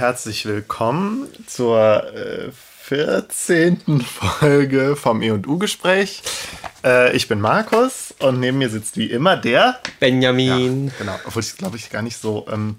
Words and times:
Herzlich 0.00 0.46
willkommen 0.46 1.28
zur 1.46 2.10
äh, 2.14 2.50
14. 2.84 4.00
Folge 4.00 4.96
vom 4.96 5.20
E&U-Gespräch. 5.20 6.22
Äh, 6.82 7.14
ich 7.14 7.28
bin 7.28 7.38
Markus 7.38 8.14
und 8.18 8.40
neben 8.40 8.56
mir 8.56 8.70
sitzt 8.70 8.96
wie 8.96 9.10
immer 9.10 9.36
der 9.36 9.78
Benjamin. 9.98 10.86
Ja, 10.86 10.92
genau, 10.96 11.18
obwohl 11.26 11.42
ich 11.42 11.54
glaube 11.54 11.76
ich 11.76 11.90
gar 11.90 12.00
nicht 12.00 12.16
so, 12.16 12.46
ähm, 12.50 12.76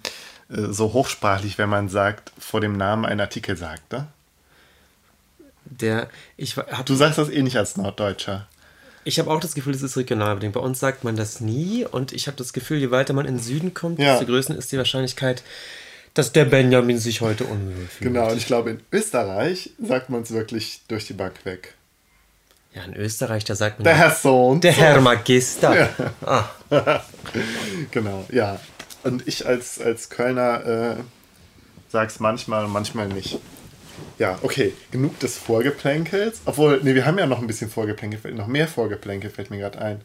äh, 0.49 0.63
so 0.71 0.93
hochsprachlich, 0.93 1.59
wenn 1.59 1.69
man 1.69 1.89
sagt, 1.89 2.31
vor 2.39 2.59
dem 2.59 2.75
Namen 2.75 3.05
einen 3.05 3.21
Artikel 3.21 3.55
sagt, 3.55 3.91
ne? 3.91 4.07
Der, 5.65 6.09
ich 6.37 6.57
hab, 6.57 6.87
Du 6.87 6.95
sagst 6.95 7.19
das 7.19 7.29
eh 7.29 7.43
nicht 7.43 7.55
als 7.57 7.77
Norddeutscher. 7.77 8.47
Ich 9.03 9.19
habe 9.19 9.29
auch 9.29 9.39
das 9.39 9.53
Gefühl, 9.53 9.73
das 9.73 9.83
ist 9.83 9.95
regionalbedingt. 9.95 10.55
Bei 10.55 10.59
uns 10.59 10.79
sagt 10.79 11.03
man 11.03 11.15
das 11.15 11.39
nie 11.39 11.85
und 11.85 12.13
ich 12.13 12.25
habe 12.25 12.37
das 12.37 12.51
Gefühl, 12.51 12.79
je 12.79 12.89
weiter 12.89 13.13
man 13.13 13.27
in 13.27 13.35
den 13.35 13.43
Süden 13.43 13.75
kommt, 13.75 13.99
Ja. 13.99 14.13
desto 14.13 14.25
größer 14.25 14.55
ist 14.55 14.71
die 14.71 14.79
Wahrscheinlichkeit, 14.79 15.43
dass 16.13 16.31
der 16.31 16.45
Benjamin 16.45 16.97
sich 16.97 17.21
heute 17.21 17.45
unwohl 17.45 17.87
fühlt. 17.87 18.13
Genau, 18.13 18.31
und 18.31 18.37
ich 18.37 18.45
glaube, 18.45 18.71
in 18.71 18.79
Österreich 18.91 19.71
sagt 19.81 20.09
man 20.09 20.21
es 20.23 20.31
wirklich 20.31 20.81
durch 20.87 21.05
die 21.07 21.13
Bank 21.13 21.45
weg. 21.45 21.75
Ja, 22.73 22.83
in 22.83 22.95
Österreich, 22.95 23.43
da 23.43 23.55
sagt 23.55 23.79
man 23.79 23.83
Der 23.83 23.93
ja, 23.93 23.99
Herr 23.99 24.11
Sohn. 24.15 24.61
der 24.61 24.71
Herr 24.71 25.01
Magister. 25.01 25.89
Ah, 26.25 26.45
Genau, 27.91 28.25
ja. 28.31 28.59
Und 29.03 29.27
ich 29.27 29.45
als, 29.45 29.79
als 29.81 30.09
Kölner 30.09 30.65
äh, 30.65 30.95
sag's 31.89 32.19
manchmal 32.19 32.65
und 32.65 32.71
manchmal 32.71 33.07
nicht. 33.07 33.39
Ja, 34.19 34.39
okay, 34.41 34.73
genug 34.91 35.19
des 35.19 35.37
Vorgeplänkels. 35.37 36.41
Obwohl, 36.45 36.79
nee, 36.83 36.95
wir 36.95 37.05
haben 37.05 37.17
ja 37.17 37.25
noch 37.25 37.39
ein 37.39 37.47
bisschen 37.47 37.69
Vorgeplänkel, 37.69 38.33
noch 38.33 38.47
mehr 38.47 38.67
Vorgeplänkel 38.67 39.29
fällt 39.29 39.49
mir 39.49 39.57
gerade 39.59 39.79
ein. 39.79 40.01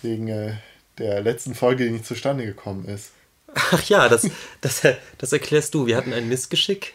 Wegen 0.00 0.28
äh, 0.28 0.54
der 0.98 1.20
letzten 1.20 1.54
Folge, 1.54 1.84
die 1.84 1.90
nicht 1.90 2.06
zustande 2.06 2.44
gekommen 2.46 2.86
ist. 2.86 3.10
Ach 3.54 3.82
ja, 3.84 4.08
das, 4.08 4.28
das, 4.60 4.82
das 5.18 5.32
erklärst 5.32 5.74
du. 5.74 5.86
Wir 5.86 5.96
hatten 5.96 6.12
ein 6.12 6.28
Missgeschick. 6.28 6.94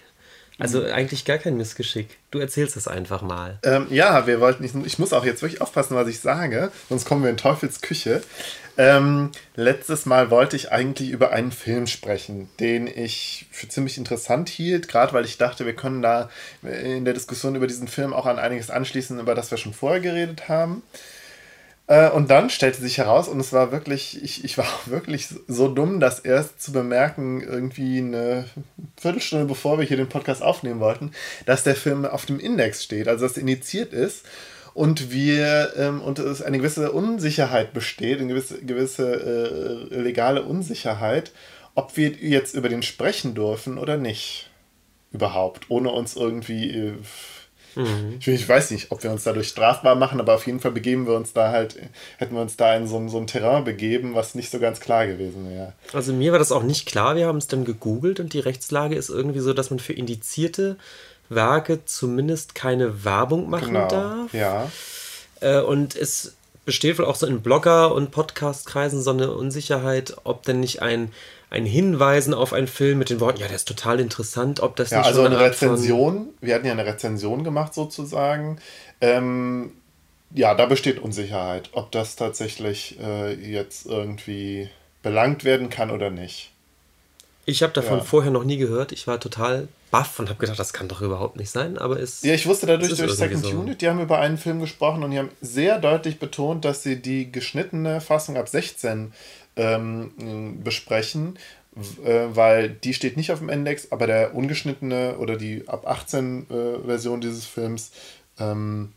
Also 0.59 0.83
eigentlich 0.83 1.23
gar 1.23 1.37
kein 1.37 1.55
Missgeschick. 1.55 2.17
Du 2.31 2.39
erzählst 2.39 2.75
es 2.77 2.87
einfach 2.87 3.21
mal. 3.21 3.59
Ähm, 3.63 3.85
ja, 3.91 4.25
wir 4.25 4.39
wollten 4.39 4.63
nicht, 4.63 4.73
ich 4.85 4.97
muss 4.97 5.13
auch 5.13 5.23
jetzt 5.23 5.43
wirklich 5.43 5.61
aufpassen, 5.61 5.95
was 5.95 6.07
ich 6.07 6.19
sage, 6.19 6.71
sonst 6.89 7.05
kommen 7.05 7.21
wir 7.21 7.29
in 7.29 7.37
Teufels 7.37 7.81
Küche. 7.81 8.23
Ähm, 8.75 9.31
letztes 9.55 10.07
Mal 10.07 10.31
wollte 10.31 10.55
ich 10.55 10.71
eigentlich 10.71 11.09
über 11.09 11.31
einen 11.31 11.51
Film 11.51 11.85
sprechen, 11.85 12.49
den 12.59 12.87
ich 12.87 13.45
für 13.51 13.67
ziemlich 13.67 13.97
interessant 13.97 14.49
hielt, 14.49 14.87
gerade 14.87 15.13
weil 15.13 15.25
ich 15.25 15.37
dachte, 15.37 15.65
wir 15.65 15.75
können 15.75 16.01
da 16.01 16.29
in 16.63 17.05
der 17.05 17.13
Diskussion 17.13 17.55
über 17.55 17.67
diesen 17.67 17.87
Film 17.87 18.13
auch 18.13 18.25
an 18.25 18.39
einiges 18.39 18.71
anschließen, 18.71 19.19
über 19.19 19.35
das 19.35 19.51
wir 19.51 19.57
schon 19.57 19.73
vorher 19.73 19.99
geredet 19.99 20.49
haben. 20.49 20.81
Äh, 21.87 22.09
und 22.09 22.29
dann 22.29 22.49
stellte 22.49 22.81
sich 22.81 22.97
heraus, 22.97 23.27
und 23.27 23.39
es 23.39 23.53
war 23.53 23.71
wirklich, 23.71 24.21
ich, 24.21 24.43
ich 24.43 24.57
war 24.57 24.67
wirklich 24.85 25.29
so 25.47 25.69
dumm, 25.69 25.99
das 25.99 26.19
erst 26.19 26.61
zu 26.61 26.71
bemerken, 26.71 27.41
irgendwie 27.41 27.99
eine 27.99 28.45
Viertelstunde 28.99 29.45
bevor 29.45 29.79
wir 29.79 29.85
hier 29.85 29.97
den 29.97 30.09
Podcast 30.09 30.43
aufnehmen 30.43 30.81
wollten, 30.81 31.11
dass 31.45 31.63
der 31.63 31.75
Film 31.75 32.05
auf 32.05 32.25
dem 32.25 32.39
Index 32.39 32.83
steht, 32.83 33.07
also 33.07 33.25
dass 33.25 33.37
er 33.37 33.41
indiziert 33.41 33.93
ist 33.93 34.25
und 34.73 35.11
wir 35.11 35.73
ähm, 35.77 36.01
und 36.01 36.19
es 36.19 36.41
eine 36.41 36.57
gewisse 36.57 36.91
Unsicherheit 36.91 37.73
besteht, 37.73 38.19
eine 38.19 38.27
gewisse, 38.27 38.63
gewisse 38.63 39.89
äh, 39.91 39.95
legale 39.95 40.43
Unsicherheit, 40.43 41.31
ob 41.73 41.95
wir 41.95 42.09
jetzt 42.11 42.53
über 42.53 42.69
den 42.69 42.83
sprechen 42.83 43.33
dürfen 43.33 43.77
oder 43.77 43.97
nicht. 43.97 44.49
Überhaupt, 45.11 45.69
ohne 45.69 45.89
uns 45.89 46.15
irgendwie. 46.15 46.69
Äh, 46.69 46.93
ich, 48.19 48.27
ich 48.27 48.47
weiß 48.49 48.71
nicht, 48.71 48.91
ob 48.91 49.03
wir 49.03 49.11
uns 49.11 49.23
dadurch 49.23 49.47
strafbar 49.49 49.95
machen, 49.95 50.19
aber 50.19 50.35
auf 50.35 50.45
jeden 50.47 50.59
Fall 50.59 50.71
begeben 50.71 51.05
wir 51.07 51.13
uns 51.15 51.33
da 51.33 51.51
halt, 51.51 51.75
hätten 52.17 52.33
wir 52.35 52.41
uns 52.41 52.57
da 52.57 52.75
in 52.75 52.87
so, 52.87 52.97
ein- 52.97 53.09
so 53.09 53.17
ein 53.17 53.27
Terrain 53.27 53.63
begeben, 53.63 54.15
was 54.15 54.35
nicht 54.35 54.49
so 54.51 54.59
ganz 54.59 54.79
klar 54.79 55.05
gewesen 55.07 55.49
wäre. 55.49 55.73
Also 55.93 56.13
mir 56.13 56.31
war 56.31 56.39
das 56.39 56.51
auch 56.51 56.63
nicht 56.63 56.85
klar. 56.87 57.15
Wir 57.15 57.27
haben 57.27 57.37
es 57.37 57.47
dann 57.47 57.65
gegoogelt 57.65 58.19
und 58.19 58.33
die 58.33 58.39
Rechtslage 58.39 58.95
ist 58.95 59.09
irgendwie 59.09 59.39
so, 59.39 59.53
dass 59.53 59.69
man 59.69 59.79
für 59.79 59.93
indizierte 59.93 60.77
Werke 61.29 61.83
zumindest 61.85 62.55
keine 62.55 63.03
Werbung 63.03 63.49
machen 63.49 63.73
Genau. 63.73 63.87
darf. 63.87 64.33
Ja. 64.33 64.71
Äh, 65.41 65.59
und 65.61 65.95
es 65.95 66.33
besteht 66.65 66.97
wohl 66.99 67.05
auch 67.05 67.15
so 67.15 67.27
in 67.27 67.41
Blogger- 67.41 67.93
und 67.93 68.11
Podcast-Kreisen 68.11 69.01
so 69.01 69.11
eine 69.11 69.31
Unsicherheit, 69.31 70.15
ob 70.23 70.43
denn 70.43 70.59
nicht 70.59 70.81
ein, 70.81 71.11
ein 71.49 71.65
Hinweisen 71.65 72.33
auf 72.33 72.51
einen 72.53 72.67
Film 72.67 72.97
mit 72.99 73.09
den 73.09 73.19
Worten, 73.19 73.39
ja, 73.39 73.47
der 73.47 73.55
ist 73.55 73.67
total 73.67 73.99
interessant, 73.99 74.59
ob 74.59 74.75
das 74.75 74.89
Ja, 74.89 74.97
nicht 74.99 75.07
also 75.07 75.23
eine 75.23 75.35
von- 75.35 75.45
Rezension, 75.45 76.29
wir 76.41 76.55
hatten 76.55 76.65
ja 76.65 76.73
eine 76.73 76.85
Rezension 76.85 77.43
gemacht 77.43 77.73
sozusagen. 77.73 78.59
Ähm, 78.99 79.71
ja, 80.33 80.53
da 80.55 80.65
besteht 80.65 80.99
Unsicherheit, 80.99 81.69
ob 81.71 81.91
das 81.91 82.15
tatsächlich 82.17 82.99
äh, 82.99 83.33
jetzt 83.33 83.85
irgendwie 83.85 84.69
belangt 85.01 85.45
werden 85.45 85.69
kann 85.69 85.89
oder 85.89 86.09
nicht. 86.09 86.51
Ich 87.49 87.63
habe 87.63 87.71
davon 87.71 87.99
Ja. 87.99 88.03
vorher 88.03 88.29
noch 88.29 88.43
nie 88.43 88.57
gehört. 88.57 88.91
Ich 88.91 89.07
war 89.07 89.21
total 89.21 89.69
baff 89.89 90.19
und 90.19 90.27
habe 90.27 90.37
gedacht, 90.37 90.59
das 90.59 90.73
kann 90.73 90.89
doch 90.89 90.99
überhaupt 91.01 91.37
nicht 91.37 91.49
sein, 91.49 91.77
aber 91.77 91.97
es 91.97 92.21
Ja, 92.21 92.33
ich 92.33 92.45
wusste 92.45 92.67
dadurch 92.67 92.93
durch 92.93 93.13
Second 93.13 93.45
so. 93.45 93.51
Unit, 93.51 93.81
die 93.81 93.87
haben 93.87 94.01
über 94.01 94.19
einen 94.19 94.37
Film 94.37 94.59
gesprochen 94.59 95.01
und 95.01 95.11
die 95.11 95.17
haben 95.17 95.29
sehr 95.39 95.79
deutlich 95.79 96.19
betont, 96.19 96.65
dass 96.65 96.83
sie 96.83 97.01
die 97.01 97.31
geschnittene 97.31 98.01
Fassung 98.01 98.35
ab 98.35 98.49
16 98.49 99.13
ähm, 99.55 100.61
besprechen, 100.61 101.39
äh, 102.03 102.25
weil 102.31 102.69
die 102.69 102.93
steht 102.93 103.15
nicht 103.15 103.31
auf 103.31 103.39
dem 103.39 103.47
Index, 103.47 103.93
aber 103.93 104.07
der 104.07 104.35
ungeschnittene 104.35 105.17
oder 105.17 105.37
die 105.37 105.65
ab 105.69 105.87
18 105.87 106.47
äh, 106.49 106.85
Version 106.85 107.21
dieses 107.21 107.45
Films 107.45 107.91
ähm, 108.39 108.91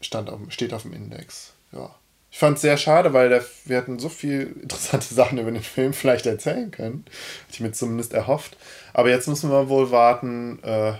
stand 0.00 0.30
auf, 0.30 0.38
steht 0.50 0.72
auf 0.72 0.82
dem 0.82 0.92
Index. 0.92 1.54
Ja. 1.72 1.92
Ich 2.36 2.40
fand 2.40 2.56
es 2.56 2.60
sehr 2.60 2.76
schade, 2.76 3.14
weil 3.14 3.30
der, 3.30 3.42
wir 3.64 3.78
hätten 3.78 3.98
so 3.98 4.10
viel 4.10 4.56
interessante 4.60 5.14
Sachen 5.14 5.38
über 5.38 5.50
den 5.50 5.62
Film 5.62 5.94
vielleicht 5.94 6.26
erzählen 6.26 6.70
können. 6.70 7.06
Hätte 7.06 7.54
ich 7.54 7.60
mir 7.60 7.72
zumindest 7.72 8.12
erhofft. 8.12 8.58
Aber 8.92 9.08
jetzt 9.08 9.26
müssen 9.26 9.50
wir 9.50 9.70
wohl 9.70 9.90
warten, 9.90 10.58
äh, 10.62 10.92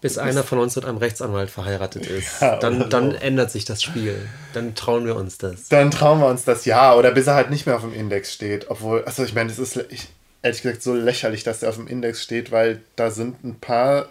bis 0.00 0.16
einer 0.16 0.42
von 0.42 0.58
uns 0.58 0.76
mit 0.76 0.86
einem 0.86 0.96
Rechtsanwalt 0.96 1.50
verheiratet 1.50 2.06
ist. 2.10 2.40
Ja, 2.40 2.56
dann, 2.56 2.88
dann 2.88 3.10
so. 3.10 3.16
ändert 3.18 3.50
sich 3.50 3.66
das 3.66 3.82
Spiel. 3.82 4.26
Dann 4.54 4.74
trauen 4.74 5.04
wir 5.04 5.16
uns 5.16 5.36
das. 5.36 5.68
Dann 5.68 5.90
trauen 5.90 6.18
wir 6.18 6.28
uns 6.28 6.44
das 6.44 6.64
ja, 6.64 6.94
oder 6.94 7.10
bis 7.10 7.26
er 7.26 7.34
halt 7.34 7.50
nicht 7.50 7.66
mehr 7.66 7.76
auf 7.76 7.82
dem 7.82 7.92
Index 7.92 8.32
steht. 8.32 8.70
Obwohl, 8.70 9.04
also 9.04 9.22
ich 9.22 9.34
meine, 9.34 9.50
es 9.50 9.58
ist 9.58 9.76
ich, 9.90 10.08
ehrlich 10.40 10.62
gesagt 10.62 10.82
so 10.82 10.94
lächerlich, 10.94 11.44
dass 11.44 11.60
der 11.60 11.68
auf 11.68 11.76
dem 11.76 11.88
Index 11.88 12.22
steht, 12.22 12.52
weil 12.52 12.80
da 12.96 13.10
sind 13.10 13.44
ein 13.44 13.60
paar 13.60 14.08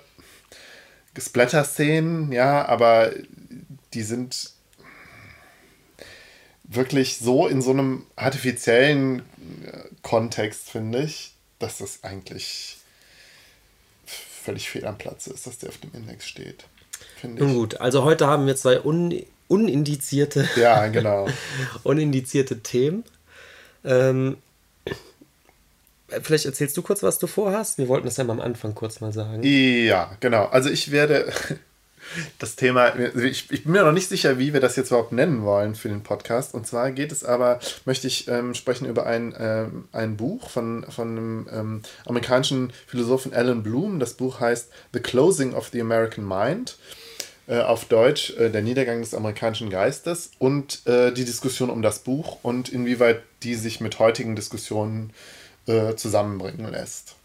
Splatter-Szenen, 1.18 2.32
ja, 2.32 2.64
aber 2.68 3.10
die 3.96 4.04
sind 4.04 4.59
wirklich 6.70 7.18
so 7.18 7.48
in 7.48 7.62
so 7.62 7.72
einem 7.72 8.06
artifiziellen 8.16 9.20
äh, 9.20 9.82
Kontext, 10.04 10.70
finde 10.70 11.04
ich, 11.04 11.34
dass 11.58 11.80
das 11.80 12.04
eigentlich 12.04 12.78
völlig 14.06 14.70
fehl 14.70 14.86
am 14.86 14.98
Platz 14.98 15.28
ist, 15.28 15.48
dass 15.48 15.58
der 15.58 15.70
auf 15.70 15.78
dem 15.80 15.92
Index 15.94 16.28
steht. 16.28 16.66
Finde 17.20 17.42
Nun 17.42 17.52
ich. 17.52 17.58
gut, 17.58 17.82
also 17.82 18.04
heute 18.04 18.28
haben 18.28 18.46
wir 18.48 18.56
zwei 18.56 18.80
un, 18.82 19.24
unindizierte, 19.48 20.48
Ja, 20.56 20.88
genau. 20.88 21.28
unindizierte 21.84 22.60
Themen. 22.60 23.04
Ähm, 23.84 24.38
vielleicht 26.22 26.46
erzählst 26.46 26.78
du 26.78 26.82
kurz, 26.84 27.02
was 27.02 27.18
du 27.18 27.28
vorhast. 27.28 27.80
Wir 27.80 27.88
wollten 27.88 28.06
das 28.06 28.18
ja 28.18 28.24
mal 28.24 28.34
am 28.34 28.42
Anfang 28.42 28.76
kurz 28.76 29.02
mal 29.02 29.12
sagen. 29.12 29.42
Ja, 29.44 30.16
genau. 30.20 30.46
Also 30.46 30.70
ich 30.70 30.92
werde 30.92 31.34
das 32.38 32.56
Thema, 32.56 32.94
ich, 33.16 33.52
ich 33.52 33.64
bin 33.64 33.72
mir 33.72 33.84
noch 33.84 33.92
nicht 33.92 34.10
sicher, 34.10 34.40
wie 34.40 34.54
wir 34.54 34.60
das 34.60 34.76
jetzt 34.76 34.92
überhaupt 34.92 35.12
nennen 35.12 35.44
wollen 35.44 35.76
für 35.76 35.90
den 35.90 36.02
Podcast. 36.02 36.54
Und 36.54 36.68
zwar 36.68 36.92
geht 36.92 37.12
es 37.12 37.24
aber, 37.24 37.60
möchte 37.86 38.08
ich 38.08 38.28
ähm, 38.28 38.54
sprechen 38.54 38.86
über 38.86 39.06
ein, 39.06 39.36
ähm, 39.38 39.88
ein 39.92 40.18
Buch 40.18 40.50
von, 40.50 40.86
von 40.90 41.10
einem 41.10 41.48
ähm, 41.52 41.82
amerikanischen 42.06 42.74
Philosophen 42.88 43.34
Alan 43.34 43.64
Bloom. 43.64 44.00
Das 44.00 44.14
Buch 44.14 44.40
heißt 44.40 44.70
The 44.94 45.00
Closing 45.00 45.54
of 45.54 45.70
the 45.72 45.82
American 45.82 46.28
Mind. 46.28 46.78
Äh, 47.50 47.62
auf 47.62 47.86
Deutsch 47.86 48.32
äh, 48.38 48.52
Der 48.52 48.62
Niedergang 48.62 49.02
des 49.02 49.16
amerikanischen 49.16 49.72
Geistes 49.72 50.30
und 50.38 50.86
äh, 50.86 51.12
die 51.12 51.26
Diskussion 51.26 51.72
um 51.72 51.82
das 51.82 52.00
Buch 52.00 52.38
und 52.44 52.70
inwieweit 52.70 53.24
die 53.42 53.56
sich 53.56 53.82
mit 53.82 53.98
heutigen 53.98 54.36
Diskussionen 54.36 55.12
äh, 55.66 55.96
zusammenbringen 55.96 56.72
lässt. 56.72 57.16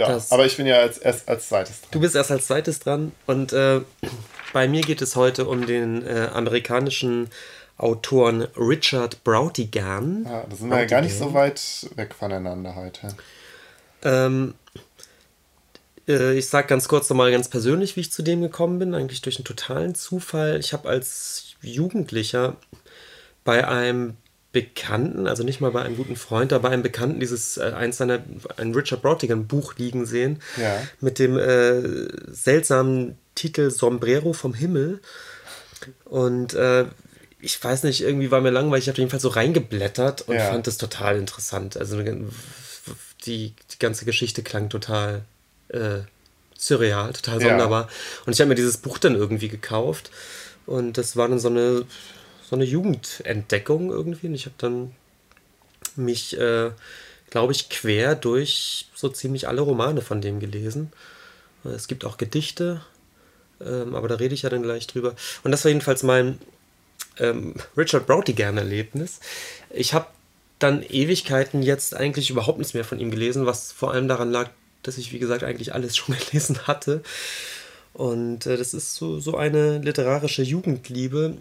Ja, 0.00 0.08
Das- 0.08 0.32
aber 0.32 0.46
ich 0.46 0.56
bin 0.56 0.66
ja 0.66 0.76
als, 0.80 0.98
erst 0.98 1.28
als 1.28 1.48
zweites 1.48 1.80
dran. 1.82 1.88
Du 1.92 2.00
bist 2.00 2.14
erst 2.16 2.30
als 2.30 2.46
zweites 2.46 2.80
dran 2.80 3.12
und 3.26 3.52
äh, 3.52 3.80
bei 4.52 4.66
mir 4.66 4.80
geht 4.82 5.02
es 5.02 5.14
heute 5.16 5.46
um 5.46 5.66
den 5.66 6.06
äh, 6.06 6.28
amerikanischen 6.32 7.28
Autoren 7.76 8.42
Richard 8.56 9.22
Brautigan. 9.24 10.24
Ja, 10.24 10.44
da 10.48 10.56
sind 10.56 10.68
wir 10.68 10.78
ja 10.80 10.84
gar 10.86 11.00
nicht 11.02 11.16
so 11.16 11.32
weit 11.34 11.60
weg 11.96 12.14
voneinander 12.18 12.74
heute. 12.74 13.08
Ähm, 14.02 14.54
äh, 16.08 16.36
ich 16.36 16.48
sage 16.48 16.66
ganz 16.66 16.88
kurz 16.88 17.08
nochmal 17.08 17.30
ganz 17.30 17.48
persönlich, 17.48 17.96
wie 17.96 18.00
ich 18.00 18.12
zu 18.12 18.22
dem 18.22 18.40
gekommen 18.42 18.78
bin. 18.78 18.94
Eigentlich 18.94 19.22
durch 19.22 19.36
einen 19.36 19.44
totalen 19.44 19.94
Zufall. 19.94 20.58
Ich 20.60 20.72
habe 20.72 20.88
als 20.88 21.54
Jugendlicher 21.62 22.56
bei 23.44 23.66
einem 23.66 24.16
Bekannten, 24.52 25.26
also 25.28 25.44
nicht 25.44 25.60
mal 25.60 25.70
bei 25.70 25.82
einem 25.82 25.96
guten 25.96 26.16
Freund, 26.16 26.52
aber 26.52 26.64
bei 26.68 26.70
einem 26.74 26.82
Bekannten 26.82 27.20
dieses 27.20 27.56
äh, 27.56 27.72
eins 27.72 27.98
seiner 27.98 28.20
ein 28.56 28.74
Richard 28.74 29.00
Brautigan 29.02 29.46
Buch 29.46 29.74
liegen 29.76 30.06
sehen 30.06 30.40
Ja. 30.56 30.82
mit 31.00 31.18
dem 31.20 31.38
äh, 31.38 32.08
seltsamen 32.32 33.16
Titel 33.36 33.70
Sombrero 33.70 34.32
vom 34.32 34.54
Himmel 34.54 35.00
und 36.04 36.54
äh, 36.54 36.86
ich 37.40 37.62
weiß 37.62 37.84
nicht, 37.84 38.02
irgendwie 38.02 38.30
war 38.30 38.40
mir 38.40 38.50
langweilig, 38.50 38.84
ich 38.84 38.88
habe 38.88 38.98
jedenfalls 38.98 39.22
so 39.22 39.28
reingeblättert 39.28 40.22
und 40.22 40.36
Ja. 40.36 40.50
fand 40.50 40.66
das 40.66 40.76
total 40.78 41.16
interessant. 41.16 41.76
Also 41.76 41.96
die, 43.24 43.54
die 43.72 43.78
ganze 43.78 44.04
Geschichte 44.04 44.42
klang 44.42 44.68
total 44.68 45.22
äh, 45.68 46.00
surreal, 46.58 47.12
total 47.12 47.40
sonderbar. 47.40 47.82
Ja. 47.84 47.88
Und 48.26 48.32
ich 48.34 48.40
habe 48.40 48.48
mir 48.48 48.54
dieses 48.56 48.78
Buch 48.78 48.98
dann 48.98 49.14
irgendwie 49.14 49.48
gekauft. 49.48 50.10
Und 50.66 50.98
das 50.98 51.16
war 51.16 51.28
dann 51.28 51.38
so 51.38 51.48
eine, 51.48 51.84
so 52.50 52.56
eine 52.56 52.64
Jugendentdeckung 52.64 53.90
irgendwie. 53.90 54.26
Und 54.26 54.34
ich 54.34 54.46
habe 54.46 54.56
dann 54.58 54.92
mich, 55.94 56.36
äh, 56.36 56.72
glaube 57.30 57.52
ich, 57.52 57.68
quer 57.68 58.16
durch 58.16 58.88
so 58.92 59.08
ziemlich 59.08 59.46
alle 59.46 59.60
Romane 59.60 60.02
von 60.02 60.20
dem 60.20 60.40
gelesen. 60.40 60.92
Es 61.62 61.86
gibt 61.86 62.04
auch 62.04 62.16
Gedichte, 62.16 62.80
ähm, 63.64 63.94
aber 63.94 64.08
da 64.08 64.16
rede 64.16 64.34
ich 64.34 64.42
ja 64.42 64.50
dann 64.50 64.64
gleich 64.64 64.88
drüber. 64.88 65.14
Und 65.44 65.52
das 65.52 65.64
war 65.64 65.68
jedenfalls 65.68 66.02
mein 66.02 66.40
ähm, 67.18 67.54
Richard 67.76 68.08
Brautigam-Erlebnis. 68.08 69.20
Ich 69.70 69.94
habe 69.94 70.06
dann 70.58 70.82
Ewigkeiten 70.82 71.62
jetzt 71.62 71.94
eigentlich 71.94 72.30
überhaupt 72.30 72.58
nichts 72.58 72.74
mehr 72.74 72.84
von 72.84 72.98
ihm 72.98 73.12
gelesen, 73.12 73.46
was 73.46 73.70
vor 73.70 73.92
allem 73.92 74.08
daran 74.08 74.32
lag, 74.32 74.50
dass 74.82 74.98
ich, 74.98 75.12
wie 75.12 75.20
gesagt, 75.20 75.44
eigentlich 75.44 75.72
alles 75.72 75.96
schon 75.96 76.16
gelesen 76.16 76.66
hatte. 76.66 77.02
Und 77.92 78.46
äh, 78.46 78.56
das 78.56 78.74
ist 78.74 78.96
so, 78.96 79.20
so 79.20 79.36
eine 79.36 79.78
literarische 79.78 80.42
Jugendliebe. 80.42 81.36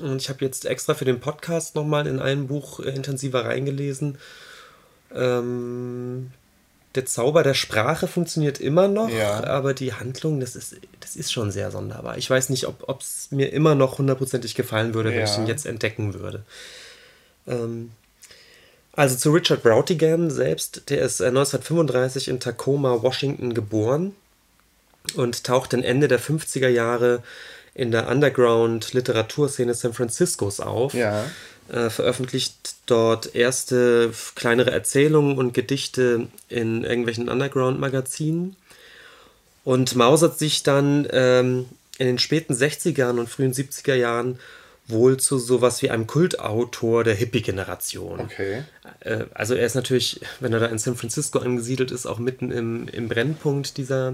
Und 0.00 0.20
ich 0.20 0.28
habe 0.28 0.44
jetzt 0.44 0.66
extra 0.66 0.94
für 0.94 1.04
den 1.04 1.20
Podcast 1.20 1.74
nochmal 1.74 2.06
in 2.06 2.18
ein 2.18 2.48
Buch 2.48 2.80
äh, 2.80 2.90
intensiver 2.90 3.44
reingelesen. 3.44 4.18
Ähm, 5.14 6.32
der 6.94 7.06
Zauber 7.06 7.42
der 7.42 7.54
Sprache 7.54 8.06
funktioniert 8.06 8.60
immer 8.60 8.86
noch, 8.86 9.08
ja. 9.08 9.42
aber 9.44 9.74
die 9.74 9.94
Handlung, 9.94 10.38
das 10.38 10.54
ist, 10.54 10.76
das 11.00 11.16
ist 11.16 11.32
schon 11.32 11.50
sehr 11.50 11.70
sonderbar. 11.70 12.18
Ich 12.18 12.30
weiß 12.30 12.50
nicht, 12.50 12.66
ob 12.66 13.00
es 13.00 13.28
mir 13.30 13.52
immer 13.52 13.74
noch 13.74 13.98
hundertprozentig 13.98 14.54
gefallen 14.54 14.94
würde, 14.94 15.10
ja. 15.10 15.16
wenn 15.16 15.24
ich 15.24 15.36
ihn 15.36 15.46
jetzt 15.46 15.66
entdecken 15.66 16.14
würde. 16.14 16.44
Ähm, 17.46 17.90
also 18.92 19.16
zu 19.16 19.32
Richard 19.32 19.62
Brautigan 19.64 20.30
selbst, 20.30 20.88
der 20.88 21.02
ist 21.02 21.20
1935 21.20 22.28
äh, 22.28 22.30
in 22.30 22.40
Tacoma, 22.40 23.02
Washington 23.02 23.54
geboren 23.54 24.14
und 25.16 25.44
taucht 25.44 25.72
dann 25.72 25.82
Ende 25.82 26.06
der 26.06 26.20
50er 26.20 26.68
Jahre 26.68 27.22
in 27.74 27.90
der 27.90 28.08
Underground-Literaturszene 28.08 29.74
San 29.74 29.92
Franciscos 29.92 30.60
auf. 30.60 30.94
Ja. 30.94 31.24
Äh, 31.72 31.88
veröffentlicht 31.88 32.76
dort 32.86 33.34
erste 33.34 34.12
kleinere 34.34 34.70
Erzählungen 34.70 35.38
und 35.38 35.54
Gedichte 35.54 36.28
in 36.48 36.84
irgendwelchen 36.84 37.28
Underground-Magazinen 37.28 38.54
und 39.64 39.96
mausert 39.96 40.38
sich 40.38 40.62
dann 40.62 41.08
ähm, 41.10 41.66
in 41.98 42.06
den 42.06 42.18
späten 42.18 42.52
60er 42.52 43.18
und 43.18 43.30
frühen 43.30 43.54
70er 43.54 43.94
Jahren 43.94 44.38
wohl 44.86 45.16
zu 45.16 45.38
sowas 45.38 45.80
wie 45.80 45.88
einem 45.88 46.06
Kultautor 46.06 47.04
der 47.04 47.14
Hippie-Generation. 47.14 48.20
Okay. 48.20 48.64
Äh, 49.00 49.24
also 49.32 49.54
er 49.54 49.64
ist 49.64 49.74
natürlich, 49.74 50.20
wenn 50.40 50.52
er 50.52 50.60
da 50.60 50.66
in 50.66 50.78
San 50.78 50.96
Francisco 50.96 51.38
angesiedelt 51.38 51.90
ist, 51.90 52.04
auch 52.04 52.18
mitten 52.18 52.50
im, 52.50 52.88
im 52.88 53.08
Brennpunkt 53.08 53.78
dieser, 53.78 54.12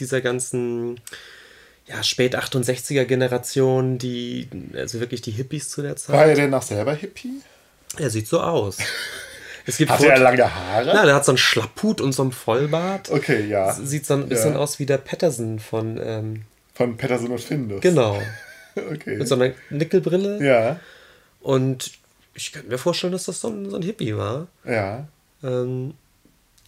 dieser 0.00 0.20
ganzen 0.20 1.00
ja, 1.86 2.02
spät 2.02 2.36
68er 2.36 3.04
Generation, 3.04 3.98
die, 3.98 4.48
also 4.74 5.00
wirklich 5.00 5.22
die 5.22 5.32
Hippies 5.32 5.68
zu 5.68 5.82
der 5.82 5.96
Zeit. 5.96 6.16
War 6.16 6.26
er 6.26 6.34
denn 6.34 6.54
auch 6.54 6.62
selber 6.62 6.94
Hippie? 6.94 7.40
Er 7.98 8.10
sieht 8.10 8.28
so 8.28 8.40
aus. 8.40 8.78
Es 9.66 9.76
gibt 9.76 9.90
hat 9.90 10.02
er 10.02 10.18
lange 10.18 10.54
Haare? 10.54 10.94
Nein, 10.94 11.06
der 11.06 11.14
hat 11.14 11.24
so 11.24 11.32
einen 11.32 11.38
Schlapphut 11.38 12.00
und 12.00 12.12
so 12.12 12.22
einen 12.22 12.32
Vollbart. 12.32 13.10
Okay, 13.10 13.46
ja. 13.46 13.72
Sieht 13.72 14.06
so 14.06 14.14
ein 14.14 14.28
bisschen 14.28 14.52
ja. 14.52 14.58
aus 14.58 14.78
wie 14.78 14.86
der 14.86 14.98
Patterson 14.98 15.58
von. 15.58 16.00
Ähm, 16.02 16.42
von 16.74 16.96
Patterson 16.96 17.30
und 17.30 17.40
Findus. 17.40 17.80
Genau. 17.80 18.20
okay. 18.76 19.16
Mit 19.16 19.28
so 19.28 19.34
einer 19.34 19.52
Nickelbrille. 19.70 20.44
Ja. 20.44 20.80
Und 21.40 21.92
ich 22.34 22.52
könnte 22.52 22.68
mir 22.68 22.78
vorstellen, 22.78 23.12
dass 23.12 23.24
das 23.24 23.40
so 23.40 23.48
ein, 23.48 23.68
so 23.68 23.76
ein 23.76 23.82
Hippie 23.82 24.16
war. 24.16 24.46
Ja. 24.64 25.08
Ähm, 25.42 25.94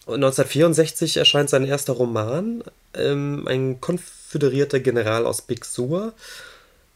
1964 0.05 1.17
erscheint 1.17 1.49
sein 1.49 1.65
erster 1.65 1.93
Roman, 1.93 2.63
ähm, 2.93 3.47
ein 3.47 3.79
konföderierter 3.79 4.79
General 4.79 5.25
aus 5.25 5.41
Big 5.41 5.63
Sur. 5.65 6.13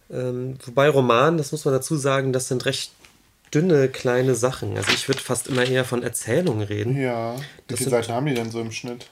Ähm, 0.10 0.58
wobei 0.66 0.90
Roman, 0.90 1.38
das 1.38 1.52
muss 1.52 1.66
man 1.66 1.74
dazu 1.74 1.96
sagen, 1.96 2.34
das 2.34 2.48
sind 2.48 2.66
recht 2.66 2.92
dünne 3.54 3.88
kleine 3.88 4.36
Sachen. 4.36 4.76
Also 4.76 4.92
ich 4.92 5.08
würde 5.08 5.22
fast 5.22 5.48
immer 5.48 5.66
eher 5.66 5.86
von 5.86 6.04
Erzählungen 6.04 6.68
reden. 6.68 6.98
Ja. 6.98 7.36
Wie 7.68 7.78
viele 7.78 7.92
Seiten 7.92 8.12
haben 8.12 8.26
die 8.26 8.34
denn 8.34 8.52
so 8.52 8.60
im 8.60 8.72
Schnitt? 8.72 9.08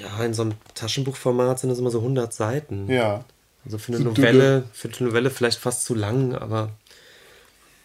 Ja, 0.00 0.24
in 0.24 0.34
so 0.34 0.42
einem 0.42 0.54
Taschenbuchformat 0.74 1.58
sind 1.58 1.70
das 1.70 1.78
immer 1.78 1.90
so 1.90 1.98
100 1.98 2.32
Seiten. 2.32 2.88
Ja. 2.88 3.24
Also 3.64 3.78
für 3.78 3.92
eine 3.92 3.98
so 3.98 4.04
Novelle, 4.04 4.64
für 4.72 4.88
eine 4.88 5.08
Novelle 5.08 5.30
vielleicht 5.30 5.58
fast 5.58 5.84
zu 5.84 5.94
lang, 5.94 6.34
aber 6.34 6.70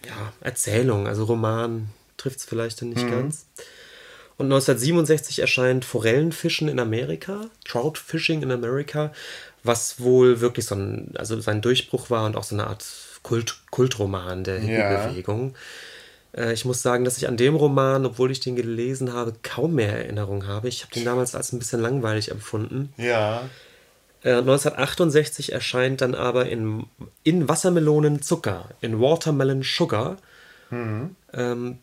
ja, 0.06 0.34
Erzählung, 0.42 1.08
also 1.08 1.24
Roman 1.24 1.90
trifft 2.18 2.40
es 2.40 2.46
vielleicht 2.46 2.82
dann 2.82 2.90
nicht 2.90 3.06
mhm. 3.06 3.12
ganz. 3.12 3.46
Und 4.38 4.48
1967 4.48 5.40
erscheint 5.40 5.86
Forellenfischen 5.86 6.68
in 6.68 6.80
Amerika, 6.80 7.46
Trout 7.66 7.94
Fishing 7.96 8.42
in 8.42 8.52
America, 8.52 9.12
was 9.64 10.00
wohl 10.00 10.42
wirklich 10.42 10.66
so 10.66 10.76
ein, 10.76 11.12
also 11.16 11.40
sein 11.40 11.62
Durchbruch 11.62 12.10
war 12.10 12.26
und 12.26 12.36
auch 12.36 12.44
so 12.44 12.56
eine 12.56 12.68
Art 12.68 12.86
Kult, 13.22 13.56
Kultroman 13.72 14.44
der 14.44 14.60
Hippie-Bewegung. 14.60 15.54
Ja. 16.34 16.44
Äh, 16.46 16.54
ich 16.54 16.66
muss 16.66 16.82
sagen, 16.82 17.06
dass 17.06 17.18
ich 17.18 17.28
an 17.28 17.38
dem 17.38 17.56
Roman, 17.56 18.06
obwohl 18.06 18.32
ich 18.32 18.40
den 18.40 18.56
gelesen 18.56 19.14
habe, 19.14 19.34
kaum 19.44 19.76
mehr 19.76 19.98
Erinnerung 19.98 20.48
habe. 20.48 20.68
Ich 20.68 20.84
habe 20.84 20.94
den 20.94 21.06
damals 21.06 21.36
als 21.36 21.54
ein 21.54 21.60
bisschen 21.60 21.82
langweilig 21.82 22.32
empfunden. 22.32 22.94
Ja. 22.98 23.44
1968 24.24 25.52
äh, 25.52 25.56
erscheint 25.56 26.02
dann 26.02 26.16
aber 26.16 26.48
in, 26.48 26.86
in 27.24 27.50
Wassermelonen 27.50 28.22
Zucker, 28.22 28.70
in 28.82 29.00
Watermelon 29.00 29.64
Sugar. 29.64 30.18
Mhm. 30.70 31.16
Ähm, 31.34 31.78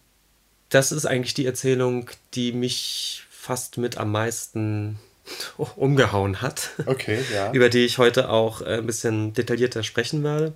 das 0.71 0.93
ist 0.93 1.07
eigentlich 1.07 1.35
die 1.35 1.47
Erzählung, 1.47 2.09
die 2.35 2.53
mich 2.53 3.25
fast 3.29 3.79
mit 3.79 3.99
am 3.99 4.13
meisten 4.13 5.01
umgehauen 5.77 6.41
hat. 6.41 6.71
Okay, 6.87 7.25
ja. 7.33 7.53
Über 7.53 7.69
die 7.69 7.85
ich 7.85 7.99
heute 7.99 8.31
auch 8.31 8.63
äh, 8.63 8.79
ein 8.79 8.87
bisschen 8.87 9.35
detaillierter 9.35 9.83
sprechen 9.83 10.25
werde. 10.25 10.55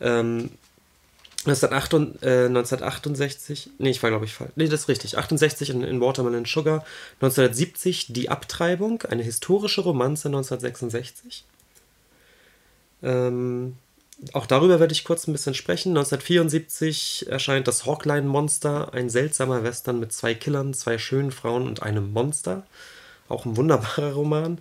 Ähm, 0.00 0.50
1968, 1.46 3.66
äh, 3.66 3.70
nee, 3.78 3.90
ich 3.90 4.02
war 4.02 4.10
glaube 4.10 4.24
ich 4.24 4.34
falsch. 4.34 4.50
Nee, 4.56 4.66
das 4.68 4.80
ist 4.80 4.88
richtig. 4.88 5.18
68 5.18 5.70
in, 5.70 5.82
in 5.82 6.00
Watermelon 6.00 6.44
Sugar. 6.44 6.84
1970 7.20 8.12
Die 8.12 8.28
Abtreibung, 8.28 9.02
eine 9.02 9.22
historische 9.22 9.82
Romanze 9.82 10.26
1966. 10.28 11.44
Ähm, 13.02 13.76
auch 14.32 14.46
darüber 14.46 14.80
werde 14.80 14.92
ich 14.92 15.04
kurz 15.04 15.26
ein 15.26 15.32
bisschen 15.32 15.54
sprechen. 15.54 15.90
1974 15.90 17.26
erscheint 17.28 17.68
das 17.68 17.86
Hawkline-Monster, 17.86 18.92
ein 18.92 19.10
seltsamer 19.10 19.62
Western 19.62 20.00
mit 20.00 20.12
zwei 20.12 20.34
Killern, 20.34 20.74
zwei 20.74 20.98
schönen 20.98 21.30
Frauen 21.30 21.66
und 21.66 21.82
einem 21.82 22.12
Monster. 22.12 22.64
Auch 23.28 23.44
ein 23.44 23.56
wunderbarer 23.56 24.12
Roman. 24.12 24.58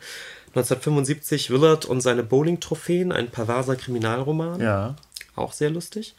1975 0.50 1.50
Willard 1.50 1.86
und 1.86 2.02
seine 2.02 2.24
Bowling-Trophäen, 2.24 3.12
ein 3.12 3.30
perverser 3.30 3.76
Kriminalroman. 3.76 4.62
Ja. 4.62 4.96
Auch 5.36 5.54
sehr 5.54 5.70
lustig. 5.70 6.16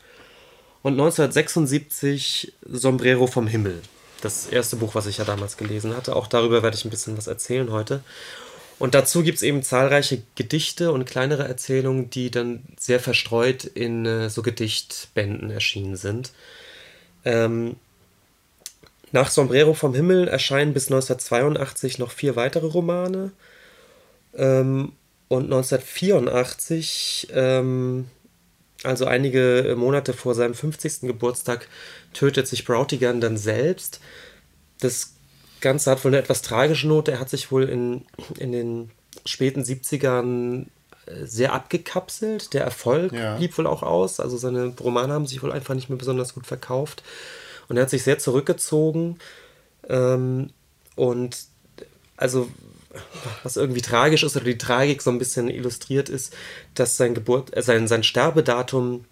Und 0.83 0.93
1976 0.95 2.55
Sombrero 2.67 3.27
vom 3.27 3.47
Himmel. 3.47 3.83
Das 4.21 4.47
erste 4.47 4.77
Buch, 4.77 4.95
was 4.95 5.07
ich 5.07 5.19
ja 5.19 5.25
damals 5.25 5.57
gelesen 5.57 5.97
hatte. 5.97 6.17
Auch 6.17 6.27
darüber 6.27 6.63
werde 6.63 6.77
ich 6.77 6.85
ein 6.85 6.91
bisschen 6.91 7.17
was 7.17 7.29
erzählen 7.29 7.71
heute. 7.71 8.03
Und 8.79 8.95
dazu 8.95 9.23
gibt 9.23 9.37
es 9.37 9.43
eben 9.43 9.63
zahlreiche 9.63 10.23
Gedichte 10.37 10.93
und 10.93 11.05
kleinere 11.05 11.49
Erzählungen, 11.49 12.11
die 12.11 12.31
dann 12.31 12.63
sehr 12.79 13.01
verstreut 13.01 13.65
in 13.65 14.07
äh, 14.07 14.31
so 14.31 14.43
Gedichtbänden 14.43 15.51
erschienen 15.51 15.97
sind. 15.97 16.33
Ähm, 17.25 17.77
nach 19.11 19.31
Sombrero 19.31 19.75
vom 19.75 19.95
Himmel 19.95 20.29
erscheinen 20.29 20.75
bis 20.75 20.89
1982 20.89 21.99
noch 21.99 22.13
vier 22.13 22.37
weitere 22.37 22.67
Romane. 22.67 23.33
Ähm, 24.35 24.93
und 25.29 25.45
1984, 25.45 27.29
ähm, 27.33 28.07
also 28.85 29.07
einige 29.07 29.75
Monate 29.77 30.13
vor 30.13 30.35
seinem 30.35 30.55
50. 30.55 31.01
Geburtstag, 31.03 31.69
tötet 32.15 32.47
sich 32.47 32.65
Brautigan 32.65 33.21
dann 33.21 33.37
selbst. 33.37 34.01
Das 34.81 35.18
Ganze 35.61 35.91
hat 35.91 36.05
wohl 36.05 36.11
eine 36.11 36.23
etwas 36.23 36.43
tragische 36.43 36.89
Note. 36.89 37.13
Er 37.13 37.21
hat 37.21 37.31
sich 37.31 37.51
wohl 37.51 37.65
in, 37.65 38.05
in 38.39 38.53
den 38.53 38.91
späten 39.25 39.63
70ern 39.63 40.67
äh, 41.07 41.25
sehr 41.25 41.53
abgekapselt. 41.53 42.55
Der 42.55 42.65
Erfolg 42.65 43.13
ja. 43.13 43.37
blieb 43.37 43.57
wohl 43.59 43.67
auch 43.67 43.83
aus. 43.83 44.21
Also 44.21 44.37
seine 44.37 44.75
Romane 44.81 45.13
haben 45.13 45.27
sich 45.27 45.43
wohl 45.43 45.53
einfach 45.53 45.75
nicht 45.75 45.89
mehr 45.89 45.99
besonders 45.99 46.35
gut 46.35 46.47
verkauft. 46.47 47.03
Und 47.69 47.77
er 47.77 47.83
hat 47.83 47.91
sich 47.91 48.03
sehr 48.03 48.19
zurückgezogen. 48.19 49.19
Ähm, 49.89 50.51
und 50.97 51.39
also, 52.17 52.49
was 53.43 53.57
irgendwie 53.57 53.83
tragisch 53.83 54.23
ist 54.23 54.37
oder 54.37 54.45
die 54.45 54.59
Tragik 54.59 55.03
so 55.03 55.11
ein 55.11 55.19
bisschen 55.19 55.49
illustriert 55.49 56.09
ist, 56.09 56.35
dass 56.75 56.97
sein 56.97 57.15
Geburt, 57.15 57.57
äh, 57.57 57.63
sein, 57.63 57.87
sein 57.87 58.03
Sterbedatum 58.03 59.05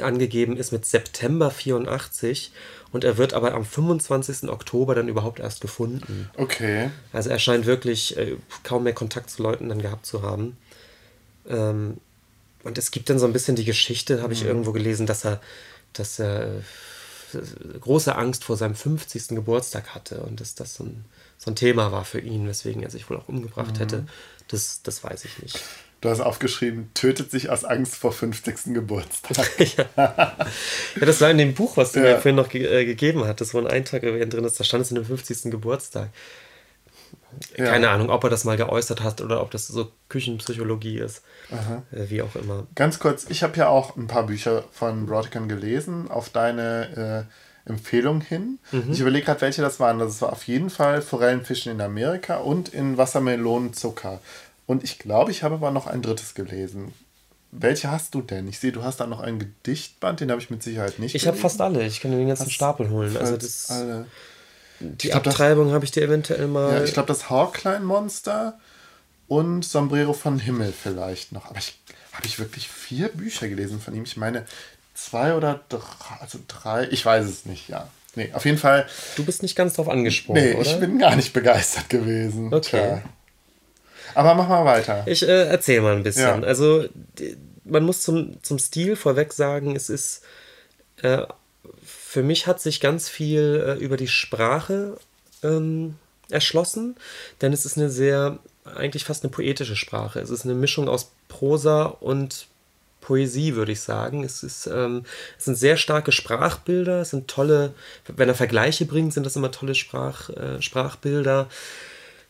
angegeben 0.00 0.56
ist 0.56 0.72
mit 0.72 0.86
September 0.86 1.50
84 1.50 2.52
und 2.94 3.02
er 3.02 3.18
wird 3.18 3.34
aber 3.34 3.54
am 3.54 3.64
25. 3.64 4.48
Oktober 4.48 4.94
dann 4.94 5.08
überhaupt 5.08 5.40
erst 5.40 5.60
gefunden. 5.60 6.30
Okay. 6.36 6.90
Also 7.12 7.28
er 7.28 7.40
scheint 7.40 7.66
wirklich 7.66 8.16
äh, 8.16 8.36
kaum 8.62 8.84
mehr 8.84 8.92
Kontakt 8.92 9.30
zu 9.30 9.42
Leuten 9.42 9.68
dann 9.68 9.82
gehabt 9.82 10.06
zu 10.06 10.22
haben. 10.22 10.56
Ähm, 11.48 11.96
und 12.62 12.78
es 12.78 12.92
gibt 12.92 13.10
dann 13.10 13.18
so 13.18 13.26
ein 13.26 13.32
bisschen 13.32 13.56
die 13.56 13.64
Geschichte, 13.64 14.22
habe 14.22 14.32
ich 14.32 14.42
mhm. 14.42 14.48
irgendwo 14.48 14.70
gelesen, 14.70 15.06
dass 15.06 15.24
er, 15.24 15.40
dass 15.92 16.20
er 16.20 16.62
große 17.80 18.14
Angst 18.14 18.44
vor 18.44 18.56
seinem 18.56 18.76
50. 18.76 19.26
Geburtstag 19.30 19.96
hatte 19.96 20.20
und 20.20 20.40
dass 20.40 20.54
das 20.54 20.74
so 20.74 20.84
ein, 20.84 21.04
so 21.36 21.50
ein 21.50 21.56
Thema 21.56 21.90
war 21.90 22.04
für 22.04 22.20
ihn, 22.20 22.46
weswegen 22.46 22.84
er 22.84 22.90
sich 22.90 23.10
wohl 23.10 23.16
auch 23.16 23.26
umgebracht 23.26 23.74
mhm. 23.74 23.78
hätte. 23.80 24.06
Das, 24.46 24.82
das 24.84 25.02
weiß 25.02 25.24
ich 25.24 25.42
nicht. 25.42 25.58
Du 26.04 26.10
hast 26.10 26.20
aufgeschrieben, 26.20 26.90
tötet 26.92 27.30
sich 27.30 27.48
aus 27.48 27.64
Angst 27.64 27.94
vor 27.94 28.12
50. 28.12 28.74
Geburtstag. 28.74 29.48
ja. 29.58 29.86
ja, 29.96 30.36
das 31.00 31.22
war 31.22 31.30
in 31.30 31.38
dem 31.38 31.54
Buch, 31.54 31.78
was 31.78 31.92
du 31.92 32.00
ja. 32.00 32.04
mir 32.04 32.14
vorhin 32.16 32.36
noch 32.36 32.50
ge 32.50 32.66
äh, 32.66 32.84
gegeben 32.84 33.24
hattest, 33.26 33.54
wo 33.54 33.58
ein 33.58 33.66
Eintrag 33.66 34.02
drin 34.02 34.44
ist, 34.44 34.60
da 34.60 34.64
stand 34.64 34.82
es 34.82 34.90
in 34.90 34.96
dem 34.96 35.06
50. 35.06 35.50
Geburtstag. 35.50 36.10
Ja. 37.56 37.64
Keine 37.64 37.88
Ahnung, 37.88 38.10
ob 38.10 38.22
er 38.22 38.28
das 38.28 38.44
mal 38.44 38.58
geäußert 38.58 39.02
hat 39.02 39.22
oder 39.22 39.40
ob 39.40 39.50
das 39.50 39.66
so 39.66 39.92
Küchenpsychologie 40.10 40.98
ist. 40.98 41.22
Äh, 41.90 42.10
wie 42.10 42.20
auch 42.20 42.36
immer. 42.36 42.66
Ganz 42.74 42.98
kurz, 42.98 43.24
ich 43.30 43.42
habe 43.42 43.56
ja 43.56 43.68
auch 43.68 43.96
ein 43.96 44.06
paar 44.06 44.26
Bücher 44.26 44.64
von 44.72 45.06
Broadcom 45.06 45.48
gelesen, 45.48 46.10
auf 46.10 46.28
deine 46.28 47.26
äh, 47.66 47.70
Empfehlung 47.70 48.20
hin. 48.20 48.58
Mhm. 48.72 48.92
Ich 48.92 49.00
überlege 49.00 49.24
gerade, 49.24 49.40
welche 49.40 49.62
das 49.62 49.80
waren. 49.80 49.98
Das 50.00 50.20
war 50.20 50.32
auf 50.32 50.46
jeden 50.46 50.68
Fall 50.68 51.00
Forellenfischen 51.00 51.72
in 51.72 51.80
Amerika 51.80 52.36
und 52.36 52.68
in 52.68 52.98
Wassermelonenzucker. 52.98 54.20
Und 54.66 54.84
ich 54.84 54.98
glaube, 54.98 55.30
ich 55.30 55.42
habe 55.42 55.56
aber 55.56 55.70
noch 55.70 55.86
ein 55.86 56.02
drittes 56.02 56.34
gelesen. 56.34 56.92
Welche 57.50 57.90
hast 57.90 58.14
du 58.14 58.22
denn? 58.22 58.48
Ich 58.48 58.58
sehe, 58.58 58.72
du 58.72 58.82
hast 58.82 58.98
da 58.98 59.06
noch 59.06 59.20
einen 59.20 59.38
Gedichtband, 59.38 60.20
den 60.20 60.30
habe 60.30 60.40
ich 60.40 60.50
mit 60.50 60.62
Sicherheit 60.62 60.98
nicht. 60.98 61.14
Ich 61.14 61.26
habe 61.26 61.36
fast 61.36 61.60
alle. 61.60 61.86
Ich 61.86 62.00
kann 62.00 62.10
dir 62.10 62.16
den 62.16 62.28
ganzen 62.28 62.46
hast 62.46 62.52
Stapel 62.52 62.90
holen. 62.90 63.16
Also 63.16 63.36
das, 63.36 63.70
alle. 63.70 64.06
Die 64.80 65.08
glaub, 65.08 65.26
Abtreibung 65.26 65.72
habe 65.72 65.84
ich 65.84 65.92
dir 65.92 66.02
eventuell 66.02 66.48
mal. 66.48 66.78
Ja, 66.78 66.84
ich 66.84 66.92
glaube, 66.92 67.06
das 67.06 67.30
Hawkline-Monster 67.30 68.58
und 69.28 69.64
Sombrero 69.64 70.12
von 70.12 70.38
Himmel 70.40 70.72
vielleicht 70.72 71.32
noch. 71.32 71.46
Aber 71.46 71.58
ich 71.58 71.78
habe 72.12 72.26
ich 72.26 72.38
wirklich 72.38 72.68
vier 72.68 73.08
Bücher 73.08 73.48
gelesen 73.48 73.80
von 73.80 73.94
ihm. 73.94 74.04
Ich 74.04 74.16
meine, 74.16 74.46
zwei 74.94 75.34
oder 75.34 75.60
drei, 75.68 75.80
also 76.20 76.38
drei, 76.48 76.88
ich 76.90 77.04
weiß 77.04 77.24
es 77.26 77.44
nicht, 77.44 77.68
ja. 77.68 77.88
Nee, 78.16 78.30
auf 78.32 78.44
jeden 78.44 78.58
Fall. 78.58 78.86
Du 79.16 79.24
bist 79.24 79.42
nicht 79.42 79.56
ganz 79.56 79.74
drauf 79.74 79.88
angesprochen, 79.88 80.40
nee, 80.40 80.54
oder? 80.54 80.62
ich 80.62 80.78
bin 80.78 80.98
gar 80.98 81.16
nicht 81.16 81.32
begeistert 81.32 81.90
gewesen. 81.90 82.54
Okay. 82.54 82.60
Tja. 82.60 83.02
Aber 84.14 84.34
mach 84.34 84.48
mal 84.48 84.64
weiter. 84.64 85.02
Ich 85.06 85.22
äh, 85.22 85.48
erzähle 85.48 85.82
mal 85.82 85.96
ein 85.96 86.02
bisschen. 86.02 86.42
Ja. 86.42 86.46
Also, 86.46 86.84
die, 87.18 87.36
man 87.64 87.84
muss 87.84 88.02
zum, 88.02 88.42
zum 88.42 88.58
Stil 88.58 88.96
vorweg 88.96 89.32
sagen, 89.32 89.76
es 89.76 89.88
ist. 89.88 90.22
Äh, 91.02 91.22
für 91.82 92.22
mich 92.22 92.46
hat 92.46 92.60
sich 92.60 92.80
ganz 92.80 93.08
viel 93.08 93.64
äh, 93.66 93.82
über 93.82 93.96
die 93.96 94.06
Sprache 94.06 94.96
ähm, 95.42 95.96
erschlossen, 96.30 96.96
denn 97.40 97.52
es 97.52 97.64
ist 97.64 97.76
eine 97.76 97.90
sehr, 97.90 98.38
eigentlich 98.64 99.04
fast 99.04 99.24
eine 99.24 99.32
poetische 99.32 99.74
Sprache. 99.74 100.20
Es 100.20 100.30
ist 100.30 100.44
eine 100.44 100.54
Mischung 100.54 100.88
aus 100.88 101.10
Prosa 101.26 101.86
und 101.86 102.46
Poesie, 103.00 103.54
würde 103.54 103.72
ich 103.72 103.80
sagen. 103.80 104.24
Es, 104.24 104.42
ist, 104.42 104.66
ähm, 104.66 105.04
es 105.38 105.44
sind 105.44 105.56
sehr 105.56 105.76
starke 105.76 106.12
Sprachbilder, 106.12 107.00
es 107.00 107.10
sind 107.10 107.28
tolle, 107.28 107.74
wenn 108.06 108.28
er 108.28 108.34
Vergleiche 108.34 108.86
bringt, 108.86 109.12
sind 109.12 109.26
das 109.26 109.36
immer 109.36 109.50
tolle 109.50 109.74
Sprach, 109.74 110.30
äh, 110.30 110.62
Sprachbilder. 110.62 111.48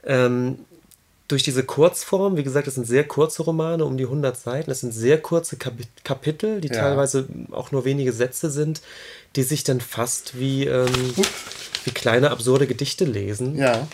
Ähm, 0.05 0.59
durch 1.29 1.43
diese 1.43 1.65
Kurzform, 1.65 2.37
wie 2.37 2.43
gesagt, 2.43 2.67
das 2.67 2.75
sind 2.75 2.87
sehr 2.87 3.05
kurze 3.05 3.43
Romane, 3.43 3.85
um 3.85 3.97
die 3.97 4.05
100 4.05 4.37
Seiten, 4.37 4.71
das 4.71 4.81
sind 4.81 4.93
sehr 4.93 5.21
kurze 5.21 5.57
Kap 5.57 5.75
Kapitel, 6.05 6.61
die 6.61 6.69
ja. 6.69 6.75
teilweise 6.75 7.27
auch 7.51 7.73
nur 7.73 7.85
wenige 7.85 8.13
Sätze 8.13 8.51
sind, 8.51 8.83
die 9.37 9.43
sich 9.43 9.65
dann 9.65 9.81
fast 9.81 10.39
wie, 10.39 10.67
ähm, 10.67 11.15
wie 11.85 11.91
kleine 11.93 12.31
absurde 12.31 12.67
Gedichte 12.67 13.05
lesen. 13.05 13.57
Ja. 13.57 13.89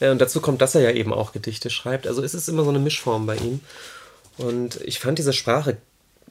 ja. 0.00 0.12
Und 0.12 0.20
dazu 0.20 0.40
kommt, 0.40 0.60
dass 0.60 0.74
er 0.74 0.80
ja 0.80 0.90
eben 0.90 1.12
auch 1.12 1.32
Gedichte 1.32 1.70
schreibt. 1.70 2.06
Also 2.06 2.22
es 2.22 2.34
ist 2.34 2.48
immer 2.48 2.64
so 2.64 2.70
eine 2.70 2.80
Mischform 2.80 3.26
bei 3.26 3.36
ihm. 3.36 3.60
Und 4.38 4.80
ich 4.82 4.98
fand 5.00 5.18
diese 5.18 5.32
Sprache 5.32 5.76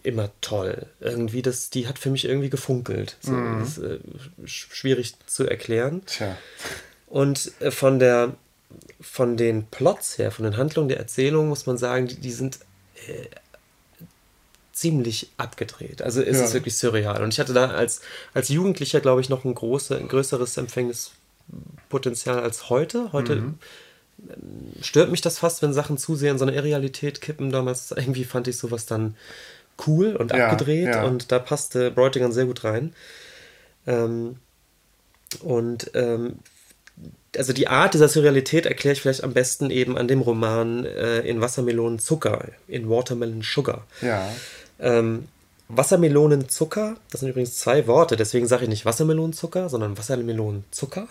immer 0.04 0.30
toll. 0.42 0.86
Irgendwie, 1.00 1.42
das, 1.42 1.70
die 1.70 1.88
hat 1.88 1.98
für 2.00 2.10
mich 2.10 2.26
irgendwie 2.26 2.50
gefunkelt. 2.50 3.18
So, 3.22 3.32
mhm. 3.32 3.60
Das 3.60 3.78
ist 3.78 3.84
äh, 3.84 4.00
schwierig 4.46 5.16
zu 5.28 5.46
erklären. 5.46 6.02
Tja. 6.06 6.38
Und 7.08 7.52
äh, 7.60 7.72
von 7.72 8.00
der 8.00 8.36
von 9.00 9.38
den 9.38 9.68
Plots 9.68 10.18
her, 10.18 10.32
von 10.32 10.44
den 10.44 10.58
Handlungen 10.58 10.90
der 10.90 10.98
Erzählung, 10.98 11.48
muss 11.48 11.66
man 11.66 11.78
sagen, 11.78 12.08
die, 12.08 12.16
die 12.16 12.32
sind 12.32 12.60
äh, 13.08 13.28
ziemlich 14.74 15.32
abgedreht. 15.38 16.02
Also 16.02 16.22
es 16.22 16.38
ja. 16.38 16.46
ist 16.46 16.54
wirklich 16.54 16.78
surreal. 16.78 17.24
Und 17.24 17.34
ich 17.34 17.40
hatte 17.40 17.54
da 17.54 17.72
als, 17.72 18.02
als 18.34 18.50
Jugendlicher, 18.50 19.00
glaube 19.00 19.22
ich, 19.22 19.30
noch 19.30 19.44
ein, 19.44 19.56
große, 19.56 19.98
ein 19.98 20.08
größeres 20.08 20.58
Empfängnispotenzial 20.58 22.40
als 22.40 22.70
heute. 22.70 23.12
Heute 23.12 23.38
mhm. 23.38 23.60
stört 24.82 25.10
mich 25.10 25.22
das 25.22 25.40
fast, 25.40 25.64
wenn 25.64 25.74
Sachen 25.74 25.98
zu 25.98 26.16
sehr 26.16 26.32
in 26.32 26.38
so 26.38 26.46
eine 26.46 26.56
Irrealität 26.56 27.22
kippen. 27.22 27.52
Damals 27.52 27.92
irgendwie 27.92 28.24
fand 28.24 28.48
ich 28.48 28.58
sowas 28.58 28.86
dann 28.86 29.16
cool 29.88 30.16
und 30.16 30.32
ja, 30.32 30.48
abgedreht 30.48 30.94
ja. 30.94 31.04
und 31.06 31.32
da 31.32 31.40
passte 31.40 31.90
Bräutigam 31.90 32.32
sehr 32.32 32.46
gut 32.46 32.64
rein. 32.64 32.94
Ähm, 33.88 34.38
und 35.42 35.92
ähm, 35.96 36.40
also 37.38 37.54
die 37.54 37.68
Art 37.68 37.94
dieser 37.94 38.08
Surrealität 38.08 38.66
erkläre 38.66 38.94
ich 38.94 39.02
vielleicht 39.02 39.24
am 39.24 39.34
besten 39.34 39.70
eben 39.70 39.98
an 39.98 40.08
dem 40.08 40.22
Roman 40.22 40.86
äh, 40.86 41.20
in 41.20 41.42
Wassermelonen 41.42 42.00
Zucker, 42.00 42.50
in 42.68 42.90
Watermelon 42.90 43.42
Sugar. 43.44 43.86
Ja. 44.02 44.28
Ähm, 44.80 45.28
Wassermelonenzucker, 45.70 46.96
das 47.12 47.20
sind 47.20 47.30
übrigens 47.30 47.58
zwei 47.58 47.88
Worte, 47.88 48.16
deswegen 48.16 48.48
sage 48.48 48.64
ich 48.64 48.70
nicht 48.70 48.86
Wassermelonenzucker, 48.86 49.70
sondern 49.70 49.98
Wassermelonenzucker. 49.98 51.08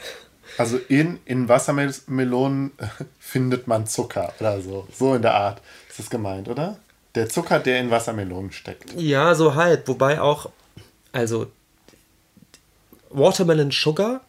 Also 0.57 0.79
in, 0.89 1.19
in 1.27 1.49
Wassermelonen 1.49 2.73
findet 3.19 3.67
man 3.67 3.87
Zucker 3.87 4.33
oder 4.41 4.61
so. 4.61 4.87
So 4.97 5.15
in 5.15 5.23
der 5.23 5.35
Art 5.35 5.61
ist 5.89 5.99
das 5.99 6.11
gemeint, 6.11 6.49
oder? 6.49 6.79
Der 7.15 7.29
Zucker, 7.29 7.59
der 7.59 7.81
in 7.81 7.91
Wassermelonen 7.91 8.53
steckt. 8.53 8.95
Ja, 8.97 9.35
so 9.35 9.55
halt. 9.55 9.89
Wobei 9.89 10.21
auch, 10.21 10.51
also 11.13 11.49
Watermelon 13.11 13.71
Sugar 13.71 14.23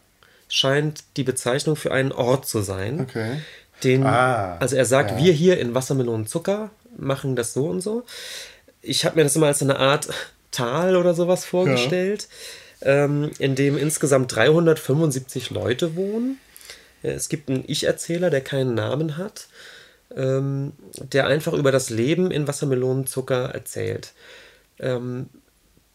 scheint 0.47 1.03
die 1.17 1.23
Bezeichnung 1.23 1.75
für 1.75 1.91
einen 1.91 2.11
Ort 2.11 2.47
zu 2.47 2.61
sein. 2.61 3.01
Okay. 3.01 3.41
Den, 3.83 4.05
ah, 4.05 4.57
also 4.57 4.75
er 4.75 4.85
sagt, 4.85 5.11
ja. 5.11 5.17
wir 5.17 5.33
hier 5.33 5.59
in 5.59 5.75
Wassermelonenzucker 5.75 6.71
machen 6.97 7.35
das 7.35 7.53
so 7.53 7.67
und 7.67 7.81
so. 7.81 8.05
Ich 8.81 9.05
habe 9.05 9.17
mir 9.17 9.23
das 9.23 9.35
immer 9.35 9.47
als 9.47 9.61
eine 9.61 9.77
Art 9.77 10.09
Tal 10.51 10.95
oder 10.95 11.13
sowas 11.13 11.45
vorgestellt, 11.45 12.27
ja. 12.81 13.05
ähm, 13.05 13.31
in 13.37 13.55
dem 13.55 13.77
insgesamt 13.77 14.35
375 14.35 15.51
Leute 15.51 15.95
wohnen. 15.95 16.39
Es 17.03 17.29
gibt 17.29 17.49
einen 17.49 17.63
Ich-Erzähler, 17.67 18.29
der 18.29 18.41
keinen 18.41 18.73
Namen 18.73 19.17
hat, 19.17 19.47
ähm, 20.15 20.73
der 20.97 21.27
einfach 21.27 21.53
über 21.53 21.71
das 21.71 21.89
Leben 21.89 22.31
in 22.31 22.47
Wassermelonenzucker 22.47 23.49
erzählt. 23.53 24.13
Ähm, 24.79 25.29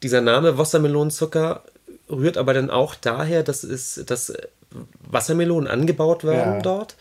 dieser 0.03 0.21
Name 0.21 0.59
Wassermelonenzucker 0.59 1.65
rührt 2.13 2.37
aber 2.37 2.55
dann 2.55 2.71
auch 2.71 2.95
daher, 2.95 3.43
dass, 3.43 3.65
es, 3.65 4.03
dass 4.07 4.33
Wassermelonen 5.11 5.69
angebaut 5.69 6.25
werden 6.25 6.55
ja. 6.55 6.63
dort. 6.63 6.97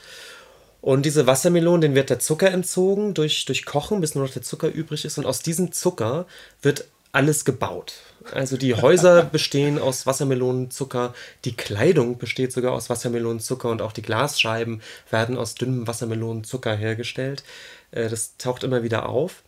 Und 0.81 1.05
diese 1.05 1.27
Wassermelonen, 1.27 1.81
denen 1.81 1.95
wird 1.95 2.09
der 2.09 2.19
Zucker 2.19 2.49
entzogen 2.49 3.13
durch, 3.13 3.45
durch 3.45 3.65
Kochen, 3.65 4.01
bis 4.01 4.15
nur 4.15 4.25
noch 4.25 4.33
der 4.33 4.41
Zucker 4.41 4.67
übrig 4.67 5.05
ist. 5.05 5.19
Und 5.19 5.27
aus 5.27 5.41
diesem 5.41 5.71
Zucker 5.71 6.25
wird 6.63 6.85
alles 7.11 7.45
gebaut. 7.45 7.93
Also 8.31 8.57
die 8.57 8.73
Häuser 8.73 9.23
bestehen 9.31 9.77
aus 9.77 10.07
Wassermelonenzucker, 10.07 11.13
die 11.45 11.55
Kleidung 11.55 12.17
besteht 12.17 12.51
sogar 12.51 12.71
aus 12.71 12.89
Wassermelonenzucker 12.89 13.69
und 13.69 13.81
auch 13.81 13.91
die 13.91 14.01
Glasscheiben 14.01 14.81
werden 15.09 15.37
aus 15.37 15.55
dünnem 15.55 15.87
Wassermelonenzucker 15.87 16.75
hergestellt. 16.75 17.43
Äh, 17.91 18.09
das 18.09 18.37
taucht 18.37 18.63
immer 18.63 18.81
wieder 18.81 19.09
auf. 19.09 19.43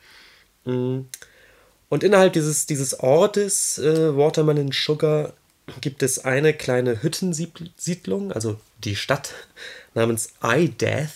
Mm. 0.65 1.01
Und 1.89 2.03
innerhalb 2.03 2.34
dieses, 2.34 2.65
dieses 2.65 3.00
Ortes 3.00 3.77
äh, 3.77 4.17
Watermelon 4.17 4.72
Sugar 4.72 5.34
gibt 5.82 6.03
es 6.03 6.24
eine 6.24 6.53
kleine 6.53 7.01
Hüttensiedlung, 7.01 8.32
also 8.32 8.60
die 8.84 8.96
Stadt 8.96 9.34
namens 9.93 10.29
iDeath. 10.43 11.10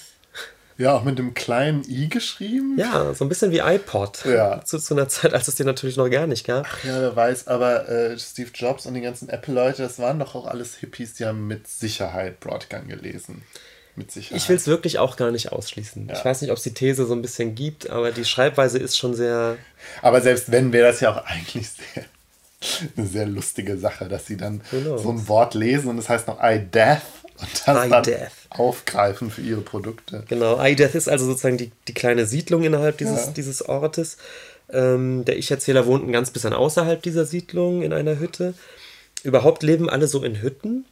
Ja, 0.78 0.94
auch 0.94 1.04
mit 1.04 1.18
dem 1.18 1.34
kleinen 1.34 1.84
i 1.90 2.08
geschrieben. 2.08 2.76
Ja, 2.78 3.12
so 3.16 3.26
ein 3.26 3.30
bisschen 3.30 3.52
wie 3.52 3.60
iPod. 3.60 4.26
Ja. 4.26 4.64
Zu, 4.64 4.78
zu 4.78 4.94
einer 4.94 5.10
Zeit, 5.10 5.34
als 5.34 5.48
es 5.48 5.56
den 5.56 5.66
natürlich 5.66 5.98
noch 5.98 6.08
gar 6.08 6.28
nicht 6.28 6.46
gab. 6.46 6.68
Ach 6.70 6.84
ja, 6.84 7.02
wer 7.02 7.16
weiß, 7.16 7.48
aber 7.48 7.90
äh, 7.90 8.20
Steve 8.20 8.52
Jobs 8.54 8.86
und 8.86 8.94
die 8.94 9.02
ganzen 9.02 9.28
Apple-Leute, 9.28 9.82
das 9.82 9.98
waren 9.98 10.20
doch 10.20 10.36
auch 10.36 10.46
alles 10.46 10.76
Hippies, 10.76 11.16
die 11.16 11.26
haben 11.26 11.48
mit 11.48 11.68
Sicherheit 11.68 12.40
Broadgun 12.40 12.88
gelesen. 12.88 13.42
Mit 13.96 14.12
Sicherheit. 14.12 14.40
Ich 14.40 14.50
will 14.50 14.56
es 14.56 14.68
wirklich 14.68 15.00
auch 15.00 15.16
gar 15.16 15.32
nicht 15.32 15.52
ausschließen. 15.52 16.10
Ja. 16.10 16.14
Ich 16.16 16.24
weiß 16.24 16.42
nicht, 16.42 16.52
ob 16.52 16.58
es 16.58 16.64
die 16.64 16.76
These 16.76 17.08
so 17.08 17.14
ein 17.14 17.24
bisschen 17.24 17.56
gibt, 17.56 17.90
aber 17.90 18.12
die 18.12 18.26
Schreibweise 18.26 18.78
ist 18.78 18.96
schon 18.96 19.16
sehr. 19.16 19.58
Aber 20.04 20.22
selbst 20.22 20.52
wenn, 20.52 20.72
wäre 20.72 20.92
das 20.92 21.00
ja 21.00 21.12
auch 21.12 21.26
eigentlich 21.26 21.70
sehr 21.72 22.06
eine 22.96 23.06
sehr 23.06 23.26
lustige 23.26 23.78
Sache, 23.78 24.08
dass 24.08 24.26
sie 24.26 24.38
dann 24.38 24.62
so 24.72 25.10
ein 25.10 25.28
Wort 25.28 25.54
lesen 25.54 25.90
und 25.90 25.98
es 25.98 26.06
das 26.06 26.10
heißt 26.10 26.28
noch 26.28 26.42
I 26.42 26.60
death 26.60 27.02
und 27.40 27.50
das 27.54 27.64
dann 27.66 28.28
aufgreifen 28.50 29.30
für 29.30 29.42
ihre 29.42 29.62
Produkte. 29.62 30.24
Genau, 30.28 30.64
I 30.64 30.76
death 30.76 30.96
ist 30.96 31.08
also 31.08 31.26
sozusagen 31.26 31.58
die, 31.58 31.72
die 31.88 31.94
kleine 31.94 32.26
Siedlung 32.26 32.64
innerhalb 32.64 32.98
dieses, 32.98 33.28
ja. 33.28 33.32
dieses 33.32 33.62
Ortes. 33.62 34.18
Ähm, 34.70 35.24
der 35.26 35.38
Ich-Erzähler 35.38 35.86
wohnt 35.86 36.08
ein 36.08 36.12
ganz 36.12 36.32
bisschen 36.32 36.54
außerhalb 36.54 37.02
dieser 37.02 37.26
Siedlung 37.26 37.84
in 37.84 37.94
einer 37.94 38.20
Hütte. 38.20 38.54
Überhaupt 39.24 39.64
leben 39.64 39.90
alle 39.90 40.08
so 40.08 40.24
in 40.24 40.42
Hütten. 40.42 40.86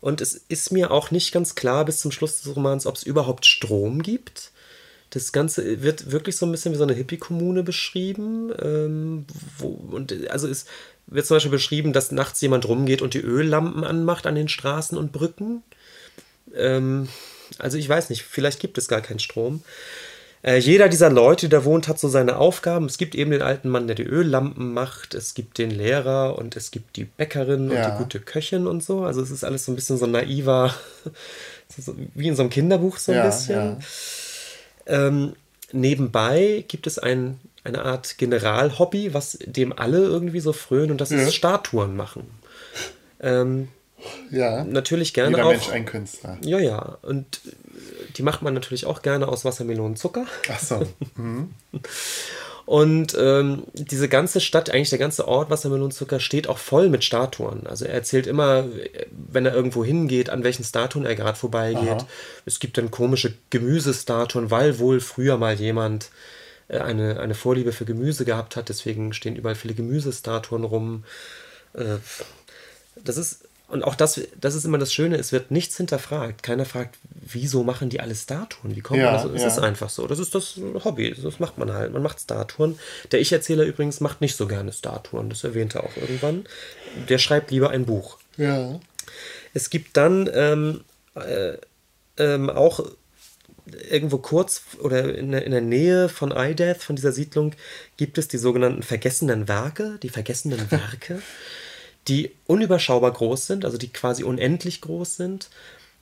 Und 0.00 0.20
es 0.20 0.34
ist 0.48 0.72
mir 0.72 0.90
auch 0.90 1.10
nicht 1.10 1.32
ganz 1.32 1.54
klar 1.54 1.84
bis 1.84 1.98
zum 1.98 2.12
Schluss 2.12 2.40
des 2.40 2.54
Romans, 2.56 2.86
ob 2.86 2.96
es 2.96 3.02
überhaupt 3.02 3.44
Strom 3.44 4.02
gibt. 4.02 4.52
Das 5.10 5.32
Ganze 5.32 5.82
wird 5.82 6.12
wirklich 6.12 6.36
so 6.36 6.46
ein 6.46 6.52
bisschen 6.52 6.72
wie 6.72 6.78
so 6.78 6.84
eine 6.84 6.94
Hippie-Kommune 6.94 7.62
beschrieben. 7.62 8.52
Ähm, 8.62 9.26
wo, 9.58 9.68
und 9.68 10.30
also 10.30 10.46
ist 10.46 10.68
wird 11.10 11.26
zum 11.26 11.36
Beispiel 11.36 11.50
beschrieben, 11.50 11.92
dass 11.92 12.12
nachts 12.12 12.40
jemand 12.40 12.66
rumgeht 12.68 13.02
und 13.02 13.14
die 13.14 13.20
Öllampen 13.20 13.84
anmacht 13.84 14.26
an 14.26 14.34
den 14.34 14.48
Straßen 14.48 14.96
und 14.96 15.12
Brücken. 15.12 15.62
Ähm, 16.54 17.08
also 17.58 17.76
ich 17.78 17.88
weiß 17.88 18.10
nicht, 18.10 18.22
vielleicht 18.22 18.60
gibt 18.60 18.78
es 18.78 18.88
gar 18.88 19.00
keinen 19.00 19.18
Strom. 19.18 19.62
Äh, 20.42 20.56
jeder 20.56 20.88
dieser 20.88 21.10
Leute, 21.10 21.48
da 21.50 21.64
wohnt, 21.64 21.86
hat 21.86 21.98
so 22.00 22.08
seine 22.08 22.36
Aufgaben. 22.36 22.86
Es 22.86 22.96
gibt 22.96 23.14
eben 23.14 23.30
den 23.30 23.42
alten 23.42 23.68
Mann, 23.68 23.86
der 23.86 23.96
die 23.96 24.04
Öllampen 24.04 24.72
macht. 24.72 25.14
Es 25.14 25.34
gibt 25.34 25.58
den 25.58 25.70
Lehrer 25.70 26.38
und 26.38 26.56
es 26.56 26.70
gibt 26.70 26.96
die 26.96 27.04
Bäckerin 27.04 27.70
Ja. 27.70 27.76
und 27.86 27.92
die 27.92 27.98
gute 28.02 28.20
Köchin 28.20 28.66
und 28.66 28.82
so. 28.82 29.04
Also 29.04 29.20
es 29.20 29.30
ist 29.30 29.44
alles 29.44 29.66
so 29.66 29.72
ein 29.72 29.74
bisschen 29.74 29.98
so 29.98 30.06
naiver, 30.06 30.74
so 31.76 31.94
wie 32.14 32.28
in 32.28 32.36
so 32.36 32.42
einem 32.42 32.50
Kinderbuch 32.50 32.96
so 32.98 33.12
ein 33.12 33.18
Ja, 33.18 33.26
bisschen. 33.26 33.54
ja. 34.86 35.06
Ähm, 35.06 35.34
nebenbei 35.72 36.64
gibt 36.68 36.86
es 36.86 36.98
ein, 36.98 37.38
eine 37.64 37.84
Art 37.84 38.16
Generalhobby, 38.18 39.12
was 39.14 39.38
dem 39.44 39.72
alle 39.78 39.98
irgendwie 39.98 40.40
so 40.40 40.52
frönen 40.52 40.92
und 40.92 41.00
das 41.00 41.10
Ja. 41.10 41.18
ist 41.18 41.34
Statuen 41.34 41.96
machen. 41.96 42.26
Ähm, 43.20 43.68
Ja. 44.30 44.64
natürlich 44.64 45.12
gerne 45.12 45.36
Jeder 45.36 45.46
auch. 45.46 45.50
Mensch 45.50 45.68
ein 45.70 45.84
Künstler. 45.84 46.38
Ja, 46.42 46.58
ja. 46.58 46.98
Und 47.02 47.40
äh, 47.46 47.50
die 48.16 48.22
macht 48.22 48.40
man 48.42 48.54
natürlich 48.54 48.86
auch 48.86 49.02
gerne 49.02 49.28
aus 49.28 49.44
Wassermelonenzucker. 49.44 50.24
Ach 50.50 50.58
so. 50.60 50.86
Und 52.66 53.16
ähm, 53.18 53.64
diese 53.74 54.08
ganze 54.08 54.40
Stadt, 54.40 54.70
eigentlich 54.70 54.90
der 54.90 54.98
ganze 55.00 55.26
Ort 55.26 55.50
Wassermelonenzucker, 55.50 56.20
steht 56.20 56.48
auch 56.48 56.58
voll 56.58 56.88
mit 56.88 57.02
Statuen. 57.02 57.66
Also 57.66 57.84
er 57.84 57.94
erzählt 57.94 58.28
immer, 58.28 58.64
wenn 59.10 59.44
er 59.44 59.54
irgendwo 59.54 59.84
hingeht, 59.84 60.30
an 60.30 60.44
welchen 60.44 60.62
Statuen 60.62 61.04
er 61.04 61.16
gerade 61.16 61.36
vorbeigeht. 61.36 61.88
Aha. 61.88 62.06
Es 62.46 62.60
gibt 62.60 62.78
dann 62.78 62.92
komische 62.92 63.34
Gemüsestatuen, 63.50 64.52
weil 64.52 64.78
wohl 64.78 65.00
früher 65.00 65.36
mal 65.36 65.54
jemand 65.54 66.04
äh, 66.04 66.08
eine, 66.78 67.20
eine 67.20 67.34
Vorliebe 67.34 67.72
für 67.72 67.84
Gemüse 67.84 68.24
gehabt 68.24 68.56
hat. 68.56 68.68
Deswegen 68.68 69.12
stehen 69.12 69.36
überall 69.36 69.54
viele 69.54 69.74
Gemüsestatuen 69.74 70.64
rum. 70.64 71.04
Äh, 71.74 71.96
das 73.04 73.16
ist, 73.16 73.44
und 73.68 73.84
auch 73.84 73.94
das, 73.94 74.20
das 74.40 74.54
ist 74.54 74.64
immer 74.64 74.78
das 74.78 74.92
Schöne, 74.92 75.16
es 75.16 75.32
wird 75.32 75.50
nichts 75.50 75.76
hinterfragt. 75.76 76.42
Keiner 76.42 76.64
fragt, 76.64 76.96
wieso 77.04 77.62
machen 77.62 77.88
die 77.88 78.00
alle 78.00 78.14
Statuen? 78.14 78.74
Wie 78.74 78.80
kommt 78.80 79.00
Ja, 79.00 79.12
man 79.12 79.22
das? 79.22 79.36
Es 79.36 79.42
ja. 79.42 79.48
ist 79.48 79.58
einfach 79.58 79.90
so. 79.90 80.06
Das 80.06 80.18
ist 80.18 80.34
das 80.34 80.60
Hobby. 80.84 81.14
Das 81.22 81.38
macht 81.38 81.56
man 81.58 81.72
halt. 81.72 81.92
Man 81.92 82.02
macht 82.02 82.20
Statuen. 82.20 82.78
Der 83.12 83.20
Ich-Erzähler 83.20 83.64
übrigens 83.64 84.00
macht 84.00 84.20
nicht 84.20 84.36
so 84.36 84.46
gerne 84.46 84.72
Statuen. 84.72 85.30
Das 85.30 85.44
erwähnt 85.44 85.74
er 85.76 85.84
auch 85.84 85.96
irgendwann. 85.96 86.44
Der 87.08 87.18
schreibt 87.18 87.50
lieber 87.52 87.70
ein 87.70 87.86
Buch. 87.86 88.18
Ja. 88.36 88.80
Es 89.54 89.70
gibt 89.70 89.96
dann 89.96 90.28
ähm, 90.32 90.84
äh, 91.14 91.56
ähm, 92.16 92.50
auch 92.50 92.84
irgendwo 93.90 94.18
kurz 94.18 94.62
oder 94.80 95.14
in 95.14 95.32
der, 95.32 95.44
in 95.44 95.52
der 95.52 95.60
Nähe 95.60 96.08
von 96.08 96.32
Ideth, 96.32 96.82
von 96.82 96.96
dieser 96.96 97.12
Siedlung, 97.12 97.52
gibt 97.96 98.18
es 98.18 98.28
die 98.28 98.38
sogenannten 98.38 98.82
vergessenen 98.82 99.48
Werke, 99.48 99.98
die 100.02 100.08
vergessenen 100.08 100.60
Werke, 100.70 101.22
die 102.08 102.32
unüberschaubar 102.46 103.12
groß 103.12 103.46
sind, 103.46 103.64
also 103.64 103.78
die 103.78 103.92
quasi 103.92 104.24
unendlich 104.24 104.80
groß 104.80 105.16
sind, 105.16 105.50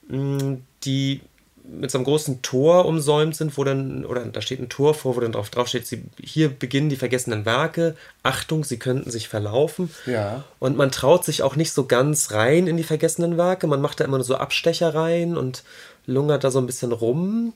mh, 0.09 0.59
die 0.85 1.21
mit 1.69 1.91
so 1.91 1.99
einem 1.99 2.05
großen 2.05 2.43
Tor 2.43 2.87
umsäumt 2.87 3.37
sind, 3.37 3.57
wo 3.59 3.65
dann, 3.65 4.05
oder 4.05 4.25
da 4.25 4.41
steht 4.41 4.61
ein 4.61 4.69
Tor 4.69 4.95
vor, 4.95 5.17
wo 5.17 5.21
dann 5.21 5.33
drauf, 5.33 5.51
drauf 5.51 5.69
steht, 5.69 5.87
sie, 5.87 6.05
hier 6.23 6.49
beginnen 6.49 6.89
die 6.89 6.97
vergessenen 6.97 7.45
Werke, 7.45 7.95
Achtung, 8.23 8.65
sie 8.65 8.79
könnten 8.79 9.11
sich 9.11 9.29
verlaufen. 9.29 9.91
Ja. 10.07 10.45
Und 10.59 10.77
man 10.77 10.91
traut 10.91 11.25
sich 11.25 11.43
auch 11.43 11.57
nicht 11.57 11.73
so 11.73 11.87
ganz 11.87 12.33
rein 12.33 12.67
in 12.67 12.77
die 12.77 12.85
vergessenen 12.85 13.37
Werke. 13.37 13.67
Man 13.67 13.83
macht 13.83 14.01
da 14.01 14.05
immer 14.05 14.17
nur 14.17 14.25
so 14.25 14.37
Abstecher 14.37 14.95
rein 14.95 15.37
und 15.37 15.63
lungert 16.09 16.43
da 16.43 16.51
so 16.51 16.59
ein 16.59 16.67
bisschen 16.67 16.91
rum 16.91 17.53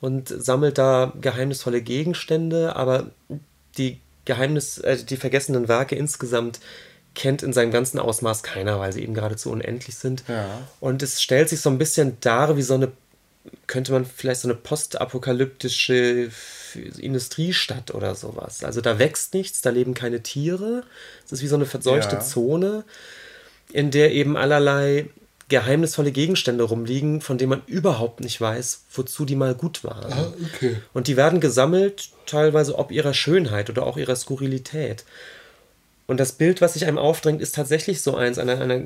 und 0.00 0.28
sammelt 0.28 0.76
da 0.76 1.12
geheimnisvolle 1.20 1.80
Gegenstände. 1.80 2.76
Aber 2.76 3.06
die 3.78 4.00
Geheimnis, 4.26 4.78
äh, 4.78 5.02
die 5.02 5.16
vergessenen 5.16 5.68
Werke 5.68 5.94
insgesamt 5.94 6.60
kennt 7.14 7.42
in 7.42 7.52
seinem 7.52 7.70
ganzen 7.70 7.98
Ausmaß 8.00 8.42
keiner, 8.42 8.80
weil 8.80 8.92
sie 8.92 9.02
eben 9.02 9.14
geradezu 9.14 9.50
unendlich 9.50 9.94
sind. 9.94 10.24
Ja. 10.28 10.46
Und 10.80 11.02
es 11.02 11.22
stellt 11.22 11.48
sich 11.48 11.60
so 11.60 11.70
ein 11.70 11.78
bisschen 11.78 12.16
dar 12.20 12.56
wie 12.56 12.62
so 12.62 12.74
eine, 12.74 12.90
könnte 13.68 13.92
man 13.92 14.04
vielleicht 14.04 14.40
so 14.40 14.48
eine 14.48 14.56
postapokalyptische 14.56 16.30
Industriestadt 16.98 17.94
oder 17.94 18.16
sowas. 18.16 18.64
Also 18.64 18.80
da 18.80 18.98
wächst 18.98 19.32
nichts, 19.32 19.62
da 19.62 19.70
leben 19.70 19.94
keine 19.94 20.24
Tiere. 20.24 20.82
Es 21.24 21.30
ist 21.30 21.42
wie 21.42 21.46
so 21.46 21.54
eine 21.54 21.66
verseuchte 21.66 22.16
Ja. 22.16 22.20
Zone, 22.20 22.84
in 23.72 23.92
der 23.92 24.12
eben 24.12 24.36
allerlei 24.36 25.08
geheimnisvolle 25.54 26.10
Gegenstände 26.12 26.64
rumliegen, 26.64 27.20
von 27.20 27.38
denen 27.38 27.50
man 27.50 27.62
überhaupt 27.66 28.20
nicht 28.20 28.40
weiß, 28.40 28.84
wozu 28.92 29.24
die 29.24 29.36
mal 29.36 29.54
gut 29.54 29.84
waren. 29.84 30.12
okay. 30.54 30.76
Und 30.92 31.06
die 31.06 31.16
werden 31.16 31.40
gesammelt, 31.40 32.10
teilweise 32.26 32.76
ob 32.78 32.90
ihrer 32.90 33.14
Schönheit 33.14 33.70
oder 33.70 33.84
auch 33.86 33.96
ihrer 33.96 34.16
Skurrilität. 34.16 35.04
Und 36.06 36.18
das 36.20 36.32
Bild, 36.32 36.60
was 36.60 36.74
sich 36.74 36.86
einem 36.86 36.98
aufdrängt, 36.98 37.40
ist 37.40 37.54
tatsächlich 37.54 38.02
so 38.02 38.16
eins 38.16 38.38
einer, 38.38 38.60
einer, 38.60 38.82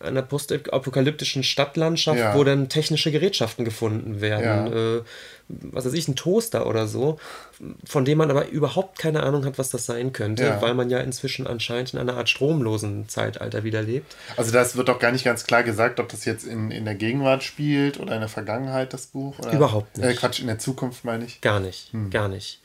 einer 0.00 0.22
postapokalyptischen 0.22 1.42
Stadtlandschaft, 1.42 2.18
Ja. 2.18 2.34
wo 2.36 2.44
dann 2.44 2.68
technische 2.68 3.10
Gerätschaften 3.12 3.64
gefunden 3.64 4.20
werden. 4.20 4.72
Äh, 4.98 5.02
was 5.48 5.86
weiß 5.86 5.94
ich, 5.94 6.06
ein 6.08 6.14
Toaster 6.16 6.66
oder 6.66 6.86
so, 6.86 7.18
von 7.84 8.04
dem 8.04 8.18
man 8.18 8.30
aber 8.30 8.48
überhaupt 8.48 8.98
keine 8.98 9.22
Ahnung 9.22 9.44
hat, 9.46 9.58
was 9.58 9.70
das 9.70 9.86
sein 9.86 10.12
könnte, 10.12 10.44
Ja. 10.44 10.60
weil 10.62 10.74
man 10.74 10.90
ja 10.90 10.98
inzwischen 10.98 11.46
anscheinend 11.46 11.94
in 11.94 11.98
einer 11.98 12.16
Art 12.16 12.28
stromlosen 12.28 13.08
Zeitalter 13.08 13.64
wieder 13.64 13.80
lebt. 13.82 14.14
Also 14.36 14.52
das 14.52 14.76
wird 14.76 14.88
doch 14.88 14.98
gar 14.98 15.10
nicht 15.12 15.24
ganz 15.24 15.44
klar 15.44 15.62
gesagt, 15.62 16.00
ob 16.00 16.08
das 16.10 16.24
jetzt 16.26 16.44
in, 16.46 16.70
in 16.70 16.84
der 16.84 16.94
Gegenwart 16.94 17.42
spielt 17.42 17.98
oder 17.98 18.14
in 18.14 18.20
der 18.20 18.28
Vergangenheit, 18.28 18.92
das 18.92 19.06
Buch. 19.06 19.38
Oder? 19.38 19.52
Überhaupt 19.52 19.96
nicht. 19.96 20.06
Äh, 20.06 20.14
Quatsch, 20.14 20.40
in 20.40 20.46
der 20.48 20.58
Zukunft 20.58 21.04
meine 21.04 21.24
ich. 21.24 21.40
Gar 21.40 21.60
nicht, 21.60 21.92
Hm. 21.92 22.10
gar 22.10 22.28
nicht. 22.28 22.60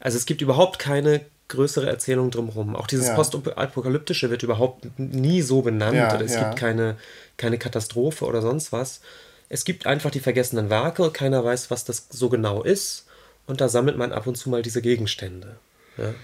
Also 0.00 0.16
es 0.16 0.24
gibt 0.24 0.40
überhaupt 0.40 0.78
keine 0.78 1.22
größere 1.48 1.88
Erzählung 1.88 2.30
drumherum. 2.30 2.76
Auch 2.76 2.86
dieses 2.86 3.08
Ja. 3.08 3.14
Postapokalyptische 3.14 4.30
wird 4.30 4.42
überhaupt 4.42 4.86
nie 4.98 5.42
so 5.42 5.62
benannt. 5.62 5.96
Ja, 5.96 6.20
es 6.20 6.34
ja. 6.34 6.44
gibt 6.44 6.56
keine, 6.60 6.96
keine 7.36 7.58
Katastrophe 7.58 8.26
oder 8.26 8.42
sonst 8.42 8.70
was. 8.70 9.00
Es 9.48 9.64
gibt 9.64 9.86
einfach 9.86 10.10
die 10.10 10.20
vergessenen 10.20 10.70
Werke 10.70 11.10
keiner 11.10 11.44
weiß, 11.44 11.70
was 11.70 11.84
das 11.84 12.06
so 12.10 12.28
genau 12.28 12.62
ist. 12.62 13.06
Und 13.46 13.60
da 13.60 13.68
sammelt 13.68 13.96
man 13.96 14.12
ab 14.12 14.26
und 14.26 14.36
zu 14.36 14.50
mal 14.50 14.62
diese 14.62 14.82
Gegenstände. 14.82 15.56
Ja. 15.96 16.14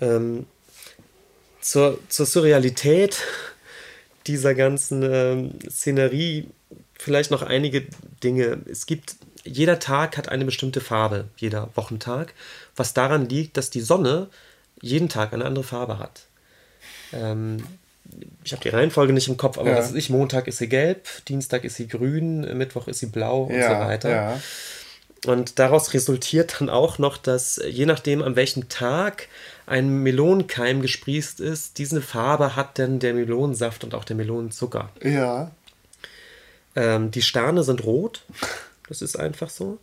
Ähm, 0.00 0.46
zur, 1.60 1.98
zur 2.08 2.26
Surrealität 2.26 3.22
dieser 4.26 4.54
ganzen 4.54 5.02
ähm, 5.02 5.58
Szenerie 5.68 6.48
vielleicht 6.98 7.30
noch 7.30 7.42
einige 7.42 7.86
Dinge. 8.22 8.58
Es 8.70 8.86
gibt, 8.86 9.16
jeder 9.44 9.78
Tag 9.78 10.16
hat 10.16 10.28
eine 10.28 10.44
bestimmte 10.44 10.80
Farbe, 10.80 11.28
jeder 11.36 11.70
Wochentag, 11.74 12.34
was 12.76 12.94
daran 12.94 13.28
liegt, 13.28 13.56
dass 13.56 13.70
die 13.70 13.80
Sonne 13.80 14.28
jeden 14.80 15.08
Tag 15.08 15.32
eine 15.32 15.44
andere 15.44 15.64
Farbe 15.64 15.98
hat. 15.98 16.26
Ähm, 17.12 17.64
ich 18.44 18.52
habe 18.52 18.62
die 18.62 18.68
Reihenfolge 18.70 19.12
nicht 19.12 19.28
im 19.28 19.36
Kopf, 19.36 19.58
aber 19.58 19.70
Ja. 19.70 19.78
was 19.78 19.88
weiß 19.90 19.94
ich, 19.96 20.10
Montag 20.10 20.48
ist 20.48 20.58
sie 20.58 20.68
gelb, 20.68 21.06
Dienstag 21.26 21.64
ist 21.64 21.76
sie 21.76 21.88
grün, 21.88 22.40
Mittwoch 22.56 22.88
ist 22.88 23.00
sie 23.00 23.06
blau 23.06 23.42
und 23.44 23.52
so 23.54 23.58
Ja, 23.58 23.80
weiter. 23.80 24.10
ja. 24.10 24.40
Und 25.26 25.58
daraus 25.58 25.92
resultiert 25.92 26.56
dann 26.60 26.70
auch 26.70 26.98
noch, 26.98 27.18
dass 27.18 27.58
äh, 27.58 27.68
je 27.68 27.84
nachdem, 27.84 28.22
an 28.22 28.36
welchem 28.36 28.68
Tag 28.70 29.28
ein 29.66 30.02
Melonenkeim 30.02 30.80
gesprießt 30.80 31.40
ist, 31.40 31.76
diese 31.78 32.00
Farbe 32.00 32.56
hat 32.56 32.78
dann 32.78 32.98
der 33.00 33.12
Melonensaft 33.14 33.84
und 33.84 33.94
auch 33.94 34.04
der 34.04 34.16
Melonenzucker. 34.16 34.88
Ja. 35.02 35.50
Ähm, 36.76 37.10
die 37.10 37.22
Sterne 37.22 37.62
sind 37.64 37.84
rot. 37.84 38.22
Das 38.88 39.02
ist 39.02 39.16
einfach 39.18 39.50
so. 39.50 39.78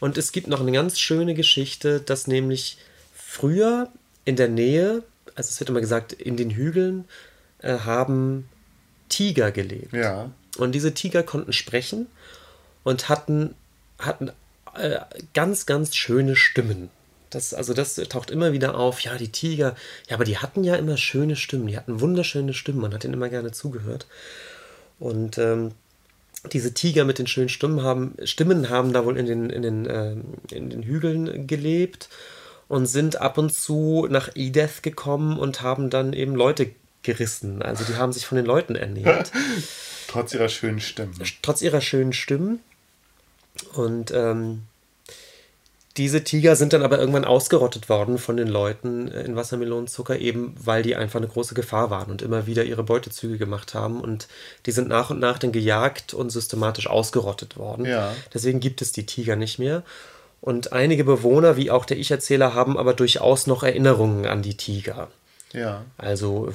Und 0.00 0.18
es 0.18 0.32
gibt 0.32 0.46
noch 0.48 0.60
eine 0.60 0.70
ganz 0.72 0.98
schöne 1.00 1.34
Geschichte, 1.34 2.00
dass 2.00 2.26
nämlich 2.26 2.78
früher 3.14 3.88
in 4.24 4.36
der 4.36 4.48
Nähe, 4.48 5.02
also 5.34 5.48
es 5.48 5.58
wird 5.58 5.70
immer 5.70 5.80
gesagt, 5.80 6.12
in 6.12 6.36
den 6.36 6.50
Hügeln 6.50 7.06
äh, 7.60 7.78
haben 7.78 8.48
Tiger 9.08 9.50
gelebt. 9.50 9.92
Ja. 9.92 10.30
Und 10.58 10.72
diese 10.72 10.94
Tiger 10.94 11.22
konnten 11.22 11.52
sprechen 11.52 12.06
und 12.84 13.08
hatten, 13.08 13.54
hatten 13.98 14.30
äh, 14.74 14.98
ganz, 15.34 15.66
ganz 15.66 15.94
schöne 15.94 16.36
Stimmen. 16.36 16.90
Das, 17.30 17.52
also 17.52 17.74
das 17.74 17.96
taucht 17.96 18.30
immer 18.30 18.52
wieder 18.52 18.74
auf. 18.74 19.00
Ja, 19.00 19.16
die 19.16 19.28
Tiger, 19.28 19.76
ja, 20.08 20.14
aber 20.14 20.24
die 20.24 20.38
hatten 20.38 20.64
ja 20.64 20.76
immer 20.76 20.96
schöne 20.96 21.36
Stimmen. 21.36 21.66
Die 21.66 21.76
hatten 21.76 22.00
wunderschöne 22.00 22.54
Stimmen. 22.54 22.80
Man 22.80 22.94
hat 22.94 23.04
ihnen 23.04 23.14
immer 23.14 23.28
gerne 23.28 23.52
zugehört. 23.52 24.06
Und 24.98 25.38
ähm, 25.38 25.72
diese 26.52 26.72
Tiger 26.72 27.04
mit 27.04 27.18
den 27.18 27.26
schönen 27.26 27.48
Stimmen 27.48 27.82
haben, 27.82 28.14
Stimmen 28.24 28.70
haben 28.70 28.92
da 28.92 29.04
wohl 29.04 29.18
in 29.18 29.26
den, 29.26 29.50
in, 29.50 29.62
den, 29.62 29.86
ähm, 29.90 30.24
in 30.50 30.70
den 30.70 30.82
Hügeln 30.82 31.46
gelebt 31.46 32.08
und 32.68 32.86
sind 32.86 33.20
ab 33.20 33.38
und 33.38 33.52
zu 33.52 34.06
nach 34.10 34.30
Edeth 34.34 34.82
gekommen 34.82 35.38
und 35.38 35.62
haben 35.62 35.90
dann 35.90 36.12
eben 36.12 36.34
Leute 36.34 36.70
gerissen. 37.08 37.62
Also 37.62 37.84
die 37.84 37.96
haben 37.96 38.12
sich 38.12 38.26
von 38.26 38.36
den 38.36 38.44
Leuten 38.44 38.76
ernährt 38.76 39.32
Trotz 40.08 40.34
ihrer 40.34 40.48
schönen 40.48 40.80
Stimmen. 40.80 41.14
trotz 41.42 41.62
ihrer 41.62 41.80
schönen 41.80 42.12
Stimmen. 42.12 42.60
Und 43.74 44.10
ähm, 44.12 44.62
diese 45.96 46.22
Tiger 46.22 46.54
sind 46.54 46.72
dann 46.72 46.82
aber 46.82 46.98
irgendwann 46.98 47.24
ausgerottet 47.24 47.88
worden 47.88 48.18
von 48.18 48.36
den 48.36 48.48
Leuten 48.48 49.08
in 49.08 49.36
Wassermelonenzucker, 49.36 50.18
eben 50.18 50.54
weil 50.62 50.82
die 50.82 50.96
einfach 50.96 51.18
eine 51.18 51.28
große 51.28 51.54
Gefahr 51.54 51.90
waren 51.90 52.10
und 52.10 52.22
immer 52.22 52.46
wieder 52.46 52.64
ihre 52.64 52.84
Beutezüge 52.84 53.36
gemacht 53.36 53.74
haben. 53.74 54.00
Und 54.00 54.28
die 54.64 54.70
sind 54.70 54.88
nach 54.88 55.10
und 55.10 55.18
nach 55.18 55.38
dann 55.38 55.52
gejagt 55.52 56.14
und 56.14 56.30
systematisch 56.30 56.86
ausgerottet 56.86 57.56
worden. 57.56 57.84
Ja. 57.84 58.14
Deswegen 58.32 58.60
gibt 58.60 58.80
es 58.80 58.92
die 58.92 59.06
Tiger 59.06 59.36
nicht 59.36 59.58
mehr. 59.58 59.82
Und 60.40 60.72
einige 60.72 61.04
Bewohner, 61.04 61.56
wie 61.56 61.70
auch 61.70 61.84
der 61.84 61.98
Ich-Erzähler, 61.98 62.54
haben 62.54 62.78
aber 62.78 62.94
durchaus 62.94 63.46
noch 63.46 63.62
Erinnerungen 63.62 64.24
an 64.26 64.40
die 64.42 64.56
Tiger. 64.56 65.08
Ja. 65.52 65.84
Also 65.96 66.52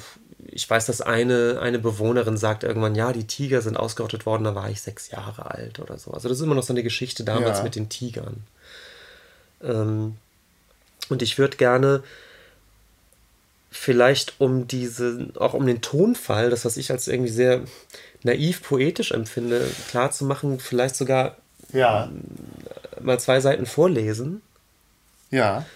ich 0.48 0.68
weiß, 0.68 0.86
dass 0.86 1.00
eine, 1.00 1.58
eine 1.60 1.78
Bewohnerin 1.78 2.36
sagt 2.36 2.64
irgendwann, 2.64 2.94
ja, 2.94 3.12
die 3.12 3.26
Tiger 3.26 3.62
sind 3.62 3.76
ausgerottet 3.76 4.26
worden, 4.26 4.44
da 4.44 4.54
war 4.54 4.70
ich 4.70 4.80
sechs 4.80 5.10
Jahre 5.10 5.50
alt 5.50 5.78
oder 5.80 5.98
so. 5.98 6.10
Also 6.12 6.28
das 6.28 6.38
ist 6.38 6.44
immer 6.44 6.54
noch 6.54 6.62
so 6.62 6.72
eine 6.72 6.82
Geschichte 6.82 7.24
damals 7.24 7.58
Ja. 7.58 7.64
mit 7.64 7.74
den 7.76 7.88
Tigern. 7.88 8.44
Ähm, 9.62 10.16
und 11.08 11.22
ich 11.22 11.38
würde 11.38 11.56
gerne 11.56 12.02
vielleicht 13.70 14.34
um 14.40 14.68
diese, 14.68 15.28
auch 15.36 15.54
um 15.54 15.66
den 15.66 15.82
Tonfall, 15.82 16.50
das 16.50 16.64
was 16.64 16.76
ich 16.76 16.90
als 16.90 17.08
irgendwie 17.08 17.30
sehr 17.32 17.62
naiv 18.22 18.62
poetisch 18.62 19.10
empfinde, 19.12 19.68
klar 19.90 20.10
zu 20.12 20.24
machen, 20.24 20.60
vielleicht 20.60 20.96
sogar 20.96 21.36
Ja. 21.72 22.10
mal 23.00 23.18
zwei 23.18 23.40
Seiten 23.40 23.66
vorlesen. 23.66 24.42
Ja. 25.30 25.66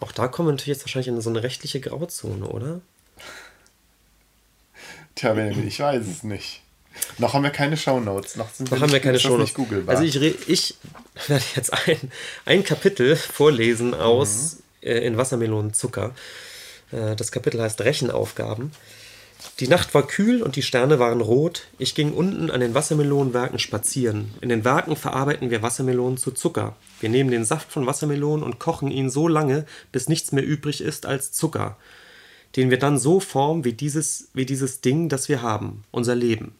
Auch 0.00 0.12
da 0.12 0.28
kommen 0.28 0.48
wir 0.48 0.52
natürlich 0.52 0.78
jetzt 0.78 0.82
wahrscheinlich 0.84 1.08
in 1.08 1.20
so 1.20 1.30
eine 1.30 1.42
rechtliche 1.42 1.80
Grauzone, 1.80 2.46
oder? 2.46 2.80
Tja, 5.14 5.34
Benjamin, 5.34 5.66
ich 5.68 5.78
weiß 5.80 6.06
es 6.06 6.22
nicht. 6.22 6.62
Noch 7.18 7.34
haben 7.34 7.42
wir 7.44 7.50
keine 7.50 7.76
Shownotes. 7.76 8.36
Noch, 8.36 8.50
sind 8.50 8.70
Noch 8.70 8.80
haben 8.80 8.88
wir 8.90 8.94
nicht- 8.94 9.02
keine 9.04 9.16
ist 9.16 9.24
das 9.24 9.30
Shownotes. 9.30 9.56
nicht. 9.58 9.88
Also 9.88 10.02
ich, 10.02 10.48
ich 10.48 10.74
werde 11.28 11.44
jetzt 11.56 11.72
ein, 11.86 12.10
ein 12.46 12.64
Kapitel 12.64 13.16
vorlesen 13.16 13.94
aus 13.94 14.58
äh, 14.82 14.98
in 15.06 15.16
Wassermelonenzucker. 15.16 16.14
Äh, 16.92 17.16
das 17.16 17.30
Kapitel 17.32 17.60
heißt 17.60 17.80
Rechenaufgaben. 17.80 18.72
Die 19.58 19.68
Nacht 19.68 19.94
war 19.94 20.06
kühl 20.06 20.42
und 20.42 20.56
die 20.56 20.62
Sterne 20.62 20.98
waren 20.98 21.22
rot. 21.22 21.62
Ich 21.78 21.94
ging 21.94 22.12
unten 22.12 22.50
an 22.50 22.60
den 22.60 22.74
Wassermelonenwerken 22.74 23.58
spazieren. 23.58 24.34
In 24.42 24.50
den 24.50 24.64
Werken 24.66 24.96
verarbeiten 24.96 25.50
wir 25.50 25.62
Wassermelonen 25.62 26.18
zu 26.18 26.30
Zucker. 26.32 26.76
Wir 27.00 27.08
nehmen 27.08 27.30
den 27.30 27.46
Saft 27.46 27.72
von 27.72 27.86
Wassermelonen 27.86 28.42
und 28.44 28.58
kochen 28.58 28.90
ihn 28.90 29.08
so 29.08 29.28
lange, 29.28 29.64
bis 29.92 30.08
nichts 30.08 30.32
mehr 30.32 30.44
übrig 30.44 30.82
ist 30.82 31.06
als 31.06 31.32
Zucker, 31.32 31.78
den 32.56 32.70
wir 32.70 32.78
dann 32.78 32.98
so 32.98 33.20
formen 33.20 33.64
wie 33.64 33.72
dieses, 33.72 34.28
wie 34.34 34.46
dieses 34.46 34.80
Ding, 34.80 35.08
das 35.08 35.28
wir 35.28 35.42
haben, 35.42 35.84
unser 35.90 36.14
Leben. 36.14 36.54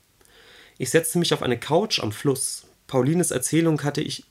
Ich 0.78 0.90
setzte 0.90 1.18
mich 1.18 1.34
auf 1.34 1.42
eine 1.42 1.58
Couch 1.58 2.00
am 2.00 2.12
Fluss. 2.12 2.64
Paulines 2.86 3.30
Erzählung 3.30 3.82
hatte 3.82 4.00
ich 4.00 4.24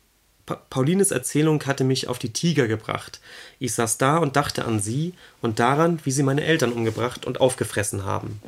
Pa 0.49 0.55
Paulines 0.55 1.11
Erzählung 1.11 1.63
hatte 1.67 1.83
mich 1.83 2.07
auf 2.07 2.17
die 2.17 2.33
Tiger 2.33 2.67
gebracht. 2.67 3.19
Ich 3.59 3.75
saß 3.75 3.99
da 3.99 4.17
und 4.17 4.35
dachte 4.35 4.65
an 4.65 4.79
sie 4.79 5.13
und 5.43 5.59
daran, 5.59 5.99
wie 6.05 6.11
sie 6.11 6.23
meine 6.23 6.43
Eltern 6.43 6.71
umgebracht 6.73 7.27
und 7.27 7.39
aufgefressen 7.39 8.03
haben. 8.03 8.41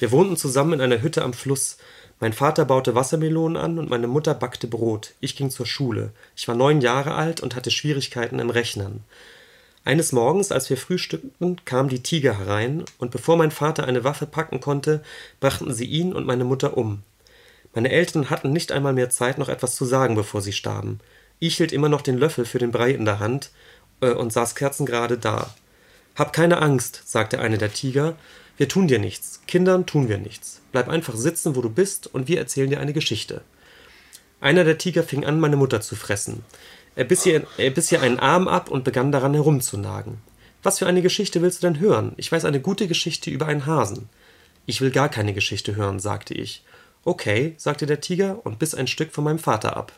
Wir 0.00 0.10
wohnten 0.10 0.36
zusammen 0.36 0.72
in 0.72 0.80
einer 0.80 1.00
Hütte 1.00 1.22
am 1.22 1.32
Fluss. 1.32 1.76
Mein 2.18 2.32
Vater 2.32 2.64
baute 2.64 2.96
Wassermelonen 2.96 3.56
an 3.56 3.78
und 3.78 3.88
meine 3.88 4.08
Mutter 4.08 4.34
backte 4.34 4.66
Brot. 4.66 5.14
Ich 5.20 5.36
ging 5.36 5.48
zur 5.48 5.66
Schule. 5.66 6.10
Ich 6.34 6.48
war 6.48 6.56
neun 6.56 6.80
Jahre 6.80 7.14
alt 7.14 7.40
und 7.40 7.54
hatte 7.54 7.70
Schwierigkeiten 7.70 8.40
im 8.40 8.50
Rechnen. 8.50 9.04
Eines 9.86 10.12
Morgens, 10.12 10.50
als 10.50 10.70
wir 10.70 10.78
frühstückten, 10.78 11.60
kamen 11.66 11.90
die 11.90 12.02
Tiger 12.02 12.38
herein, 12.38 12.84
und 12.96 13.10
bevor 13.10 13.36
mein 13.36 13.50
Vater 13.50 13.84
eine 13.84 14.02
Waffe 14.02 14.24
packen 14.26 14.60
konnte, 14.60 15.02
brachten 15.40 15.74
sie 15.74 15.84
ihn 15.84 16.14
und 16.14 16.26
meine 16.26 16.44
Mutter 16.44 16.78
um. 16.78 17.02
Meine 17.74 17.90
Eltern 17.90 18.30
hatten 18.30 18.50
nicht 18.50 18.72
einmal 18.72 18.94
mehr 18.94 19.10
Zeit, 19.10 19.36
noch 19.36 19.50
etwas 19.50 19.74
zu 19.76 19.84
sagen, 19.84 20.14
bevor 20.14 20.40
sie 20.40 20.52
starben. 20.52 21.00
Ich 21.38 21.58
hielt 21.58 21.72
immer 21.72 21.90
noch 21.90 22.00
den 22.00 22.16
Löffel 22.16 22.46
für 22.46 22.58
den 22.58 22.70
Brei 22.70 22.92
in 22.92 23.04
der 23.04 23.18
Hand 23.18 23.50
äh, 24.00 24.12
und 24.12 24.32
saß 24.32 24.54
kerzengerade 24.54 25.18
da. 25.18 25.54
Hab 26.14 26.32
keine 26.32 26.62
Angst, 26.62 27.02
sagte 27.04 27.38
eine 27.40 27.58
der 27.58 27.72
Tiger. 27.72 28.16
Wir 28.56 28.68
tun 28.68 28.88
dir 28.88 29.00
nichts. 29.00 29.40
Kindern 29.46 29.84
tun 29.84 30.08
wir 30.08 30.16
nichts. 30.16 30.62
Bleib 30.72 30.88
einfach 30.88 31.16
sitzen, 31.16 31.56
wo 31.56 31.60
du 31.60 31.68
bist, 31.68 32.06
und 32.06 32.28
wir 32.28 32.38
erzählen 32.38 32.70
dir 32.70 32.80
eine 32.80 32.92
Geschichte. 32.94 33.42
Einer 34.40 34.64
der 34.64 34.78
Tiger 34.78 35.02
fing 35.02 35.24
an, 35.24 35.40
meine 35.40 35.56
Mutter 35.56 35.80
zu 35.80 35.96
fressen. 35.96 36.44
Er 36.96 37.04
biss, 37.04 37.26
ihr, 37.26 37.46
er 37.58 37.70
biss 37.70 37.90
ihr 37.90 38.02
einen 38.02 38.18
Arm 38.18 38.48
ab 38.48 38.70
und 38.70 38.84
begann 38.84 39.10
daran 39.10 39.34
herumzunagen. 39.34 40.18
Was 40.62 40.78
für 40.78 40.86
eine 40.86 41.02
Geschichte 41.02 41.42
willst 41.42 41.62
du 41.62 41.66
denn 41.66 41.80
hören? 41.80 42.12
Ich 42.16 42.30
weiß 42.30 42.44
eine 42.44 42.60
gute 42.60 42.86
Geschichte 42.86 43.30
über 43.30 43.46
einen 43.46 43.66
Hasen. 43.66 44.08
Ich 44.66 44.80
will 44.80 44.90
gar 44.90 45.08
keine 45.08 45.34
Geschichte 45.34 45.76
hören, 45.76 46.00
sagte 46.00 46.34
ich. 46.34 46.64
Okay, 47.04 47.54
sagte 47.58 47.84
der 47.86 48.00
Tiger 48.00 48.40
und 48.44 48.58
biss 48.58 48.74
ein 48.74 48.86
Stück 48.86 49.12
von 49.12 49.24
meinem 49.24 49.38
Vater 49.38 49.76
ab. 49.76 49.92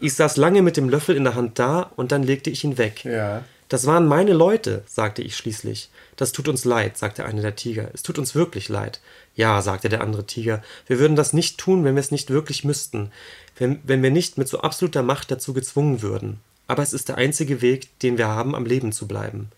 Ich 0.00 0.14
saß 0.14 0.36
lange 0.36 0.62
mit 0.62 0.76
dem 0.76 0.88
Löffel 0.88 1.16
in 1.16 1.24
der 1.24 1.34
Hand 1.34 1.58
da 1.58 1.90
und 1.96 2.12
dann 2.12 2.22
legte 2.22 2.50
ich 2.50 2.64
ihn 2.64 2.76
weg. 2.76 3.04
Ja. 3.04 3.44
Das 3.68 3.86
waren 3.86 4.06
meine 4.06 4.32
Leute, 4.32 4.82
sagte 4.86 5.22
ich 5.22 5.36
schließlich. 5.36 5.90
Das 6.16 6.32
tut 6.32 6.48
uns 6.48 6.64
leid, 6.64 6.98
sagte 6.98 7.24
einer 7.24 7.40
der 7.40 7.54
Tiger. 7.54 7.88
Es 7.94 8.02
tut 8.02 8.18
uns 8.18 8.34
wirklich 8.34 8.68
leid. 8.68 9.00
Ja, 9.36 9.62
sagte 9.62 9.88
der 9.88 10.00
andere 10.00 10.26
Tiger, 10.26 10.60
wir 10.88 10.98
würden 10.98 11.14
das 11.14 11.32
nicht 11.32 11.56
tun, 11.56 11.84
wenn 11.84 11.94
wir 11.94 12.00
es 12.00 12.10
nicht 12.10 12.30
wirklich 12.30 12.64
müssten, 12.64 13.12
wenn, 13.60 13.78
wenn 13.84 14.02
wir 14.02 14.10
nicht 14.10 14.38
mit 14.38 14.48
so 14.48 14.60
absoluter 14.60 15.02
Macht 15.02 15.30
dazu 15.30 15.52
gezwungen 15.52 16.02
würden. 16.02 16.40
Aber 16.66 16.82
es 16.82 16.94
ist 16.94 17.08
der 17.08 17.18
einzige 17.18 17.60
Weg, 17.60 17.98
den 18.00 18.16
wir 18.16 18.26
haben, 18.26 18.54
am 18.54 18.64
Leben 18.64 18.90
zu 18.90 19.06
bleiben. 19.06 19.50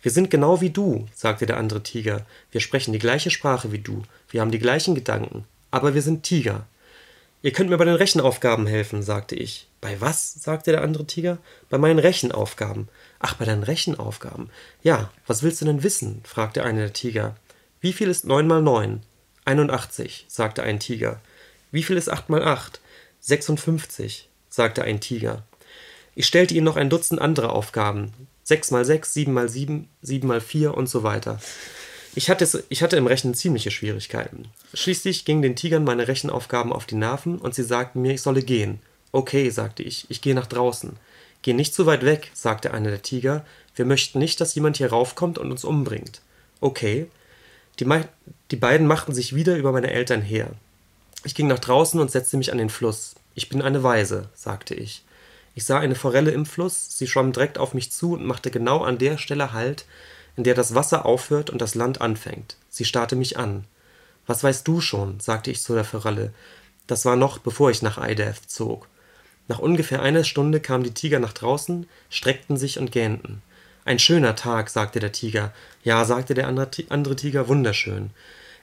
Wir 0.00 0.10
sind 0.10 0.30
genau 0.30 0.60
wie 0.60 0.70
du, 0.70 1.06
sagte 1.14 1.44
der 1.44 1.58
andere 1.58 1.82
Tiger. 1.82 2.24
Wir 2.50 2.60
sprechen 2.60 2.92
die 2.92 2.98
gleiche 2.98 3.30
Sprache 3.30 3.70
wie 3.70 3.78
du. 3.78 4.02
Wir 4.30 4.40
haben 4.40 4.50
die 4.50 4.58
gleichen 4.58 4.94
Gedanken. 4.94 5.44
Aber 5.70 5.94
wir 5.94 6.02
sind 6.02 6.22
Tiger. 6.22 6.66
Ihr 7.42 7.52
könnt 7.52 7.68
mir 7.68 7.76
bei 7.76 7.84
den 7.84 7.94
Rechenaufgaben 7.94 8.66
helfen, 8.66 9.02
sagte 9.02 9.34
ich. 9.34 9.68
Bei 9.80 10.00
was? 10.00 10.32
sagte 10.32 10.70
der 10.70 10.82
andere 10.82 11.06
Tiger. 11.06 11.38
Bei 11.68 11.76
meinen 11.76 11.98
Rechenaufgaben. 11.98 12.88
Ach, 13.18 13.34
bei 13.34 13.44
deinen 13.44 13.64
Rechenaufgaben. 13.64 14.48
Ja, 14.82 15.10
was 15.26 15.42
willst 15.42 15.60
du 15.60 15.66
denn 15.66 15.82
wissen? 15.82 16.22
fragte 16.24 16.64
einer 16.64 16.80
der 16.80 16.92
Tiger. 16.94 17.36
Wie 17.80 17.92
viel 17.92 18.08
ist 18.08 18.24
9 18.24 18.46
mal 18.46 18.62
9? 18.62 19.02
81, 19.44 20.24
sagte 20.28 20.62
ein 20.62 20.80
Tiger. 20.80 21.20
Wie 21.70 21.82
viel 21.82 21.96
ist 21.96 22.08
8 22.08 22.30
mal 22.30 22.42
8? 22.42 22.80
56, 23.22 24.28
sagte 24.50 24.82
ein 24.82 25.00
Tiger. 25.00 25.44
Ich 26.14 26.26
stellte 26.26 26.54
ihnen 26.54 26.64
noch 26.64 26.76
ein 26.76 26.90
Dutzend 26.90 27.20
andere 27.20 27.50
Aufgaben. 27.50 28.12
6 28.42 28.72
mal 28.72 28.84
6, 28.84 29.14
7 29.14 29.32
mal 29.32 29.48
7, 29.48 29.88
7 30.02 30.26
mal 30.28 30.40
4 30.40 30.74
und 30.74 30.88
so 30.88 31.04
weiter. 31.04 31.40
Ich 32.14 32.28
hatte, 32.28 32.64
ich 32.68 32.82
hatte 32.82 32.96
im 32.96 33.06
Rechnen 33.06 33.34
ziemliche 33.34 33.70
Schwierigkeiten. 33.70 34.48
Schließlich 34.74 35.24
gingen 35.24 35.40
den 35.40 35.56
Tigern 35.56 35.84
meine 35.84 36.08
Rechenaufgaben 36.08 36.72
auf 36.72 36.84
die 36.84 36.96
Nerven 36.96 37.38
und 37.38 37.54
sie 37.54 37.62
sagten 37.62 38.02
mir, 38.02 38.12
ich 38.12 38.22
solle 38.22 38.42
gehen. 38.42 38.80
Okay, 39.12 39.48
sagte 39.50 39.84
ich, 39.84 40.06
ich 40.10 40.20
gehe 40.20 40.34
nach 40.34 40.46
draußen. 40.46 40.96
Geh 41.42 41.54
nicht 41.54 41.74
zu 41.74 41.86
weit 41.86 42.04
weg, 42.04 42.32
sagte 42.34 42.74
einer 42.74 42.90
der 42.90 43.02
Tiger. 43.02 43.46
Wir 43.76 43.84
möchten 43.84 44.18
nicht, 44.18 44.40
dass 44.40 44.54
jemand 44.54 44.78
hier 44.78 44.90
raufkommt 44.90 45.38
und 45.38 45.50
uns 45.52 45.64
umbringt. 45.64 46.22
Okay. 46.60 47.06
Die, 47.78 47.86
die 48.50 48.56
beiden 48.56 48.86
machten 48.86 49.14
sich 49.14 49.34
wieder 49.34 49.56
über 49.56 49.72
meine 49.72 49.92
Eltern 49.92 50.22
her. 50.22 50.50
Ich 51.24 51.34
ging 51.34 51.46
nach 51.46 51.60
draußen 51.60 52.00
und 52.00 52.10
setzte 52.10 52.36
mich 52.36 52.52
an 52.52 52.58
den 52.58 52.70
Fluss. 52.70 53.14
Ich 53.34 53.48
bin 53.48 53.62
eine 53.62 53.82
Weise, 53.82 54.28
sagte 54.34 54.74
ich. 54.74 55.04
Ich 55.54 55.64
sah 55.64 55.78
eine 55.78 55.94
Forelle 55.94 56.30
im 56.30 56.46
Fluss, 56.46 56.98
sie 56.98 57.06
schwamm 57.06 57.32
direkt 57.32 57.58
auf 57.58 57.74
mich 57.74 57.92
zu 57.92 58.14
und 58.14 58.26
machte 58.26 58.50
genau 58.50 58.82
an 58.82 58.98
der 58.98 59.18
Stelle 59.18 59.52
Halt, 59.52 59.84
in 60.36 60.44
der 60.44 60.54
das 60.54 60.74
Wasser 60.74 61.04
aufhört 61.04 61.50
und 61.50 61.60
das 61.60 61.74
Land 61.74 62.00
anfängt. 62.00 62.56
Sie 62.70 62.84
starrte 62.84 63.16
mich 63.16 63.36
an. 63.36 63.64
Was 64.26 64.42
weißt 64.42 64.66
du 64.66 64.80
schon? 64.80 65.20
sagte 65.20 65.50
ich 65.50 65.62
zu 65.62 65.74
der 65.74 65.84
Forelle. 65.84 66.32
Das 66.86 67.04
war 67.04 67.16
noch, 67.16 67.38
bevor 67.38 67.70
ich 67.70 67.82
nach 67.82 67.98
Eidath 67.98 68.50
zog. 68.50 68.88
Nach 69.48 69.58
ungefähr 69.58 70.02
einer 70.02 70.24
Stunde 70.24 70.60
kamen 70.60 70.84
die 70.84 70.94
Tiger 70.94 71.18
nach 71.18 71.32
draußen, 71.32 71.86
streckten 72.08 72.56
sich 72.56 72.78
und 72.78 72.92
gähnten. 72.92 73.42
Ein 73.84 73.98
schöner 73.98 74.36
Tag, 74.36 74.70
sagte 74.70 75.00
der 75.00 75.12
Tiger. 75.12 75.52
Ja, 75.82 76.04
sagte 76.04 76.34
der 76.34 76.46
andere 76.46 77.16
Tiger, 77.16 77.48
wunderschön. 77.48 78.10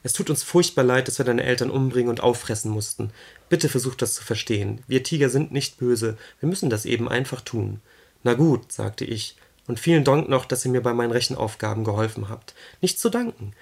Es 0.03 0.13
tut 0.13 0.29
uns 0.29 0.43
furchtbar 0.43 0.83
leid, 0.83 1.07
dass 1.07 1.17
wir 1.17 1.25
deine 1.25 1.43
Eltern 1.43 1.69
umbringen 1.69 2.09
und 2.09 2.21
auffressen 2.21 2.71
mussten. 2.71 3.11
Bitte 3.49 3.69
versuch 3.69 3.95
das 3.95 4.13
zu 4.13 4.23
verstehen. 4.23 4.81
Wir 4.87 5.03
Tiger 5.03 5.29
sind 5.29 5.51
nicht 5.51 5.77
böse. 5.77 6.17
Wir 6.39 6.49
müssen 6.49 6.69
das 6.69 6.85
eben 6.85 7.09
einfach 7.09 7.41
tun. 7.41 7.81
Na 8.23 8.33
gut, 8.33 8.71
sagte 8.71 9.05
ich. 9.05 9.35
Und 9.67 9.79
vielen 9.79 10.03
Dank 10.03 10.29
noch, 10.29 10.45
dass 10.45 10.65
ihr 10.65 10.71
mir 10.71 10.81
bei 10.81 10.93
meinen 10.93 11.11
Rechenaufgaben 11.11 11.83
geholfen 11.83 12.27
habt. 12.27 12.55
Nicht 12.81 12.99
zu 12.99 13.09
danken. 13.09 13.53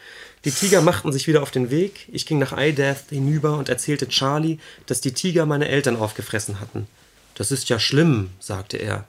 Die 0.46 0.52
Tiger 0.52 0.82
machten 0.82 1.12
sich 1.12 1.28
wieder 1.28 1.44
auf 1.44 1.52
den 1.52 1.70
Weg. 1.70 2.08
Ich 2.14 2.26
ging 2.26 2.40
nach 2.40 2.54
Eidath 2.54 3.10
hinüber 3.10 3.58
und 3.58 3.68
erzählte 3.68 4.08
Charlie, 4.08 4.60
dass 4.86 5.02
die 5.02 5.12
Tiger 5.12 5.46
meine 5.46 5.68
Eltern 5.68 5.98
aufgefressen 5.98 6.62
hatten. 6.62 6.88
Das 7.36 7.52
ist 7.52 7.68
ja 7.68 7.78
schlimm, 7.78 8.30
sagte 8.40 8.78
er. 8.78 9.06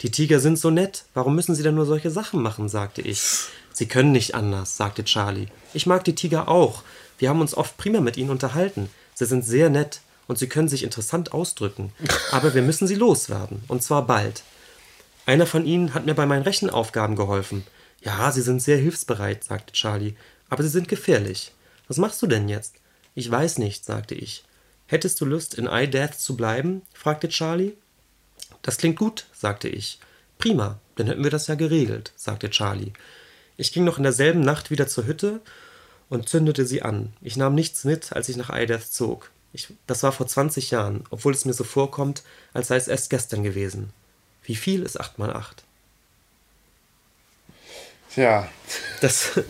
Die 0.00 0.10
Tiger 0.10 0.40
sind 0.40 0.58
so 0.58 0.70
nett. 0.70 1.04
Warum 1.14 1.36
müssen 1.36 1.54
sie 1.54 1.62
denn 1.62 1.76
nur 1.76 1.86
solche 1.86 2.10
Sachen 2.10 2.42
machen? 2.42 2.68
sagte 2.68 3.02
ich. 3.02 3.20
Sie 3.72 3.86
können 3.86 4.12
nicht 4.12 4.34
anders, 4.34 4.76
sagte 4.76 5.04
Charlie. 5.04 5.46
Ich 5.74 5.86
mag 5.86 6.04
die 6.04 6.14
Tiger 6.14 6.48
auch. 6.48 6.82
Wir 7.18 7.28
haben 7.28 7.40
uns 7.40 7.54
oft 7.56 7.76
prima 7.76 8.00
mit 8.00 8.16
ihnen 8.16 8.30
unterhalten. 8.30 8.90
Sie 9.14 9.26
sind 9.26 9.44
sehr 9.44 9.70
nett 9.70 10.00
und 10.26 10.38
sie 10.38 10.48
können 10.48 10.68
sich 10.68 10.82
interessant 10.82 11.32
ausdrücken. 11.32 11.92
Aber 12.30 12.54
wir 12.54 12.62
müssen 12.62 12.86
sie 12.86 12.94
loswerden. 12.94 13.62
Und 13.68 13.82
zwar 13.82 14.06
bald. 14.06 14.42
Einer 15.26 15.46
von 15.46 15.64
ihnen 15.64 15.94
hat 15.94 16.06
mir 16.06 16.14
bei 16.14 16.26
meinen 16.26 16.42
Rechenaufgaben 16.42 17.16
geholfen. 17.16 17.64
Ja, 18.00 18.32
sie 18.32 18.42
sind 18.42 18.60
sehr 18.60 18.78
hilfsbereit, 18.78 19.44
sagte 19.44 19.72
Charlie. 19.72 20.14
Aber 20.48 20.62
sie 20.62 20.68
sind 20.68 20.88
gefährlich. 20.88 21.52
Was 21.88 21.98
machst 21.98 22.20
du 22.22 22.26
denn 22.26 22.48
jetzt? 22.48 22.74
Ich 23.14 23.30
weiß 23.30 23.58
nicht, 23.58 23.84
sagte 23.84 24.14
ich. 24.14 24.44
Hättest 24.86 25.20
du 25.20 25.24
Lust, 25.24 25.54
in 25.54 25.68
Eidath 25.68 26.18
zu 26.18 26.36
bleiben? 26.36 26.82
fragte 26.92 27.28
Charlie. 27.28 27.74
Das 28.62 28.78
klingt 28.78 28.98
gut, 28.98 29.26
sagte 29.32 29.68
ich. 29.68 29.98
Prima, 30.38 30.78
dann 30.96 31.06
hätten 31.06 31.24
wir 31.24 31.30
das 31.30 31.46
ja 31.46 31.54
geregelt, 31.54 32.12
sagte 32.16 32.50
Charlie. 32.50 32.92
Ich 33.56 33.72
ging 33.72 33.84
noch 33.84 33.98
in 33.98 34.02
derselben 34.02 34.40
Nacht 34.40 34.70
wieder 34.70 34.86
zur 34.86 35.06
Hütte 35.06 35.40
und 36.08 36.28
zündete 36.28 36.66
sie 36.66 36.82
an. 36.82 37.12
Ich 37.20 37.36
nahm 37.36 37.54
nichts 37.54 37.84
mit, 37.84 38.12
als 38.12 38.28
ich 38.28 38.36
nach 38.36 38.50
Eidath 38.50 38.92
zog. 38.92 39.30
Das 39.86 40.02
war 40.02 40.12
vor 40.12 40.26
20 40.26 40.70
Jahren, 40.70 41.04
obwohl 41.10 41.34
es 41.34 41.44
mir 41.44 41.52
so 41.52 41.64
vorkommt, 41.64 42.22
als 42.54 42.68
sei 42.68 42.76
es 42.76 42.88
erst 42.88 43.10
gestern 43.10 43.42
gewesen. 43.42 43.90
Wie 44.44 44.56
viel 44.56 44.82
ist 44.82 44.98
8 44.98 45.18
mal 45.18 45.32
8? 45.32 45.62
Tja, 48.12 48.48
Das. 49.00 49.30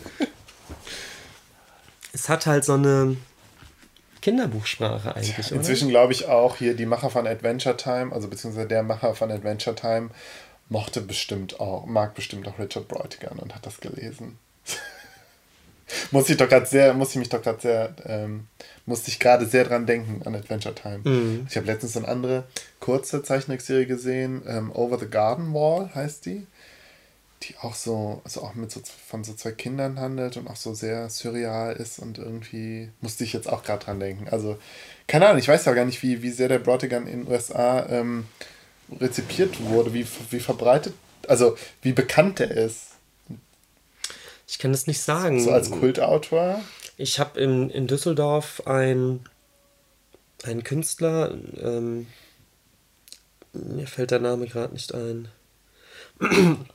es 2.13 2.29
hat 2.29 2.45
halt 2.45 2.63
so 2.63 2.73
eine 2.73 3.17
Kinderbuchsprache 4.21 5.15
eigentlich, 5.15 5.49
ja, 5.49 5.57
Inzwischen 5.57 5.89
glaube 5.89 6.13
ich 6.13 6.27
auch 6.27 6.55
hier 6.55 6.75
die 6.75 6.85
Macher 6.85 7.09
von 7.09 7.27
Adventure 7.27 7.75
Time, 7.75 8.13
also 8.13 8.29
beziehungsweise 8.29 8.67
der 8.67 8.81
Macher 8.81 9.15
von 9.15 9.31
Adventure 9.31 9.75
Time, 9.75 10.11
mochte 10.69 11.01
bestimmt 11.01 11.59
auch, 11.59 11.85
mag 11.85 12.15
bestimmt 12.15 12.47
auch 12.47 12.59
Richard 12.59 12.87
Bräutigam 12.87 13.39
und 13.39 13.53
hat 13.55 13.65
das 13.65 13.79
gelesen. 13.79 14.37
muss 16.11 16.29
ich 16.29 16.37
doch 16.37 16.49
gerade 16.49 16.65
sehr, 16.65 16.93
muss 16.93 17.11
ich 17.11 17.17
mich 17.17 17.29
doch 17.29 17.41
gerade 17.41 17.61
sehr, 17.61 17.95
ähm, 18.05 18.47
musste 18.85 19.11
ich 19.11 19.19
gerade 19.19 19.45
sehr 19.45 19.65
dran 19.65 19.85
denken 19.85 20.21
an 20.25 20.35
Adventure 20.35 20.75
Time. 20.75 21.01
Mhm. 21.03 21.47
Ich 21.49 21.55
habe 21.55 21.67
letztens 21.67 21.97
eine 21.97 22.07
andere 22.07 22.45
kurze 22.79 23.23
Zeichentrickserie 23.23 23.85
gesehen, 23.85 24.41
ähm, 24.47 24.71
Over 24.71 24.99
the 24.99 25.09
Garden 25.09 25.53
Wall 25.53 25.89
heißt 25.93 26.25
die, 26.25 26.45
die 27.43 27.55
auch 27.61 27.75
so, 27.75 28.21
also 28.23 28.41
auch 28.41 28.55
mit 28.55 28.71
so 28.71 28.81
von 29.07 29.23
so 29.23 29.33
zwei 29.33 29.51
Kindern 29.51 29.99
handelt 29.99 30.37
und 30.37 30.49
auch 30.49 30.55
so 30.55 30.73
sehr 30.73 31.09
surreal 31.09 31.75
ist 31.75 31.99
und 31.99 32.17
irgendwie 32.17 32.89
musste 33.01 33.23
ich 33.23 33.33
jetzt 33.33 33.49
auch 33.49 33.63
gerade 33.63 33.85
dran 33.85 33.99
denken. 33.99 34.27
Also 34.29 34.57
keine 35.07 35.27
Ahnung, 35.27 35.39
ich 35.39 35.47
weiß 35.47 35.65
ja 35.65 35.73
gar 35.73 35.85
nicht, 35.85 36.01
wie, 36.03 36.21
wie 36.21 36.31
sehr 36.31 36.47
der 36.47 36.59
Brotigan 36.59 37.07
in 37.07 37.23
den 37.23 37.31
USA 37.31 37.85
ähm, 37.89 38.25
rezipiert 38.99 39.61
wurde, 39.61 39.93
wie, 39.93 40.05
wie 40.29 40.39
verbreitet, 40.39 40.93
also 41.27 41.57
wie 41.81 41.93
bekannt 41.93 42.39
er 42.39 42.51
ist. 42.51 42.87
Ich 44.47 44.59
kann 44.59 44.71
das 44.71 44.87
nicht 44.87 45.01
sagen. 45.01 45.41
So 45.41 45.51
als 45.51 45.71
Kultautor? 45.71 46.61
Ich 46.97 47.19
habe 47.19 47.39
in, 47.39 47.69
in 47.69 47.87
Düsseldorf 47.87 48.67
einen, 48.67 49.25
einen 50.43 50.63
Künstler, 50.63 51.33
ähm, 51.59 52.07
mir 53.53 53.87
fällt 53.87 54.11
der 54.11 54.19
Name 54.19 54.47
gerade 54.47 54.73
nicht 54.73 54.93
ein, 54.93 55.27
einen 56.19 56.65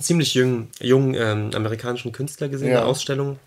ziemlich 0.00 0.34
jungen, 0.34 0.70
jungen 0.80 1.14
ähm, 1.14 1.50
amerikanischen 1.54 2.12
Künstler 2.12 2.48
gesehen, 2.48 2.72
ja. 2.72 2.78
eine 2.78 2.86
Ausstellung. 2.86 3.38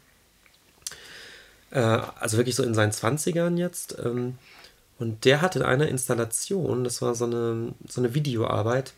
Äh, 1.71 1.79
also 1.79 2.37
wirklich 2.37 2.55
so 2.55 2.63
in 2.63 2.73
seinen 2.73 2.91
20ern 2.91 3.57
jetzt. 3.57 3.97
Ähm, 4.03 4.37
und 5.01 5.25
der 5.25 5.41
hat 5.41 5.55
in 5.55 5.63
einer 5.63 5.87
Installation, 5.87 6.83
das 6.83 7.01
war 7.01 7.15
so 7.15 7.25
eine, 7.25 7.73
so 7.87 8.01
eine 8.01 8.13
Videoarbeit, 8.13 8.93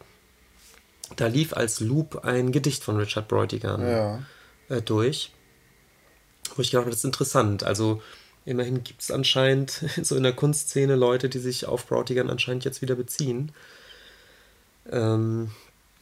da 1.16 1.28
lief 1.28 1.54
als 1.54 1.80
Loop 1.80 2.26
ein 2.26 2.52
Gedicht 2.52 2.84
von 2.84 2.98
Richard 2.98 3.30
Bräutigam 3.30 3.82
ja. 3.82 4.20
äh, 4.68 4.82
durch. 4.82 5.32
Wo 6.56 6.62
ich 6.62 6.72
gedacht 6.72 6.84
habe, 6.84 6.92
das 6.92 7.00
ist 7.00 7.06
interessant. 7.06 7.64
Also 7.64 8.02
immerhin 8.46 8.84
gibt 8.84 9.02
es 9.02 9.12
anscheinend 9.12 9.72
so 10.02 10.18
in 10.18 10.24
der 10.24 10.34
Kunstszene 10.34 10.96
Leute, 10.96 11.30
die 11.30 11.40
sich 11.40 11.68
auf 11.68 11.88
Bräutigam 11.88 12.30
anscheinend 12.30 12.66
jetzt 12.66 12.82
wieder 12.82 12.96
beziehen. 12.96 13.54
Ähm, 14.92 15.52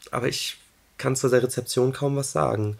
aber 0.09 0.27
ich 0.27 0.57
kann 0.97 1.15
zu 1.15 1.29
der 1.29 1.43
Rezeption 1.43 1.93
kaum 1.93 2.15
was 2.15 2.31
sagen. 2.31 2.77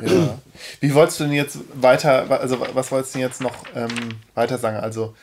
Ja. 0.00 0.38
Wie 0.80 0.94
wolltest 0.94 1.18
du 1.18 1.24
denn 1.24 1.32
jetzt 1.32 1.58
weiter, 1.74 2.30
also 2.30 2.60
was 2.74 2.92
wolltest 2.92 3.14
du 3.14 3.18
denn 3.18 3.28
jetzt 3.28 3.40
noch 3.40 3.64
ähm, 3.74 4.20
weiter 4.34 4.58
sagen? 4.58 4.76
Also 4.76 5.14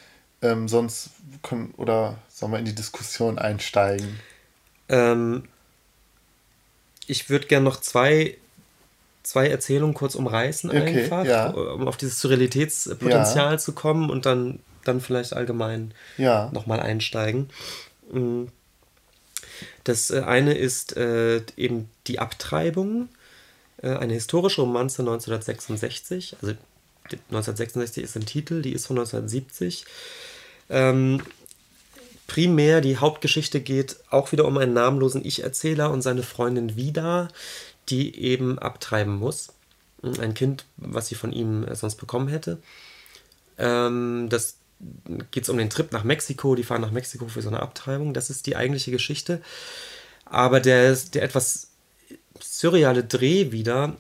ähm, 0.44 0.68
sonst 0.68 1.12
können, 1.42 1.74
oder 1.78 2.18
sollen 2.30 2.52
wir 2.52 2.60
in 2.60 2.66
die 2.66 2.76
Diskussion 2.76 3.40
einsteigen? 3.40 4.20
Ähm, 4.90 5.46
ich 7.08 7.30
würde 7.30 7.48
gerne 7.48 7.64
noch 7.64 7.80
zwei, 7.80 8.38
zwei 9.24 9.48
Erzählungen 9.48 9.94
kurz 9.94 10.16
umreißen, 10.16 10.70
okay, 10.70 11.04
einfach, 11.04 11.26
ja. 11.26 11.50
um 11.50 11.88
auf 11.88 11.98
dieses 11.98 12.20
Surrealitätspotenzial 12.20 13.54
ja. 13.54 13.58
zu 13.58 13.72
kommen 13.72 14.10
und 14.10 14.26
dann, 14.26 14.60
dann 14.84 15.02
vielleicht 15.02 15.34
allgemein 15.34 15.94
ja. 16.18 16.50
nochmal 16.54 16.80
einsteigen. 16.80 17.50
Mm. 18.12 18.44
Das 19.86 20.12
äh, 20.12 20.22
eine 20.22 20.54
ist 20.54 20.98
äh, 20.98 21.42
eben 21.58 21.90
die 22.08 22.20
Abtreibung, 22.20 23.10
äh, 23.82 23.96
eine 23.96 24.14
historische 24.14 24.62
Romanze 24.62 25.02
1966. 25.04 26.38
Also 26.42 26.56
1966 27.06 28.04
ist 28.04 28.16
ein 28.16 28.26
Titel, 28.26 28.62
die 28.62 28.74
ist 28.74 28.88
von 28.88 28.98
1970. 28.98 29.86
Ähm, 30.74 31.22
primär 32.26 32.82
die 32.82 32.98
Hauptgeschichte 32.98 33.62
geht 33.62 33.98
auch 34.10 34.32
wieder 34.32 34.46
um 34.46 34.58
einen 34.58 34.74
namenlosen 34.74 35.24
Ich-Erzähler 35.24 35.92
und 35.92 36.02
seine 36.02 36.24
Freundin 36.24 36.76
Vida, 36.76 37.28
die 37.90 38.20
eben 38.20 38.58
abtreiben 38.58 39.16
muss. 39.16 39.50
Ein 40.02 40.34
Kind, 40.34 40.66
was 40.78 41.08
sie 41.08 41.16
von 41.16 41.32
ihm 41.32 41.64
äh, 41.64 41.76
sonst 41.76 41.96
bekommen 41.96 42.28
hätte. 42.28 42.58
Ähm, 43.60 44.28
das 44.30 44.58
geht 45.32 45.44
es 45.44 45.50
um 45.50 45.58
den 45.58 45.70
Trip 45.70 45.92
nach 45.92 46.04
Mexiko. 46.04 46.56
Die 46.56 46.64
fahren 46.64 46.82
nach 46.82 46.92
Mexiko 46.92 47.28
für 47.28 47.44
so 47.44 47.50
eine 47.50 47.62
Abtreibung. 47.62 48.14
Das 48.16 48.32
ist 48.32 48.48
die 48.48 48.56
eigentliche 48.56 48.92
Geschichte. 48.92 49.42
Aber 50.26 50.60
der, 50.60 50.96
der 51.14 51.22
etwas 51.22 51.70
surreale 52.42 53.04
Dreh 53.04 53.52
wieder, 53.52 53.96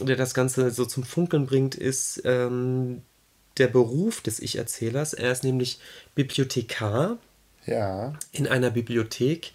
der 0.00 0.16
das 0.16 0.32
Ganze 0.32 0.70
so 0.70 0.86
zum 0.86 1.04
Funkeln 1.04 1.44
bringt, 1.46 1.74
ist 1.74 2.22
ähm, 2.24 3.02
der 3.58 3.68
Beruf 3.68 4.20
des 4.20 4.40
Ich-Erzählers. 4.40 5.14
Er 5.14 5.32
ist 5.32 5.44
nämlich 5.44 5.78
Bibliothekar 6.14 7.18
ja. 7.66 8.14
in 8.32 8.46
einer 8.46 8.70
Bibliothek 8.70 9.52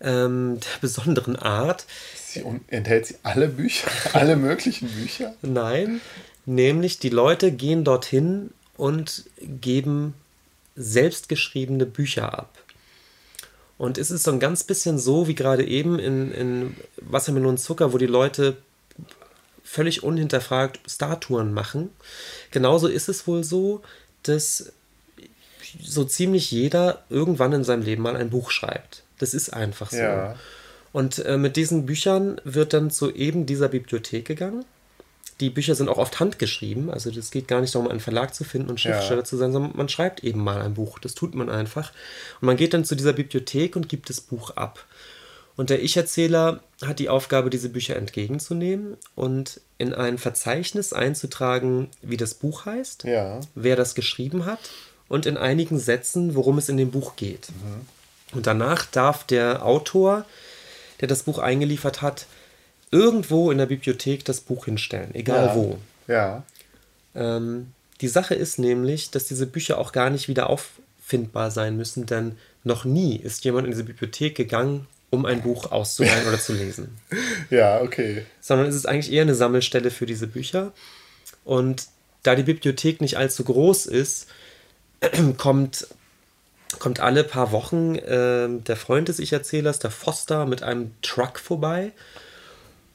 ähm, 0.00 0.60
der 0.60 0.80
besonderen 0.80 1.36
Art. 1.36 1.86
Sie 2.16 2.44
enthält 2.68 3.06
sie 3.06 3.16
alle 3.22 3.48
Bücher, 3.48 3.88
alle 4.12 4.36
möglichen 4.36 4.88
Bücher? 4.88 5.34
Nein, 5.42 6.00
nämlich 6.46 6.98
die 6.98 7.10
Leute 7.10 7.52
gehen 7.52 7.84
dorthin 7.84 8.50
und 8.76 9.24
geben 9.38 10.14
selbstgeschriebene 10.76 11.86
Bücher 11.86 12.36
ab. 12.36 12.58
Und 13.76 13.98
es 13.98 14.10
ist 14.10 14.22
so 14.22 14.30
ein 14.30 14.40
ganz 14.40 14.64
bisschen 14.64 14.98
so 14.98 15.26
wie 15.26 15.34
gerade 15.34 15.66
eben 15.66 15.98
in, 15.98 16.32
in 16.32 16.76
Wassermelonen 16.96 17.58
Zucker, 17.58 17.92
wo 17.92 17.98
die 17.98 18.06
Leute 18.06 18.56
völlig 19.64 20.04
unhinterfragt 20.04 20.78
Statuen 20.86 21.52
machen. 21.52 21.90
Genauso 22.50 22.86
ist 22.86 23.08
es 23.08 23.26
wohl 23.26 23.42
so, 23.42 23.82
dass 24.22 24.72
so 25.82 26.04
ziemlich 26.04 26.50
jeder 26.50 27.02
irgendwann 27.10 27.52
in 27.52 27.64
seinem 27.64 27.82
Leben 27.82 28.02
mal 28.02 28.14
ein 28.14 28.30
Buch 28.30 28.50
schreibt. 28.50 29.02
Das 29.18 29.34
ist 29.34 29.52
einfach 29.52 29.90
so. 29.90 29.96
Ja. 29.96 30.36
Und 30.92 31.18
äh, 31.24 31.38
mit 31.38 31.56
diesen 31.56 31.86
Büchern 31.86 32.40
wird 32.44 32.72
dann 32.72 32.90
zu 32.90 33.12
eben 33.12 33.46
dieser 33.46 33.68
Bibliothek 33.68 34.26
gegangen. 34.26 34.64
Die 35.40 35.50
Bücher 35.50 35.74
sind 35.74 35.88
auch 35.88 35.98
oft 35.98 36.20
handgeschrieben, 36.20 36.90
also 36.90 37.10
es 37.10 37.32
geht 37.32 37.48
gar 37.48 37.60
nicht 37.60 37.74
darum, 37.74 37.88
einen 37.88 37.98
Verlag 37.98 38.32
zu 38.36 38.44
finden 38.44 38.70
und 38.70 38.78
Schriftsteller 38.78 39.22
ja. 39.22 39.24
zu 39.24 39.36
sein, 39.36 39.52
sondern 39.52 39.76
man 39.76 39.88
schreibt 39.88 40.22
eben 40.22 40.44
mal 40.44 40.62
ein 40.62 40.74
Buch. 40.74 41.00
Das 41.00 41.16
tut 41.16 41.34
man 41.34 41.50
einfach. 41.50 41.90
Und 42.40 42.46
man 42.46 42.56
geht 42.56 42.72
dann 42.72 42.84
zu 42.84 42.94
dieser 42.94 43.12
Bibliothek 43.12 43.74
und 43.74 43.88
gibt 43.88 44.08
das 44.10 44.20
Buch 44.20 44.50
ab. 44.50 44.84
Und 45.56 45.70
der 45.70 45.82
Ich-Erzähler 45.82 46.60
hat 46.84 46.98
die 46.98 47.08
Aufgabe, 47.08 47.48
diese 47.48 47.68
Bücher 47.68 47.96
entgegenzunehmen 47.96 48.96
und 49.14 49.60
in 49.78 49.94
ein 49.94 50.18
Verzeichnis 50.18 50.92
einzutragen, 50.92 51.88
wie 52.02 52.16
das 52.16 52.34
Buch 52.34 52.66
heißt, 52.66 53.04
ja. 53.04 53.40
wer 53.54 53.76
das 53.76 53.94
geschrieben 53.94 54.46
hat 54.46 54.58
und 55.08 55.26
in 55.26 55.36
einigen 55.36 55.78
Sätzen, 55.78 56.34
worum 56.34 56.58
es 56.58 56.68
in 56.68 56.76
dem 56.76 56.90
Buch 56.90 57.16
geht. 57.16 57.48
Mhm. 57.50 58.36
Und 58.36 58.46
danach 58.46 58.86
darf 58.86 59.24
der 59.24 59.64
Autor, 59.64 60.24
der 61.00 61.08
das 61.08 61.22
Buch 61.22 61.38
eingeliefert 61.38 62.02
hat, 62.02 62.26
irgendwo 62.90 63.50
in 63.50 63.58
der 63.58 63.66
Bibliothek 63.66 64.24
das 64.24 64.40
Buch 64.40 64.64
hinstellen, 64.64 65.14
egal 65.14 65.46
ja. 65.46 65.54
wo. 65.54 65.78
Ja. 66.08 66.42
Ähm, 67.14 67.72
die 68.00 68.08
Sache 68.08 68.34
ist 68.34 68.58
nämlich, 68.58 69.12
dass 69.12 69.26
diese 69.26 69.46
Bücher 69.46 69.78
auch 69.78 69.92
gar 69.92 70.10
nicht 70.10 70.26
wieder 70.28 70.50
auffindbar 70.50 71.52
sein 71.52 71.76
müssen, 71.76 72.06
denn 72.06 72.36
noch 72.64 72.84
nie 72.84 73.16
ist 73.16 73.44
jemand 73.44 73.66
in 73.66 73.70
diese 73.70 73.84
Bibliothek 73.84 74.34
gegangen 74.36 74.86
um 75.14 75.24
ein 75.26 75.42
Buch 75.42 75.70
auszuleihen 75.72 76.26
oder 76.26 76.38
zu 76.38 76.52
lesen. 76.52 76.96
Ja, 77.50 77.80
okay. 77.82 78.24
Sondern 78.40 78.66
es 78.66 78.74
ist 78.74 78.86
eigentlich 78.86 79.12
eher 79.12 79.22
eine 79.22 79.34
Sammelstelle 79.34 79.90
für 79.90 80.06
diese 80.06 80.26
Bücher. 80.26 80.72
Und 81.44 81.86
da 82.22 82.34
die 82.34 82.42
Bibliothek 82.42 83.00
nicht 83.00 83.16
allzu 83.16 83.44
groß 83.44 83.86
ist, 83.86 84.28
kommt, 85.36 85.86
kommt 86.78 87.00
alle 87.00 87.22
paar 87.22 87.52
Wochen 87.52 87.96
äh, 87.96 88.48
der 88.48 88.76
Freund 88.76 89.08
des 89.08 89.18
Ich-Erzählers, 89.18 89.78
der 89.78 89.90
Foster, 89.90 90.46
mit 90.46 90.62
einem 90.62 90.92
Truck 91.02 91.38
vorbei, 91.38 91.92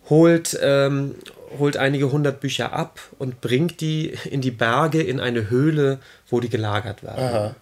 holt, 0.09 0.57
ähm, 0.61 1.15
holt 1.57 1.77
einige 1.77 2.11
hundert 2.11 2.41
Bücher 2.41 2.73
ab 2.73 2.99
und 3.19 3.41
bringt 3.41 3.81
die 3.81 4.13
in 4.29 4.41
die 4.41 4.51
Berge 4.51 5.01
in 5.01 5.19
eine 5.19 5.49
Höhle, 5.49 5.99
wo 6.29 6.39
die 6.39 6.49
gelagert 6.49 7.03
werden. 7.03 7.23
Aha. 7.23 7.55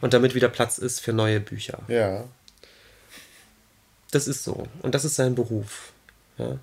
Und 0.00 0.14
damit 0.14 0.34
wieder 0.34 0.48
Platz 0.48 0.78
ist 0.78 1.00
für 1.00 1.12
neue 1.12 1.40
Bücher. 1.40 1.78
Ja. 1.88 2.24
Das 4.14 4.28
ist 4.28 4.44
so. 4.44 4.66
Und 4.82 4.94
das 4.94 5.04
ist 5.04 5.16
sein 5.16 5.34
Beruf. 5.34 5.92
Ja. 6.38 6.58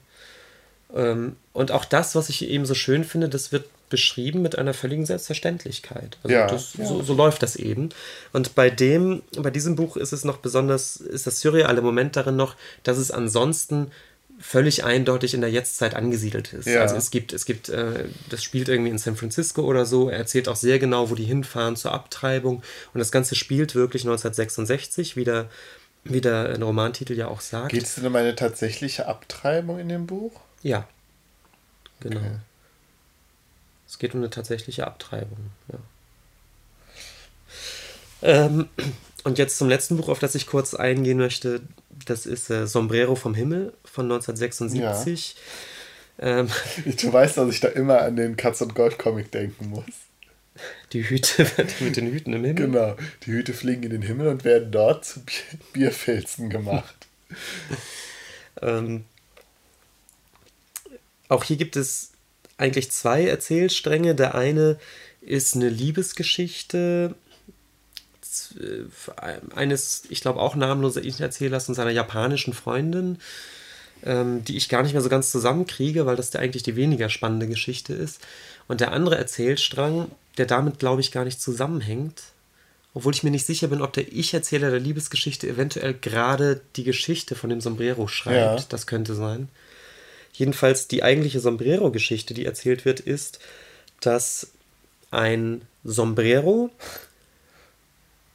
Ähm, 0.94 1.36
und 1.54 1.72
auch 1.72 1.86
das, 1.86 2.16
was 2.16 2.30
ich 2.30 2.48
eben 2.48 2.66
so 2.66 2.74
schön 2.74 3.04
finde, 3.04 3.30
das 3.30 3.52
wird 3.52 3.66
beschrieben 3.90 4.42
mit 4.42 4.58
einer 4.58 4.74
völligen 4.74 5.06
Selbstverständlichkeit. 5.06 6.18
Also 6.24 6.34
ja, 6.34 6.48
das, 6.48 6.76
ja. 6.78 6.86
So, 6.86 7.02
so, 7.04 7.14
läuft 7.14 7.44
das 7.44 7.58
eben. 7.58 7.90
Und 8.32 8.56
bei 8.56 8.70
dem, 8.70 9.22
bei 9.38 9.50
diesem 9.50 9.76
Buch 9.76 9.98
ist 9.98 10.14
es 10.14 10.24
noch 10.24 10.38
besonders, 10.38 10.96
ist 10.96 11.28
das 11.28 11.42
surreale 11.42 11.82
Moment 11.82 12.16
darin 12.16 12.38
noch, 12.38 12.56
dass 12.84 12.98
es 12.98 13.12
ansonsten 13.12 13.92
völlig 14.40 14.86
eindeutig 14.86 15.34
in 15.34 15.42
der 15.42 15.52
Jetztzeit 15.52 15.94
angesiedelt 15.94 16.54
ist. 16.54 16.68
Ja. 16.68 16.82
Also 16.82 16.96
es 16.96 17.12
gibt, 17.12 17.34
es 17.34 17.46
gibt, 17.46 17.68
äh, 17.68 18.06
das 18.30 18.44
spielt 18.44 18.70
irgendwie 18.70 18.92
in 18.92 18.98
San 18.98 19.18
Francisco 19.18 19.62
oder 19.62 19.86
so. 19.86 20.10
Er 20.10 20.18
erzählt 20.18 20.48
auch 20.48 20.56
sehr 20.56 20.80
genau, 20.80 21.10
wo 21.10 21.16
die 21.16 21.26
hinfahren 21.26 21.76
zur 21.76 21.92
Abtreibung. 21.92 22.64
Und 22.94 23.00
das 23.00 23.12
Ganze 23.12 23.36
spielt 23.36 23.76
wirklich 23.76 24.04
1966 24.04 25.18
wieder 25.18 25.50
wie 26.04 26.22
der 26.22 26.60
Romantitel 26.60 27.14
ja 27.14 27.28
auch 27.28 27.42
sagt. 27.42 27.72
Geht 27.72 27.84
es 27.84 27.96
denn 27.96 28.06
um 28.06 28.16
eine 28.16 28.36
tatsächliche 28.36 29.08
Abtreibung 29.08 29.80
in 29.80 29.90
dem 29.90 30.08
Buch? 30.08 30.40
Ja. 30.64 30.88
Genau. 32.00 32.20
Okay. 32.20 32.38
Es 33.88 34.00
geht 34.00 34.14
um 34.14 34.22
eine 34.22 34.30
tatsächliche 34.30 34.88
Abtreibung. 34.88 35.52
Ja. 35.72 35.80
Ähm, 38.24 38.70
und 39.24 39.38
jetzt 39.38 39.58
zum 39.58 39.70
letzten 39.70 39.98
Buch, 39.98 40.10
auf 40.10 40.20
das 40.20 40.36
ich 40.36 40.48
kurz 40.48 40.74
eingehen 40.74 41.18
möchte. 41.18 41.62
Das 42.06 42.26
ist 42.26 42.50
äh, 42.50 42.66
Sombrero 42.68 43.16
vom 43.16 43.36
Himmel 43.36 43.74
von 43.84 44.06
1976. 44.06 45.36
Ähm, 46.20 46.48
Du 47.02 47.12
weißt, 47.12 47.38
dass 47.38 47.50
ich 47.50 47.60
da 47.60 47.68
immer 47.68 48.02
an 48.02 48.16
den 48.16 48.38
Katz 48.38 48.62
und 48.62 48.76
Gold 48.76 48.98
Comic 48.98 49.32
denken 49.32 49.70
muss. 49.70 49.86
Die 50.94 51.08
Hüte 51.08 51.46
mit 51.80 51.98
den 51.98 52.12
Hüten 52.12 52.34
im 52.34 52.44
Himmel. 52.44 52.68
Genau. 52.68 52.96
Die 53.26 53.32
Hüte 53.32 53.54
fliegen 53.54 53.84
in 53.84 53.92
den 53.92 54.02
Himmel 54.02 54.28
und 54.28 54.44
werden 54.44 54.72
dort 54.72 55.06
zu 55.06 55.22
Bier 55.22 55.60
Bierfilzen 55.74 56.50
gemacht. 56.50 57.08
Ähm, 58.62 59.06
auch 61.30 61.46
hier 61.46 61.56
gibt 61.56 61.78
es 61.78 62.12
eigentlich 62.58 62.92
zwei 62.92 63.26
Erzählstränge. 63.26 64.14
Der 64.14 64.36
eine 64.36 64.78
ist 65.22 65.56
eine 65.56 65.70
Liebesgeschichte 65.70 67.16
eines, 69.56 70.04
ich 70.10 70.22
glaube 70.22 70.40
auch 70.40 70.56
namenloser 70.56 71.04
Erzählers 71.04 71.68
und 71.68 71.76
seiner 71.76 71.92
japanischen 71.92 72.54
Freundin, 72.54 73.18
ähm, 74.04 74.44
die 74.46 74.58
ich 74.58 74.70
gar 74.70 74.84
nicht 74.84 74.94
mehr 74.94 75.02
so 75.02 75.10
ganz 75.10 75.32
zusammenkriege, 75.32 76.06
weil 76.06 76.16
das 76.16 76.32
der 76.32 76.42
eigentlich 76.42 76.64
die 76.64 76.76
weniger 76.76 77.10
spannende 77.10 77.48
Geschichte 77.48 77.94
ist. 77.94 78.22
Und 78.72 78.80
der 78.80 78.94
andere 78.94 79.18
Erzählstrang, 79.18 80.10
der 80.38 80.46
damit, 80.46 80.80
glaube 80.80 81.02
ich, 81.02 81.12
gar 81.12 81.26
nicht 81.26 81.42
zusammenhängt, 81.42 82.24
obwohl 82.94 83.14
ich 83.14 83.22
mir 83.22 83.30
nicht 83.30 83.46
sicher 83.46 83.68
bin, 83.68 83.82
ob 83.82 83.92
der 83.92 84.10
Ich-Erzähler 84.14 84.72
der 84.72 84.80
Liebesgeschichte 84.80 85.46
eventuell 85.46 85.94
gerade 85.94 86.62
die 86.78 86.86
Geschichte 86.86 87.36
von 87.36 87.50
dem 87.50 87.60
Sombrero 87.60 88.08
schreibt. 88.08 88.60
Ja. 88.62 88.66
Das 88.70 88.88
könnte 88.88 89.14
sein. 89.14 89.50
Jedenfalls 90.32 90.88
die 90.88 91.04
eigentliche 91.04 91.42
Sombrero-Geschichte, 91.42 92.34
die 92.34 92.46
erzählt 92.46 92.86
wird, 92.86 93.02
ist, 93.02 93.40
dass 94.00 94.52
ein 95.12 95.64
Sombrero 95.84 96.70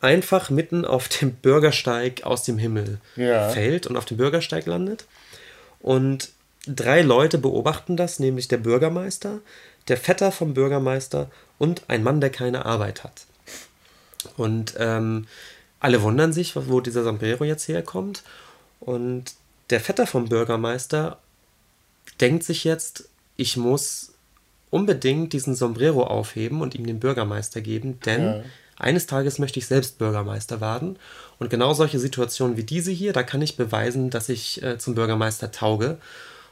einfach 0.02 0.50
mitten 0.50 0.84
auf 0.84 1.08
dem 1.08 1.32
Bürgersteig 1.32 2.24
aus 2.24 2.44
dem 2.44 2.58
Himmel 2.58 3.00
Ja. 3.16 3.48
fällt 3.48 3.86
und 3.86 3.96
auf 3.96 4.04
dem 4.04 4.18
Bürgersteig 4.18 4.66
landet. 4.66 5.06
Und 5.80 6.28
drei 6.66 7.00
Leute 7.00 7.38
beobachten 7.38 7.96
das, 7.96 8.18
nämlich 8.18 8.48
der 8.48 8.58
Bürgermeister, 8.58 9.40
der 9.88 9.96
Vetter 9.96 10.32
vom 10.32 10.54
Bürgermeister 10.54 11.30
und 11.58 11.82
ein 11.88 12.02
Mann, 12.02 12.20
der 12.20 12.30
keine 12.30 12.66
Arbeit 12.66 13.04
hat. 13.04 13.26
Und 14.36 14.74
ähm, 14.78 15.26
alle 15.80 16.02
wundern 16.02 16.32
sich, 16.32 16.56
wo 16.56 16.80
dieser 16.80 17.04
Sombrero 17.04 17.44
jetzt 17.44 17.68
herkommt. 17.68 18.22
Und 18.80 19.34
der 19.70 19.80
Vetter 19.80 20.06
vom 20.06 20.28
Bürgermeister 20.28 21.18
denkt 22.20 22.44
sich 22.44 22.64
jetzt, 22.64 23.08
ich 23.36 23.56
muss 23.56 24.12
unbedingt 24.70 25.32
diesen 25.32 25.54
Sombrero 25.54 26.04
aufheben 26.04 26.60
und 26.60 26.74
ihm 26.74 26.86
den 26.86 27.00
Bürgermeister 27.00 27.60
geben, 27.60 28.00
denn 28.04 28.22
Ja. 28.24 28.42
eines 28.78 29.06
Tages 29.06 29.38
möchte 29.38 29.58
ich 29.58 29.66
selbst 29.66 29.98
Bürgermeister 29.98 30.60
werden. 30.60 30.98
Und 31.38 31.50
genau 31.50 31.72
solche 31.74 31.98
Situationen 31.98 32.56
wie 32.56 32.64
diese 32.64 32.90
hier, 32.90 33.12
da 33.12 33.22
kann 33.22 33.42
ich 33.42 33.56
beweisen, 33.56 34.10
dass 34.10 34.28
ich 34.28 34.62
äh, 34.62 34.78
zum 34.78 34.94
Bürgermeister 34.94 35.52
tauge. 35.52 35.98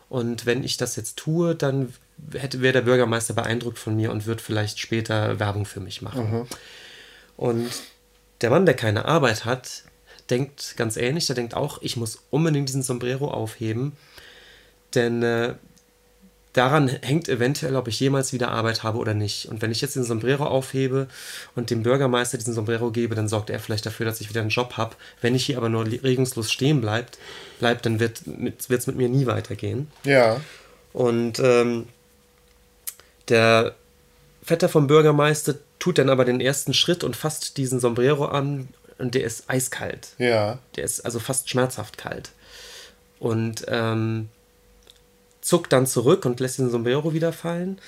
Und 0.08 0.46
wenn 0.46 0.62
ich 0.62 0.76
das 0.76 0.96
jetzt 0.96 1.16
tue, 1.16 1.54
dann 1.54 1.92
hätte, 2.32 2.60
wäre 2.60 2.72
der 2.72 2.82
Bürgermeister 2.82 3.34
beeindruckt 3.34 3.78
von 3.78 3.96
mir 3.96 4.10
und 4.10 4.26
wird 4.26 4.40
vielleicht 4.40 4.78
später 4.78 5.38
Werbung 5.38 5.66
für 5.66 5.80
mich 5.80 6.02
machen. 6.02 6.46
Und 7.36 7.70
der 8.40 8.50
Mann, 8.50 8.66
der 8.66 8.74
keine 8.74 9.04
Arbeit 9.04 9.44
hat, 9.44 9.84
denkt 10.30 10.74
ganz 10.76 10.96
ähnlich. 10.96 11.26
Der 11.26 11.36
denkt 11.36 11.54
auch, 11.54 11.82
ich 11.82 11.96
muss 11.96 12.22
unbedingt 12.30 12.68
diesen 12.68 12.82
Sombrero 12.82 13.30
aufheben, 13.30 13.92
denn 14.94 15.22
äh, 15.22 15.54
daran 16.52 16.88
hängt 16.88 17.28
eventuell, 17.28 17.76
ob 17.76 17.88
ich 17.88 17.98
jemals 18.00 18.32
wieder 18.32 18.50
Arbeit 18.50 18.82
habe 18.82 18.98
oder 18.98 19.12
nicht. 19.12 19.46
Und 19.46 19.60
wenn 19.60 19.70
ich 19.70 19.80
jetzt 19.80 19.96
den 19.96 20.04
Sombrero 20.04 20.46
aufhebe 20.46 21.08
und 21.56 21.70
dem 21.70 21.82
Bürgermeister 21.82 22.38
diesen 22.38 22.54
Sombrero 22.54 22.90
gebe, 22.90 23.14
dann 23.14 23.28
sorgt 23.28 23.50
er 23.50 23.58
vielleicht 23.58 23.86
dafür, 23.86 24.06
dass 24.06 24.20
ich 24.20 24.28
wieder 24.28 24.40
einen 24.40 24.50
Job 24.50 24.76
habe. 24.76 24.94
Wenn 25.20 25.34
ich 25.34 25.44
hier 25.44 25.56
aber 25.56 25.68
nur 25.68 25.84
regungslos 25.84 26.50
stehen 26.50 26.80
bleibt, 26.80 27.18
bleibt 27.58 27.86
dann 27.86 27.98
wird 27.98 28.22
es 28.26 28.86
mit 28.86 28.96
mir 28.96 29.08
nie 29.08 29.26
weitergehen. 29.26 29.88
Ja. 30.04 30.40
Und 30.92 31.40
ähm, 31.40 31.88
der 33.28 33.74
Vetter 34.42 34.68
vom 34.68 34.86
Bürgermeister 34.86 35.54
tut 35.78 35.98
dann 35.98 36.10
aber 36.10 36.24
den 36.24 36.40
ersten 36.40 36.74
Schritt 36.74 37.04
und 37.04 37.16
fasst 37.16 37.56
diesen 37.56 37.80
Sombrero 37.80 38.26
an 38.26 38.68
und 38.98 39.14
der 39.14 39.24
ist 39.24 39.44
eiskalt. 39.48 40.08
Ja. 40.18 40.58
Der 40.76 40.84
ist 40.84 41.00
also 41.04 41.18
fast 41.18 41.48
schmerzhaft 41.50 41.98
kalt. 41.98 42.30
Und 43.18 43.64
ähm, 43.68 44.28
zuckt 45.40 45.72
dann 45.72 45.86
zurück 45.86 46.24
und 46.24 46.40
lässt 46.40 46.58
den 46.58 46.70
Sombrero 46.70 47.12
wieder 47.12 47.32
fallen. 47.32 47.78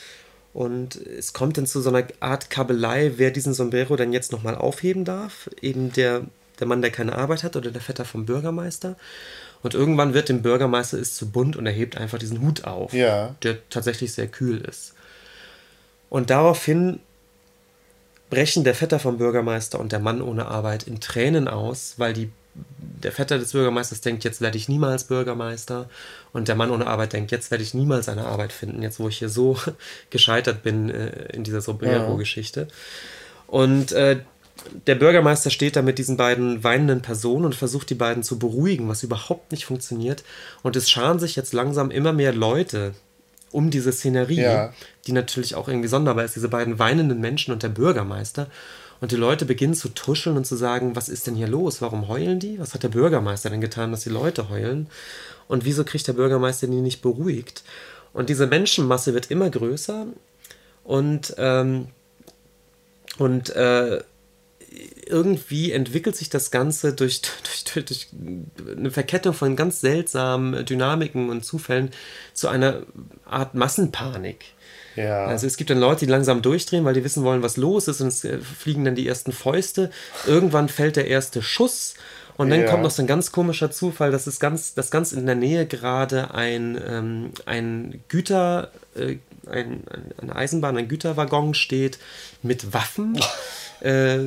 Und 0.52 0.96
es 0.96 1.32
kommt 1.34 1.58
dann 1.58 1.66
zu 1.66 1.80
so 1.82 1.90
einer 1.90 2.06
Art 2.20 2.48
Kabelei, 2.48 3.12
wer 3.16 3.30
diesen 3.30 3.52
Sombrero 3.52 3.96
dann 3.96 4.12
jetzt 4.12 4.32
nochmal 4.32 4.54
aufheben 4.54 5.04
darf. 5.04 5.50
Eben 5.60 5.92
der, 5.92 6.22
der 6.58 6.66
Mann, 6.66 6.80
der 6.80 6.90
keine 6.90 7.16
Arbeit 7.16 7.44
hat 7.44 7.56
oder 7.56 7.70
der 7.70 7.82
Vetter 7.82 8.06
vom 8.06 8.24
Bürgermeister. 8.24 8.96
Und 9.62 9.74
irgendwann 9.74 10.14
wird 10.14 10.28
dem 10.30 10.42
Bürgermeister 10.42 10.98
ist 10.98 11.16
zu 11.16 11.30
bunt 11.30 11.56
und 11.56 11.66
er 11.66 11.72
hebt 11.72 11.96
einfach 11.96 12.18
diesen 12.18 12.40
Hut 12.40 12.64
auf, 12.64 12.92
Ja. 12.92 13.34
der 13.42 13.58
tatsächlich 13.68 14.12
sehr 14.14 14.28
kühl 14.28 14.60
ist. 14.62 14.94
Und 16.16 16.30
daraufhin 16.30 17.00
brechen 18.30 18.64
der 18.64 18.74
Vetter 18.74 18.98
vom 18.98 19.18
Bürgermeister 19.18 19.78
und 19.78 19.92
der 19.92 19.98
Mann 19.98 20.22
ohne 20.22 20.46
Arbeit 20.46 20.84
in 20.84 20.98
Tränen 20.98 21.46
aus, 21.46 21.96
weil 21.98 22.14
die, 22.14 22.30
der 22.54 23.12
Vetter 23.12 23.38
des 23.38 23.52
Bürgermeisters 23.52 24.00
denkt, 24.00 24.24
jetzt 24.24 24.40
werde 24.40 24.56
ich 24.56 24.66
niemals 24.66 25.04
Bürgermeister. 25.04 25.90
Und 26.32 26.48
der 26.48 26.54
Mann 26.54 26.70
ohne 26.70 26.86
Arbeit 26.86 27.12
denkt, 27.12 27.32
jetzt 27.32 27.50
werde 27.50 27.62
ich 27.62 27.74
niemals 27.74 28.08
eine 28.08 28.24
Arbeit 28.24 28.54
finden, 28.54 28.80
jetzt 28.80 28.98
wo 28.98 29.08
ich 29.08 29.18
hier 29.18 29.28
so 29.28 29.58
gescheitert 30.08 30.62
bin 30.62 30.88
äh, 30.88 31.34
in 31.34 31.44
dieser 31.44 31.60
Sombrero-Geschichte. 31.60 32.66
Und 33.46 33.92
äh, 33.92 34.20
der 34.86 34.94
Bürgermeister 34.94 35.50
steht 35.50 35.76
da 35.76 35.82
mit 35.82 35.98
diesen 35.98 36.16
beiden 36.16 36.64
weinenden 36.64 37.02
Personen 37.02 37.44
und 37.44 37.54
versucht 37.54 37.90
die 37.90 37.94
beiden 37.94 38.22
zu 38.22 38.38
beruhigen, 38.38 38.88
was 38.88 39.02
überhaupt 39.02 39.52
nicht 39.52 39.66
funktioniert. 39.66 40.24
Und 40.62 40.76
es 40.76 40.88
scharen 40.88 41.18
sich 41.18 41.36
jetzt 41.36 41.52
langsam 41.52 41.90
immer 41.90 42.14
mehr 42.14 42.32
Leute 42.32 42.94
um 43.52 43.70
diese 43.70 43.92
Szenerie, 43.92 44.40
Ja. 44.40 44.72
die 45.06 45.12
natürlich 45.12 45.54
auch 45.54 45.68
irgendwie 45.68 45.88
sonderbar 45.88 46.24
ist, 46.24 46.36
diese 46.36 46.48
beiden 46.48 46.78
weinenden 46.78 47.20
Menschen 47.20 47.52
und 47.52 47.62
der 47.62 47.68
Bürgermeister. 47.68 48.48
Und 49.00 49.12
die 49.12 49.16
Leute 49.16 49.44
beginnen 49.44 49.74
zu 49.74 49.90
tuscheln 49.90 50.36
und 50.38 50.46
zu 50.46 50.56
sagen, 50.56 50.96
was 50.96 51.08
ist 51.10 51.26
denn 51.26 51.34
hier 51.34 51.48
los? 51.48 51.82
Warum 51.82 52.08
heulen 52.08 52.40
die? 52.40 52.58
Was 52.58 52.72
hat 52.74 52.82
der 52.82 52.88
Bürgermeister 52.88 53.50
denn 53.50 53.60
getan, 53.60 53.90
dass 53.90 54.00
die 54.04 54.08
Leute 54.10 54.48
heulen? 54.48 54.88
Und 55.48 55.64
wieso 55.66 55.84
kriegt 55.84 56.06
der 56.08 56.14
Bürgermeister 56.14 56.66
die 56.66 56.80
nicht 56.80 57.02
beruhigt? 57.02 57.62
Und 58.14 58.30
diese 58.30 58.46
Menschenmasse 58.46 59.12
wird 59.12 59.30
immer 59.30 59.50
größer 59.50 60.06
und, 60.84 61.34
ähm, 61.36 61.88
und 63.18 63.50
äh, 63.50 64.02
irgendwie 65.06 65.72
entwickelt 65.72 66.16
sich 66.16 66.28
das 66.28 66.50
Ganze 66.50 66.92
durch, 66.94 67.22
durch, 67.22 67.84
durch, 67.84 68.08
eine 68.76 68.90
Verkettung 68.90 69.34
von 69.34 69.56
ganz 69.56 69.80
seltsamen 69.80 70.64
Dynamiken 70.64 71.30
und 71.30 71.44
Zufällen 71.44 71.90
zu 72.32 72.48
einer 72.48 72.82
Art 73.24 73.54
Massenpanik. 73.54 74.44
Ja. 74.96 75.26
Also 75.26 75.46
es 75.46 75.56
gibt 75.58 75.68
dann 75.70 75.78
Leute, 75.78 76.06
die 76.06 76.10
langsam 76.10 76.40
durchdrehen, 76.40 76.84
weil 76.84 76.94
die 76.94 77.04
wissen 77.04 77.22
wollen, 77.22 77.42
was 77.42 77.58
los 77.58 77.86
ist 77.86 78.00
und 78.00 78.08
es 78.08 78.24
äh, 78.24 78.38
fliegen 78.38 78.84
dann 78.84 78.94
die 78.94 79.06
ersten 79.06 79.32
Fäuste. 79.32 79.90
Irgendwann 80.26 80.68
fällt 80.68 80.96
der 80.96 81.06
erste 81.08 81.42
Schuss 81.42 81.94
und 82.36 82.50
dann 82.50 82.60
Ja. 82.62 82.70
kommt 82.70 82.82
noch 82.82 82.90
so 82.90 83.02
ein 83.02 83.06
ganz 83.06 83.30
komischer 83.30 83.70
Zufall, 83.70 84.10
dass 84.10 84.26
es 84.26 84.40
ganz, 84.40 84.74
dass 84.74 84.90
ganz 84.90 85.12
in 85.12 85.26
der 85.26 85.34
Nähe 85.34 85.66
gerade 85.66 86.34
ein, 86.34 86.80
ähm, 86.86 87.30
ein 87.44 88.02
Güter, 88.08 88.70
äh, 88.94 89.16
ein, 89.50 89.84
ein, 89.90 90.12
eine 90.22 90.36
Eisenbahn, 90.36 90.76
ein 90.76 90.88
Güterwaggon 90.88 91.54
steht 91.54 91.98
mit 92.42 92.72
Waffen. 92.72 93.20
Äh, 93.80 94.18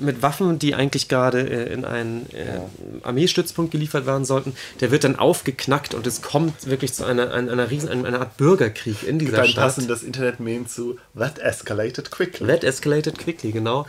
mit 0.00 0.20
Waffen, 0.20 0.58
die 0.58 0.74
eigentlich 0.74 1.08
gerade 1.08 1.40
äh, 1.48 1.72
in 1.72 1.84
einen 1.84 2.26
äh, 2.34 2.58
Armeestützpunkt 3.04 3.70
geliefert 3.70 4.04
werden 4.04 4.24
sollten, 4.24 4.54
der 4.80 4.90
wird 4.90 5.04
dann 5.04 5.16
aufgeknackt 5.16 5.94
und 5.94 6.06
es 6.08 6.22
kommt 6.22 6.66
wirklich 6.66 6.92
zu 6.92 7.04
einer, 7.04 7.32
einer, 7.32 7.52
einer 7.52 7.70
riesen, 7.70 7.88
einer 8.04 8.18
Art 8.20 8.36
Bürgerkrieg 8.36 9.04
in 9.06 9.20
dieser 9.20 9.36
Dann 9.38 9.46
Stadt. 9.46 9.62
passen 9.64 9.86
das 9.86 10.02
Internet-Meme 10.02 10.66
zu 10.66 10.98
That 11.16 11.38
escalated 11.38 12.10
quickly. 12.10 12.48
That 12.48 12.64
escalated 12.64 13.16
quickly, 13.18 13.52
genau. 13.52 13.86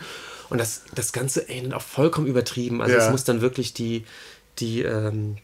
Und 0.50 0.60
das, 0.60 0.84
das 0.94 1.14
Ganze 1.14 1.50
ey, 1.50 1.74
auch 1.74 1.82
vollkommen 1.82 2.28
übertrieben. 2.28 2.82
Also 2.82 2.96
Ja. 2.96 3.06
es 3.06 3.10
muss 3.12 3.24
dann 3.24 3.42
wirklich 3.42 3.74
die, 3.74 4.04
die, 4.60 4.82
ähm, 4.84 5.38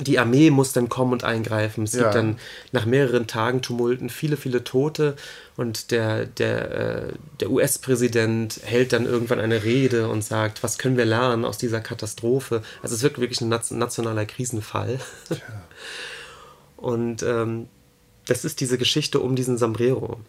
die 0.00 0.18
Armee 0.18 0.50
muss 0.50 0.72
dann 0.72 0.88
kommen 0.88 1.12
und 1.12 1.22
eingreifen. 1.24 1.84
Es 1.84 1.92
Ja. 1.92 2.02
gibt 2.04 2.14
dann 2.14 2.38
nach 2.72 2.86
mehreren 2.86 3.26
Tagen 3.26 3.62
Tumulten 3.62 4.08
viele, 4.10 4.36
viele 4.36 4.64
Tote 4.64 5.16
und 5.56 5.90
der, 5.90 6.26
der, 6.26 6.70
äh, 6.70 7.12
der 7.40 7.50
US-Präsident 7.50 8.60
hält 8.64 8.92
dann 8.92 9.04
irgendwann 9.06 9.38
eine 9.38 9.64
Rede 9.64 10.08
und 10.08 10.24
sagt, 10.24 10.62
was 10.62 10.78
können 10.78 10.96
wir 10.96 11.04
lernen 11.04 11.44
aus 11.44 11.58
dieser 11.58 11.80
Katastrophe? 11.80 12.62
Also 12.82 12.94
es 12.94 13.02
wird 13.02 13.18
wirklich 13.18 13.40
ein 13.42 13.48
nationaler 13.50 14.24
Krisenfall. 14.26 14.98
Und 16.76 17.22
ähm, 17.22 17.68
das 18.26 18.44
ist 18.44 18.60
diese 18.60 18.78
Geschichte 18.78 19.20
um 19.20 19.36
diesen 19.36 19.58
Sombrero. 19.58 20.20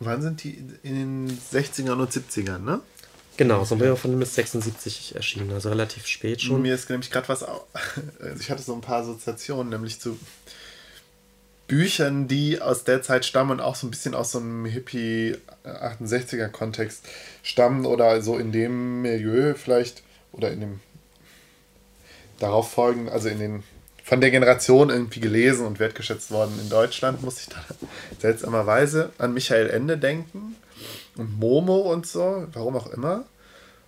Wann 0.00 0.20
sind 0.20 0.42
die? 0.42 0.58
In 0.82 0.94
den 1.28 1.38
60ern 1.52 1.92
und 2.00 2.10
70ern, 2.10 2.58
ne? 2.58 2.80
Genau, 3.36 3.64
Sombrero 3.64 3.96
von 3.96 4.10
dem 4.10 4.20
ist 4.22 4.34
76 4.34 5.14
erschienen, 5.14 5.52
also 5.52 5.70
relativ 5.70 6.06
spät 6.06 6.42
schon. 6.42 6.62
Mir 6.62 6.74
ist 6.74 6.90
nämlich 6.90 7.10
gerade 7.10 7.28
was. 7.28 7.44
Also 8.20 8.40
ich 8.40 8.50
hatte 8.50 8.62
so 8.62 8.74
ein 8.74 8.80
paar 8.80 9.02
Assoziationen, 9.02 9.70
nämlich 9.70 10.00
zu 10.00 10.18
Büchern, 11.66 12.28
die 12.28 12.60
aus 12.60 12.84
der 12.84 13.02
Zeit 13.02 13.24
stammen 13.24 13.52
und 13.52 13.60
auch 13.60 13.74
so 13.74 13.86
ein 13.86 13.90
bisschen 13.90 14.14
aus 14.14 14.32
so 14.32 14.38
einem 14.38 14.66
Hippie 14.66 15.36
68er 15.64 16.48
Kontext 16.48 17.08
stammen 17.42 17.86
oder 17.86 18.20
so 18.20 18.36
in 18.36 18.52
dem 18.52 19.00
Milieu 19.00 19.54
vielleicht 19.54 20.02
oder 20.32 20.50
in 20.50 20.60
dem 20.60 20.80
darauf 22.38 22.70
folgen, 22.70 23.08
also 23.08 23.28
in 23.28 23.38
den 23.38 23.62
von 24.04 24.20
der 24.20 24.32
Generation 24.32 24.90
irgendwie 24.90 25.20
gelesen 25.20 25.64
und 25.64 25.78
wertgeschätzt 25.78 26.32
worden 26.32 26.58
in 26.60 26.68
Deutschland, 26.68 27.22
muss 27.22 27.40
ich 27.40 27.46
da 27.46 27.64
seltsamerweise 28.18 29.10
an 29.16 29.32
Michael 29.32 29.70
Ende 29.70 29.96
denken 29.96 30.56
und 31.16 31.38
Momo 31.38 31.92
und 31.92 32.06
so, 32.06 32.46
warum 32.52 32.76
auch 32.76 32.86
immer. 32.88 33.24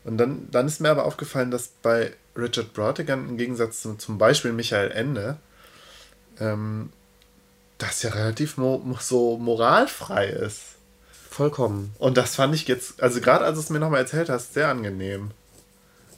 Und 0.05 0.19
dann, 0.19 0.49
dann 0.51 0.67
ist 0.67 0.81
mir 0.81 0.91
aber 0.91 1.07
aufgefallen, 1.07 1.51
dass 1.51 1.69
bei 1.83 2.13
Richard 2.37 2.75
Brautigan 2.75 3.29
im 3.29 3.39
Gegensatz 3.39 3.83
zu 3.83 3.95
zum 3.95 4.19
Beispiel 4.19 4.53
Michael 4.53 4.91
Ende 4.91 5.39
ähm, 6.39 6.91
das 7.79 8.03
ja 8.03 8.11
relativ 8.11 8.57
mo 8.57 8.97
so 9.01 9.39
moralfrei 9.39 10.29
ist. 10.29 10.61
Vollkommen. 11.31 11.95
Und 11.99 12.17
das 12.17 12.37
fand 12.37 12.55
ich 12.55 12.69
jetzt, 12.69 13.03
also 13.03 13.21
gerade 13.21 13.45
als 13.45 13.57
du 13.57 13.61
es 13.63 13.71
mir 13.71 13.81
nochmal 13.81 14.01
erzählt 14.01 14.29
hast, 14.29 14.55
sehr 14.55 14.69
angenehm. 14.69 15.33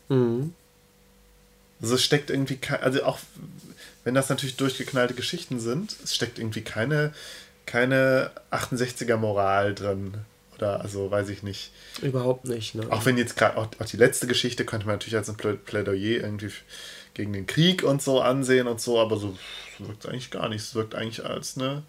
Mhm. 0.09 0.53
Also 1.81 1.95
es 1.95 2.03
steckt 2.03 2.31
irgendwie, 2.31 2.59
also 2.81 3.05
auch 3.05 3.19
wenn 4.05 4.15
das 4.15 4.29
natürlich 4.29 4.57
durchgeknallte 4.57 5.15
Geschichten 5.15 5.61
sind, 5.61 5.97
es 6.03 6.15
steckt 6.15 6.39
irgendwie 6.39 6.63
keine, 6.63 7.13
keine 7.67 8.31
68er 8.51 9.17
Moral 9.17 9.75
drin. 9.75 10.15
Oder 10.57 10.81
also 10.81 11.11
weiß 11.11 11.29
ich 11.29 11.43
nicht. 11.43 11.71
Überhaupt 12.03 12.47
nicht. 12.47 12.75
Ne? 12.75 12.87
Auch 12.91 13.05
wenn 13.05 13.19
jetzt 13.19 13.37
gerade 13.37 13.57
auch, 13.57 13.69
auch, 13.79 13.87
die 13.87 13.97
letzte 13.97 14.27
Geschichte 14.27 14.65
könnte 14.65 14.87
man 14.87 14.95
natürlich 14.95 15.17
als 15.17 15.29
ein 15.29 15.37
Plädoyer 15.37 16.23
irgendwie 16.23 16.51
gegen 17.15 17.33
den 17.33 17.47
Krieg 17.47 17.83
und 17.83 18.03
so 18.03 18.21
ansehen 18.21 18.67
und 18.67 18.81
so, 18.81 18.99
aber 19.01 19.17
so 19.17 19.37
wirkt 19.79 20.05
es 20.05 20.11
eigentlich 20.11 20.31
gar 20.31 20.49
nicht. 20.49 20.63
Es 20.63 20.75
wirkt 20.75 20.95
eigentlich 20.95 21.25
als 21.25 21.57
eine 21.57 21.83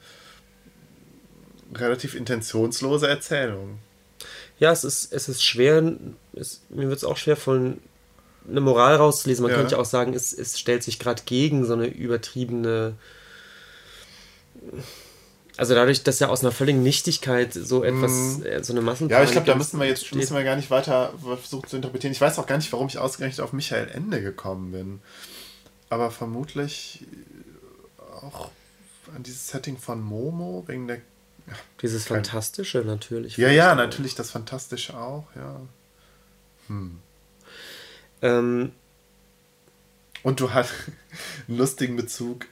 relativ 1.74 2.16
intentionslose 2.16 3.08
Erzählung. 3.08 3.80
Ja, 4.60 4.72
es 4.72 4.84
ist, 4.84 5.14
es 5.14 5.30
ist 5.30 5.44
schwer, 5.44 5.94
es, 6.34 6.62
mir 6.70 6.88
wird 6.88 6.98
es 6.98 7.04
auch 7.04 7.18
schwer 7.18 7.36
von 7.36 7.80
eine 8.50 8.62
Moral 8.62 8.96
rauszulesen. 8.96 9.44
Man 9.44 9.52
ja. 9.52 9.58
könnte 9.58 9.76
ja 9.76 9.82
auch 9.82 9.86
sagen, 9.86 10.14
es, 10.14 10.34
es 10.34 10.60
stellt 10.60 10.84
sich 10.84 11.00
gerade 11.00 11.24
gegen 11.26 11.66
so 11.66 11.74
eine 11.74 11.88
übertriebene. 11.88 12.96
Also 15.58 15.74
dadurch, 15.74 16.04
dass 16.04 16.20
ja 16.20 16.30
aus 16.30 16.42
einer 16.42 16.52
völligen 16.52 16.84
Nichtigkeit 16.84 17.52
so 17.52 17.84
etwas, 17.84 18.12
mm. 18.12 18.44
so 18.62 18.74
eine 18.74 18.82
Massenpanik... 18.82 19.12
Ja, 19.12 19.24
ich 19.24 19.32
glaube, 19.32 19.48
da 19.48 19.56
müssen 19.56 19.80
wir 19.80 19.88
jetzt 19.88 20.14
müssen 20.14 20.36
wir 20.36 20.44
gar 20.44 20.56
nicht 20.56 20.70
weiter 20.70 21.14
versuchen 21.20 21.68
zu 21.68 21.76
interpretieren. 21.76 22.12
Ich 22.12 22.22
weiß 22.22 22.38
auch 22.38 22.46
gar 22.46 22.58
nicht, 22.58 22.72
warum 22.72 22.88
ich 22.88 23.00
ausgerechnet 23.00 23.42
auf 23.42 23.54
Michael 23.54 23.90
Ende 23.90 24.22
gekommen 24.22 24.72
bin. 24.72 25.02
Aber 25.90 26.12
vermutlich 26.12 27.06
auch 28.22 28.52
an 29.16 29.24
dieses 29.24 29.48
Setting 29.48 29.78
von 29.78 30.02
Momo, 30.02 30.64
wegen 30.68 30.88
der... 30.88 30.98
Ja, 31.48 31.54
dieses 31.82 32.06
Fantastische 32.06 32.80
natürlich. 32.80 33.38
Ja, 33.38 33.50
ja, 33.50 33.74
natürlich 33.74 34.14
das 34.16 34.32
Fantastische 34.32 34.98
auch, 34.98 35.26
ja. 35.36 35.62
Hm. 36.68 37.00
Ähm, 38.22 38.72
und 40.24 40.40
du 40.40 40.54
hast 40.54 40.74
einen 41.48 41.58
lustigen 41.58 41.96
Bezug 41.96 42.46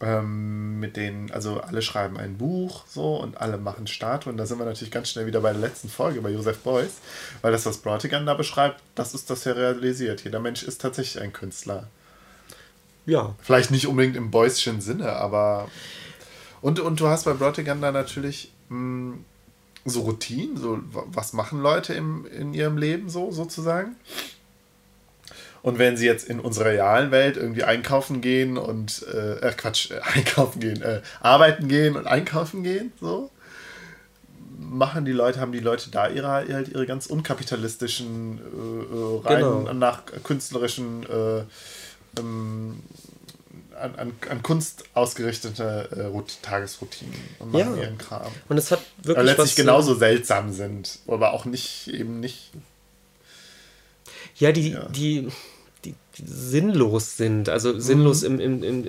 ähm, 0.00 0.80
mit 0.80 0.96
denen, 0.96 1.30
also 1.30 1.60
alle 1.60 1.82
schreiben 1.82 2.16
ein 2.16 2.38
Buch 2.38 2.84
so 2.88 3.16
und 3.16 3.40
alle 3.40 3.58
machen 3.58 3.86
Statuen. 3.86 4.36
Da 4.36 4.46
sind 4.46 4.58
wir 4.58 4.64
natürlich 4.64 4.90
ganz 4.90 5.10
schnell 5.10 5.26
wieder 5.26 5.40
bei 5.40 5.52
der 5.52 5.60
letzten 5.60 5.88
Folge 5.88 6.22
bei 6.22 6.30
Joseph 6.30 6.58
Beuys, 6.60 6.94
weil 7.42 7.52
das, 7.52 7.66
was 7.66 7.78
Brautigan 7.78 8.24
da 8.24 8.34
beschreibt, 8.34 8.80
das 8.94 9.14
ist 9.14 9.28
das 9.28 9.44
ja 9.44 9.52
realisiert. 9.52 10.24
Jeder 10.24 10.40
Mensch 10.40 10.62
ist 10.62 10.80
tatsächlich 10.80 11.22
ein 11.22 11.32
Künstler. 11.32 11.88
Ja. 13.06 13.34
Vielleicht 13.42 13.70
nicht 13.70 13.86
unbedingt 13.86 14.16
im 14.16 14.30
Beuyschen 14.30 14.80
Sinne, 14.80 15.12
aber. 15.12 15.68
Und, 16.62 16.80
und 16.80 17.00
du 17.00 17.08
hast 17.08 17.24
bei 17.24 17.32
Brautigan 17.34 17.80
da 17.80 17.92
natürlich 17.92 18.52
mh, 18.68 19.14
hm, 19.14 19.24
so 19.84 20.02
Routinen, 20.02 20.56
so 20.56 20.78
was 20.92 21.32
machen 21.32 21.60
Leute 21.60 21.94
im, 21.94 22.26
in 22.26 22.54
ihrem 22.54 22.78
Leben 22.78 23.08
so 23.08 23.30
sozusagen. 23.30 23.96
Und 25.62 25.78
wenn 25.78 25.96
sie 25.96 26.06
jetzt 26.06 26.28
in 26.28 26.40
unserer 26.40 26.66
realen 26.66 27.10
Welt 27.10 27.36
irgendwie 27.36 27.64
einkaufen 27.64 28.20
gehen 28.20 28.56
und, 28.56 29.04
äh, 29.12 29.48
äh 29.48 29.52
Quatsch, 29.52 29.90
äh, 29.90 30.00
einkaufen 30.14 30.60
gehen, 30.60 30.82
äh, 30.82 31.00
arbeiten 31.20 31.68
gehen 31.68 31.96
und 31.96 32.06
einkaufen 32.06 32.62
gehen, 32.62 32.92
so, 33.00 33.30
machen 34.58 35.04
die 35.04 35.12
Leute, 35.12 35.40
haben 35.40 35.52
die 35.52 35.60
Leute 35.60 35.90
da 35.90 36.08
ihre, 36.08 36.28
halt 36.28 36.68
ihre 36.68 36.86
ganz 36.86 37.06
unkapitalistischen, 37.06 38.38
äh, 38.38 38.94
äh 38.94 39.20
rein 39.24 39.40
genau. 39.40 39.72
nach 39.74 40.02
künstlerischen, 40.24 41.04
äh, 41.04 41.42
ähm, 42.18 42.80
an, 43.78 43.94
an, 43.96 44.12
an, 44.28 44.42
Kunst 44.42 44.84
ausgerichtete 44.92 46.12
äh, 46.14 46.42
Tagesroutinen 46.42 47.14
und 47.38 47.52
machen 47.52 47.76
ja. 47.76 47.84
ihren 47.84 47.98
Kram. 47.98 48.30
Und 48.48 48.58
es 48.58 48.70
hat 48.70 48.80
wirklich. 48.98 49.16
Aber 49.16 49.24
letztlich 49.24 49.56
genauso 49.56 49.94
seltsam 49.94 50.52
sind, 50.52 50.98
aber 51.06 51.32
auch 51.32 51.46
nicht, 51.46 51.88
eben 51.88 52.20
nicht 52.20 52.50
ja, 54.40 54.52
die, 54.52 54.70
ja. 54.70 54.88
Die, 54.88 55.28
die, 55.84 55.94
sinnlos 56.22 57.16
sind, 57.16 57.48
also 57.48 57.78
sinnlos 57.78 58.22
mhm. 58.22 58.40
im, 58.40 58.62
im, 58.62 58.84
im, 58.84 58.88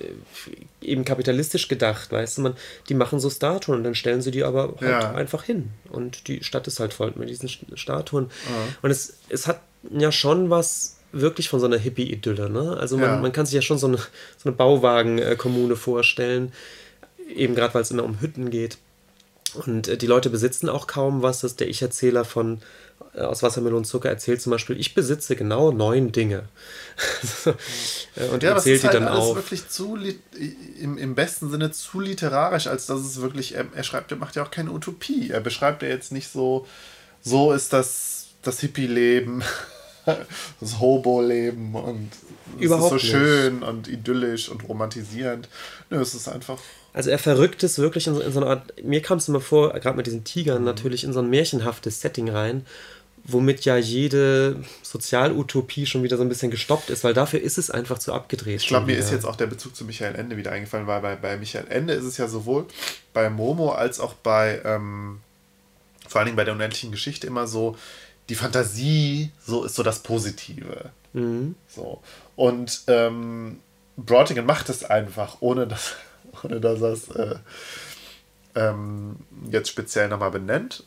eben 0.81 1.05
kapitalistisch 1.05 1.67
gedacht, 1.67 2.11
weißt 2.11 2.37
du, 2.37 2.41
man, 2.41 2.55
die 2.89 2.93
machen 2.93 3.19
so 3.19 3.29
Statuen 3.29 3.77
und 3.77 3.83
dann 3.83 3.95
stellen 3.95 4.21
sie 4.21 4.31
die 4.31 4.43
aber 4.43 4.75
halt 4.79 4.81
ja. 4.81 5.11
einfach 5.13 5.43
hin. 5.43 5.69
Und 5.89 6.27
die 6.27 6.43
Stadt 6.43 6.67
ist 6.67 6.79
halt 6.79 6.93
voll 6.93 7.13
mit 7.15 7.29
diesen 7.29 7.49
Statuen. 7.49 8.25
Mhm. 8.25 8.75
Und 8.81 8.91
es, 8.91 9.17
es 9.29 9.47
hat 9.47 9.61
ja 9.89 10.11
schon 10.11 10.49
was 10.49 10.97
wirklich 11.11 11.49
von 11.49 11.59
so 11.59 11.65
einer 11.65 11.77
Hippie-Idylle, 11.77 12.49
ne? 12.49 12.77
Also 12.77 12.97
man, 12.97 13.09
ja. 13.09 13.17
man 13.17 13.31
kann 13.31 13.45
sich 13.45 13.55
ja 13.55 13.61
schon 13.61 13.77
so 13.77 13.87
eine, 13.87 13.97
so 13.97 14.45
eine 14.45 14.53
Bauwagen-Kommune 14.53 15.75
vorstellen, 15.75 16.51
eben 17.35 17.55
gerade 17.55 17.73
weil 17.73 17.81
es 17.81 17.91
immer 17.91 18.03
um 18.03 18.21
Hütten 18.21 18.49
geht. 18.49 18.77
Und 19.65 19.87
äh, 19.87 19.97
die 19.97 20.07
Leute 20.07 20.29
besitzen 20.29 20.69
auch 20.69 20.87
kaum 20.87 21.21
was. 21.21 21.41
Das 21.41 21.51
ist 21.51 21.59
der 21.59 21.67
Ich-Erzähler 21.67 22.23
von 22.23 22.61
äh, 23.13 23.21
aus 23.21 23.43
Wassermelonenzucker 23.43 24.09
erzählt 24.09 24.41
zum 24.41 24.51
Beispiel, 24.51 24.79
ich 24.79 24.93
besitze 24.93 25.35
genau 25.35 25.71
neun 25.71 26.11
Dinge. 26.11 26.43
und 28.31 28.43
ja, 28.43 28.51
erzählt 28.51 28.83
die 28.83 28.87
halt 28.87 28.95
dann 28.95 29.07
auch. 29.07 29.35
wirklich 29.35 29.67
zu, 29.67 29.97
im, 30.79 30.97
im 30.97 31.15
besten 31.15 31.49
Sinne 31.49 31.71
zu 31.71 31.99
literarisch, 31.99 32.67
als 32.67 32.85
dass 32.85 33.01
es 33.01 33.21
wirklich, 33.21 33.55
er, 33.55 33.65
er 33.75 33.83
schreibt, 33.83 34.11
er 34.11 34.17
macht 34.17 34.35
ja 34.35 34.43
auch 34.43 34.51
keine 34.51 34.71
Utopie. 34.71 35.29
Er 35.29 35.41
beschreibt 35.41 35.81
ja 35.81 35.89
jetzt 35.89 36.11
nicht 36.11 36.31
so, 36.31 36.65
so 37.21 37.51
ist 37.51 37.73
das, 37.73 38.27
das 38.43 38.59
Hippie-Leben, 38.61 39.43
das 40.59 40.79
Hobo-Leben 40.79 41.75
und 41.75 42.11
es 42.59 42.71
ist 42.71 42.89
so 42.89 42.97
schön 42.97 43.63
und 43.63 43.87
idyllisch 43.87 44.49
und 44.49 44.67
romantisierend. 44.67 45.49
Nö, 45.89 45.99
es 45.99 46.13
ist 46.13 46.27
einfach 46.27 46.59
also 46.93 47.09
er 47.09 47.19
verrückt 47.19 47.63
es 47.63 47.79
wirklich 47.79 48.07
in 48.07 48.15
so, 48.15 48.21
in 48.21 48.31
so 48.31 48.41
eine 48.41 48.49
Art, 48.49 48.83
mir 48.83 49.01
kam 49.01 49.17
es 49.17 49.27
immer 49.27 49.39
vor, 49.39 49.71
gerade 49.79 49.95
mit 49.95 50.07
diesen 50.07 50.23
Tigern 50.23 50.59
mhm. 50.59 50.65
natürlich, 50.65 51.03
in 51.03 51.13
so 51.13 51.19
ein 51.19 51.29
märchenhaftes 51.29 52.01
Setting 52.01 52.29
rein, 52.29 52.65
womit 53.23 53.65
ja 53.65 53.77
jede 53.77 54.63
Sozialutopie 54.81 55.85
schon 55.85 56.03
wieder 56.03 56.17
so 56.17 56.23
ein 56.23 56.29
bisschen 56.29 56.51
gestoppt 56.51 56.89
ist, 56.89 57.03
weil 57.03 57.13
dafür 57.13 57.41
ist 57.41 57.57
es 57.57 57.69
einfach 57.69 57.99
zu 57.99 58.13
abgedreht. 58.13 58.61
Ich 58.61 58.67
glaube, 58.67 58.87
mir 58.87 58.97
ist 58.97 59.11
jetzt 59.11 59.25
auch 59.25 59.35
der 59.35 59.47
Bezug 59.47 59.75
zu 59.75 59.85
Michael 59.85 60.15
Ende 60.15 60.37
wieder 60.37 60.51
eingefallen, 60.51 60.87
weil 60.87 61.01
bei, 61.01 61.15
bei 61.15 61.37
Michael 61.37 61.67
Ende 61.69 61.93
ist 61.93 62.05
es 62.05 62.17
ja 62.17 62.27
sowohl 62.27 62.65
bei 63.13 63.29
Momo 63.29 63.71
als 63.71 63.99
auch 63.99 64.13
bei, 64.13 64.61
ähm, 64.65 65.21
vor 66.07 66.19
allen 66.19 66.25
Dingen 66.27 66.37
bei 66.37 66.45
der 66.45 66.53
unendlichen 66.53 66.91
Geschichte 66.91 67.27
immer 67.27 67.47
so, 67.47 67.77
die 68.29 68.35
Fantasie 68.35 69.31
so 69.45 69.65
ist 69.65 69.75
so 69.75 69.83
das 69.83 69.99
Positive. 69.99 70.89
Mhm. 71.13 71.55
So. 71.67 72.01
Und 72.35 72.81
ähm, 72.87 73.59
Brotigan 73.97 74.45
macht 74.45 74.69
es 74.69 74.83
einfach, 74.83 75.37
ohne 75.41 75.67
dass 75.67 75.95
ohne 76.43 76.59
dass 76.59 76.81
er 76.81 76.93
es 76.93 77.09
äh, 77.09 77.35
ähm, 78.55 79.17
jetzt 79.49 79.69
speziell 79.69 80.07
nochmal 80.07 80.31
benennt. 80.31 80.83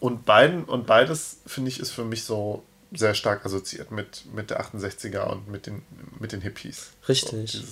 Und, 0.00 0.24
beiden, 0.24 0.64
und 0.64 0.86
beides, 0.86 1.38
finde 1.46 1.70
ich, 1.70 1.80
ist 1.80 1.90
für 1.90 2.04
mich 2.04 2.24
so 2.24 2.62
sehr 2.92 3.14
stark 3.14 3.44
assoziiert 3.44 3.90
mit, 3.90 4.24
mit 4.32 4.50
der 4.50 4.62
68er 4.62 5.24
und 5.24 5.48
mit 5.48 5.66
den, 5.66 5.82
mit 6.18 6.32
den 6.32 6.40
Hippies. 6.40 6.90
Richtig. 7.08 7.52
So, 7.52 7.62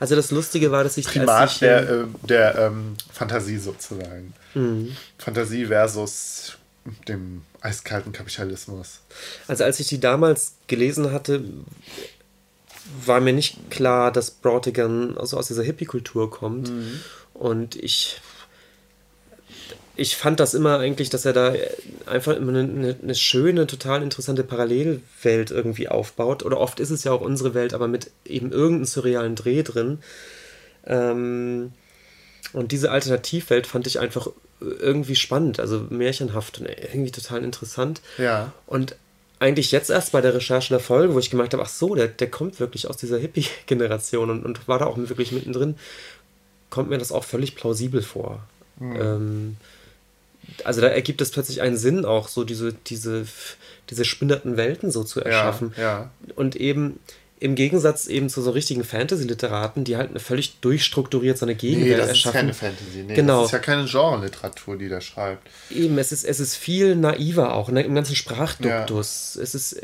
also 0.00 0.16
das 0.16 0.30
Lustige 0.30 0.70
war, 0.70 0.84
dass 0.84 0.96
ich... 0.96 1.06
Primat 1.06 1.52
ich, 1.52 1.58
der, 1.60 1.88
äh, 1.88 2.04
der 2.24 2.54
ähm, 2.56 2.96
Fantasie 3.12 3.58
sozusagen. 3.58 4.34
Mhm. 4.54 4.96
Fantasie 5.18 5.66
versus 5.66 6.56
dem 7.06 7.42
eiskalten 7.60 8.12
Kapitalismus. 8.12 9.00
Also 9.46 9.64
als 9.64 9.80
ich 9.80 9.88
die 9.88 10.00
damals 10.00 10.54
gelesen 10.66 11.12
hatte, 11.12 11.44
war 13.04 13.20
mir 13.20 13.32
nicht 13.32 13.70
klar, 13.70 14.12
dass 14.12 14.30
Brautigan 14.30 15.16
also 15.18 15.36
aus 15.36 15.48
dieser 15.48 15.62
Hippie-Kultur 15.62 16.30
kommt. 16.30 16.70
Mhm. 16.70 17.00
Und 17.34 17.76
ich, 17.76 18.20
ich 19.98 20.16
fand 20.16 20.38
das 20.38 20.54
immer 20.54 20.78
eigentlich, 20.78 21.10
dass 21.10 21.24
er 21.24 21.32
da 21.32 21.52
einfach 22.06 22.36
immer 22.36 22.56
eine, 22.56 22.96
eine, 23.02 23.14
schöne, 23.16 23.66
total 23.66 24.00
interessante 24.00 24.44
Parallelwelt 24.44 25.50
irgendwie 25.50 25.88
aufbaut. 25.88 26.44
Oder 26.44 26.60
oft 26.60 26.78
ist 26.78 26.90
es 26.90 27.02
ja 27.02 27.10
auch 27.10 27.20
unsere 27.20 27.52
Welt, 27.52 27.74
aber 27.74 27.88
mit 27.88 28.12
eben 28.24 28.52
irgendeinem 28.52 28.84
surrealen 28.84 29.34
Dreh 29.34 29.64
drin. 29.64 29.98
Ähm, 30.86 31.72
und 32.52 32.70
diese 32.70 32.92
Alternativwelt 32.92 33.66
fand 33.66 33.88
ich 33.88 33.98
einfach 33.98 34.28
irgendwie 34.60 35.16
spannend, 35.16 35.58
also 35.58 35.86
märchenhaft 35.90 36.60
und 36.60 36.68
irgendwie 36.68 37.10
total 37.10 37.42
interessant. 37.42 38.00
Ja. 38.18 38.52
Und 38.66 38.94
eigentlich 39.40 39.72
jetzt 39.72 39.90
erst 39.90 40.12
bei 40.12 40.20
der 40.20 40.32
Recherche 40.32 40.68
der 40.70 40.80
Folge, 40.80 41.12
wo 41.14 41.18
ich 41.18 41.30
gemerkt 41.30 41.54
habe, 41.54 41.64
ach 41.64 41.68
so, 41.68 41.96
der, 41.96 42.06
der 42.06 42.30
kommt 42.30 42.60
wirklich 42.60 42.88
aus 42.88 42.96
dieser 42.96 43.18
Hippie-Generation 43.18 44.30
und, 44.30 44.44
und 44.44 44.68
war 44.68 44.78
da 44.78 44.86
auch 44.86 44.96
wirklich 44.96 45.32
mittendrin, 45.32 45.76
kommt 46.70 46.88
mir 46.88 46.98
das 46.98 47.10
auch 47.10 47.24
völlig 47.24 47.56
plausibel 47.56 48.00
vor. 48.00 48.46
Mhm. 48.78 48.96
Ähm, 48.96 49.56
also 50.64 50.80
da 50.80 50.88
ergibt 50.88 51.20
es 51.20 51.30
plötzlich 51.30 51.60
einen 51.60 51.76
Sinn, 51.76 52.04
auch 52.04 52.28
so 52.28 52.44
diese, 52.44 52.72
diese, 52.72 53.26
diese 53.90 54.04
spinnerten 54.04 54.56
Welten 54.56 54.90
so 54.90 55.04
zu 55.04 55.20
erschaffen. 55.20 55.74
Ja, 55.76 55.82
ja. 55.82 56.10
Und 56.34 56.56
eben 56.56 56.98
im 57.40 57.54
Gegensatz 57.54 58.06
eben 58.06 58.28
zu 58.28 58.42
so 58.42 58.50
richtigen 58.50 58.82
Fantasy-Literaten, 58.82 59.84
die 59.84 59.96
halt 59.96 60.10
eine 60.10 60.18
völlig 60.18 60.58
durchstrukturiert 60.60 61.38
so 61.38 61.46
eine 61.46 61.54
Gegenwelt 61.54 61.92
nee, 61.92 61.96
das 61.96 62.08
erschaffen. 62.08 62.50
Ist 62.50 62.60
keine 62.60 62.74
Fantasy, 62.74 63.02
nee, 63.06 63.14
genau. 63.14 63.42
Das 63.42 63.46
ist 63.46 63.52
ja 63.52 63.58
keine 63.60 63.84
Genre-Literatur, 63.84 64.76
die 64.76 64.88
da 64.88 65.00
schreibt. 65.00 65.48
Eben, 65.70 65.98
es 65.98 66.10
ist, 66.10 66.24
es 66.24 66.40
ist 66.40 66.56
viel 66.56 66.96
naiver 66.96 67.54
auch, 67.54 67.70
ne, 67.70 67.82
im 67.82 67.94
ganzen 67.94 68.16
Sprachduktus. 68.16 69.34
Ja. 69.36 69.42
Es 69.42 69.54
ist 69.54 69.80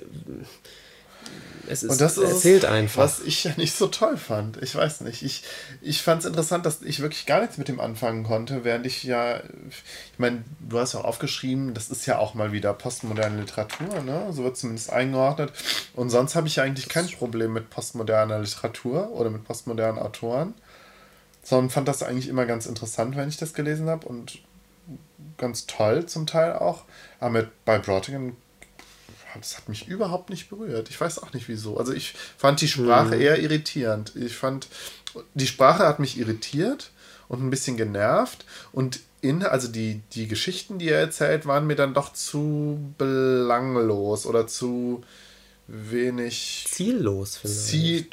es 1.68 1.82
ist, 1.82 1.90
und 1.92 2.00
das 2.00 2.18
ist 2.18 2.30
erzählt 2.30 2.64
einfach. 2.64 3.02
Was 3.02 3.20
ich 3.20 3.44
ja 3.44 3.52
nicht 3.56 3.76
so 3.76 3.86
toll 3.86 4.16
fand. 4.16 4.62
Ich 4.62 4.74
weiß 4.74 5.02
nicht. 5.02 5.22
Ich, 5.22 5.42
ich 5.80 6.02
fand 6.02 6.20
es 6.22 6.26
interessant, 6.26 6.66
dass 6.66 6.82
ich 6.82 7.00
wirklich 7.00 7.26
gar 7.26 7.40
nichts 7.40 7.58
mit 7.58 7.68
dem 7.68 7.80
anfangen 7.80 8.24
konnte, 8.24 8.64
während 8.64 8.86
ich 8.86 9.02
ja, 9.04 9.38
ich 9.38 10.18
meine, 10.18 10.44
du 10.60 10.78
hast 10.78 10.94
ja 10.94 11.00
auch 11.00 11.04
aufgeschrieben, 11.04 11.74
das 11.74 11.88
ist 11.88 12.06
ja 12.06 12.18
auch 12.18 12.34
mal 12.34 12.52
wieder 12.52 12.72
postmoderne 12.74 13.40
Literatur, 13.40 14.02
ne? 14.02 14.26
So 14.30 14.44
wird 14.44 14.56
zumindest 14.56 14.92
eingeordnet. 14.92 15.52
Und 15.94 16.10
sonst 16.10 16.34
habe 16.34 16.46
ich 16.46 16.56
ja 16.56 16.64
eigentlich 16.64 16.88
kein 16.88 17.08
Problem 17.08 17.52
mit 17.52 17.70
postmoderner 17.70 18.38
Literatur 18.38 19.10
oder 19.12 19.30
mit 19.30 19.44
postmodernen 19.44 20.00
Autoren. 20.00 20.54
Sondern 21.42 21.70
fand 21.70 21.88
das 21.88 22.02
eigentlich 22.02 22.28
immer 22.28 22.46
ganz 22.46 22.66
interessant, 22.66 23.16
wenn 23.16 23.28
ich 23.28 23.36
das 23.36 23.52
gelesen 23.52 23.88
habe 23.88 24.06
und 24.06 24.38
ganz 25.36 25.66
toll 25.66 26.06
zum 26.06 26.26
Teil 26.26 26.54
auch. 26.54 26.84
Aber 27.20 27.30
mit, 27.30 27.64
bei 27.64 27.78
Brotigan 27.78 28.36
das 29.38 29.56
hat 29.56 29.68
mich 29.68 29.88
überhaupt 29.88 30.30
nicht 30.30 30.48
berührt. 30.48 30.90
Ich 30.90 31.00
weiß 31.00 31.18
auch 31.20 31.32
nicht 31.32 31.48
wieso. 31.48 31.78
Also 31.78 31.92
ich 31.92 32.14
fand 32.36 32.60
die 32.60 32.68
Sprache 32.68 33.16
mhm. 33.16 33.20
eher 33.20 33.38
irritierend. 33.40 34.12
Ich 34.16 34.36
fand, 34.36 34.68
die 35.34 35.46
Sprache 35.46 35.86
hat 35.86 35.98
mich 35.98 36.18
irritiert 36.18 36.90
und 37.28 37.42
ein 37.42 37.50
bisschen 37.50 37.76
genervt. 37.76 38.44
Und 38.72 39.00
in, 39.20 39.42
also 39.42 39.68
die, 39.68 40.02
die 40.12 40.28
Geschichten, 40.28 40.78
die 40.78 40.88
er 40.88 41.00
erzählt, 41.00 41.46
waren 41.46 41.66
mir 41.66 41.76
dann 41.76 41.94
doch 41.94 42.12
zu 42.12 42.78
belanglos 42.98 44.26
oder 44.26 44.46
zu 44.46 45.02
wenig. 45.66 46.66
Ziellos, 46.68 47.38
finde 47.38 47.56
Ziel 47.56 48.06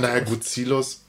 naja, 0.00 0.20
gut, 0.20 0.44
ziellos. 0.44 1.00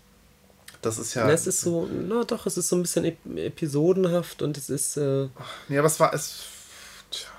Das 0.82 1.00
ist 1.00 1.16
ja. 1.16 1.28
es 1.30 1.48
ist 1.48 1.62
so, 1.62 1.90
na 1.90 2.24
doch, 2.26 2.46
es 2.46 2.58
ist 2.58 2.68
so 2.68 2.76
ein 2.76 2.84
bisschen 2.84 3.06
episodenhaft 3.38 4.42
und 4.42 4.58
es 4.58 4.70
ist. 4.70 4.98
Äh, 4.98 5.30
ja, 5.70 5.84
was 5.84 6.00
war 6.00 6.14
es? 6.14 6.44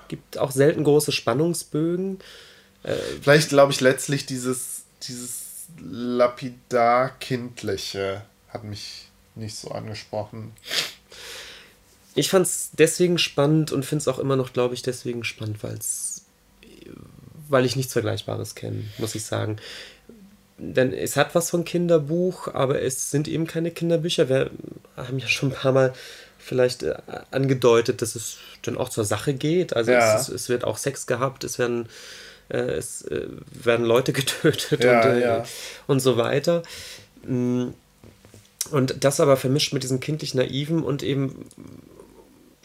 Gibt 0.07 0.37
auch 0.37 0.51
selten 0.51 0.83
große 0.83 1.11
Spannungsbögen. 1.11 2.19
Äh, 2.83 2.95
Vielleicht 3.21 3.49
glaube 3.49 3.71
ich 3.71 3.81
letztlich 3.81 4.25
dieses, 4.25 4.83
dieses 5.03 5.67
lapidar-kindliche 5.81 8.23
hat 8.49 8.63
mich 8.63 9.09
nicht 9.35 9.55
so 9.55 9.71
angesprochen. 9.71 10.53
Ich 12.15 12.29
fand 12.29 12.47
es 12.47 12.71
deswegen 12.73 13.19
spannend 13.19 13.71
und 13.71 13.85
finde 13.85 14.01
es 14.01 14.07
auch 14.07 14.19
immer 14.19 14.35
noch, 14.35 14.53
glaube 14.53 14.73
ich, 14.73 14.81
deswegen 14.81 15.23
spannend, 15.23 15.61
weil's, 15.61 16.25
weil 17.47 17.65
ich 17.65 17.75
nichts 17.75 17.93
Vergleichbares 17.93 18.55
kenne, 18.55 18.85
muss 18.97 19.13
ich 19.13 19.23
sagen. 19.23 19.57
Denn 20.57 20.91
es 20.91 21.15
hat 21.15 21.35
was 21.35 21.51
von 21.51 21.63
Kinderbuch, 21.63 22.47
aber 22.47 22.81
es 22.81 23.11
sind 23.11 23.27
eben 23.27 23.45
keine 23.45 23.69
Kinderbücher. 23.69 24.29
Wir 24.29 24.49
haben 24.95 25.19
ja 25.19 25.27
schon 25.27 25.49
ein 25.49 25.55
paar 25.55 25.71
Mal 25.71 25.93
vielleicht 26.47 26.83
äh, 26.83 26.95
angedeutet, 27.31 28.01
dass 28.01 28.15
es 28.15 28.37
dann 28.63 28.77
auch 28.77 28.89
zur 28.89 29.05
Sache 29.05 29.33
geht. 29.33 29.75
Also 29.75 29.91
ja. 29.91 30.17
es, 30.17 30.29
es, 30.29 30.49
wird 30.49 30.63
auch 30.63 30.77
Sex 30.77 31.05
gehabt, 31.05 31.43
es 31.43 31.59
werden, 31.59 31.87
äh, 32.49 32.57
es 32.57 33.03
äh, 33.03 33.27
werden 33.51 33.85
Leute 33.85 34.13
getötet 34.13 34.83
ja, 34.83 35.01
und, 35.01 35.07
äh, 35.07 35.21
ja. 35.21 35.43
und 35.87 35.99
so 35.99 36.17
weiter. 36.17 36.63
Mm. 37.23 37.67
Und 38.71 39.01
das 39.05 39.21
aber 39.21 39.37
vermischt 39.37 39.71
mit 39.71 39.83
diesem 39.83 40.01
kindlich 40.01 40.33
naiven 40.33 40.83
und 40.83 41.01
eben 41.01 41.45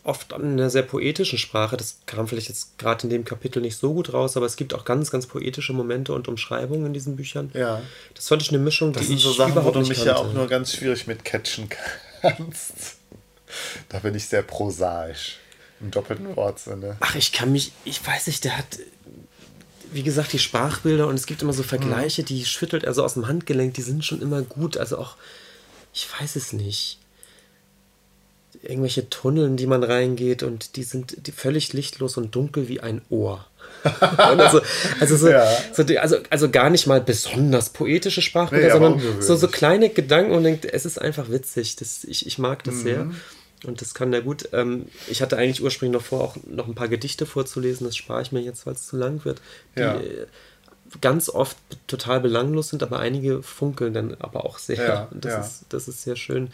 oft 0.04 0.32
in 0.32 0.52
einer 0.52 0.68
sehr 0.68 0.82
poetischen 0.82 1.38
Sprache. 1.38 1.76
Das 1.76 1.98
kam 2.06 2.26
vielleicht 2.26 2.48
jetzt 2.48 2.76
gerade 2.76 3.04
in 3.04 3.10
dem 3.10 3.24
Kapitel 3.24 3.62
nicht 3.62 3.76
so 3.76 3.94
gut 3.94 4.12
raus, 4.12 4.36
aber 4.36 4.46
es 4.46 4.56
gibt 4.56 4.74
auch 4.74 4.84
ganz, 4.84 5.12
ganz 5.12 5.26
poetische 5.26 5.72
Momente 5.72 6.12
und 6.12 6.26
Umschreibungen 6.26 6.86
in 6.86 6.92
diesen 6.92 7.14
Büchern. 7.14 7.52
Ja. 7.54 7.82
Das 8.14 8.26
fand 8.26 8.42
ich 8.42 8.48
eine 8.48 8.58
Mischung, 8.58 8.92
das 8.92 9.02
die 9.02 9.08
sind 9.08 9.18
ich 9.18 9.22
so 9.22 9.32
Sachen, 9.32 9.64
wo 9.64 9.70
du 9.70 9.78
mich 9.80 9.90
kannte. 9.90 10.06
ja 10.06 10.16
auch 10.16 10.32
nur 10.32 10.48
ganz 10.48 10.74
schwierig 10.74 11.06
mit 11.06 11.24
catchen 11.24 11.68
kannst. 12.20 12.96
Da 13.88 13.98
bin 13.98 14.14
ich 14.14 14.26
sehr 14.26 14.42
prosaisch. 14.42 15.38
Im 15.82 15.90
doppelten 15.90 16.36
Wortsinne. 16.36 16.96
Ach, 17.00 17.16
ich 17.16 17.32
kann 17.32 17.50
mich, 17.50 17.72
ich 17.84 18.06
weiß 18.06 18.28
nicht, 18.28 18.44
der 18.44 18.56
hat, 18.56 18.78
wie 19.92 20.04
gesagt, 20.04 20.32
die 20.32 20.38
Sprachbilder 20.38 21.08
und 21.08 21.16
es 21.16 21.26
gibt 21.26 21.42
immer 21.42 21.52
so 21.52 21.64
Vergleiche, 21.64 22.22
die 22.22 22.44
schüttelt 22.44 22.84
er 22.84 22.94
so 22.94 23.04
aus 23.04 23.14
dem 23.14 23.26
Handgelenk, 23.26 23.74
die 23.74 23.82
sind 23.82 24.04
schon 24.04 24.22
immer 24.22 24.42
gut. 24.42 24.76
Also 24.76 24.98
auch, 24.98 25.16
ich 25.92 26.08
weiß 26.20 26.36
es 26.36 26.52
nicht. 26.52 26.98
Irgendwelche 28.62 29.10
Tunnel, 29.10 29.46
in 29.46 29.56
die 29.56 29.66
man 29.66 29.82
reingeht 29.82 30.44
und 30.44 30.76
die 30.76 30.84
sind 30.84 31.26
die 31.26 31.32
völlig 31.32 31.72
lichtlos 31.72 32.16
und 32.16 32.32
dunkel 32.34 32.68
wie 32.68 32.80
ein 32.80 33.02
Ohr. 33.10 33.44
also, 34.18 34.60
also, 35.00 35.16
so, 35.16 35.28
ja. 35.28 35.44
so 35.72 35.82
die, 35.82 35.98
also, 35.98 36.18
also 36.30 36.48
gar 36.48 36.70
nicht 36.70 36.86
mal 36.86 37.00
besonders 37.00 37.70
poetische 37.70 38.22
Sprachbilder, 38.22 38.66
nee, 38.66 38.72
sondern 38.72 39.20
so, 39.20 39.34
so 39.34 39.48
kleine 39.48 39.88
Gedanken 39.88 40.32
und 40.32 40.44
denkt, 40.44 40.64
es 40.64 40.86
ist 40.86 41.00
einfach 41.00 41.28
witzig. 41.28 41.74
Das, 41.76 42.04
ich, 42.04 42.26
ich 42.26 42.38
mag 42.38 42.62
das 42.62 42.76
mhm. 42.76 42.82
sehr. 42.82 43.10
Und 43.64 43.80
das 43.80 43.94
kann 43.94 44.10
der 44.10 44.22
gut. 44.22 44.48
Ähm, 44.52 44.86
ich 45.08 45.22
hatte 45.22 45.36
eigentlich 45.36 45.62
ursprünglich 45.62 46.00
noch 46.00 46.06
vor, 46.06 46.20
auch 46.22 46.36
noch 46.46 46.66
ein 46.66 46.74
paar 46.74 46.88
Gedichte 46.88 47.26
vorzulesen. 47.26 47.86
Das 47.86 47.96
spare 47.96 48.22
ich 48.22 48.32
mir 48.32 48.40
jetzt, 48.40 48.66
weil 48.66 48.74
es 48.74 48.86
zu 48.86 48.96
lang 48.96 49.24
wird. 49.24 49.40
Die 49.76 49.80
ja. 49.80 50.00
Äh, 50.00 50.26
ganz 51.00 51.28
oft 51.28 51.56
total 51.86 52.20
belanglos 52.20 52.68
sind, 52.68 52.82
aber 52.82 52.98
einige 52.98 53.42
funkeln 53.42 53.94
dann 53.94 54.16
aber 54.18 54.44
auch 54.44 54.58
sehr. 54.58 54.76
Ja, 54.76 55.08
das, 55.12 55.32
ja. 55.32 55.40
Ist, 55.40 55.64
das 55.68 55.88
ist 55.88 56.02
sehr 56.02 56.16
schön. 56.16 56.50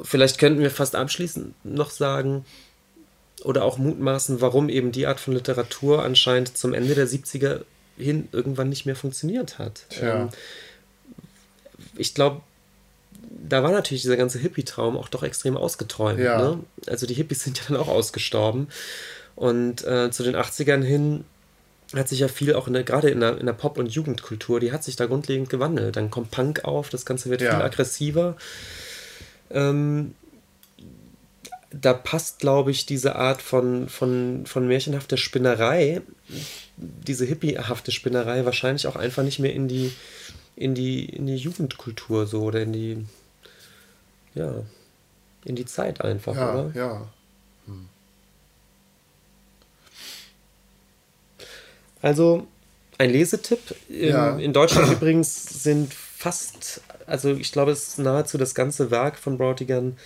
Vielleicht 0.00 0.38
könnten 0.38 0.60
wir 0.60 0.70
fast 0.70 0.94
abschließend 0.94 1.54
noch 1.64 1.90
sagen 1.90 2.44
oder 3.44 3.64
auch 3.64 3.78
mutmaßen, 3.78 4.40
warum 4.40 4.68
eben 4.68 4.92
die 4.92 5.06
Art 5.06 5.20
von 5.20 5.34
Literatur 5.34 6.02
anscheinend 6.02 6.56
zum 6.56 6.74
Ende 6.74 6.94
der 6.94 7.06
70er 7.06 7.62
hin 7.96 8.28
irgendwann 8.32 8.68
nicht 8.68 8.86
mehr 8.86 8.96
funktioniert 8.96 9.58
hat. 9.58 9.86
Ähm, 10.00 10.28
ich 11.96 12.14
glaube, 12.14 12.42
da 13.48 13.62
war 13.62 13.70
natürlich 13.70 14.02
dieser 14.02 14.16
ganze 14.16 14.38
Hippie-Traum 14.38 14.96
auch 14.96 15.08
doch 15.08 15.22
extrem 15.22 15.56
ausgeträumt. 15.56 16.20
Ja. 16.20 16.38
Ne? 16.38 16.60
Also 16.86 17.06
die 17.06 17.14
Hippies 17.14 17.42
sind 17.44 17.58
ja 17.58 17.64
dann 17.68 17.76
auch 17.76 17.88
ausgestorben. 17.88 18.68
Und 19.34 19.84
äh, 19.84 20.10
zu 20.10 20.22
den 20.22 20.36
80ern 20.36 20.82
hin 20.82 21.24
hat 21.94 22.08
sich 22.08 22.20
ja 22.20 22.28
viel 22.28 22.54
auch 22.54 22.66
in 22.66 22.72
der, 22.72 22.82
gerade 22.82 23.10
in 23.10 23.20
der, 23.20 23.38
in 23.38 23.46
der 23.46 23.52
Pop- 23.52 23.78
und 23.78 23.86
Jugendkultur, 23.86 24.58
die 24.60 24.72
hat 24.72 24.82
sich 24.82 24.96
da 24.96 25.06
grundlegend 25.06 25.50
gewandelt. 25.50 25.96
Dann 25.96 26.10
kommt 26.10 26.30
Punk 26.30 26.64
auf, 26.64 26.88
das 26.88 27.06
Ganze 27.06 27.30
wird 27.30 27.42
ja. 27.42 27.54
viel 27.54 27.62
aggressiver. 27.62 28.36
Ähm, 29.50 30.14
da 31.70 31.92
passt, 31.92 32.38
glaube 32.40 32.70
ich, 32.70 32.86
diese 32.86 33.16
Art 33.16 33.42
von, 33.42 33.88
von, 33.88 34.46
von 34.46 34.66
märchenhafter 34.66 35.16
Spinnerei, 35.16 36.00
diese 36.76 37.24
hippiehafte 37.24 37.92
Spinnerei, 37.92 38.44
wahrscheinlich 38.44 38.86
auch 38.86 38.96
einfach 38.96 39.22
nicht 39.22 39.38
mehr 39.38 39.52
in 39.52 39.68
die, 39.68 39.92
in 40.56 40.74
die, 40.74 41.04
in 41.04 41.26
die 41.26 41.36
Jugendkultur 41.36 42.26
so 42.26 42.42
oder 42.42 42.62
in 42.62 42.72
die, 42.72 43.04
ja, 44.36 44.62
in 45.44 45.56
die 45.56 45.66
Zeit 45.66 46.00
einfach, 46.00 46.36
ja, 46.36 46.52
oder? 46.52 46.70
Ja. 46.74 47.08
Hm. 47.66 47.88
Also 52.02 52.46
ein 52.98 53.10
Lesetipp. 53.10 53.74
Ja. 53.88 54.36
In 54.36 54.52
Deutschland 54.52 54.92
übrigens 54.92 55.62
sind 55.62 55.92
fast, 55.92 56.80
also 57.06 57.32
ich 57.34 57.50
glaube, 57.52 57.72
es 57.72 57.88
ist 57.88 57.98
nahezu 57.98 58.38
das 58.38 58.54
ganze 58.54 58.90
Werk 58.90 59.18
von 59.18 59.38
Brautigan 59.38 59.96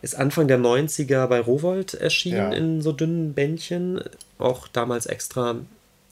ist 0.00 0.14
Anfang 0.14 0.46
der 0.46 0.58
90er 0.58 1.26
bei 1.26 1.40
Rowold 1.40 1.94
erschienen 1.94 2.52
ja. 2.52 2.56
in 2.56 2.82
so 2.82 2.92
dünnen 2.92 3.34
Bändchen, 3.34 4.00
auch 4.38 4.68
damals 4.68 5.06
extra, 5.06 5.56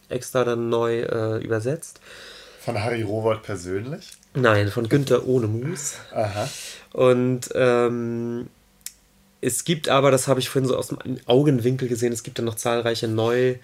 extra 0.08 0.44
dann 0.44 0.68
neu 0.68 1.02
äh, 1.02 1.42
übersetzt. 1.42 2.00
Von 2.60 2.82
Harry 2.82 3.02
Rowold 3.02 3.42
persönlich? 3.42 4.15
Nein, 4.36 4.68
von 4.68 4.88
Günther 4.88 5.26
Ohnemus. 5.26 5.94
Aha. 6.12 6.48
Und 6.92 7.48
ähm, 7.54 8.48
es 9.40 9.64
gibt 9.64 9.88
aber, 9.88 10.10
das 10.10 10.28
habe 10.28 10.40
ich 10.40 10.48
vorhin 10.48 10.68
so 10.68 10.76
aus 10.76 10.88
dem 10.88 10.98
Augenwinkel 11.26 11.88
gesehen, 11.88 12.12
es 12.12 12.22
gibt 12.22 12.38
dann 12.38 12.44
noch 12.44 12.54
zahlreiche 12.54 13.08
Neu, 13.08 13.56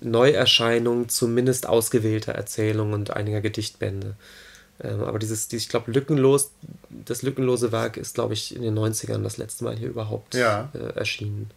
Neuerscheinungen, 0.00 1.08
zumindest 1.08 1.66
ausgewählter 1.66 2.32
Erzählungen 2.32 2.94
und 2.94 3.10
einiger 3.10 3.40
Gedichtbände. 3.40 4.16
Ähm, 4.82 5.02
aber 5.02 5.18
dieses, 5.18 5.48
dieses, 5.48 5.64
ich 5.64 5.68
glaube, 5.68 5.92
lückenlos, 5.92 6.52
das 6.88 7.22
lückenlose 7.22 7.70
Werk 7.70 7.96
ist, 7.96 8.14
glaube 8.14 8.34
ich, 8.34 8.54
in 8.54 8.62
den 8.62 8.78
90ern 8.78 9.22
das 9.22 9.36
letzte 9.36 9.64
Mal 9.64 9.76
hier 9.76 9.88
überhaupt 9.88 10.34
ja. 10.34 10.70
äh, 10.74 10.98
erschienen. 10.98 11.50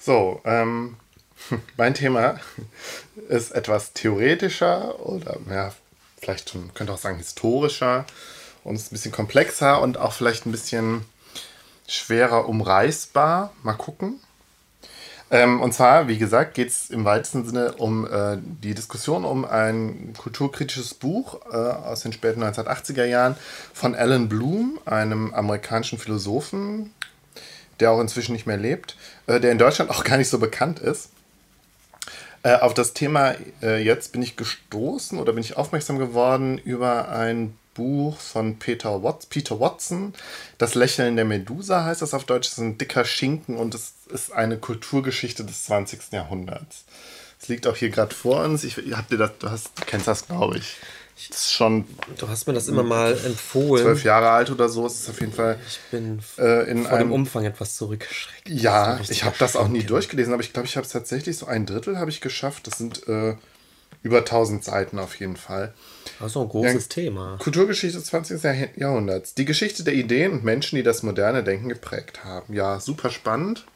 So, 0.00 0.40
ähm, 0.44 0.96
mein 1.76 1.94
Thema 1.94 2.40
ist 3.28 3.52
etwas 3.52 3.92
theoretischer 3.92 5.04
oder 5.06 5.38
ja, 5.50 5.74
vielleicht 6.20 6.50
schon, 6.50 6.72
könnte 6.74 6.92
auch 6.92 6.98
sagen, 6.98 7.18
historischer 7.18 8.04
und 8.64 8.76
ist 8.76 8.92
ein 8.92 8.94
bisschen 8.94 9.12
komplexer 9.12 9.80
und 9.80 9.98
auch 9.98 10.12
vielleicht 10.12 10.46
ein 10.46 10.52
bisschen 10.52 11.04
schwerer 11.86 12.48
umreißbar. 12.48 13.52
Mal 13.62 13.74
gucken. 13.74 14.20
Ähm, 15.32 15.60
und 15.60 15.72
zwar, 15.72 16.08
wie 16.08 16.18
gesagt, 16.18 16.54
geht 16.54 16.68
es 16.68 16.90
im 16.90 17.04
weitesten 17.04 17.46
Sinne 17.46 17.74
um 17.74 18.04
äh, 18.04 18.36
die 18.40 18.74
Diskussion 18.74 19.24
um 19.24 19.44
ein 19.44 20.12
kulturkritisches 20.18 20.94
Buch 20.94 21.40
äh, 21.52 21.56
aus 21.56 22.00
den 22.00 22.12
späten 22.12 22.42
1980er 22.42 23.04
Jahren 23.04 23.36
von 23.72 23.94
Alan 23.94 24.28
Bloom, 24.28 24.80
einem 24.86 25.32
amerikanischen 25.32 25.98
Philosophen, 25.98 26.92
der 27.78 27.92
auch 27.92 28.00
inzwischen 28.00 28.32
nicht 28.32 28.46
mehr 28.46 28.56
lebt, 28.56 28.96
äh, 29.28 29.38
der 29.38 29.52
in 29.52 29.58
Deutschland 29.58 29.90
auch 29.90 30.02
gar 30.02 30.16
nicht 30.16 30.28
so 30.28 30.38
bekannt 30.38 30.80
ist. 30.80 31.10
Äh, 32.42 32.54
auf 32.56 32.74
das 32.74 32.94
Thema 32.94 33.34
äh, 33.62 33.82
jetzt 33.82 34.12
bin 34.12 34.22
ich 34.22 34.36
gestoßen 34.36 35.18
oder 35.18 35.32
bin 35.32 35.42
ich 35.42 35.56
aufmerksam 35.56 35.98
geworden 35.98 36.58
über 36.58 37.10
ein 37.10 37.56
Buch 37.74 38.18
von 38.18 38.58
Peter, 38.58 39.02
Watts, 39.02 39.26
Peter 39.26 39.60
Watson. 39.60 40.14
Das 40.58 40.74
Lächeln 40.74 41.16
der 41.16 41.24
Medusa 41.24 41.84
heißt 41.84 42.02
das 42.02 42.14
auf 42.14 42.24
Deutsch. 42.24 42.48
Das 42.48 42.58
ist 42.58 42.64
ein 42.64 42.78
dicker 42.78 43.04
Schinken 43.04 43.56
und 43.56 43.74
es 43.74 43.94
ist 44.12 44.32
eine 44.32 44.58
Kulturgeschichte 44.58 45.44
des 45.44 45.64
20. 45.64 46.12
Jahrhunderts. 46.12 46.84
Es 47.40 47.48
liegt 47.48 47.66
auch 47.66 47.76
hier 47.76 47.90
gerade 47.90 48.14
vor 48.14 48.44
uns. 48.44 48.64
Ich, 48.64 48.76
hab 48.76 49.08
dir 49.08 49.16
das, 49.16 49.30
du, 49.38 49.50
hast, 49.50 49.78
du 49.78 49.84
kennst 49.86 50.06
das, 50.06 50.26
glaube 50.26 50.58
ich. 50.58 50.76
Das 51.28 51.38
ist 51.38 51.52
schon. 51.52 51.84
Du 52.18 52.28
hast 52.28 52.46
mir 52.46 52.52
das 52.52 52.68
immer 52.68 52.82
mal 52.82 53.12
empfohlen. 53.24 53.84
Zwölf 53.84 54.04
Jahre 54.04 54.30
alt 54.30 54.50
oder 54.50 54.68
so. 54.68 54.86
Es 54.86 55.00
ist 55.00 55.10
auf 55.10 55.20
jeden 55.20 55.32
Fall. 55.32 55.58
Ich 55.66 55.80
bin 55.90 56.20
äh, 56.38 56.70
in 56.70 56.84
vor 56.84 56.92
einem, 56.92 57.08
dem 57.08 57.12
Umfang 57.12 57.44
etwas 57.44 57.76
zurückgeschreckt. 57.76 58.48
Ja, 58.48 58.98
ich 59.08 59.24
habe 59.24 59.36
das 59.38 59.56
auch 59.56 59.68
nie 59.68 59.82
durchgelesen, 59.82 60.32
aber 60.32 60.42
ich 60.42 60.52
glaube, 60.52 60.66
ich 60.66 60.76
habe 60.76 60.86
es 60.86 60.92
tatsächlich 60.92 61.36
so 61.36 61.46
ein 61.46 61.66
Drittel 61.66 61.98
habe 61.98 62.10
ich 62.10 62.20
geschafft. 62.20 62.66
Das 62.66 62.78
sind 62.78 63.06
äh, 63.08 63.36
über 64.02 64.18
1000 64.18 64.64
Seiten 64.64 64.98
auf 64.98 65.18
jeden 65.20 65.36
Fall. 65.36 65.74
Also 66.20 66.42
ein 66.42 66.48
großes 66.48 66.84
ja, 66.84 66.88
Thema. 66.88 67.36
Kulturgeschichte 67.38 67.98
des 67.98 68.06
20. 68.06 68.42
Jahrhunderts. 68.76 69.34
Die 69.34 69.44
Geschichte 69.44 69.84
der 69.84 69.94
Ideen 69.94 70.32
und 70.32 70.44
Menschen, 70.44 70.76
die 70.76 70.82
das 70.82 71.02
moderne 71.02 71.44
Denken 71.44 71.68
geprägt 71.68 72.24
haben. 72.24 72.54
Ja, 72.54 72.80
super 72.80 73.10
spannend. 73.10 73.66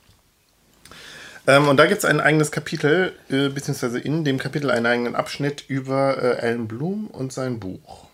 Ähm, 1.46 1.68
und 1.68 1.76
da 1.76 1.86
gibt 1.86 1.98
es 1.98 2.04
ein 2.04 2.20
eigenes 2.20 2.50
Kapitel, 2.50 3.12
äh, 3.28 3.48
beziehungsweise 3.48 3.98
in 3.98 4.24
dem 4.24 4.38
Kapitel 4.38 4.70
einen 4.70 4.86
eigenen 4.86 5.14
Abschnitt 5.14 5.64
über 5.68 6.22
äh, 6.22 6.46
Alan 6.46 6.66
Bloom 6.66 7.08
und 7.08 7.32
sein 7.32 7.60
Buch. 7.60 8.06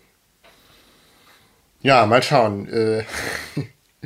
Ja, 1.81 2.05
mal 2.05 2.21
schauen, 2.21 2.67
äh, 2.69 3.03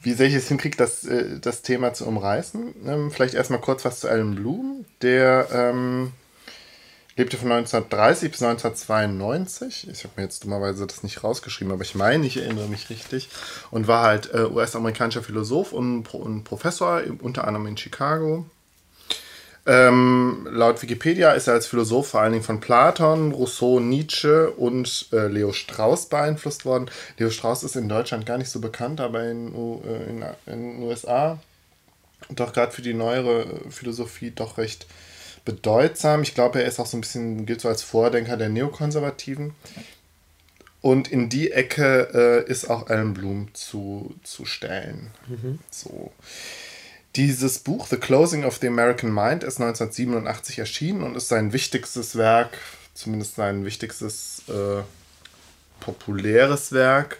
wie 0.00 0.12
sehr 0.12 0.26
ich 0.26 0.34
es 0.34 0.48
hinkriege, 0.48 0.76
das, 0.76 1.04
äh, 1.04 1.38
das 1.40 1.62
Thema 1.62 1.92
zu 1.92 2.06
umreißen. 2.06 2.74
Ähm, 2.86 3.10
vielleicht 3.10 3.34
erstmal 3.34 3.60
kurz 3.60 3.84
was 3.84 4.00
zu 4.00 4.08
Alan 4.08 4.34
Bloom. 4.34 4.84
Der 5.02 5.48
ähm, 5.52 6.12
lebte 7.16 7.36
von 7.36 7.52
1930 7.52 8.30
bis 8.30 8.42
1992. 8.42 9.88
Ich 9.90 10.04
habe 10.04 10.14
mir 10.16 10.24
jetzt 10.24 10.42
dummerweise 10.44 10.86
das 10.86 11.02
nicht 11.02 11.22
rausgeschrieben, 11.22 11.72
aber 11.72 11.82
ich 11.82 11.94
meine, 11.94 12.26
ich 12.26 12.38
erinnere 12.38 12.68
mich 12.68 12.90
richtig. 12.90 13.28
Und 13.70 13.86
war 13.86 14.02
halt 14.02 14.32
äh, 14.34 14.44
US-amerikanischer 14.44 15.22
Philosoph 15.22 15.72
und, 15.72 16.12
und, 16.14 16.44
Professor, 16.44 17.02
unter 17.20 17.46
anderem 17.46 17.66
in 17.66 17.76
Chicago. 17.76 18.46
Ähm, 19.66 20.46
laut 20.50 20.82
Wikipedia 20.82 21.32
ist 21.32 21.46
er 21.46 21.54
als 21.54 21.66
Philosoph 21.66 22.08
vor 22.08 22.20
allen 22.20 22.32
Dingen 22.32 22.44
von 22.44 22.60
Platon, 22.60 23.32
Rousseau, 23.32 23.80
Nietzsche 23.80 24.50
und 24.50 25.08
äh, 25.12 25.28
Leo 25.28 25.52
Strauss 25.52 26.06
beeinflusst 26.06 26.66
worden. 26.66 26.90
Leo 27.16 27.30
Strauss 27.30 27.62
ist 27.62 27.76
in 27.76 27.88
Deutschland 27.88 28.26
gar 28.26 28.36
nicht 28.36 28.50
so 28.50 28.60
bekannt, 28.60 29.00
aber 29.00 29.24
in, 29.24 29.54
äh, 29.54 30.10
in, 30.10 30.24
in 30.46 30.62
den 30.76 30.82
USA 30.82 31.38
doch 32.30 32.52
gerade 32.52 32.72
für 32.72 32.82
die 32.82 32.94
neuere 32.94 33.46
Philosophie 33.70 34.30
doch 34.30 34.58
recht 34.58 34.86
bedeutsam. 35.44 36.22
Ich 36.22 36.34
glaube, 36.34 36.62
er 36.62 36.68
ist 36.68 36.80
auch 36.80 36.86
so 36.86 36.96
ein 36.96 37.02
bisschen, 37.02 37.46
gilt 37.46 37.60
so 37.60 37.68
als 37.68 37.82
Vordenker 37.82 38.36
der 38.36 38.48
Neokonservativen. 38.48 39.54
Und 40.80 41.08
in 41.08 41.30
die 41.30 41.50
Ecke 41.50 42.44
äh, 42.46 42.50
ist 42.50 42.68
auch 42.68 42.88
Alan 42.88 43.14
Bloom 43.14 43.48
zu, 43.54 44.14
zu 44.22 44.44
stellen. 44.44 45.10
Mhm. 45.28 45.58
So. 45.70 46.12
Dieses 47.16 47.60
Buch, 47.60 47.86
The 47.86 47.96
Closing 47.96 48.44
of 48.44 48.58
the 48.60 48.66
American 48.66 49.12
Mind, 49.12 49.44
ist 49.44 49.60
1987 49.60 50.58
erschienen 50.58 51.02
und 51.02 51.16
ist 51.16 51.28
sein 51.28 51.52
wichtigstes 51.52 52.16
Werk, 52.16 52.58
zumindest 52.92 53.36
sein 53.36 53.64
wichtigstes 53.64 54.42
äh, 54.48 54.82
populäres 55.78 56.72
Werk, 56.72 57.18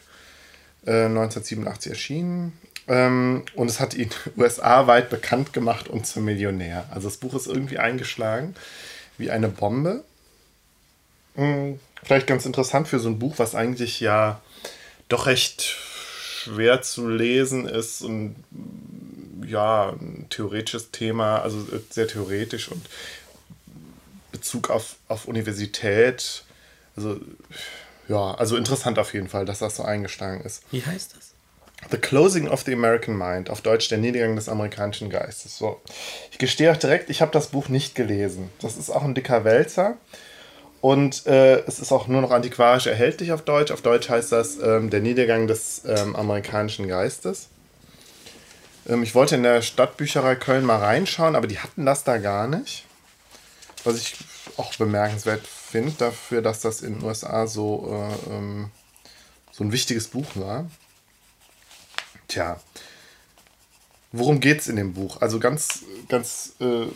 äh, 0.84 1.04
1987 1.04 1.92
erschienen. 1.92 2.52
Ähm, 2.88 3.44
und 3.54 3.70
es 3.70 3.78
hat 3.78 3.94
ihn 3.94 4.10
USA-weit 4.36 5.10
bekannt 5.10 5.52
gemacht 5.52 5.88
und 5.88 6.06
zum 6.06 6.24
Millionär. 6.24 6.86
Also 6.90 7.08
das 7.08 7.18
Buch 7.18 7.34
ist 7.34 7.46
irgendwie 7.46 7.78
eingeschlagen 7.78 8.56
wie 9.16 9.30
eine 9.30 9.48
Bombe. 9.48 10.02
Hm, 11.36 11.78
vielleicht 12.02 12.26
ganz 12.26 12.46
interessant 12.46 12.88
für 12.88 12.98
so 12.98 13.08
ein 13.08 13.20
Buch, 13.20 13.34
was 13.38 13.54
eigentlich 13.54 14.00
ja 14.00 14.40
doch 15.08 15.26
recht 15.26 15.62
schwer 15.62 16.82
zu 16.82 17.08
lesen 17.08 17.66
ist 17.66 18.02
und 18.02 18.36
ja, 19.46 19.90
ein 19.90 20.26
theoretisches 20.30 20.90
Thema, 20.90 21.38
also 21.40 21.58
sehr 21.90 22.08
theoretisch 22.08 22.70
und 22.70 22.84
Bezug 24.32 24.70
auf, 24.70 24.96
auf 25.08 25.26
Universität. 25.26 26.44
Also 26.96 27.20
ja, 28.08 28.34
also 28.34 28.56
interessant 28.56 28.98
auf 28.98 29.14
jeden 29.14 29.28
Fall, 29.28 29.44
dass 29.44 29.60
das 29.60 29.76
so 29.76 29.82
eingeschlagen 29.82 30.42
ist. 30.42 30.62
Wie 30.70 30.84
heißt 30.84 31.16
das? 31.16 31.32
The 31.90 31.98
Closing 31.98 32.48
of 32.48 32.62
the 32.62 32.72
American 32.72 33.16
Mind, 33.16 33.50
auf 33.50 33.60
Deutsch 33.60 33.88
der 33.88 33.98
Niedergang 33.98 34.36
des 34.36 34.48
amerikanischen 34.48 35.10
Geistes. 35.10 35.58
So. 35.58 35.80
Ich 36.30 36.38
gestehe 36.38 36.72
auch 36.72 36.76
direkt, 36.76 37.10
ich 37.10 37.20
habe 37.20 37.32
das 37.32 37.48
Buch 37.48 37.68
nicht 37.68 37.94
gelesen. 37.94 38.50
Das 38.60 38.76
ist 38.76 38.90
auch 38.90 39.02
ein 39.02 39.14
dicker 39.14 39.44
Wälzer. 39.44 39.96
Und 40.80 41.26
äh, 41.26 41.60
es 41.60 41.78
ist 41.78 41.92
auch 41.92 42.08
nur 42.08 42.20
noch 42.20 42.30
antiquarisch 42.30 42.86
erhältlich 42.86 43.32
auf 43.32 43.42
Deutsch. 43.42 43.70
Auf 43.70 43.80
Deutsch 43.80 44.08
heißt 44.08 44.32
das 44.32 44.58
ähm, 44.62 44.90
Der 44.90 45.00
Niedergang 45.00 45.46
des 45.46 45.82
ähm, 45.86 46.14
amerikanischen 46.14 46.88
Geistes. 46.88 47.48
Ähm, 48.88 49.02
ich 49.02 49.14
wollte 49.14 49.36
in 49.36 49.42
der 49.42 49.62
Stadtbücherei 49.62 50.36
Köln 50.36 50.64
mal 50.64 50.78
reinschauen, 50.78 51.36
aber 51.36 51.46
die 51.46 51.58
hatten 51.58 51.86
das 51.86 52.04
da 52.04 52.18
gar 52.18 52.46
nicht. 52.46 52.86
Was 53.84 53.96
ich 53.96 54.16
auch 54.56 54.74
bemerkenswert 54.76 55.46
finde, 55.46 55.92
dafür, 55.98 56.42
dass 56.42 56.60
das 56.60 56.82
in 56.82 56.94
den 56.94 57.04
USA 57.04 57.46
so, 57.46 57.88
äh, 57.90 58.32
ähm, 58.32 58.70
so 59.52 59.64
ein 59.64 59.72
wichtiges 59.72 60.08
Buch 60.08 60.28
war. 60.34 60.70
Tja, 62.28 62.60
worum 64.12 64.40
geht 64.40 64.60
es 64.60 64.68
in 64.68 64.76
dem 64.76 64.94
Buch? 64.94 65.20
Also 65.20 65.38
ganz, 65.38 65.82
ganz, 66.08 66.54
äh, 66.60 66.86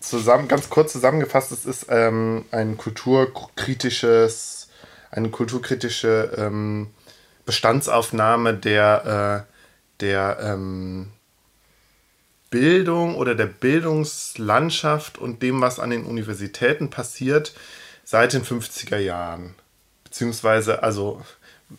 zusammen, 0.00 0.48
ganz 0.48 0.70
kurz 0.70 0.92
zusammengefasst, 0.92 1.52
es 1.52 1.64
ist 1.64 1.86
ähm, 1.88 2.44
ein 2.50 2.76
kulturkritisches, 2.76 4.68
eine 5.10 5.30
kulturkritische 5.30 6.32
ähm, 6.36 6.88
Bestandsaufnahme 7.44 8.54
der, 8.54 9.46
äh, 9.48 9.55
der 10.00 10.38
ähm, 10.40 11.12
Bildung 12.50 13.16
oder 13.16 13.34
der 13.34 13.46
Bildungslandschaft 13.46 15.18
und 15.18 15.42
dem, 15.42 15.60
was 15.60 15.80
an 15.80 15.90
den 15.90 16.04
Universitäten 16.04 16.90
passiert 16.90 17.54
seit 18.04 18.32
den 18.32 18.44
50er 18.44 18.98
Jahren. 18.98 19.54
Beziehungsweise, 20.04 20.82
also 20.82 21.22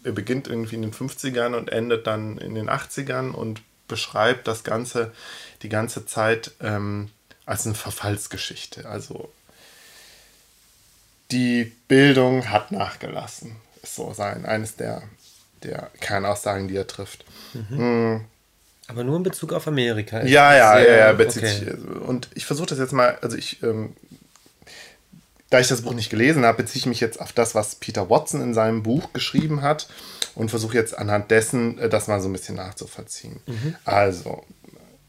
er 0.03 0.11
beginnt 0.11 0.47
irgendwie 0.47 0.75
in 0.75 0.81
den 0.81 0.93
50ern 0.93 1.55
und 1.55 1.69
endet 1.69 2.05
dann 2.05 2.37
in 2.37 2.55
den 2.55 2.69
80ern 2.69 3.31
und 3.31 3.61
beschreibt 3.87 4.47
das 4.47 4.63
Ganze 4.63 5.13
die 5.61 5.69
ganze 5.69 6.05
Zeit 6.05 6.51
ähm, 6.59 7.09
als 7.45 7.65
eine 7.65 7.75
Verfallsgeschichte. 7.75 8.87
Also 8.87 9.31
die 11.31 11.71
Bildung 11.87 12.49
hat 12.49 12.71
nachgelassen, 12.71 13.55
ist 13.81 13.95
so 13.95 14.13
sein, 14.13 14.45
eines 14.45 14.75
der, 14.75 15.03
der 15.67 15.91
Kernaussagen, 15.99 16.67
die 16.67 16.75
er 16.75 16.87
trifft. 16.87 17.25
Mhm. 17.53 17.77
Mhm. 17.77 18.21
Aber 18.87 19.03
nur 19.03 19.17
in 19.17 19.23
Bezug 19.23 19.53
auf 19.53 19.67
Amerika. 19.67 20.23
Ja, 20.23 20.55
ja, 20.55 20.79
ja, 20.79 20.97
ja, 20.97 21.13
bezieht 21.13 21.43
okay. 21.43 21.53
sich. 21.53 21.73
Und 22.07 22.29
ich 22.35 22.45
versuche 22.45 22.67
das 22.67 22.79
jetzt 22.79 22.93
mal, 22.93 23.17
also 23.21 23.35
ich 23.35 23.61
ähm, 23.61 23.95
da 25.49 25.59
ich 25.59 25.67
das 25.67 25.81
Buch 25.81 25.93
nicht 25.93 26.09
gelesen 26.09 26.45
habe, 26.45 26.57
beziehe 26.63 26.79
ich 26.79 26.85
mich 26.85 26.99
jetzt 26.99 27.21
auf 27.21 27.31
das, 27.31 27.55
was 27.55 27.75
Peter 27.75 28.09
Watson 28.09 28.41
in 28.41 28.53
seinem 28.53 28.83
Buch 28.83 29.13
geschrieben 29.13 29.61
hat 29.61 29.87
und 30.35 30.49
versuche 30.49 30.75
jetzt 30.75 30.97
anhand 30.97 31.31
dessen 31.31 31.79
äh, 31.79 31.89
das 31.89 32.07
mal 32.07 32.21
so 32.21 32.27
ein 32.27 32.33
bisschen 32.33 32.55
nachzuvollziehen. 32.55 33.39
Mhm. 33.45 33.75
Also, 33.85 34.43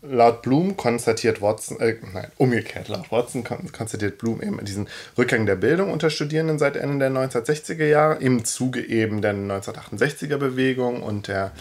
laut 0.02 0.42
Bloom 0.42 0.76
konstatiert 0.76 1.42
Watson, 1.42 1.80
äh, 1.80 1.96
nein, 2.12 2.30
umgekehrt, 2.36 2.88
laut 2.88 3.10
Watson 3.10 3.44
konstatiert 3.44 4.18
Bloom 4.18 4.40
eben 4.42 4.64
diesen 4.64 4.88
Rückgang 5.16 5.46
der 5.46 5.56
Bildung 5.56 5.90
unter 5.90 6.10
Studierenden 6.10 6.58
seit 6.58 6.76
Ende 6.76 6.98
der 6.98 7.10
1960er 7.10 7.84
Jahre, 7.84 8.20
im 8.20 8.44
Zuge 8.44 8.84
eben 8.86 9.22
der 9.22 9.34
1968er 9.34 10.36
Bewegung 10.36 11.02
und 11.02 11.28
der 11.28 11.52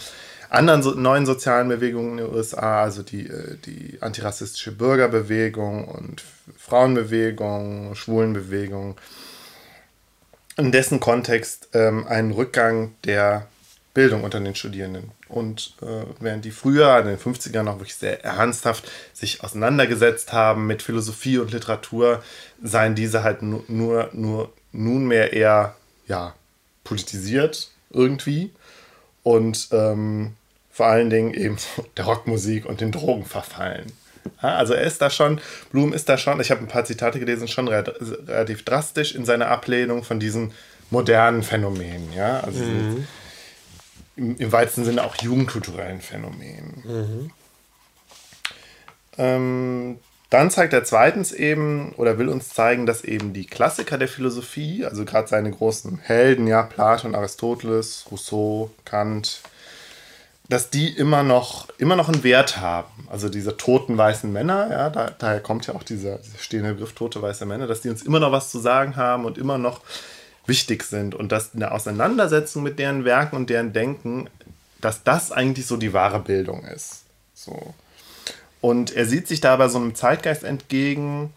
anderen 0.50 0.82
so, 0.82 0.92
neuen 0.92 1.26
sozialen 1.26 1.68
Bewegungen 1.68 2.12
in 2.12 2.16
den 2.18 2.34
USA, 2.34 2.82
also 2.82 3.02
die, 3.02 3.26
äh, 3.26 3.56
die 3.66 3.98
antirassistische 4.00 4.72
Bürgerbewegung 4.72 5.86
und 5.86 6.22
Frauenbewegung, 6.56 7.94
Schwulenbewegung, 7.94 8.96
in 10.56 10.72
dessen 10.72 11.00
Kontext 11.00 11.68
ähm, 11.74 12.06
einen 12.06 12.32
Rückgang 12.32 12.94
der 13.04 13.46
Bildung 13.94 14.24
unter 14.24 14.40
den 14.40 14.54
Studierenden. 14.54 15.12
Und 15.28 15.74
äh, 15.82 16.04
während 16.20 16.44
die 16.44 16.50
früher 16.50 16.98
in 16.98 17.06
den 17.06 17.18
50ern 17.18 17.64
noch 17.64 17.78
wirklich 17.78 17.96
sehr 17.96 18.24
ernsthaft 18.24 18.90
sich 19.12 19.44
auseinandergesetzt 19.44 20.32
haben 20.32 20.66
mit 20.66 20.82
Philosophie 20.82 21.38
und 21.38 21.52
Literatur, 21.52 22.22
seien 22.62 22.94
diese 22.94 23.22
halt 23.22 23.42
nur, 23.42 23.62
nur, 23.68 24.10
nur 24.12 24.52
nunmehr 24.72 25.32
eher 25.32 25.74
ja, 26.06 26.34
politisiert 26.84 27.70
irgendwie 27.90 28.50
und 29.22 29.68
ähm, 29.72 30.34
vor 30.70 30.86
allen 30.86 31.10
Dingen 31.10 31.34
eben 31.34 31.56
der 31.96 32.04
Rockmusik 32.04 32.64
und 32.64 32.80
den 32.80 32.92
Drogen 32.92 33.24
verfallen. 33.24 33.92
Also 34.38 34.74
er 34.74 34.84
ist 34.84 35.02
da 35.02 35.10
schon, 35.10 35.40
Blum 35.72 35.92
ist 35.92 36.08
da 36.08 36.18
schon, 36.18 36.40
ich 36.40 36.50
habe 36.50 36.60
ein 36.60 36.68
paar 36.68 36.84
Zitate 36.84 37.18
gelesen, 37.18 37.48
schon 37.48 37.68
relativ 37.68 38.64
drastisch 38.64 39.14
in 39.14 39.24
seiner 39.24 39.48
Ablehnung 39.48 40.04
von 40.04 40.20
diesen 40.20 40.52
modernen 40.90 41.42
Phänomenen, 41.42 42.12
ja, 42.14 42.40
also 42.40 42.62
mhm. 42.62 43.06
Im, 44.18 44.36
im 44.36 44.52
weitesten 44.52 44.84
Sinne 44.84 45.04
auch 45.04 45.16
jugendkulturellen 45.16 46.00
Phänomenen. 46.00 46.82
Mhm. 46.84 47.30
Ähm, 49.16 49.98
dann 50.30 50.50
zeigt 50.50 50.74
er 50.74 50.84
zweitens 50.84 51.32
eben 51.32 51.92
oder 51.96 52.18
will 52.18 52.28
uns 52.28 52.50
zeigen, 52.50 52.84
dass 52.84 53.02
eben 53.02 53.32
die 53.32 53.46
Klassiker 53.46 53.96
der 53.96 54.08
Philosophie, 54.08 54.84
also 54.84 55.04
gerade 55.06 55.26
seine 55.26 55.50
großen 55.50 55.98
Helden, 55.98 56.46
ja, 56.46 56.62
Platon, 56.62 57.14
Aristoteles, 57.14 58.04
Rousseau, 58.10 58.70
Kant, 58.84 59.40
dass 60.50 60.68
die 60.68 60.88
immer 60.88 61.22
noch, 61.22 61.68
immer 61.78 61.96
noch 61.96 62.08
einen 62.08 62.24
Wert 62.24 62.58
haben. 62.58 63.08
Also 63.10 63.28
diese 63.30 63.56
toten 63.56 63.96
weißen 63.96 64.30
Männer, 64.30 64.68
ja, 64.70 64.90
da, 64.90 65.10
daher 65.18 65.40
kommt 65.40 65.66
ja 65.66 65.74
auch 65.74 65.82
dieser, 65.82 66.18
dieser 66.18 66.38
stehende 66.38 66.74
Begriff 66.74 66.92
tote 66.92 67.22
weiße 67.22 67.46
Männer, 67.46 67.66
dass 67.66 67.80
die 67.80 67.88
uns 67.88 68.02
immer 68.02 68.20
noch 68.20 68.32
was 68.32 68.50
zu 68.50 68.58
sagen 68.58 68.96
haben 68.96 69.24
und 69.24 69.38
immer 69.38 69.56
noch 69.56 69.80
wichtig 70.48 70.82
sind 70.82 71.14
und 71.14 71.30
dass 71.30 71.54
in 71.54 71.60
der 71.60 71.72
Auseinandersetzung 71.72 72.62
mit 72.62 72.78
deren 72.78 73.04
Werken 73.04 73.36
und 73.36 73.50
deren 73.50 73.72
Denken, 73.72 74.28
dass 74.80 75.04
das 75.04 75.30
eigentlich 75.30 75.66
so 75.66 75.76
die 75.76 75.92
wahre 75.92 76.20
Bildung 76.20 76.64
ist. 76.64 77.04
So. 77.34 77.74
Und 78.60 78.94
er 78.94 79.06
sieht 79.06 79.28
sich 79.28 79.40
dabei 79.40 79.68
so 79.68 79.78
einem 79.78 79.94
Zeitgeist 79.94 80.44
entgegen 80.44 81.32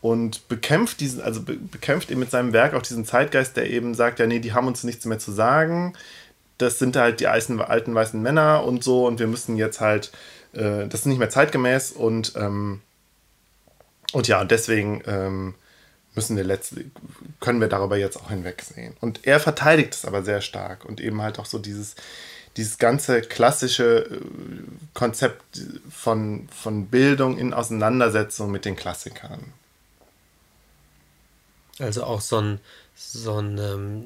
und 0.00 0.48
bekämpft 0.48 1.00
diesen, 1.00 1.20
also 1.22 1.42
bekämpft 1.42 2.10
eben 2.10 2.20
mit 2.20 2.30
seinem 2.30 2.52
Werk 2.52 2.74
auch 2.74 2.82
diesen 2.82 3.04
Zeitgeist, 3.04 3.56
der 3.56 3.70
eben 3.70 3.94
sagt, 3.94 4.18
ja, 4.18 4.26
nee, 4.26 4.38
die 4.40 4.52
haben 4.52 4.66
uns 4.66 4.84
nichts 4.84 5.04
mehr 5.04 5.18
zu 5.18 5.32
sagen. 5.32 5.94
Das 6.58 6.78
sind 6.78 6.96
halt 6.96 7.20
die 7.20 7.26
alten, 7.26 7.60
alten 7.60 7.94
weißen 7.94 8.20
Männer 8.20 8.64
und 8.64 8.84
so, 8.84 9.06
und 9.06 9.18
wir 9.18 9.26
müssen 9.26 9.56
jetzt 9.56 9.80
halt, 9.80 10.12
äh, 10.54 10.86
das 10.88 11.00
ist 11.00 11.06
nicht 11.06 11.18
mehr 11.18 11.30
zeitgemäß 11.30 11.92
und, 11.92 12.32
ähm, 12.36 12.80
und 14.12 14.28
ja, 14.28 14.40
und 14.40 14.50
deswegen 14.50 15.02
ähm, 15.06 15.54
müssen 16.14 16.36
wir 16.36 16.44
letztlich, 16.44 16.86
können 17.40 17.60
wir 17.60 17.68
darüber 17.68 17.96
jetzt 17.96 18.16
auch 18.16 18.28
hinwegsehen. 18.28 18.94
Und 19.00 19.26
er 19.26 19.40
verteidigt 19.40 19.94
es 19.94 20.04
aber 20.04 20.22
sehr 20.22 20.40
stark 20.40 20.84
und 20.84 21.00
eben 21.00 21.22
halt 21.22 21.38
auch 21.38 21.46
so 21.46 21.58
dieses, 21.58 21.94
dieses 22.56 22.78
ganze 22.78 23.22
klassische 23.22 24.06
äh, 24.10 24.20
Konzept 24.94 25.42
von, 25.90 26.48
von 26.48 26.86
Bildung 26.86 27.38
in 27.38 27.54
Auseinandersetzung 27.54 28.50
mit 28.50 28.64
den 28.64 28.76
Klassikern. 28.76 29.52
Also 31.78 32.04
auch 32.04 32.20
so 32.20 32.38
ein, 32.40 32.60
so 32.94 33.38
ein 33.38 33.58
ähm, 33.58 34.02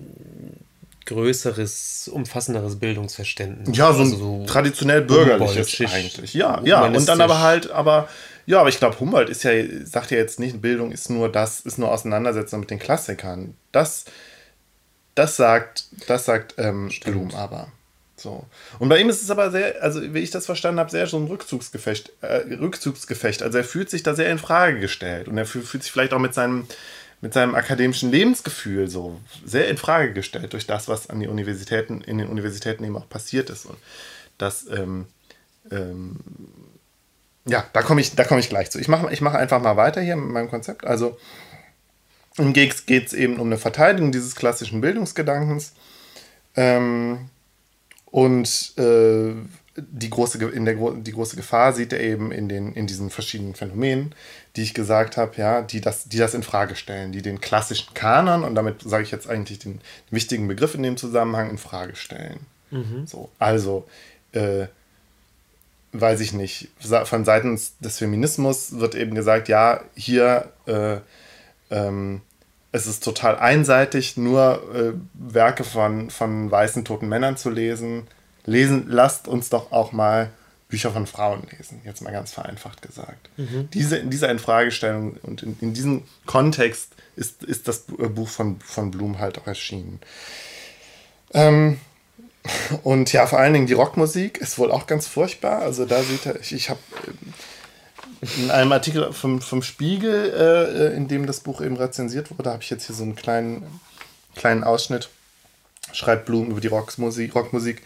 größeres, 1.06 2.08
umfassenderes 2.12 2.78
Bildungsverständnis. 2.78 3.76
Ja, 3.76 3.92
so 3.92 4.00
ein 4.00 4.12
also 4.12 4.16
so 4.16 4.46
traditionell 4.46 5.02
bürgerliches 5.02 5.80
eigentlich. 5.92 6.34
Ja, 6.34 6.60
ja. 6.64 6.84
Und 6.86 7.08
dann 7.08 7.20
aber 7.20 7.40
halt, 7.40 7.70
aber 7.70 8.08
ja, 8.46 8.60
aber 8.60 8.68
ich 8.68 8.78
glaube, 8.78 8.98
Humboldt 9.00 9.28
ist 9.28 9.42
ja, 9.42 9.52
sagt 9.84 10.12
ja 10.12 10.18
jetzt 10.18 10.38
nicht, 10.38 10.60
Bildung 10.60 10.92
ist 10.92 11.10
nur 11.10 11.30
das, 11.30 11.60
ist 11.60 11.78
nur 11.78 11.90
Auseinandersetzung 11.90 12.60
mit 12.60 12.70
den 12.70 12.78
Klassikern. 12.78 13.54
Das, 13.72 14.04
das 15.16 15.36
sagt, 15.36 15.84
das 16.06 16.26
sagt 16.26 16.54
ähm, 16.58 16.90
Blum 17.04 17.34
aber. 17.34 17.68
So. 18.16 18.46
Und 18.78 18.88
bei 18.88 18.98
ihm 18.98 19.10
ist 19.10 19.22
es 19.22 19.30
aber 19.30 19.50
sehr, 19.50 19.82
also 19.82 20.00
wie 20.14 20.20
ich 20.20 20.30
das 20.30 20.46
verstanden 20.46 20.80
habe, 20.80 20.90
sehr 20.90 21.06
so 21.06 21.18
ein 21.18 21.26
Rückzugsgefecht, 21.26 22.12
äh, 22.22 22.54
Rückzugsgefecht. 22.54 23.42
Also 23.42 23.58
er 23.58 23.64
fühlt 23.64 23.90
sich 23.90 24.02
da 24.02 24.14
sehr 24.14 24.30
in 24.30 24.38
Frage 24.38 24.80
gestellt 24.80 25.28
und 25.28 25.36
er 25.36 25.44
fühlt, 25.44 25.66
fühlt 25.66 25.82
sich 25.82 25.92
vielleicht 25.92 26.14
auch 26.14 26.18
mit 26.18 26.32
seinem, 26.32 26.66
mit 27.20 27.32
seinem 27.32 27.54
akademischen 27.54 28.10
Lebensgefühl 28.10 28.88
so 28.88 29.20
sehr 29.44 29.68
in 29.68 29.76
Frage 29.76 30.12
gestellt 30.12 30.52
durch 30.52 30.66
das, 30.66 30.88
was 30.88 31.08
an 31.08 31.20
die 31.20 31.28
Universitäten, 31.28 32.00
in 32.02 32.18
den 32.18 32.28
Universitäten 32.28 32.84
eben 32.84 32.96
auch 32.96 33.08
passiert 33.08 33.50
ist. 33.50 33.66
Und 33.66 33.78
das, 34.38 34.66
ähm, 34.68 35.06
ähm, 35.70 36.18
ja, 37.46 37.64
da 37.72 37.82
komme 37.82 38.00
ich, 38.00 38.12
komm 38.28 38.38
ich 38.38 38.48
gleich 38.48 38.70
zu. 38.70 38.78
Ich 38.78 38.88
mache 38.88 39.12
ich 39.12 39.20
mach 39.20 39.34
einfach 39.34 39.62
mal 39.62 39.76
weiter 39.76 40.00
hier 40.00 40.16
mit 40.16 40.30
meinem 40.30 40.50
Konzept. 40.50 40.84
Also 40.84 41.16
im 42.36 42.52
Geeks 42.52 42.86
geht 42.86 43.06
es 43.06 43.12
eben 43.12 43.38
um 43.38 43.46
eine 43.46 43.58
Verteidigung 43.58 44.12
dieses 44.12 44.34
klassischen 44.34 44.80
Bildungsgedankens. 44.80 45.72
Ähm, 46.54 47.30
und 48.06 48.72
äh, 48.78 49.34
die, 49.76 50.10
große, 50.10 50.44
in 50.48 50.64
der, 50.64 50.74
die 50.74 51.12
große 51.12 51.36
Gefahr 51.36 51.72
sieht 51.72 51.92
er 51.92 52.00
eben 52.00 52.32
in, 52.32 52.48
den, 52.48 52.72
in 52.72 52.86
diesen 52.86 53.10
verschiedenen 53.10 53.54
Phänomenen, 53.54 54.14
die 54.56 54.62
ich 54.62 54.74
gesagt 54.74 55.16
habe, 55.16 55.36
ja, 55.36 55.62
die 55.62 55.80
das, 55.80 56.04
die 56.08 56.18
das 56.18 56.34
in 56.34 56.42
Frage 56.42 56.76
stellen, 56.76 57.12
die 57.12 57.22
den 57.22 57.40
klassischen 57.40 57.94
Kanon, 57.94 58.44
und 58.44 58.54
damit 58.54 58.82
sage 58.82 59.04
ich 59.04 59.10
jetzt 59.10 59.28
eigentlich 59.28 59.58
den 59.58 59.80
wichtigen 60.10 60.48
Begriff 60.48 60.74
in 60.74 60.82
dem 60.82 60.96
Zusammenhang, 60.96 61.50
in 61.50 61.58
Frage 61.58 61.96
stellen. 61.96 62.40
Mhm. 62.70 63.06
So, 63.06 63.30
also, 63.38 63.86
äh, 64.32 64.66
weiß 65.92 66.20
ich 66.20 66.32
nicht, 66.32 66.68
von 67.04 67.24
Seiten 67.24 67.58
des 67.80 67.98
Feminismus 67.98 68.78
wird 68.78 68.94
eben 68.94 69.14
gesagt, 69.14 69.48
ja, 69.48 69.80
hier 69.94 70.50
äh, 70.66 70.98
ähm, 71.70 72.20
es 72.72 72.86
ist 72.86 73.02
total 73.02 73.38
einseitig, 73.38 74.16
nur 74.16 74.62
äh, 74.74 74.92
Werke 75.14 75.64
von, 75.64 76.10
von 76.10 76.50
weißen 76.50 76.84
toten 76.84 77.08
Männern 77.08 77.36
zu 77.36 77.48
lesen. 77.48 78.06
Lesen, 78.46 78.86
lasst 78.88 79.28
uns 79.28 79.50
doch 79.50 79.72
auch 79.72 79.92
mal 79.92 80.30
Bücher 80.68 80.90
von 80.90 81.06
Frauen 81.06 81.46
lesen, 81.56 81.80
jetzt 81.84 82.02
mal 82.02 82.12
ganz 82.12 82.32
vereinfacht 82.32 82.82
gesagt. 82.82 83.28
Mhm. 83.36 83.68
Diese, 83.72 83.98
in 83.98 84.10
dieser 84.10 84.30
Infragestellung 84.30 85.16
und 85.22 85.42
in, 85.42 85.56
in 85.60 85.74
diesem 85.74 86.02
Kontext 86.26 86.88
ist, 87.14 87.44
ist 87.44 87.68
das 87.68 87.84
äh, 87.98 88.08
Buch 88.08 88.28
von, 88.28 88.58
von 88.60 88.90
Blum 88.90 89.18
halt 89.18 89.38
auch 89.38 89.46
erschienen. 89.46 90.00
Ähm, 91.32 91.78
und 92.82 93.12
ja, 93.12 93.26
vor 93.26 93.38
allen 93.38 93.52
Dingen 93.52 93.66
die 93.66 93.74
Rockmusik 93.74 94.38
ist 94.38 94.58
wohl 94.58 94.70
auch 94.70 94.86
ganz 94.86 95.06
furchtbar. 95.06 95.60
Also 95.60 95.84
da 95.84 96.02
sieht 96.02 96.26
er, 96.26 96.40
ich, 96.40 96.52
ich 96.52 96.70
habe 96.70 96.80
in 98.38 98.50
einem 98.50 98.72
Artikel 98.72 99.12
vom, 99.12 99.40
vom 99.40 99.62
Spiegel, 99.62 100.32
äh, 100.32 100.96
in 100.96 101.06
dem 101.06 101.26
das 101.26 101.40
Buch 101.40 101.60
eben 101.60 101.76
rezensiert 101.76 102.36
wurde, 102.36 102.50
habe 102.50 102.62
ich 102.62 102.70
jetzt 102.70 102.86
hier 102.86 102.94
so 102.96 103.02
einen 103.02 103.16
kleinen, 103.16 103.80
kleinen 104.34 104.64
Ausschnitt. 104.64 105.10
Schreibt 105.92 106.26
Blum 106.26 106.50
über 106.50 106.60
die 106.60 106.66
Rockmusik. 106.66 107.34
Rockmusik. 107.34 107.82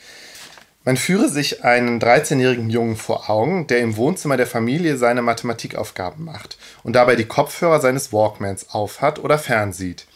Man 0.83 0.97
führe 0.97 1.29
sich 1.29 1.63
einen 1.63 2.01
13-jährigen 2.01 2.71
Jungen 2.71 2.97
vor 2.97 3.29
Augen, 3.29 3.67
der 3.67 3.81
im 3.81 3.97
Wohnzimmer 3.97 4.39
der 4.39 4.47
Familie 4.47 4.97
seine 4.97 5.21
Mathematikaufgaben 5.21 6.25
macht 6.25 6.57
und 6.83 6.95
dabei 6.95 7.17
die 7.17 7.27
Kopfhörer 7.27 7.81
seines 7.81 8.15
Walkmans 8.15 8.71
aufhat 8.71 9.19
oder 9.19 9.39
fernsieht. 9.39 10.07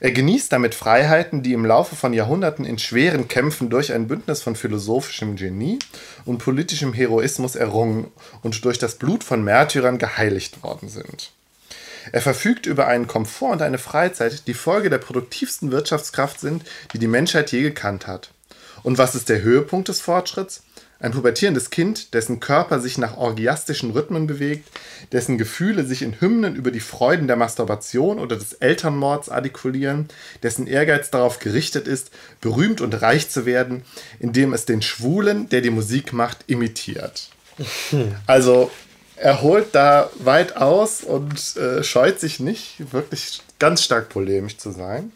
Er 0.00 0.10
genießt 0.10 0.52
damit 0.52 0.74
Freiheiten, 0.74 1.42
die 1.42 1.54
im 1.54 1.64
Laufe 1.64 1.96
von 1.96 2.12
Jahrhunderten 2.12 2.66
in 2.66 2.78
schweren 2.78 3.26
Kämpfen 3.26 3.70
durch 3.70 3.90
ein 3.90 4.06
Bündnis 4.06 4.42
von 4.42 4.54
philosophischem 4.54 5.36
Genie 5.36 5.78
und 6.26 6.38
politischem 6.38 6.92
Heroismus 6.92 7.54
errungen 7.54 8.08
und 8.42 8.66
durch 8.66 8.78
das 8.78 8.96
Blut 8.96 9.24
von 9.24 9.42
Märtyrern 9.42 9.96
geheiligt 9.96 10.62
worden 10.62 10.90
sind. 10.90 11.30
Er 12.10 12.20
verfügt 12.20 12.66
über 12.66 12.86
einen 12.86 13.06
Komfort 13.06 13.52
und 13.52 13.62
eine 13.62 13.78
Freizeit, 13.78 14.46
die 14.46 14.54
Folge 14.54 14.90
der 14.90 14.98
produktivsten 14.98 15.70
Wirtschaftskraft 15.70 16.40
sind, 16.40 16.64
die 16.92 16.98
die 16.98 17.06
Menschheit 17.06 17.50
je 17.50 17.62
gekannt 17.62 18.06
hat. 18.06 18.30
Und 18.82 18.98
was 18.98 19.14
ist 19.14 19.28
der 19.28 19.42
Höhepunkt 19.42 19.88
des 19.88 20.00
Fortschritts? 20.00 20.62
Ein 21.02 21.10
pubertierendes 21.10 21.70
Kind, 21.70 22.14
dessen 22.14 22.38
Körper 22.38 22.78
sich 22.78 22.96
nach 22.96 23.16
orgiastischen 23.16 23.90
Rhythmen 23.90 24.28
bewegt, 24.28 24.68
dessen 25.10 25.36
Gefühle 25.36 25.84
sich 25.84 26.02
in 26.02 26.20
Hymnen 26.20 26.54
über 26.54 26.70
die 26.70 26.78
Freuden 26.78 27.26
der 27.26 27.34
Masturbation 27.34 28.20
oder 28.20 28.36
des 28.36 28.52
Elternmords 28.52 29.28
artikulieren, 29.28 30.08
dessen 30.44 30.68
Ehrgeiz 30.68 31.10
darauf 31.10 31.40
gerichtet 31.40 31.88
ist, 31.88 32.12
berühmt 32.40 32.80
und 32.80 33.02
reich 33.02 33.28
zu 33.28 33.46
werden, 33.46 33.82
indem 34.20 34.52
es 34.52 34.64
den 34.64 34.80
Schwulen, 34.80 35.48
der 35.48 35.60
die 35.60 35.70
Musik 35.70 36.12
macht, 36.12 36.44
imitiert. 36.46 37.30
Also 38.26 38.70
er 39.16 39.42
holt 39.42 39.74
da 39.74 40.10
weit 40.18 40.56
aus 40.56 41.02
und 41.02 41.56
äh, 41.56 41.82
scheut 41.84 42.18
sich 42.20 42.40
nicht, 42.40 42.92
wirklich 42.92 43.42
ganz 43.58 43.82
stark 43.82 44.08
polemisch 44.08 44.58
zu 44.58 44.70
sein. 44.70 45.12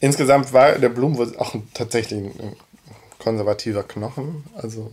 Insgesamt 0.00 0.52
war 0.52 0.72
der 0.72 0.88
Blum 0.88 1.16
wohl 1.16 1.36
auch 1.38 1.54
tatsächlich 1.74 2.20
ein 2.20 2.56
konservativer 3.18 3.82
Knochen. 3.82 4.44
Also 4.54 4.90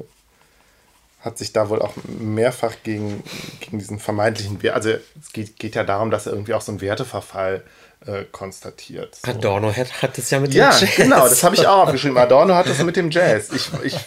hat 1.24 1.38
sich 1.38 1.54
da 1.54 1.70
wohl 1.70 1.82
auch 1.82 1.93
mehrfach 2.20 2.74
gegen, 2.84 3.24
gegen 3.62 3.80
diesen 3.80 3.99
vermeintlichen 3.99 4.62
Wert, 4.62 4.76
also 4.76 4.89
es 4.89 5.32
geht, 5.32 5.58
geht 5.58 5.76
ja 5.76 5.86
darum, 5.86 6.12
dass 6.12 6.26
er 6.26 6.34
irgendwie 6.34 6.54
auch 6.54 6.62
so 6.62 6.72
einen 6.74 6.82
Werteverfall 6.82 7.64
äh, 8.06 8.26
konstatiert. 8.30 9.16
So. 9.16 9.32
Adorno 9.32 9.74
hat, 9.74 10.01
hat 10.01 10.18
das 10.18 10.30
ja 10.30 10.41
mit 10.41 10.54
dem 10.54 10.58
ja, 10.58 10.72
Jazz. 10.72 10.82
Ja, 10.82 11.04
genau, 11.04 11.30
das 11.30 11.41
habe 11.43 11.56
ich 11.56 11.66
auch 11.66 11.84
aufgeschrieben. 11.84 12.18
Adorno 12.18 12.56
hat 12.56 12.68
das 12.68 12.84
mit 12.84 12.97
dem 12.97 13.10
Jazz. 13.10 13.51
Ich, 13.54 13.72
ich 13.84 13.97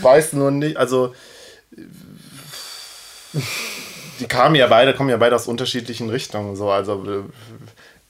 weiß 0.00 0.32
nur 0.32 0.50
nicht, 0.50 0.78
also 0.78 1.14
die 4.20 4.26
kamen 4.26 4.54
ja 4.54 4.66
beide, 4.66 4.94
kommen 4.94 5.10
ja 5.10 5.18
beide 5.18 5.36
aus 5.36 5.46
unterschiedlichen 5.46 6.08
Richtungen. 6.08 6.56
So, 6.56 6.70
also 6.70 7.26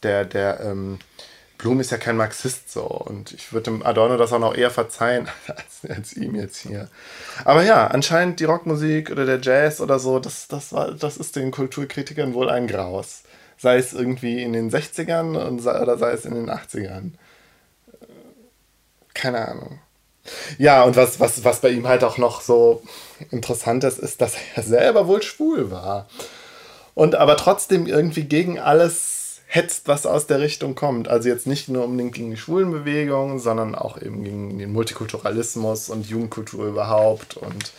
der, 0.04 0.24
der, 0.24 0.60
ähm, 0.60 0.98
Blum 1.62 1.78
ist 1.78 1.92
ja 1.92 1.96
kein 1.96 2.16
Marxist 2.16 2.72
so 2.72 2.82
und 2.82 3.30
ich 3.30 3.52
würde 3.52 3.70
dem 3.70 3.86
Adorno 3.86 4.16
das 4.16 4.32
auch 4.32 4.40
noch 4.40 4.56
eher 4.56 4.72
verzeihen 4.72 5.28
als, 5.46 5.88
als, 5.88 6.12
ihm 6.12 6.34
jetzt 6.34 6.56
hier. 6.58 6.88
Aber 7.44 7.62
ja, 7.62 7.86
anscheinend 7.86 8.40
die 8.40 8.44
Rockmusik 8.44 9.12
oder 9.12 9.24
der 9.24 9.40
Jazz 9.40 9.80
oder 9.80 10.00
so, 10.00 10.18
das, 10.18 10.48
das, 10.48 10.72
war, 10.72 10.90
das 10.90 11.16
ist 11.16 11.36
den 11.36 11.52
Kulturkritikern 11.52 12.34
wohl 12.34 12.50
ein 12.50 12.66
Graus. 12.66 13.22
Sei 13.58 13.78
es 13.78 13.92
irgendwie 13.92 14.42
in 14.42 14.52
den 14.52 14.72
60ern 14.72 15.38
und, 15.38 15.60
oder 15.60 15.96
sei 15.98 16.10
es 16.10 16.24
in 16.24 16.34
den 16.34 16.50
80ern. 16.50 17.12
Keine 19.14 19.46
Ahnung. 19.46 19.78
Ja, 20.58 20.82
und 20.82 20.96
was, 20.96 21.20
was, 21.20 21.44
was 21.44 21.60
bei 21.60 21.68
ihm 21.68 21.86
halt 21.86 22.02
auch 22.02 22.18
noch 22.18 22.40
so 22.40 22.82
interessant 23.30 23.84
ist, 23.84 24.00
ist, 24.00 24.20
dass 24.20 24.34
er 24.56 24.62
selber 24.64 25.06
wohl 25.06 25.22
schwul 25.22 25.70
war. 25.70 26.08
Und 26.94 27.14
aber 27.14 27.36
trotzdem 27.36 27.86
irgendwie 27.86 28.24
gegen 28.24 28.58
alles 28.58 29.21
hetzt, 29.54 29.86
was 29.86 30.06
aus 30.06 30.26
der 30.26 30.40
Richtung 30.40 30.74
kommt. 30.74 31.08
Also 31.08 31.28
jetzt 31.28 31.46
nicht 31.46 31.68
nur 31.68 31.84
unbedingt 31.84 32.14
gegen 32.14 32.30
die 32.30 32.38
Schwulenbewegung, 32.38 33.38
sondern 33.38 33.74
auch 33.74 34.00
eben 34.00 34.24
gegen 34.24 34.58
den 34.58 34.72
Multikulturalismus 34.72 35.90
und 35.90 36.08
Jugendkultur 36.08 36.68
überhaupt 36.68 37.36
und 37.36 37.70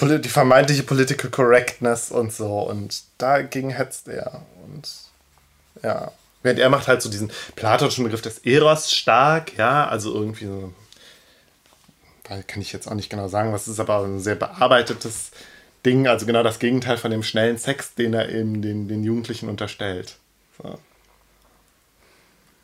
die 0.00 0.28
vermeintliche 0.28 0.82
Political 0.82 1.30
Correctness 1.30 2.10
und 2.10 2.32
so. 2.32 2.62
Und 2.62 3.04
dagegen 3.18 3.70
hetzt 3.70 4.08
er. 4.08 4.42
Und 4.64 4.88
ja. 5.84 6.10
Während 6.42 6.58
er 6.58 6.70
macht 6.70 6.88
halt 6.88 7.02
so 7.02 7.08
diesen 7.08 7.30
platonischen 7.54 8.02
Begriff 8.02 8.22
des 8.22 8.38
Eros 8.38 8.90
stark, 8.90 9.56
ja, 9.56 9.86
also 9.86 10.12
irgendwie 10.12 10.46
so 10.46 10.72
kann 12.24 12.62
ich 12.62 12.72
jetzt 12.72 12.88
auch 12.88 12.94
nicht 12.94 13.10
genau 13.10 13.28
sagen, 13.28 13.52
was 13.52 13.68
ist, 13.68 13.78
aber 13.78 14.02
ein 14.04 14.20
sehr 14.20 14.36
bearbeitetes 14.36 15.30
Ding, 15.84 16.08
also 16.08 16.26
genau 16.26 16.42
das 16.42 16.58
Gegenteil 16.58 16.96
von 16.96 17.10
dem 17.10 17.22
schnellen 17.22 17.58
Sex, 17.58 17.94
den 17.94 18.14
er 18.14 18.28
eben 18.28 18.60
den, 18.62 18.88
den 18.88 19.04
Jugendlichen 19.04 19.48
unterstellt. 19.48 20.16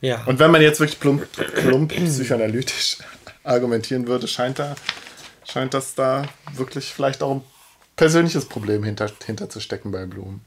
Ja. 0.00 0.24
Und 0.26 0.38
wenn 0.38 0.50
man 0.50 0.62
jetzt 0.62 0.80
wirklich 0.80 1.00
plump, 1.00 1.26
plump 1.32 1.92
psychoanalytisch 1.92 2.98
argumentieren 3.44 4.06
würde, 4.06 4.28
scheint, 4.28 4.58
da, 4.58 4.74
scheint 5.44 5.74
das 5.74 5.94
da 5.94 6.26
wirklich 6.54 6.92
vielleicht 6.92 7.22
auch 7.22 7.36
ein 7.36 7.44
persönliches 7.96 8.46
Problem 8.46 8.84
hinter, 8.84 9.10
hinter 9.24 9.48
zu 9.48 9.60
stecken 9.60 9.90
bei 9.90 10.06
Blum. 10.06 10.40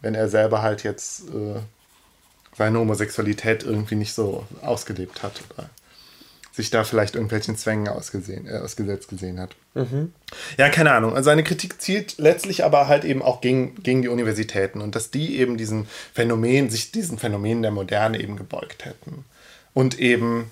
Wenn 0.00 0.14
er 0.14 0.28
selber 0.28 0.62
halt 0.62 0.84
jetzt 0.84 1.28
äh, 1.30 1.60
seine 2.58 2.78
Homosexualität 2.78 3.62
irgendwie 3.62 3.94
nicht 3.94 4.12
so 4.12 4.46
ausgelebt 4.62 5.22
hat. 5.22 5.40
Oder 5.50 5.70
sich 6.58 6.70
da 6.70 6.82
vielleicht 6.82 7.14
irgendwelchen 7.14 7.56
Zwängen 7.56 7.86
ausgesehen, 7.86 8.48
äh, 8.48 8.58
ausgesetzt 8.58 9.08
gesehen 9.08 9.38
hat. 9.38 9.54
Mhm. 9.74 10.12
Ja, 10.56 10.68
keine 10.70 10.90
Ahnung. 10.90 11.14
Also 11.14 11.26
seine 11.26 11.44
Kritik 11.44 11.80
zielt 11.80 12.18
letztlich 12.18 12.64
aber 12.64 12.88
halt 12.88 13.04
eben 13.04 13.22
auch 13.22 13.40
gegen, 13.40 13.80
gegen 13.80 14.02
die 14.02 14.08
Universitäten 14.08 14.80
und 14.80 14.96
dass 14.96 15.12
die 15.12 15.38
eben 15.38 15.56
diesen 15.56 15.86
Phänomen, 16.12 16.68
sich 16.68 16.90
diesen 16.90 17.16
Phänomenen 17.16 17.62
der 17.62 17.70
Moderne 17.70 18.20
eben 18.20 18.36
gebeugt 18.36 18.84
hätten. 18.84 19.24
Und 19.72 20.00
eben, 20.00 20.50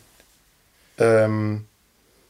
ähm, 0.99 1.65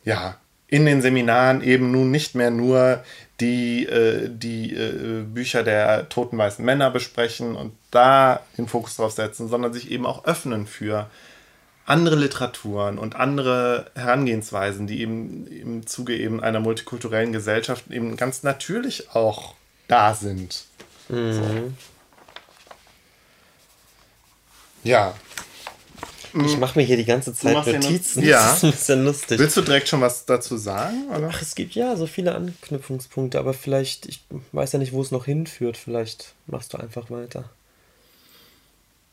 ja, 0.05 0.39
in 0.69 0.87
den 0.87 1.03
Seminaren 1.03 1.63
eben 1.63 1.91
nun 1.91 2.11
nicht 2.11 2.35
mehr 2.35 2.51
nur 2.51 3.05
die, 3.41 3.85
äh, 3.85 4.31
die 4.31 4.75
äh, 4.75 5.23
Bücher 5.23 5.63
der 5.63 6.09
toten 6.09 6.39
weißen 6.39 6.65
Männer 6.65 6.91
besprechen 6.91 7.57
und 7.57 7.75
da 7.91 8.41
den 8.57 8.69
Fokus 8.69 8.97
drauf 8.97 9.13
setzen, 9.13 9.49
sondern 9.49 9.75
sich 9.75 9.91
eben 9.91 10.07
auch 10.07 10.25
öffnen 10.25 10.67
für 10.67 11.11
andere 11.87 12.17
Literaturen 12.17 12.99
und 12.99 13.17
andere 13.17 13.91
Herangehensweisen, 13.95 14.87
die 14.87 15.01
eben 15.01 15.47
im 15.47 15.87
Zuge 15.87 16.17
eben 16.17 16.43
einer 16.43 16.61
multikulturellen 16.61 17.33
Gesellschaft 17.33 17.91
eben 17.91 18.17
ganz 18.17 18.43
natürlich 18.43 19.11
auch 19.15 19.55
da 19.89 20.15
sind. 20.15 20.65
Mhm. 21.09 21.33
So. 21.33 21.73
Ja. 24.83 25.15
Ich 26.45 26.59
mache 26.59 26.79
mir 26.79 26.85
hier 26.85 26.99
die 26.99 27.07
ganze 27.07 27.33
Zeit 27.33 27.55
Notizen. 27.55 28.23
Ja. 28.23 28.51
Das 28.51 28.57
ist 28.57 28.65
ein 28.65 28.71
bisschen 28.73 29.05
lustig. 29.05 29.39
Willst 29.39 29.57
du 29.57 29.63
direkt 29.63 29.89
schon 29.89 30.03
was 30.03 30.27
dazu 30.27 30.59
sagen? 30.59 31.09
Oder? 31.09 31.31
Ach, 31.33 31.41
es 31.41 31.55
gibt 31.55 31.75
ja 31.75 31.97
so 31.97 32.07
viele 32.07 32.35
Anknüpfungspunkte, 32.35 33.39
aber 33.39 33.55
vielleicht, 33.55 34.05
ich 34.07 34.23
weiß 34.53 34.73
ja 34.73 34.79
nicht, 34.79 34.93
wo 34.93 35.01
es 35.01 35.11
noch 35.13 35.25
hinführt. 35.25 35.79
Vielleicht 35.79 36.35
machst 36.47 36.75
du 36.75 36.79
einfach 36.79 37.11
weiter. 37.11 37.49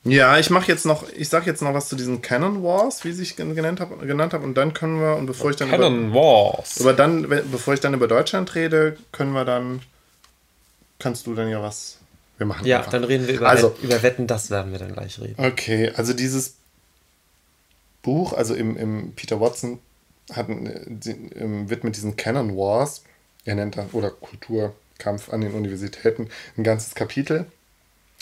Ja, 0.06 0.38
ich 0.38 0.50
mache 0.50 0.68
jetzt 0.68 0.86
noch, 0.86 1.06
ich 1.16 1.30
sag 1.30 1.46
jetzt 1.46 1.62
noch 1.62 1.74
was 1.74 1.88
zu 1.88 1.96
diesen 1.96 2.22
Canon 2.22 2.62
Wars, 2.62 3.06
wie 3.06 3.10
ich 3.10 3.38
genannt 3.38 3.80
habe, 3.80 4.06
genannt 4.06 4.34
habe, 4.34 4.44
und 4.44 4.56
dann 4.56 4.74
können 4.74 5.00
wir 5.00 5.16
und 5.16 5.28
bevor 5.28 5.52
ich 5.52 5.56
dann 5.56 5.70
Canon 5.70 6.10
über, 6.10 6.16
Wars, 6.16 6.78
über 6.78 6.94
dann, 6.94 7.30
bevor 7.30 7.74
ich 7.74 7.80
dann 7.80 7.94
über 7.94 8.10
Deutschland 8.10 8.54
rede, 8.54 8.98
können 9.14 9.32
wir 9.32 9.46
dann, 9.46 9.82
kannst 11.00 11.26
du 11.26 11.36
dann 11.36 11.48
ja 11.48 11.62
was, 11.62 12.00
wir 12.38 12.46
machen. 12.46 12.68
Ja, 12.68 12.80
einfach. 12.80 12.92
dann 12.92 13.06
reden 13.06 13.28
wir 13.28 13.36
über, 13.36 13.48
also, 13.48 13.76
über 13.82 14.04
Wetten, 14.04 14.28
das 14.28 14.50
werden 14.50 14.74
wir 14.74 14.80
dann 14.80 14.92
gleich 14.92 15.20
reden. 15.22 15.36
Okay, 15.38 15.92
also 15.96 16.12
dieses 16.12 16.56
Buch, 18.02 18.34
also 18.34 18.56
im, 18.56 18.76
im 18.76 19.14
Peter 19.16 19.40
Watson 19.40 19.80
hat, 20.34 20.50
widmet 20.50 21.96
diesen 21.96 22.18
Canon 22.18 22.58
Wars, 22.58 23.04
er 23.46 23.56
nennt 23.56 23.78
dann 23.78 23.90
oder 23.92 24.10
Kulturkampf 24.10 25.32
an 25.32 25.40
den 25.40 25.54
Universitäten 25.54 26.30
ein 26.58 26.66
ganzes 26.66 26.94
Kapitel 26.94 27.46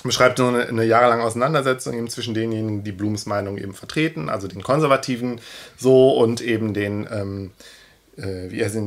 beschreibt 0.03 0.37
so 0.37 0.47
eine, 0.47 0.67
eine 0.67 0.83
jahrelange 0.83 1.23
Auseinandersetzung 1.23 1.93
eben 1.93 2.09
zwischen 2.09 2.33
denjenigen, 2.33 2.83
die 2.83 2.91
Blums 2.91 3.25
Meinung 3.25 3.57
eben 3.57 3.73
vertreten, 3.73 4.29
also 4.29 4.47
den 4.47 4.63
Konservativen 4.63 5.39
so 5.77 6.11
und 6.11 6.41
eben 6.41 6.73
den, 6.73 7.07
ähm, 7.11 7.51
äh, 8.17 8.49
wie, 8.49 8.59
er 8.59 8.69
sie, 8.69 8.79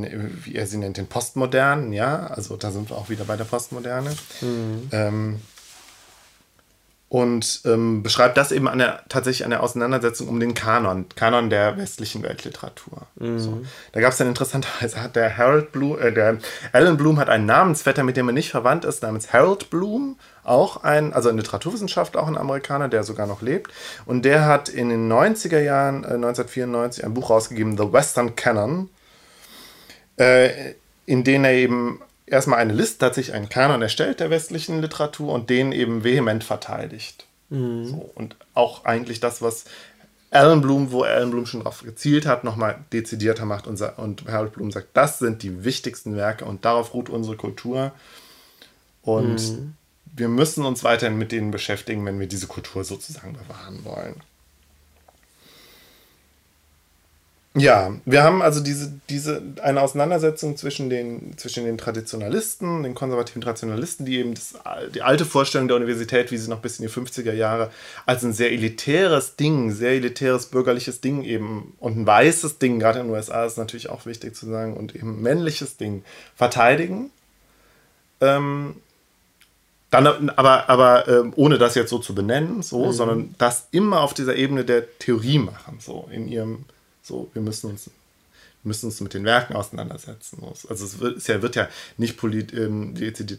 wie 0.44 0.54
er 0.54 0.66
sie 0.66 0.78
nennt, 0.78 0.96
den 0.96 1.06
Postmodernen, 1.06 1.92
ja, 1.92 2.26
also 2.26 2.56
da 2.56 2.70
sind 2.70 2.90
wir 2.90 2.96
auch 2.96 3.10
wieder 3.10 3.24
bei 3.24 3.36
der 3.36 3.44
Postmoderne. 3.44 4.10
Mhm. 4.40 4.88
Ähm, 4.92 5.40
und 7.14 7.60
ähm, 7.64 8.02
beschreibt 8.02 8.36
das 8.36 8.50
eben 8.50 8.66
an 8.66 8.78
der, 8.78 9.04
tatsächlich 9.08 9.44
an 9.44 9.50
der 9.50 9.62
Auseinandersetzung 9.62 10.26
um 10.26 10.40
den 10.40 10.52
Kanon, 10.52 11.06
Kanon 11.14 11.48
der 11.48 11.76
westlichen 11.76 12.24
Weltliteratur. 12.24 13.06
Mhm. 13.14 13.38
So. 13.38 13.62
Da 13.92 14.00
gab 14.00 14.10
es 14.10 14.18
dann 14.18 14.26
interessanterweise, 14.26 15.00
hat 15.00 15.14
der 15.14 15.36
Harold 15.36 15.70
Bloom, 15.70 15.96
äh, 16.00 16.12
der 16.12 16.38
Alan 16.72 16.96
Bloom 16.96 17.20
hat 17.20 17.28
einen 17.28 17.46
Namensvetter, 17.46 18.02
mit 18.02 18.16
dem 18.16 18.28
er 18.28 18.32
nicht 18.32 18.50
verwandt 18.50 18.84
ist, 18.84 19.04
namens 19.04 19.32
Harold 19.32 19.70
Bloom, 19.70 20.18
auch 20.44 20.84
ein, 20.84 21.12
also 21.12 21.28
in 21.28 21.36
Literaturwissenschaft 21.36 22.16
auch 22.16 22.28
ein 22.28 22.36
Amerikaner, 22.36 22.88
der 22.88 23.02
sogar 23.02 23.26
noch 23.26 23.42
lebt. 23.42 23.72
Und 24.06 24.24
der 24.24 24.46
hat 24.46 24.68
in 24.68 24.90
den 24.90 25.10
90er 25.10 25.60
Jahren, 25.60 26.04
äh, 26.04 26.14
1994, 26.14 27.04
ein 27.04 27.14
Buch 27.14 27.30
rausgegeben, 27.30 27.76
The 27.76 27.92
Western 27.92 28.36
Canon, 28.36 28.90
äh, 30.18 30.74
in 31.06 31.24
dem 31.24 31.44
er 31.44 31.52
eben 31.52 32.00
erstmal 32.26 32.58
eine 32.58 32.72
Liste, 32.72 32.98
tatsächlich 32.98 33.34
einen 33.34 33.48
Kanon 33.48 33.82
erstellt 33.82 34.20
der 34.20 34.30
westlichen 34.30 34.80
Literatur 34.80 35.32
und 35.32 35.50
den 35.50 35.72
eben 35.72 36.04
vehement 36.04 36.44
verteidigt. 36.44 37.26
Mhm. 37.50 37.86
So, 37.86 38.10
und 38.14 38.36
auch 38.54 38.84
eigentlich 38.84 39.20
das, 39.20 39.42
was 39.42 39.64
Alan 40.30 40.60
Bloom, 40.60 40.90
wo 40.90 41.02
Alan 41.02 41.30
Bloom 41.30 41.46
schon 41.46 41.60
darauf 41.60 41.82
gezielt 41.82 42.26
hat, 42.26 42.42
nochmal 42.42 42.84
dezidierter 42.92 43.44
macht 43.44 43.66
und, 43.66 43.80
und 43.96 44.26
Harold 44.26 44.52
Bloom 44.52 44.72
sagt, 44.72 44.88
das 44.94 45.20
sind 45.20 45.42
die 45.42 45.64
wichtigsten 45.64 46.16
Werke 46.16 46.44
und 46.44 46.64
darauf 46.64 46.92
ruht 46.92 47.08
unsere 47.08 47.36
Kultur. 47.36 47.92
Und 49.02 49.36
mhm. 49.36 49.74
Wir 50.16 50.28
müssen 50.28 50.64
uns 50.64 50.84
weiterhin 50.84 51.18
mit 51.18 51.32
denen 51.32 51.50
beschäftigen, 51.50 52.04
wenn 52.06 52.20
wir 52.20 52.26
diese 52.26 52.46
Kultur 52.46 52.84
sozusagen 52.84 53.32
bewahren 53.32 53.84
wollen. 53.84 54.16
Ja, 57.56 57.94
wir 58.04 58.24
haben 58.24 58.42
also 58.42 58.58
diese, 58.58 58.92
diese 59.08 59.40
eine 59.62 59.80
Auseinandersetzung 59.80 60.56
zwischen 60.56 60.90
den, 60.90 61.38
zwischen 61.38 61.64
den 61.64 61.78
Traditionalisten, 61.78 62.82
den 62.82 62.96
konservativen 62.96 63.42
Traditionalisten, 63.42 64.04
die 64.04 64.18
eben 64.18 64.34
das, 64.34 64.54
die 64.92 65.02
alte 65.02 65.24
Vorstellung 65.24 65.68
der 65.68 65.76
Universität, 65.76 66.32
wie 66.32 66.36
sie 66.36 66.50
noch 66.50 66.58
bis 66.58 66.80
in 66.80 66.86
die 66.86 66.92
50er 66.92 67.32
Jahre 67.32 67.70
als 68.06 68.24
ein 68.24 68.32
sehr 68.32 68.50
elitäres 68.50 69.36
Ding, 69.36 69.70
sehr 69.70 69.92
elitäres 69.92 70.46
bürgerliches 70.46 71.00
Ding 71.00 71.22
eben 71.22 71.76
und 71.78 71.96
ein 71.96 72.06
weißes 72.06 72.58
Ding, 72.58 72.80
gerade 72.80 72.98
in 72.98 73.06
den 73.06 73.14
USA 73.14 73.44
ist 73.44 73.56
natürlich 73.56 73.88
auch 73.88 74.04
wichtig 74.04 74.34
zu 74.34 74.46
sagen, 74.46 74.76
und 74.76 74.96
eben 74.96 75.22
männliches 75.22 75.76
Ding 75.76 76.02
verteidigen. 76.34 77.12
Ähm, 78.20 78.74
dann 80.00 80.30
aber, 80.30 80.68
aber 80.68 81.08
äh, 81.08 81.30
ohne 81.36 81.58
das 81.58 81.74
jetzt 81.74 81.90
so 81.90 81.98
zu 81.98 82.14
benennen, 82.14 82.62
so, 82.62 82.86
mhm. 82.86 82.92
sondern 82.92 83.34
das 83.38 83.68
immer 83.70 84.00
auf 84.00 84.14
dieser 84.14 84.36
Ebene 84.36 84.64
der 84.64 84.98
Theorie 84.98 85.38
machen, 85.38 85.78
so 85.80 86.08
in 86.10 86.28
ihrem 86.28 86.64
so, 87.04 87.30
wir 87.34 87.42
müssen 87.42 87.70
uns, 87.70 87.90
müssen 88.62 88.86
uns 88.86 89.00
mit 89.00 89.12
den 89.12 89.24
Werken 89.24 89.54
auseinandersetzen. 89.54 90.42
Also 90.42 90.84
es 90.84 90.98
wird, 90.98 91.18
es 91.18 91.26
ja, 91.26 91.42
wird 91.42 91.54
ja 91.54 91.68
nicht 91.98 92.16
polit, 92.16 92.52
ähm, 92.54 92.94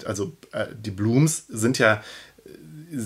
also 0.05 0.33
äh, 0.51 0.67
die 0.77 0.91
Blooms 0.91 1.45
sind 1.49 1.79
ja 1.79 2.03
äh, 2.45 2.99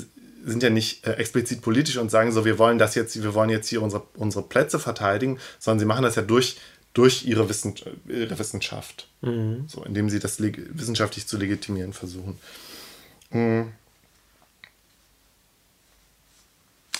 sind 0.46 0.64
ja 0.64 0.70
nicht 0.70 1.06
äh, 1.06 1.14
explizit 1.14 1.62
politisch 1.62 1.98
und 1.98 2.12
sagen 2.12 2.32
so, 2.32 2.46
wir 2.46 2.58
wollen 2.58 2.78
das 2.78 2.96
jetzt, 2.96 3.22
wir 3.22 3.34
wollen 3.34 3.50
jetzt 3.50 3.68
hier 3.68 3.82
unsere, 3.82 4.04
unsere 4.16 4.44
Plätze 4.44 4.80
verteidigen, 4.80 5.40
sondern 5.60 5.80
sie 5.80 5.86
machen 5.86 6.04
das 6.04 6.16
ja 6.16 6.22
durch, 6.22 6.58
durch 6.94 7.26
ihre, 7.26 7.48
Wissen, 7.50 7.76
ihre 8.08 8.38
Wissenschaft. 8.40 9.08
Mhm. 9.22 9.66
So, 9.68 9.84
indem 9.84 10.10
sie 10.10 10.20
das 10.20 10.42
wissenschaftlich 10.42 11.28
zu 11.28 11.38
legitimieren 11.38 11.94
versuchen. 11.94 12.38
Mhm. 13.32 13.72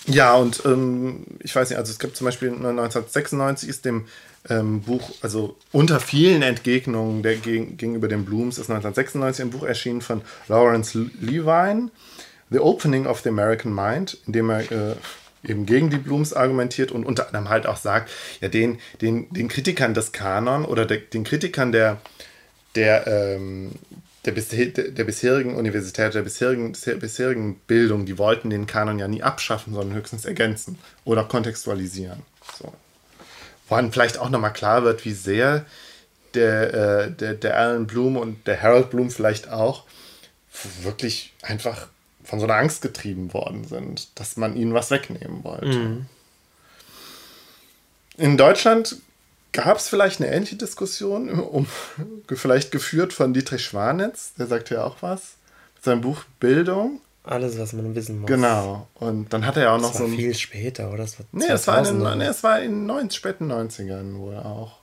Ja, 0.06 0.34
und 0.34 0.62
ähm, 0.64 1.24
ich 1.40 1.54
weiß 1.54 1.70
nicht, 1.70 1.78
also 1.78 1.92
es 1.92 1.98
gibt 1.98 2.16
zum 2.16 2.24
Beispiel 2.24 2.48
1996 2.48 3.68
ist 3.68 3.84
dem 3.84 4.06
ähm, 4.48 4.80
Buch, 4.80 5.10
also 5.20 5.56
unter 5.72 6.00
vielen 6.00 6.42
Entgegnungen 6.42 7.22
der, 7.22 7.36
geg 7.36 7.78
gegenüber 7.78 8.08
den 8.08 8.24
Blooms, 8.24 8.58
ist 8.58 8.70
1996 8.70 9.44
ein 9.44 9.50
Buch 9.50 9.62
erschienen 9.62 10.00
von 10.00 10.22
Lawrence 10.48 11.10
Levine, 11.20 11.90
The 12.50 12.58
Opening 12.58 13.06
of 13.06 13.20
the 13.20 13.28
American 13.28 13.74
Mind, 13.74 14.18
in 14.26 14.32
dem 14.32 14.50
er 14.50 14.72
äh, 14.72 14.96
eben 15.44 15.66
gegen 15.66 15.90
die 15.90 15.98
Blooms 15.98 16.32
argumentiert 16.32 16.90
und 16.90 17.04
unter 17.04 17.26
anderem 17.26 17.48
halt 17.48 17.66
auch 17.66 17.76
sagt, 17.76 18.10
ja, 18.40 18.48
den, 18.48 18.78
den, 19.00 19.32
den 19.32 19.48
Kritikern 19.48 19.94
des 19.94 20.12
Kanon 20.12 20.64
oder 20.64 20.86
der, 20.86 20.98
den 20.98 21.24
Kritikern 21.24 21.72
der, 21.72 21.98
der, 22.74 23.06
ähm, 23.06 23.72
der, 24.24 24.34
der 24.34 25.04
bisherigen 25.04 25.56
Universität, 25.56 26.14
der 26.14 26.22
bisherigen, 26.22 26.76
der 26.84 26.94
bisherigen 26.96 27.56
Bildung, 27.66 28.04
die 28.04 28.18
wollten 28.18 28.50
den 28.50 28.66
Kanon 28.66 28.98
ja 28.98 29.08
nie 29.08 29.22
abschaffen, 29.22 29.72
sondern 29.72 29.96
höchstens 29.96 30.24
ergänzen 30.24 30.78
oder 31.04 31.24
kontextualisieren. 31.24 32.22
So. 32.58 32.72
Woran 33.68 33.92
vielleicht 33.92 34.18
auch 34.18 34.28
nochmal 34.28 34.52
klar 34.52 34.84
wird, 34.84 35.04
wie 35.04 35.12
sehr 35.12 35.64
der, 36.34 36.74
äh, 36.74 37.10
der, 37.10 37.34
der 37.34 37.58
Alan 37.58 37.86
Bloom 37.86 38.16
und 38.16 38.46
der 38.46 38.60
Harold 38.60 38.90
Bloom 38.90 39.10
vielleicht 39.10 39.50
auch 39.50 39.84
wirklich 40.82 41.32
einfach 41.42 41.88
von 42.24 42.40
so 42.40 42.44
einer 42.44 42.56
Angst 42.56 42.82
getrieben 42.82 43.32
worden 43.32 43.64
sind, 43.64 44.08
dass 44.18 44.36
man 44.36 44.56
ihnen 44.56 44.74
was 44.74 44.90
wegnehmen 44.90 45.42
wollte. 45.44 45.66
Mhm. 45.66 46.06
In 48.16 48.36
Deutschland 48.36 48.96
gab 49.52 49.78
es 49.78 49.88
vielleicht 49.88 50.20
eine 50.20 50.32
ähnliche 50.32 50.56
Diskussion, 50.56 51.30
um, 51.40 51.66
vielleicht 52.28 52.70
geführt 52.70 53.12
von 53.12 53.32
Dietrich 53.32 53.64
Schwanitz, 53.64 54.34
der 54.38 54.46
sagte 54.46 54.74
ja 54.74 54.84
auch 54.84 54.96
was, 55.00 55.34
mit 55.76 55.84
seinem 55.84 56.00
Buch 56.00 56.24
Bildung. 56.38 57.00
Alles, 57.22 57.58
was 57.58 57.74
man 57.74 57.94
wissen 57.94 58.20
muss. 58.20 58.28
Genau. 58.28 58.88
Und 58.94 59.32
dann 59.32 59.44
hat 59.44 59.56
er 59.56 59.64
ja 59.64 59.72
auch 59.72 59.80
das 59.80 59.92
noch 59.92 59.94
so. 59.94 60.04
Ein, 60.04 60.16
viel 60.16 60.34
später, 60.34 60.88
oder? 60.88 61.04
Das 61.04 61.18
war 61.18 61.26
nee, 61.32 61.44
es 61.46 61.66
war, 61.66 61.86
in 61.86 62.00
den, 62.00 62.18
nee, 62.18 62.24
es 62.24 62.42
war 62.42 62.60
in 62.60 62.88
den 62.88 63.10
späten 63.10 63.52
90ern 63.52 64.16
wohl 64.16 64.36
auch. 64.36 64.80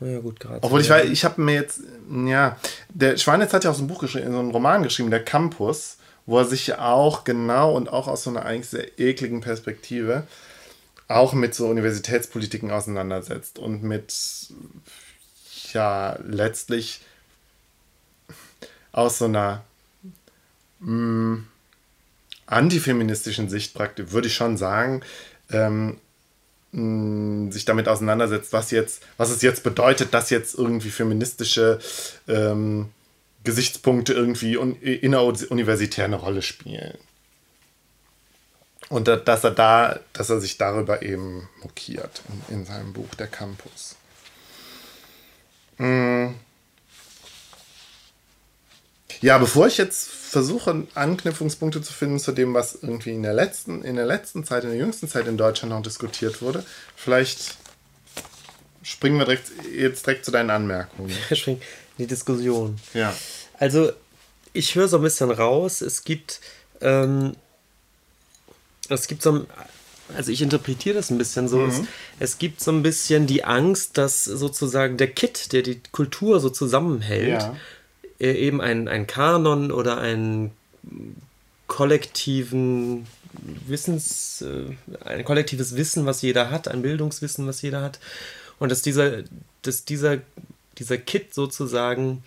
Ja, 0.00 0.20
gut, 0.20 0.38
gerade. 0.38 0.62
Obwohl 0.62 0.80
ich 0.80 0.90
weiß, 0.90 1.08
ich 1.08 1.24
habe 1.24 1.40
mir 1.40 1.54
jetzt, 1.54 1.80
ja, 2.26 2.56
der 2.90 3.16
Schwanitz 3.16 3.52
hat 3.52 3.64
ja 3.64 3.70
auch 3.70 3.74
so 3.74 3.82
ein 3.82 3.88
Buch 3.88 4.00
geschrieben, 4.00 4.30
so 4.30 4.38
einen 4.38 4.50
Roman 4.50 4.82
geschrieben, 4.82 5.10
der 5.10 5.24
Campus, 5.24 5.96
wo 6.26 6.38
er 6.38 6.44
sich 6.44 6.78
auch 6.78 7.24
genau 7.24 7.74
und 7.74 7.88
auch 7.88 8.06
aus 8.06 8.24
so 8.24 8.30
einer 8.30 8.44
eigentlich 8.44 8.68
sehr 8.68 8.98
ekligen 9.00 9.40
Perspektive 9.40 10.24
auch 11.08 11.32
mit 11.32 11.54
so 11.54 11.66
Universitätspolitiken 11.68 12.70
auseinandersetzt 12.70 13.58
und 13.58 13.82
mit, 13.82 14.14
ja, 15.72 16.18
letztlich 16.22 17.00
aus 18.92 19.18
so 19.18 19.24
einer 19.24 19.64
mh, 20.80 20.92
mm, 20.92 21.46
antifeministischen 22.46 23.48
Sicht 23.48 23.74
praktisch, 23.74 24.12
würde 24.12 24.28
ich 24.28 24.34
schon 24.34 24.56
sagen, 24.58 25.02
ähm, 25.50 25.98
mh, 26.72 27.52
sich 27.52 27.64
damit 27.64 27.88
auseinandersetzt, 27.88 28.52
was 28.52 28.70
jetzt, 28.70 29.02
was 29.16 29.30
es 29.30 29.40
jetzt 29.40 29.62
bedeutet, 29.62 30.12
dass 30.12 30.28
jetzt 30.30 30.54
irgendwie 30.54 30.90
feministische 30.90 31.78
ähm, 32.26 32.90
Gesichtspunkte 33.44 34.12
irgendwie 34.12 34.58
un 34.58 34.74
inneruniversitär 34.76 36.04
eine 36.04 36.16
Rolle 36.16 36.42
spielen. 36.42 36.98
Und 38.88 39.06
dass 39.08 39.44
er 39.44 39.50
da, 39.50 40.00
dass 40.12 40.30
er 40.30 40.40
sich 40.40 40.56
darüber 40.56 41.02
eben 41.02 41.48
mokiert 41.62 42.22
in, 42.48 42.54
in 42.54 42.64
seinem 42.64 42.92
Buch 42.92 43.14
Der 43.18 43.26
Campus. 43.26 43.96
Mm. 45.76 46.28
Ja, 49.20 49.38
bevor 49.38 49.66
ich 49.66 49.78
jetzt 49.78 50.08
versuche, 50.08 50.86
Anknüpfungspunkte 50.94 51.82
zu 51.82 51.92
finden 51.92 52.18
zu 52.18 52.32
dem, 52.32 52.54
was 52.54 52.78
irgendwie 52.82 53.10
in 53.10 53.22
der 53.22 53.34
letzten, 53.34 53.82
in 53.82 53.96
der 53.96 54.06
letzten 54.06 54.44
Zeit, 54.44 54.64
in 54.64 54.70
der 54.70 54.78
jüngsten 54.78 55.08
Zeit 55.08 55.26
in 55.26 55.36
Deutschland 55.36 55.70
noch 55.70 55.82
diskutiert 55.82 56.40
wurde, 56.40 56.64
vielleicht 56.94 57.56
springen 58.82 59.18
wir 59.18 59.24
direkt, 59.24 59.50
jetzt 59.74 60.06
direkt 60.06 60.24
zu 60.24 60.30
deinen 60.30 60.50
Anmerkungen. 60.50 61.10
In 61.46 61.58
die 61.98 62.06
Diskussion. 62.06 62.78
Ja. 62.94 63.12
Also, 63.58 63.92
ich 64.52 64.74
höre 64.76 64.88
so 64.88 64.98
ein 64.98 65.02
bisschen 65.02 65.30
raus, 65.30 65.80
es 65.80 66.04
gibt 66.04 66.40
ähm, 66.80 67.34
es 68.88 69.06
gibt 69.06 69.22
so 69.22 69.32
ein, 69.32 69.46
also 70.16 70.32
ich 70.32 70.42
interpretiere 70.42 70.96
das 70.96 71.10
ein 71.10 71.18
bisschen 71.18 71.48
so, 71.48 71.58
mhm. 71.58 71.68
es, 71.68 71.82
es, 72.18 72.38
gibt 72.38 72.60
so 72.60 72.70
ein 72.70 72.82
bisschen 72.82 73.26
die 73.26 73.44
Angst, 73.44 73.98
dass 73.98 74.24
sozusagen 74.24 74.96
der 74.96 75.08
Kit, 75.08 75.52
der 75.52 75.62
die 75.62 75.80
Kultur 75.92 76.40
so 76.40 76.50
zusammenhält, 76.50 77.42
ja. 77.42 77.56
Äh, 78.20 78.32
eben 78.32 78.60
ein, 78.60 78.88
ein 78.88 79.06
Kanon 79.06 79.70
oder 79.70 79.98
einen 79.98 80.50
kollektiven 81.66 83.06
Wissens, 83.66 84.42
äh, 84.42 84.74
ein 85.04 85.24
kollektives 85.24 85.76
Wissen, 85.76 86.06
was 86.06 86.22
jeder 86.22 86.50
hat, 86.50 86.68
ein 86.68 86.82
Bildungswissen, 86.82 87.46
was 87.46 87.62
jeder 87.62 87.82
hat. 87.82 88.00
Und 88.58 88.70
dass 88.72 88.82
dieser, 88.82 89.22
dass 89.62 89.84
dieser, 89.84 90.18
dieser 90.78 90.98
Kit 90.98 91.34
sozusagen 91.34 92.24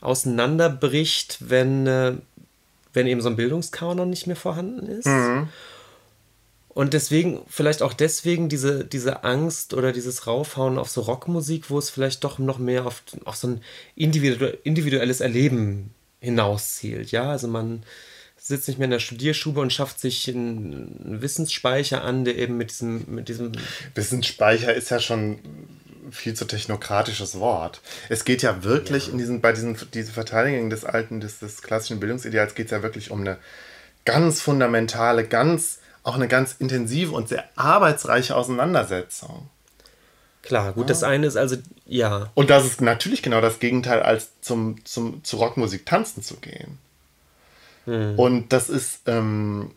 auseinanderbricht, 0.00 1.38
wenn, 1.40 1.86
äh, 1.86 2.14
wenn 2.92 3.06
eben 3.06 3.20
so 3.20 3.28
ein 3.28 3.36
Bildungskanon 3.36 4.10
nicht 4.10 4.26
mehr 4.26 4.36
vorhanden 4.36 4.86
ist. 4.86 5.06
Mhm. 5.06 5.48
Und 6.68 6.94
deswegen, 6.94 7.40
vielleicht 7.48 7.82
auch 7.82 7.92
deswegen 7.92 8.48
diese, 8.48 8.84
diese 8.84 9.24
Angst 9.24 9.74
oder 9.74 9.92
dieses 9.92 10.26
Raufhauen 10.26 10.78
auf 10.78 10.88
so 10.88 11.00
Rockmusik, 11.00 11.68
wo 11.68 11.78
es 11.78 11.90
vielleicht 11.90 12.22
doch 12.22 12.38
noch 12.38 12.58
mehr 12.58 12.86
auf, 12.86 13.02
auf 13.24 13.36
so 13.36 13.48
ein 13.48 13.60
individu 13.96 14.46
individuelles 14.62 15.20
Erleben 15.20 15.90
hinauszielt. 16.20 17.10
Ja, 17.10 17.30
also 17.30 17.48
man 17.48 17.82
sitzt 18.36 18.68
nicht 18.68 18.78
mehr 18.78 18.84
in 18.84 18.92
der 18.92 19.00
Studierschube 19.00 19.60
und 19.60 19.72
schafft 19.72 20.00
sich 20.00 20.28
einen 20.28 21.20
Wissensspeicher 21.20 22.04
an, 22.04 22.24
der 22.24 22.38
eben 22.38 22.56
mit 22.56 22.70
diesem, 22.70 23.04
mit 23.08 23.28
diesem. 23.28 23.52
Wissensspeicher 23.94 24.72
ist 24.72 24.90
ja 24.90 25.00
schon 25.00 25.40
viel 26.10 26.34
zu 26.34 26.44
technokratisches 26.44 27.38
Wort. 27.38 27.80
Es 28.08 28.24
geht 28.24 28.42
ja 28.42 28.62
wirklich 28.64 29.06
ja. 29.06 29.12
in 29.12 29.18
diesen, 29.18 29.40
bei 29.40 29.52
diesen 29.52 29.76
diese 29.92 30.12
Verteidigung 30.12 30.70
des 30.70 30.84
alten, 30.84 31.20
des, 31.20 31.38
des 31.38 31.62
klassischen 31.62 32.00
Bildungsideals 32.00 32.54
geht 32.54 32.66
es 32.66 32.72
ja 32.72 32.82
wirklich 32.82 33.10
um 33.10 33.20
eine 33.20 33.38
ganz 34.04 34.40
fundamentale, 34.40 35.26
ganz, 35.26 35.78
auch 36.02 36.14
eine 36.14 36.28
ganz 36.28 36.56
intensive 36.58 37.12
und 37.12 37.28
sehr 37.28 37.44
arbeitsreiche 37.56 38.34
Auseinandersetzung. 38.34 39.48
Klar, 40.42 40.72
gut, 40.72 40.84
ja. 40.84 40.88
das 40.88 41.02
eine 41.02 41.26
ist 41.26 41.36
also, 41.36 41.56
ja. 41.86 42.30
Und 42.34 42.50
das 42.50 42.64
ist 42.64 42.80
natürlich 42.80 43.22
genau 43.22 43.40
das 43.40 43.58
Gegenteil, 43.58 44.02
als 44.02 44.30
zum, 44.40 44.84
zum, 44.84 45.22
zu 45.22 45.36
Rockmusik 45.36 45.84
tanzen 45.84 46.22
zu 46.22 46.36
gehen. 46.36 46.78
Hm. 47.84 48.18
Und 48.18 48.52
das 48.52 48.68
ist, 48.70 49.02
ähm, 49.06 49.72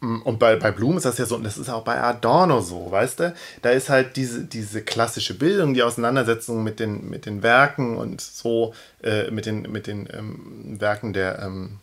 und 0.00 0.38
bei, 0.38 0.56
bei 0.56 0.70
Blum 0.70 0.96
ist 0.96 1.04
das 1.04 1.18
ja 1.18 1.26
so, 1.26 1.36
und 1.36 1.44
das 1.44 1.58
ist 1.58 1.68
auch 1.68 1.84
bei 1.84 2.00
Adorno 2.00 2.62
so, 2.62 2.90
weißt 2.90 3.20
du? 3.20 3.34
Da 3.60 3.70
ist 3.70 3.90
halt 3.90 4.16
diese, 4.16 4.44
diese 4.44 4.82
klassische 4.82 5.34
Bildung, 5.34 5.74
die 5.74 5.82
Auseinandersetzung 5.82 6.64
mit 6.64 6.80
den, 6.80 7.10
mit 7.10 7.26
den 7.26 7.42
Werken 7.42 7.98
und 7.98 8.20
so, 8.20 8.74
äh, 9.02 9.30
mit 9.30 9.44
den, 9.44 9.62
mit 9.70 9.86
den 9.86 10.08
ähm, 10.12 10.80
Werken 10.80 11.12
der 11.12 11.40
ähm, 11.42 11.80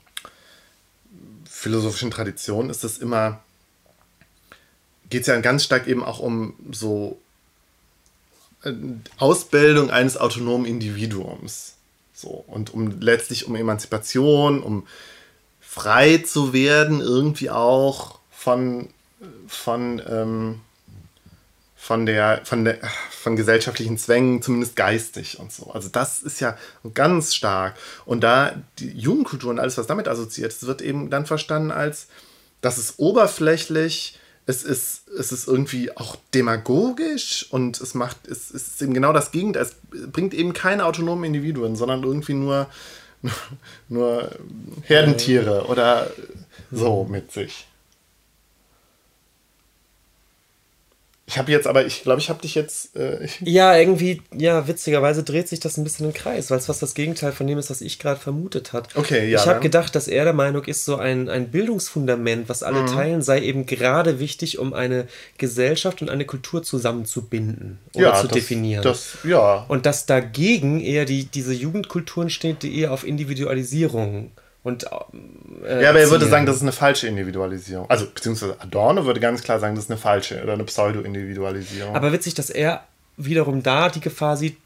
philosophischen 1.47 2.09
Tradition, 2.09 2.71
ist 2.71 2.83
das 2.83 2.97
immer, 2.97 3.39
geht 5.11 5.21
es 5.21 5.27
ja 5.27 5.39
ganz 5.39 5.63
stark 5.63 5.87
eben 5.87 6.03
auch 6.03 6.19
um 6.19 6.55
so 6.71 7.19
äh, 8.63 8.73
Ausbildung 9.19 9.91
eines 9.91 10.17
autonomen 10.17 10.65
Individuums. 10.65 11.75
So, 12.15 12.43
und 12.47 12.73
um 12.73 12.99
letztlich 12.99 13.45
um 13.45 13.55
Emanzipation, 13.55 14.63
um 14.63 14.87
frei 15.77 16.17
zu 16.17 16.53
werden, 16.53 17.01
irgendwie 17.01 17.51
auch 17.51 18.17
von, 18.31 18.89
von, 19.47 20.01
ähm, 20.09 20.61
von, 21.75 22.07
der, 22.07 22.41
von, 22.45 22.65
der, 22.65 22.79
von 23.11 23.35
gesellschaftlichen 23.35 23.99
Zwängen, 23.99 24.41
zumindest 24.41 24.75
geistig 24.75 25.39
und 25.39 25.51
so. 25.51 25.69
Also 25.71 25.89
das 25.89 26.23
ist 26.23 26.39
ja 26.39 26.57
ganz 26.95 27.35
stark. 27.35 27.75
Und 28.05 28.21
da 28.21 28.55
die 28.79 28.89
Jugendkultur 28.89 29.51
und 29.51 29.59
alles, 29.59 29.77
was 29.77 29.85
damit 29.85 30.07
assoziiert 30.07 30.51
ist, 30.51 30.65
wird 30.65 30.81
eben 30.81 31.11
dann 31.11 31.27
verstanden 31.27 31.69
als, 31.69 32.07
das 32.61 32.79
ist 32.79 32.95
oberflächlich, 32.97 34.17
es 34.47 34.63
ist, 34.63 35.09
es 35.09 35.31
ist 35.31 35.47
irgendwie 35.47 35.95
auch 35.95 36.15
demagogisch 36.33 37.45
und 37.51 37.79
es 37.79 37.93
macht, 37.93 38.27
es, 38.27 38.49
es 38.49 38.67
ist 38.67 38.81
eben 38.81 38.95
genau 38.95 39.13
das 39.13 39.29
Gegenteil. 39.31 39.61
Es 39.61 39.75
bringt 40.11 40.33
eben 40.33 40.53
keine 40.53 40.85
autonomen 40.85 41.25
Individuen, 41.25 41.75
sondern 41.75 42.01
irgendwie 42.01 42.33
nur 42.33 42.67
nur 43.89 44.29
Herdentiere 44.83 45.65
oder 45.67 46.09
so 46.71 47.05
mit 47.09 47.31
sich. 47.31 47.67
Ich 51.29 51.37
habe 51.37 51.51
jetzt 51.51 51.67
aber, 51.67 51.85
ich 51.85 52.03
glaube, 52.03 52.21
ich 52.21 52.29
habe 52.29 52.41
dich 52.41 52.55
jetzt. 52.55 52.95
Äh, 52.95 53.27
ja, 53.41 53.75
irgendwie, 53.75 54.21
ja, 54.33 54.65
witzigerweise 54.65 55.23
dreht 55.23 55.49
sich 55.49 55.59
das 55.59 55.75
ein 55.75 55.83
bisschen 55.83 56.05
im 56.05 56.13
Kreis, 56.13 56.49
weil 56.49 56.57
es 56.57 56.67
fast 56.67 56.81
das 56.81 56.93
Gegenteil 56.93 57.33
von 57.33 57.45
dem 57.47 57.57
ist, 57.57 57.69
was 57.69 57.81
ich 57.81 57.99
gerade 57.99 58.17
vermutet 58.17 58.71
hat. 58.71 58.95
Okay, 58.95 59.29
ja. 59.29 59.41
Ich 59.41 59.45
habe 59.45 59.59
gedacht, 59.59 59.93
dass 59.93 60.07
er 60.07 60.23
der 60.23 60.31
Meinung 60.31 60.63
ist, 60.63 60.85
so 60.85 60.95
ein, 60.95 61.27
ein 61.27 61.51
Bildungsfundament, 61.51 62.47
was 62.47 62.63
alle 62.63 62.83
mhm. 62.83 62.87
teilen, 62.87 63.21
sei 63.21 63.41
eben 63.41 63.65
gerade 63.65 64.19
wichtig, 64.19 64.57
um 64.57 64.73
eine 64.73 65.05
Gesellschaft 65.37 66.01
und 66.01 66.09
eine 66.09 66.23
Kultur 66.23 66.63
zusammenzubinden 66.63 67.79
oder 67.93 68.07
ja, 68.07 68.15
zu 68.15 68.27
das, 68.27 68.33
definieren. 68.33 68.83
Das, 68.83 69.17
ja. 69.25 69.65
Und 69.67 69.85
dass 69.85 70.05
dagegen 70.05 70.79
eher 70.79 71.03
die, 71.03 71.25
diese 71.25 71.53
Jugendkulturen 71.53 72.29
steht, 72.29 72.63
die 72.63 72.79
eher 72.79 72.93
auf 72.93 73.05
Individualisierung 73.05 74.31
äh, 74.37 74.46
und, 74.67 74.83
äh, 75.65 75.83
ja, 75.83 75.91
aber 75.91 76.01
er 76.01 76.09
würde 76.09 76.25
sagen, 76.25 76.45
das 76.45 76.57
ist 76.57 76.61
eine 76.61 76.73
falsche 76.73 77.07
Individualisierung. 77.07 77.89
Also, 77.89 78.05
beziehungsweise 78.13 78.59
Adorno 78.59 79.05
würde 79.05 79.21
ganz 79.21 79.41
klar 79.41 79.61
sagen, 79.61 79.75
das 79.75 79.85
ist 79.85 79.91
eine 79.91 79.97
falsche 79.97 80.43
oder 80.43 80.53
eine 80.53 80.65
Pseudo-Individualisierung. 80.65 81.95
Aber 81.95 82.11
witzig, 82.11 82.33
dass 82.33 82.49
er 82.49 82.83
wiederum 83.15 83.63
da 83.63 83.87
die 83.87 84.01
Gefahr 84.01 84.35
sieht, 84.35 84.57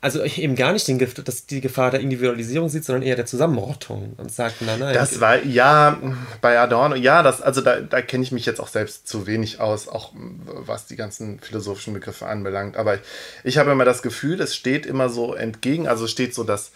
also 0.00 0.24
eben 0.24 0.56
gar 0.56 0.72
nicht 0.72 0.88
den, 0.88 0.98
dass 0.98 1.46
die 1.46 1.60
Gefahr 1.60 1.92
der 1.92 2.00
Individualisierung 2.00 2.68
sieht, 2.68 2.84
sondern 2.84 3.04
eher 3.04 3.14
der 3.14 3.24
Zusammenrottung 3.24 4.14
und 4.16 4.32
sagt, 4.32 4.60
nein, 4.62 4.80
nein. 4.80 4.94
Das 4.94 5.20
war, 5.20 5.44
ja, 5.44 5.96
bei 6.40 6.58
Adorno, 6.58 6.96
ja, 6.96 7.22
das, 7.22 7.40
also 7.40 7.60
da, 7.60 7.80
da 7.80 8.02
kenne 8.02 8.24
ich 8.24 8.32
mich 8.32 8.46
jetzt 8.46 8.58
auch 8.58 8.66
selbst 8.66 9.06
zu 9.06 9.28
wenig 9.28 9.60
aus, 9.60 9.86
auch 9.86 10.10
was 10.14 10.86
die 10.86 10.96
ganzen 10.96 11.38
philosophischen 11.38 11.94
Begriffe 11.94 12.26
anbelangt. 12.26 12.76
Aber 12.76 12.96
ich, 12.96 13.00
ich 13.44 13.58
habe 13.58 13.70
immer 13.70 13.84
das 13.84 14.02
Gefühl, 14.02 14.40
es 14.40 14.56
steht 14.56 14.86
immer 14.86 15.08
so 15.08 15.34
entgegen, 15.34 15.86
also 15.86 16.08
steht 16.08 16.34
so, 16.34 16.42
dass 16.42 16.72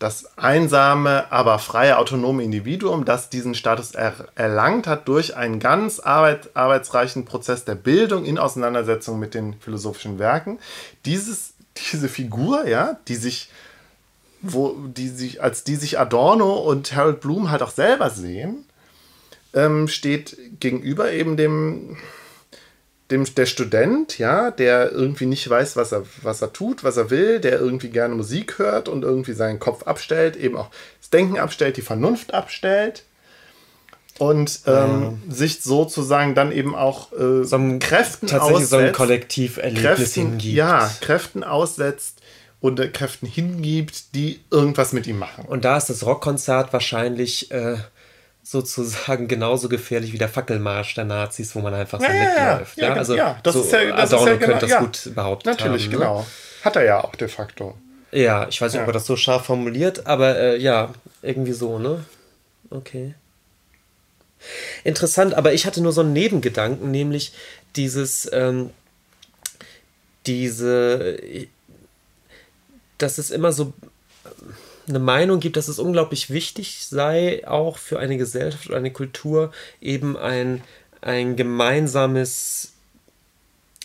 das 0.00 0.38
einsame, 0.38 1.30
aber 1.30 1.58
freie, 1.58 1.98
autonome 1.98 2.42
Individuum, 2.42 3.04
das 3.04 3.28
diesen 3.28 3.54
Status 3.54 3.92
er 3.92 4.14
erlangt 4.34 4.86
hat 4.86 5.06
durch 5.06 5.36
einen 5.36 5.60
ganz 5.60 6.00
arbeit 6.00 6.56
arbeitsreichen 6.56 7.26
Prozess 7.26 7.66
der 7.66 7.74
Bildung 7.74 8.24
in 8.24 8.38
Auseinandersetzung 8.38 9.18
mit 9.18 9.34
den 9.34 9.60
philosophischen 9.60 10.18
Werken. 10.18 10.58
Dieses, 11.04 11.52
diese 11.92 12.08
Figur, 12.08 12.66
ja, 12.66 12.98
die 13.08 13.14
sich, 13.14 13.50
wo, 14.40 14.74
die 14.86 15.08
sich, 15.08 15.42
als 15.42 15.64
die 15.64 15.76
sich 15.76 15.98
Adorno 15.98 16.54
und 16.54 16.96
Harold 16.96 17.20
Bloom 17.20 17.50
halt 17.50 17.60
auch 17.62 17.70
selber 17.70 18.08
sehen, 18.08 18.64
ähm, 19.52 19.86
steht 19.86 20.34
gegenüber 20.60 21.12
eben 21.12 21.36
dem, 21.36 21.98
dem, 23.10 23.26
der 23.34 23.46
Student, 23.46 24.18
ja, 24.18 24.50
der 24.50 24.92
irgendwie 24.92 25.26
nicht 25.26 25.48
weiß, 25.48 25.76
was 25.76 25.92
er, 25.92 26.04
was 26.22 26.42
er 26.42 26.52
tut, 26.52 26.84
was 26.84 26.96
er 26.96 27.10
will, 27.10 27.40
der 27.40 27.58
irgendwie 27.58 27.90
gerne 27.90 28.14
Musik 28.14 28.58
hört 28.58 28.88
und 28.88 29.02
irgendwie 29.02 29.32
seinen 29.32 29.58
Kopf 29.58 29.84
abstellt, 29.84 30.36
eben 30.36 30.56
auch 30.56 30.70
das 31.00 31.10
Denken 31.10 31.38
abstellt, 31.38 31.76
die 31.76 31.82
Vernunft 31.82 32.34
abstellt 32.34 33.04
und 34.18 34.60
ähm, 34.66 35.20
ja. 35.28 35.34
sich 35.34 35.62
sozusagen 35.62 36.34
dann 36.34 36.52
eben 36.52 36.74
auch 36.74 37.12
äh, 37.12 37.42
so 37.42 37.56
Kräften 37.80 38.26
tatsächlich 38.26 38.56
aussetzt, 38.56 38.70
so 38.70 38.76
ein 38.76 38.92
Kollektiverlebnis 38.92 39.82
Kräften, 39.82 40.20
hingibt. 40.20 40.54
Ja, 40.54 40.90
Kräften 41.00 41.42
aussetzt 41.42 42.20
und 42.60 42.78
äh, 42.78 42.88
Kräften 42.88 43.26
hingibt, 43.26 44.14
die 44.14 44.40
irgendwas 44.50 44.92
mit 44.92 45.06
ihm 45.06 45.18
machen. 45.18 45.46
Und 45.46 45.64
da 45.64 45.76
ist 45.78 45.86
das 45.86 46.04
Rockkonzert 46.04 46.72
wahrscheinlich 46.72 47.50
äh, 47.50 47.78
sozusagen 48.50 49.28
genauso 49.28 49.68
gefährlich 49.68 50.12
wie 50.12 50.18
der 50.18 50.28
Fackelmarsch 50.28 50.94
der 50.94 51.04
Nazis, 51.04 51.54
wo 51.54 51.60
man 51.60 51.72
einfach 51.72 52.00
so 52.00 52.06
ja, 52.06 52.12
mitläuft. 52.12 52.78
Ja, 52.78 52.88
ja, 52.88 52.94
also 52.94 53.14
ja, 53.14 53.38
das 53.44 53.54
so 53.54 53.62
ist 53.62 53.72
ja, 53.72 53.96
das 53.96 54.12
Adorno 54.12 54.24
ist 54.24 54.26
ja 54.26 54.34
genau, 54.34 54.58
könnte 54.58 54.66
das 54.66 54.78
gut 54.78 55.14
behaupten. 55.14 55.48
Natürlich, 55.48 55.84
haben, 55.84 55.92
ne? 55.92 55.98
genau. 55.98 56.26
Hat 56.64 56.76
er 56.76 56.84
ja 56.84 57.04
auch 57.04 57.14
de 57.14 57.28
facto. 57.28 57.78
Ja, 58.10 58.48
ich 58.48 58.60
weiß 58.60 58.72
nicht, 58.72 58.82
ob 58.82 58.88
er 58.88 58.92
das 58.92 59.06
so 59.06 59.14
scharf 59.14 59.46
formuliert, 59.46 60.06
aber 60.08 60.36
äh, 60.36 60.56
ja, 60.58 60.92
irgendwie 61.22 61.52
so, 61.52 61.78
ne? 61.78 62.04
Okay. 62.70 63.14
Interessant, 64.82 65.34
aber 65.34 65.52
ich 65.52 65.64
hatte 65.64 65.80
nur 65.80 65.92
so 65.92 66.00
einen 66.00 66.12
Nebengedanken, 66.12 66.90
nämlich 66.90 67.32
dieses, 67.76 68.28
ähm, 68.32 68.70
diese, 70.26 71.18
dass 72.98 73.18
es 73.18 73.30
immer 73.30 73.52
so 73.52 73.72
eine 74.90 74.98
Meinung 74.98 75.40
gibt, 75.40 75.56
dass 75.56 75.68
es 75.68 75.78
unglaublich 75.78 76.30
wichtig 76.30 76.86
sei, 76.86 77.46
auch 77.46 77.78
für 77.78 77.98
eine 77.98 78.16
Gesellschaft 78.16 78.68
oder 78.68 78.76
eine 78.76 78.92
Kultur 78.92 79.52
eben 79.80 80.16
ein, 80.16 80.62
ein 81.00 81.36
gemeinsames 81.36 82.72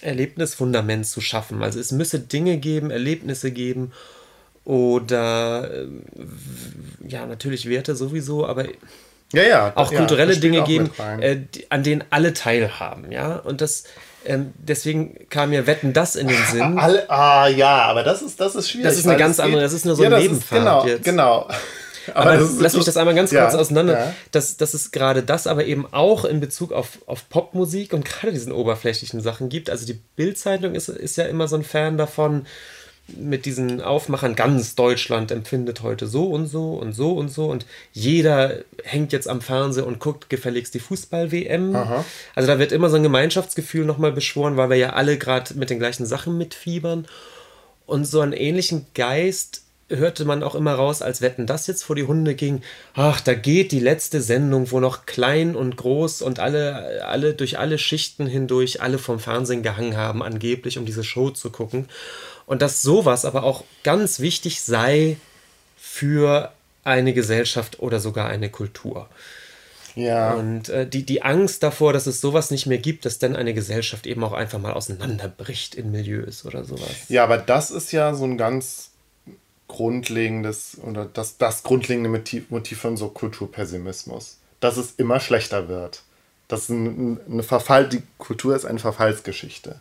Erlebnisfundament 0.01 1.07
zu 1.07 1.21
schaffen. 1.21 1.63
Also 1.63 1.79
es 1.79 1.91
müsse 1.91 2.19
Dinge 2.19 2.57
geben, 2.57 2.91
Erlebnisse 2.91 3.51
geben 3.51 3.91
oder 4.65 5.71
äh, 5.71 5.87
ja, 7.07 7.25
natürlich 7.25 7.69
Werte 7.69 7.95
sowieso, 7.95 8.45
aber 8.45 8.65
ja, 9.33 9.43
ja, 9.43 9.71
auch 9.75 9.93
kulturelle 9.93 10.33
ja, 10.33 10.39
Dinge 10.39 10.63
geben, 10.63 10.91
äh, 11.19 11.37
die, 11.37 11.69
an 11.71 11.83
denen 11.83 12.03
alle 12.09 12.33
teilhaben, 12.33 13.11
ja. 13.11 13.35
Und 13.37 13.61
das 13.61 13.85
ähm, 14.25 14.53
deswegen 14.57 15.29
kam 15.29 15.51
mir 15.51 15.67
Wetten 15.67 15.93
das 15.93 16.15
in 16.15 16.27
den 16.27 16.43
Sinn. 16.51 16.79
Alle, 16.79 17.09
ah 17.09 17.47
ja, 17.47 17.83
aber 17.83 18.03
das 18.03 18.21
ist, 18.21 18.39
das 18.39 18.55
ist 18.55 18.69
schwierig. 18.69 18.87
Das 18.87 18.97
ist 18.97 19.07
eine 19.07 19.17
ganz 19.17 19.39
andere, 19.39 19.61
das 19.61 19.73
ist 19.73 19.85
nur 19.85 19.95
so 19.95 20.03
ja, 20.03 20.09
ein 20.09 20.21
Nebenfall. 20.21 20.59
Genau, 20.59 20.85
jetzt. 20.85 21.03
genau. 21.03 21.47
Aber, 22.13 22.31
aber 22.33 22.49
lass 22.59 22.75
mich 22.75 22.85
das 22.85 22.97
einmal 22.97 23.13
ganz 23.13 23.29
kurz 23.29 23.53
ja, 23.53 23.59
auseinander. 23.59 23.93
Ja. 23.93 24.13
Das, 24.31 24.57
das 24.57 24.73
ist 24.73 24.91
gerade 24.91 25.21
das, 25.21 25.47
aber 25.47 25.65
eben 25.65 25.85
auch 25.91 26.25
in 26.25 26.39
Bezug 26.39 26.71
auf, 26.71 26.99
auf 27.05 27.29
Popmusik 27.29 27.93
und 27.93 28.03
gerade 28.03 28.33
diesen 28.33 28.51
oberflächlichen 28.51 29.21
Sachen 29.21 29.49
gibt. 29.49 29.69
Also 29.69 29.85
die 29.85 29.99
Bildzeitung 30.15 30.73
ist, 30.73 30.89
ist 30.89 31.17
ja 31.17 31.25
immer 31.25 31.47
so 31.47 31.55
ein 31.55 31.63
Fan 31.63 31.97
davon, 31.97 32.47
mit 33.07 33.45
diesen 33.45 33.81
Aufmachern, 33.81 34.35
ganz 34.35 34.73
Deutschland 34.75 35.31
empfindet 35.31 35.83
heute 35.83 36.07
so 36.07 36.25
und 36.25 36.47
so 36.47 36.73
und 36.73 36.93
so 36.93 37.13
und 37.13 37.29
so 37.29 37.45
und 37.45 37.65
jeder 37.93 38.59
hängt 38.83 39.13
jetzt 39.13 39.27
am 39.27 39.41
Fernseher 39.41 39.85
und 39.85 39.99
guckt 39.99 40.29
gefälligst 40.29 40.73
die 40.73 40.79
Fußball-WM. 40.79 41.75
Also 42.33 42.47
da 42.47 42.57
wird 42.57 42.71
immer 42.71 42.89
so 42.89 42.95
ein 42.95 43.03
Gemeinschaftsgefühl 43.03 43.85
nochmal 43.85 44.11
beschworen, 44.11 44.57
weil 44.57 44.69
wir 44.69 44.77
ja 44.77 44.93
alle 44.93 45.17
gerade 45.17 45.53
mit 45.53 45.69
den 45.69 45.79
gleichen 45.79 46.05
Sachen 46.05 46.37
mitfiebern. 46.37 47.07
Und 47.85 48.05
so 48.05 48.21
einen 48.21 48.33
ähnlichen 48.33 48.87
Geist 48.95 49.61
hörte 49.89 50.25
man 50.25 50.41
auch 50.41 50.55
immer 50.55 50.73
raus, 50.73 51.03
als 51.03 51.21
Wetten 51.21 51.45
das 51.45 51.67
jetzt 51.67 51.83
vor 51.83 51.95
die 51.95 52.05
Hunde 52.05 52.33
ging. 52.33 52.61
Ach, 52.95 53.21
da 53.21 53.35
geht 53.35 53.71
die 53.71 53.79
letzte 53.79 54.19
Sendung, 54.19 54.71
wo 54.71 54.79
noch 54.79 55.05
klein 55.05 55.55
und 55.55 55.77
groß 55.77 56.23
und 56.23 56.39
alle, 56.39 57.05
alle 57.05 57.35
durch 57.35 57.59
alle 57.59 57.77
Schichten 57.77 58.25
hindurch, 58.25 58.81
alle 58.81 58.97
vom 58.97 59.19
Fernsehen 59.19 59.61
gehangen 59.61 59.95
haben, 59.95 60.23
angeblich, 60.23 60.79
um 60.79 60.85
diese 60.85 61.03
Show 61.03 61.29
zu 61.29 61.51
gucken. 61.51 61.87
Und 62.45 62.61
dass 62.61 62.81
sowas 62.81 63.25
aber 63.25 63.43
auch 63.43 63.63
ganz 63.83 64.19
wichtig 64.19 64.61
sei 64.61 65.17
für 65.77 66.51
eine 66.83 67.13
Gesellschaft 67.13 67.79
oder 67.79 67.99
sogar 67.99 68.27
eine 68.27 68.49
Kultur. 68.49 69.09
Ja. 69.95 70.33
Und 70.33 70.69
äh, 70.69 70.87
die, 70.87 71.03
die 71.03 71.23
Angst 71.23 71.63
davor, 71.63 71.93
dass 71.93 72.05
es 72.05 72.21
sowas 72.21 72.51
nicht 72.51 72.65
mehr 72.65 72.77
gibt, 72.77 73.05
dass 73.05 73.17
dann 73.17 73.35
eine 73.35 73.53
Gesellschaft 73.53 74.05
eben 74.05 74.23
auch 74.23 74.33
einfach 74.33 74.59
mal 74.59 74.73
auseinanderbricht 74.73 75.73
in 75.73 75.91
Milieus 75.91 76.45
oder 76.45 76.65
sowas. 76.65 76.91
Ja, 77.07 77.23
aber 77.23 77.37
das 77.37 77.71
ist 77.71 77.91
ja 77.91 78.13
so 78.13 78.25
ein 78.25 78.37
ganz 78.37 78.91
grundlegendes 79.67 80.77
oder 80.83 81.05
das, 81.05 81.37
das 81.37 81.63
grundlegende 81.63 82.09
Motiv, 82.09 82.49
Motiv 82.51 82.81
von 82.81 82.97
so 82.97 83.07
Kulturpessimismus. 83.07 84.37
Dass 84.59 84.77
es 84.77 84.93
immer 84.97 85.19
schlechter 85.19 85.67
wird. 85.69 86.03
Dass 86.47 86.69
ein, 86.69 87.19
eine 87.29 87.43
Verfall, 87.43 87.87
die 87.87 88.03
Kultur 88.17 88.55
ist 88.55 88.65
eine 88.65 88.79
Verfallsgeschichte. 88.79 89.79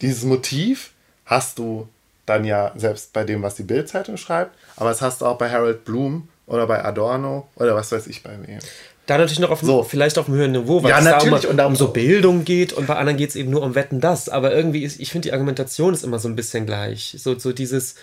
Dieses 0.00 0.24
Motiv 0.24 0.92
hast 1.28 1.58
du 1.58 1.88
dann 2.26 2.44
ja 2.44 2.72
selbst 2.76 3.12
bei 3.12 3.24
dem, 3.24 3.42
was 3.42 3.54
die 3.54 3.62
Bildzeitung 3.62 4.16
schreibt, 4.16 4.56
aber 4.76 4.90
es 4.90 5.00
hast 5.00 5.20
du 5.20 5.26
auch 5.26 5.38
bei 5.38 5.50
Harold 5.50 5.84
Bloom 5.84 6.28
oder 6.46 6.66
bei 6.66 6.84
Adorno 6.84 7.46
oder 7.54 7.74
was 7.74 7.92
weiß 7.92 8.06
ich 8.08 8.22
bei 8.22 8.30
wem. 8.30 8.58
Da 9.06 9.16
natürlich 9.16 9.38
noch 9.38 9.50
auf 9.50 9.62
so. 9.62 9.84
vielleicht 9.84 10.18
auf 10.18 10.28
einem 10.28 10.36
höheren 10.36 10.52
Niveau, 10.52 10.82
weil 10.82 10.90
ja, 10.90 10.98
es 10.98 11.04
natürlich, 11.04 11.46
da 11.56 11.64
um, 11.64 11.72
um 11.72 11.76
so 11.76 11.88
Bildung 11.88 12.44
geht 12.44 12.74
und 12.74 12.86
bei 12.86 12.96
anderen 12.96 13.16
geht 13.16 13.30
es 13.30 13.36
eben 13.36 13.50
nur 13.50 13.62
um 13.62 13.74
Wetten 13.74 14.00
das. 14.00 14.28
Aber 14.28 14.54
irgendwie 14.54 14.84
ist, 14.84 15.00
ich 15.00 15.10
finde 15.10 15.28
die 15.28 15.32
Argumentation 15.32 15.94
ist 15.94 16.04
immer 16.04 16.18
so 16.18 16.28
ein 16.28 16.36
bisschen 16.36 16.66
gleich. 16.66 17.16
So, 17.18 17.38
so 17.38 17.52
dieses. 17.52 17.94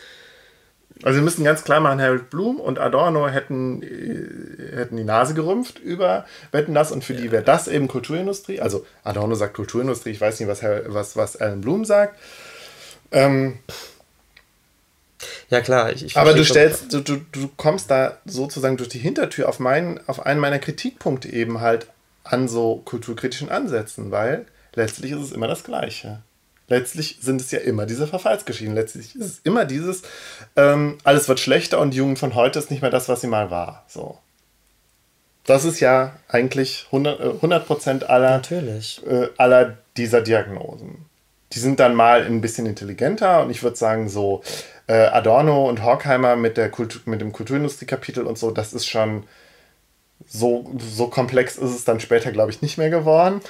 Also 1.03 1.17
wir 1.17 1.23
müssen 1.23 1.43
ganz 1.43 1.63
klar 1.63 1.79
machen, 1.79 2.01
Harold 2.01 2.31
Bloom 2.31 2.59
und 2.59 2.79
Adorno 2.79 3.27
hätten, 3.27 3.83
äh, 3.83 4.77
hätten 4.77 4.97
die 4.97 5.03
Nase 5.03 5.35
gerümpft 5.35 5.77
über 5.77 6.25
Wetten 6.51 6.73
das 6.73 6.91
und 6.91 7.03
für 7.03 7.13
ja. 7.13 7.21
die 7.21 7.31
wäre 7.31 7.43
das 7.43 7.67
eben 7.67 7.87
Kulturindustrie. 7.87 8.59
Also 8.59 8.83
Adorno 9.03 9.35
sagt 9.35 9.53
Kulturindustrie, 9.53 10.11
ich 10.11 10.21
weiß 10.21 10.39
nicht, 10.39 10.49
was, 10.49 10.63
was, 10.87 11.17
was 11.17 11.35
Alan 11.35 11.61
Bloom 11.61 11.85
sagt. 11.85 12.17
Ähm, 13.15 13.59
ja, 15.49 15.61
klar. 15.61 15.91
Ich, 15.93 16.03
ich 16.03 16.17
aber 16.17 16.33
du 16.33 16.43
stellst, 16.43 16.93
du, 16.93 16.99
du, 16.99 17.17
du 17.31 17.49
kommst 17.55 17.89
da 17.89 18.17
sozusagen 18.25 18.77
durch 18.77 18.89
die 18.89 18.99
Hintertür 18.99 19.47
auf, 19.47 19.59
mein, 19.59 19.99
auf 20.07 20.25
einen 20.25 20.39
meiner 20.39 20.59
Kritikpunkte 20.59 21.31
eben 21.31 21.61
halt 21.61 21.87
an 22.23 22.47
so 22.47 22.81
kulturkritischen 22.83 23.49
Ansätzen, 23.49 24.11
weil 24.11 24.45
letztlich 24.73 25.11
ist 25.11 25.21
es 25.21 25.31
immer 25.31 25.47
das 25.47 25.63
Gleiche. 25.63 26.21
Letztlich 26.67 27.19
sind 27.21 27.39
es 27.39 27.51
ja 27.51 27.59
immer 27.59 27.85
diese 27.85 28.07
Verfallsgeschichten. 28.07 28.75
Letztlich 28.75 29.15
ist 29.15 29.25
es 29.25 29.39
immer 29.43 29.65
dieses, 29.65 30.01
ähm, 30.55 30.97
alles 31.03 31.29
wird 31.29 31.39
schlechter 31.39 31.79
und 31.79 31.91
die 31.91 31.97
Jugend 31.97 32.19
von 32.19 32.35
heute 32.35 32.59
ist 32.59 32.71
nicht 32.71 32.81
mehr 32.81 32.91
das, 32.91 33.07
was 33.07 33.21
sie 33.21 33.27
mal 33.27 33.49
war. 33.49 33.85
So. 33.87 34.17
Das 35.45 35.63
ist 35.63 35.79
ja 35.79 36.17
eigentlich 36.27 36.87
100%, 36.91 37.35
100 37.35 38.09
aller, 38.09 38.41
äh, 38.51 39.29
aller 39.37 39.77
dieser 39.95 40.21
Diagnosen 40.21 41.05
die 41.55 41.59
sind 41.59 41.79
dann 41.79 41.95
mal 41.95 42.23
ein 42.23 42.41
bisschen 42.41 42.65
intelligenter 42.65 43.41
und 43.41 43.49
ich 43.49 43.63
würde 43.63 43.77
sagen, 43.77 44.09
so 44.09 44.43
äh, 44.87 44.93
Adorno 44.93 45.67
und 45.67 45.83
Horkheimer 45.83 46.35
mit, 46.35 46.57
der 46.57 46.69
Kultur, 46.69 47.01
mit 47.05 47.21
dem 47.21 47.31
Kulturindustrie-Kapitel 47.31 48.25
und 48.27 48.37
so, 48.37 48.51
das 48.51 48.73
ist 48.73 48.87
schon 48.87 49.23
so, 50.27 50.71
so 50.77 51.07
komplex 51.07 51.57
ist 51.57 51.71
es 51.71 51.85
dann 51.85 51.99
später, 51.99 52.31
glaube 52.31 52.51
ich, 52.51 52.61
nicht 52.61 52.77
mehr 52.77 52.89
geworden. 52.89 53.41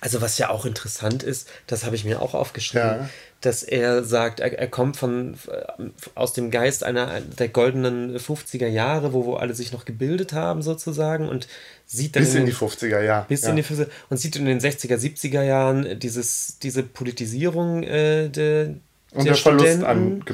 Also 0.00 0.20
was 0.20 0.38
ja 0.38 0.50
auch 0.50 0.64
interessant 0.64 1.22
ist, 1.22 1.48
das 1.66 1.84
habe 1.84 1.96
ich 1.96 2.04
mir 2.04 2.22
auch 2.22 2.34
aufgeschrieben, 2.34 2.88
ja. 2.88 3.08
Dass 3.46 3.62
er 3.62 4.02
sagt, 4.02 4.40
er, 4.40 4.58
er 4.58 4.66
kommt 4.66 4.96
von, 4.96 5.36
aus 6.16 6.32
dem 6.32 6.50
Geist 6.50 6.82
einer 6.82 7.20
der 7.20 7.48
goldenen 7.48 8.18
50er 8.18 8.66
Jahre, 8.66 9.12
wo, 9.12 9.24
wo 9.24 9.34
alle 9.34 9.54
sich 9.54 9.72
noch 9.72 9.84
gebildet 9.84 10.32
haben 10.32 10.62
sozusagen 10.62 11.28
und 11.28 11.46
sieht 11.86 12.16
dann... 12.16 12.24
Bis 12.24 12.34
in, 12.34 12.40
in 12.40 12.46
die 12.46 12.52
50er, 12.52 13.00
ja. 13.00 13.20
Bis 13.28 13.42
ja. 13.42 13.50
in 13.50 13.56
die 13.56 13.62
50er 13.62 13.86
und 14.10 14.16
sieht 14.16 14.34
in 14.34 14.46
den 14.46 14.58
60er, 14.58 14.96
70er 14.96 15.42
Jahren 15.42 15.98
dieses, 16.00 16.58
diese 16.58 16.82
Politisierung 16.82 17.84
äh, 17.84 18.28
de, 18.28 18.74
und 19.12 19.24
der, 19.24 19.34
der 19.34 19.34
Verlust 19.36 19.84
an, 19.84 20.24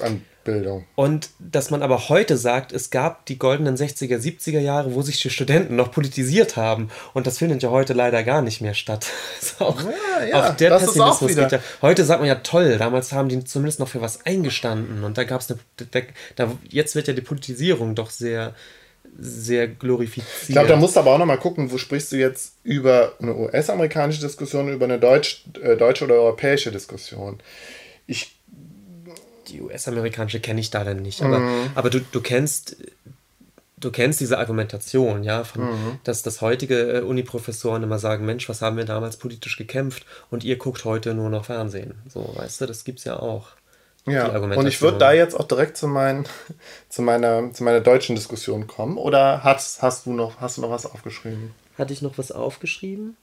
an 0.00 0.22
Bildung. 0.48 0.86
Und 0.94 1.28
dass 1.38 1.70
man 1.70 1.82
aber 1.82 2.08
heute 2.08 2.38
sagt, 2.38 2.72
es 2.72 2.88
gab 2.88 3.26
die 3.26 3.38
goldenen 3.38 3.76
60er, 3.76 4.16
70er 4.16 4.60
Jahre, 4.60 4.94
wo 4.94 5.02
sich 5.02 5.20
die 5.20 5.28
Studenten 5.28 5.76
noch 5.76 5.92
politisiert 5.92 6.56
haben. 6.56 6.88
Und 7.12 7.26
das 7.26 7.36
findet 7.38 7.62
ja 7.62 7.68
heute 7.68 7.92
leider 7.92 8.22
gar 8.22 8.40
nicht 8.40 8.62
mehr 8.62 8.72
statt. 8.72 9.06
auch, 9.58 9.78
ja, 9.82 10.26
ja, 10.26 10.48
auch 10.48 10.56
der 10.56 10.70
Pessimismus 10.70 11.36
geht 11.36 11.52
ja. 11.52 11.58
Heute 11.82 12.04
sagt 12.04 12.20
man 12.20 12.28
ja 12.28 12.36
toll, 12.36 12.78
damals 12.78 13.12
haben 13.12 13.28
die 13.28 13.44
zumindest 13.44 13.78
noch 13.78 13.88
für 13.88 14.00
was 14.00 14.24
eingestanden. 14.24 15.04
Und 15.04 15.18
da 15.18 15.24
gab 15.24 15.42
es 15.42 15.50
eine. 15.50 15.60
Da, 15.90 16.00
da, 16.36 16.52
jetzt 16.70 16.94
wird 16.94 17.08
ja 17.08 17.12
die 17.12 17.20
Politisierung 17.20 17.94
doch 17.94 18.08
sehr 18.08 18.54
sehr 19.20 19.66
glorifiziert. 19.66 20.26
Ich 20.42 20.54
glaube, 20.54 20.68
da 20.68 20.76
musst 20.76 20.94
du 20.94 21.00
aber 21.00 21.12
auch 21.12 21.18
nochmal 21.18 21.38
gucken, 21.38 21.72
wo 21.72 21.78
sprichst 21.78 22.12
du 22.12 22.16
jetzt 22.16 22.54
über 22.62 23.14
eine 23.20 23.34
US-amerikanische 23.34 24.20
Diskussion, 24.20 24.72
über 24.72 24.84
eine 24.84 24.98
Deutsch, 24.98 25.44
äh, 25.60 25.76
deutsche 25.76 26.04
oder 26.04 26.14
europäische 26.14 26.70
Diskussion. 26.70 27.40
Ich 28.06 28.37
die 29.48 29.60
US-amerikanische 29.60 30.40
kenne 30.40 30.60
ich 30.60 30.70
da 30.70 30.84
dann 30.84 31.02
nicht. 31.02 31.22
Aber, 31.22 31.38
mhm. 31.38 31.70
aber 31.74 31.90
du, 31.90 32.00
du 32.00 32.20
kennst 32.20 32.76
du 33.80 33.90
kennst 33.90 34.20
diese 34.20 34.38
Argumentation, 34.38 35.22
ja, 35.22 35.44
von, 35.44 35.62
mhm. 35.62 35.98
dass, 36.04 36.22
dass 36.22 36.40
heutige 36.40 36.98
äh, 36.98 37.00
Uni-Professoren 37.00 37.82
immer 37.82 37.98
sagen, 37.98 38.26
Mensch, 38.26 38.48
was 38.48 38.62
haben 38.62 38.76
wir 38.76 38.84
damals 38.84 39.16
politisch 39.16 39.56
gekämpft 39.56 40.04
und 40.30 40.44
ihr 40.44 40.56
guckt 40.56 40.84
heute 40.84 41.14
nur 41.14 41.30
noch 41.30 41.44
Fernsehen. 41.44 41.94
So, 42.08 42.32
weißt 42.36 42.60
du, 42.60 42.66
das 42.66 42.84
gibt's 42.84 43.04
ja 43.04 43.18
auch. 43.18 43.48
Ja, 44.06 44.28
und 44.38 44.66
ich 44.66 44.80
würde 44.80 44.96
da 44.96 45.12
jetzt 45.12 45.38
auch 45.38 45.46
direkt 45.46 45.76
zu, 45.76 45.86
mein, 45.86 46.26
zu, 46.88 47.02
meiner, 47.02 47.52
zu 47.52 47.62
meiner 47.62 47.80
deutschen 47.80 48.16
Diskussion 48.16 48.66
kommen. 48.66 48.96
Oder 48.96 49.44
hast, 49.44 49.82
hast, 49.82 50.06
du 50.06 50.12
noch, 50.12 50.40
hast 50.40 50.56
du 50.56 50.62
noch 50.62 50.70
was 50.70 50.86
aufgeschrieben? 50.86 51.54
Hatte 51.76 51.92
ich 51.92 52.00
noch 52.00 52.16
was 52.16 52.32
aufgeschrieben? 52.32 53.16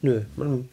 Nö, 0.00 0.22
man, 0.36 0.68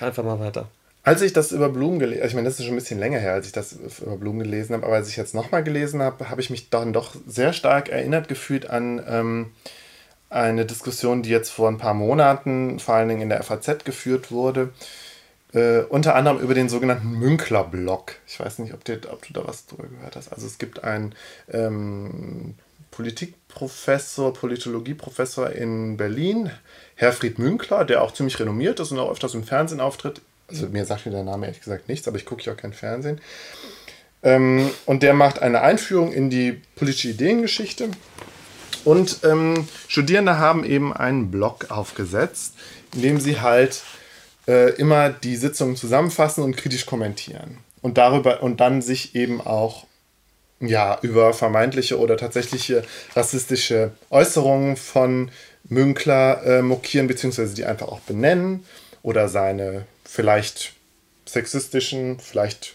einfach 0.00 0.24
mal 0.24 0.40
weiter. 0.40 0.68
Als 1.04 1.20
ich 1.20 1.32
das 1.32 1.50
über 1.50 1.68
Blumen 1.68 1.98
gelesen 1.98 2.20
habe, 2.20 2.28
ich 2.28 2.34
meine, 2.34 2.48
das 2.48 2.58
ist 2.58 2.64
schon 2.64 2.74
ein 2.74 2.78
bisschen 2.78 3.00
länger 3.00 3.18
her, 3.18 3.32
als 3.32 3.46
ich 3.46 3.52
das 3.52 3.72
über 3.72 4.16
Blumen 4.16 4.40
gelesen 4.40 4.74
habe, 4.74 4.86
aber 4.86 4.96
als 4.96 5.08
ich 5.08 5.16
jetzt 5.16 5.34
nochmal 5.34 5.64
gelesen 5.64 6.00
habe, 6.00 6.30
habe 6.30 6.40
ich 6.40 6.50
mich 6.50 6.70
dann 6.70 6.92
doch 6.92 7.16
sehr 7.26 7.52
stark 7.52 7.88
erinnert 7.88 8.28
gefühlt 8.28 8.70
an 8.70 9.02
ähm, 9.08 9.50
eine 10.30 10.64
Diskussion, 10.64 11.22
die 11.22 11.30
jetzt 11.30 11.50
vor 11.50 11.68
ein 11.68 11.78
paar 11.78 11.94
Monaten 11.94 12.78
vor 12.78 12.94
allen 12.94 13.08
Dingen 13.08 13.22
in 13.22 13.28
der 13.30 13.42
FAZ 13.42 13.84
geführt 13.84 14.30
wurde. 14.30 14.70
Äh, 15.52 15.80
unter 15.80 16.14
anderem 16.14 16.38
über 16.38 16.54
den 16.54 16.68
sogenannten 16.68 17.10
Münkler-Block. 17.18 18.14
Ich 18.26 18.38
weiß 18.38 18.60
nicht, 18.60 18.72
ob, 18.72 18.84
dir, 18.84 19.00
ob, 19.10 19.26
du 19.26 19.32
da 19.34 19.46
was 19.46 19.66
drüber 19.66 19.88
gehört 19.88 20.16
hast. 20.16 20.32
Also 20.32 20.46
es 20.46 20.56
gibt 20.58 20.84
einen 20.84 21.14
ähm, 21.52 22.54
Politikprofessor, 22.92 24.32
Politologieprofessor 24.32 25.50
in 25.50 25.96
Berlin, 25.96 26.50
Herfried 26.94 27.38
Münkler, 27.38 27.84
der 27.84 28.02
auch 28.02 28.12
ziemlich 28.12 28.38
renommiert 28.38 28.80
ist 28.80 28.92
und 28.92 28.98
auch 28.98 29.10
öfters 29.10 29.34
im 29.34 29.44
Fernsehen 29.44 29.80
auftritt. 29.80 30.22
Also 30.52 30.68
mir 30.68 30.84
sagt 30.84 31.06
mir 31.06 31.12
der 31.12 31.24
Name 31.24 31.46
ehrlich 31.46 31.60
gesagt 31.60 31.88
nichts, 31.88 32.06
aber 32.06 32.16
ich 32.16 32.26
gucke 32.26 32.42
ja 32.42 32.52
auch 32.52 32.56
kein 32.56 32.72
Fernsehen. 32.72 33.20
Ähm, 34.22 34.70
und 34.86 35.02
der 35.02 35.14
macht 35.14 35.40
eine 35.40 35.62
Einführung 35.62 36.12
in 36.12 36.30
die 36.30 36.60
politische 36.76 37.08
Ideengeschichte. 37.08 37.88
Und 38.84 39.20
ähm, 39.24 39.68
Studierende 39.88 40.38
haben 40.38 40.64
eben 40.64 40.92
einen 40.92 41.30
Blog 41.30 41.70
aufgesetzt, 41.70 42.54
in 42.94 43.02
dem 43.02 43.20
sie 43.20 43.40
halt 43.40 43.82
äh, 44.46 44.70
immer 44.74 45.10
die 45.10 45.36
Sitzungen 45.36 45.76
zusammenfassen 45.76 46.42
und 46.42 46.56
kritisch 46.56 46.86
kommentieren. 46.86 47.58
Und 47.80 47.98
darüber 47.98 48.42
und 48.42 48.60
dann 48.60 48.82
sich 48.82 49.14
eben 49.14 49.40
auch 49.40 49.86
ja, 50.60 50.98
über 51.02 51.32
vermeintliche 51.34 51.98
oder 51.98 52.16
tatsächliche 52.16 52.84
rassistische 53.16 53.90
Äußerungen 54.10 54.76
von 54.76 55.30
Münkler 55.64 56.44
äh, 56.44 56.62
mokieren, 56.62 57.08
beziehungsweise 57.08 57.54
die 57.54 57.64
einfach 57.64 57.88
auch 57.88 58.00
benennen 58.00 58.64
oder 59.02 59.28
seine 59.28 59.86
vielleicht 60.12 60.74
sexistischen, 61.24 62.18
vielleicht 62.20 62.74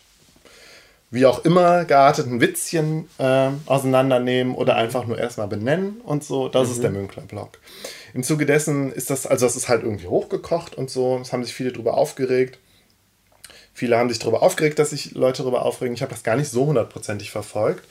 wie 1.12 1.28
auch 1.28 1.46
immer 1.46 1.86
gearteten 1.86 2.42
Witzchen 2.42 3.08
äh, 3.20 3.50
auseinandernehmen 3.68 4.56
oder 4.56 4.76
einfach 4.76 5.06
nur 5.06 5.20
erstmal 5.20 5.48
benennen 5.48 6.02
und 6.04 6.24
so. 6.24 6.50
Das 6.50 6.68
mhm. 6.68 6.74
ist 6.74 6.84
der 6.84 6.90
Münkler-Blog. 6.90 7.60
Im 8.16 8.24
Zuge 8.24 8.48
dessen 8.48 8.92
ist 8.92 9.12
das, 9.12 9.28
also 9.28 9.46
das 9.46 9.56
ist 9.56 9.70
halt 9.70 9.84
irgendwie 9.84 10.08
hochgekocht 10.08 10.74
und 10.76 10.90
so. 10.90 11.20
Es 11.22 11.32
haben 11.32 11.44
sich 11.44 11.54
viele 11.54 11.72
darüber 11.72 11.94
aufgeregt. 11.96 12.58
Viele 13.72 13.98
haben 13.98 14.10
sich 14.10 14.18
darüber 14.18 14.42
aufgeregt, 14.42 14.80
dass 14.80 14.90
sich 14.90 15.12
Leute 15.12 15.44
darüber 15.44 15.64
aufregen. 15.64 15.94
Ich 15.94 16.02
habe 16.02 16.12
das 16.12 16.24
gar 16.24 16.36
nicht 16.36 16.50
so 16.50 16.66
hundertprozentig 16.66 17.30
verfolgt. 17.30 17.84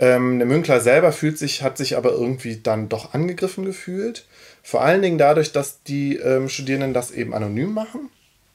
Ähm, 0.00 0.40
der 0.40 0.48
Münkler 0.48 0.80
selber 0.80 1.12
fühlt 1.12 1.38
sich, 1.38 1.62
hat 1.62 1.78
sich 1.78 1.96
aber 1.96 2.10
irgendwie 2.10 2.56
dann 2.56 2.88
doch 2.88 3.14
angegriffen 3.14 3.64
gefühlt. 3.64 4.26
Vor 4.64 4.82
allen 4.82 5.02
Dingen 5.02 5.18
dadurch, 5.18 5.52
dass 5.52 5.84
die 5.84 6.16
ähm, 6.16 6.48
Studierenden 6.48 6.92
das 6.92 7.12
eben 7.12 7.32
anonym 7.32 7.72
machen 7.72 8.10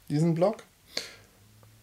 diesen 0.10 0.36
Blog. 0.36 0.64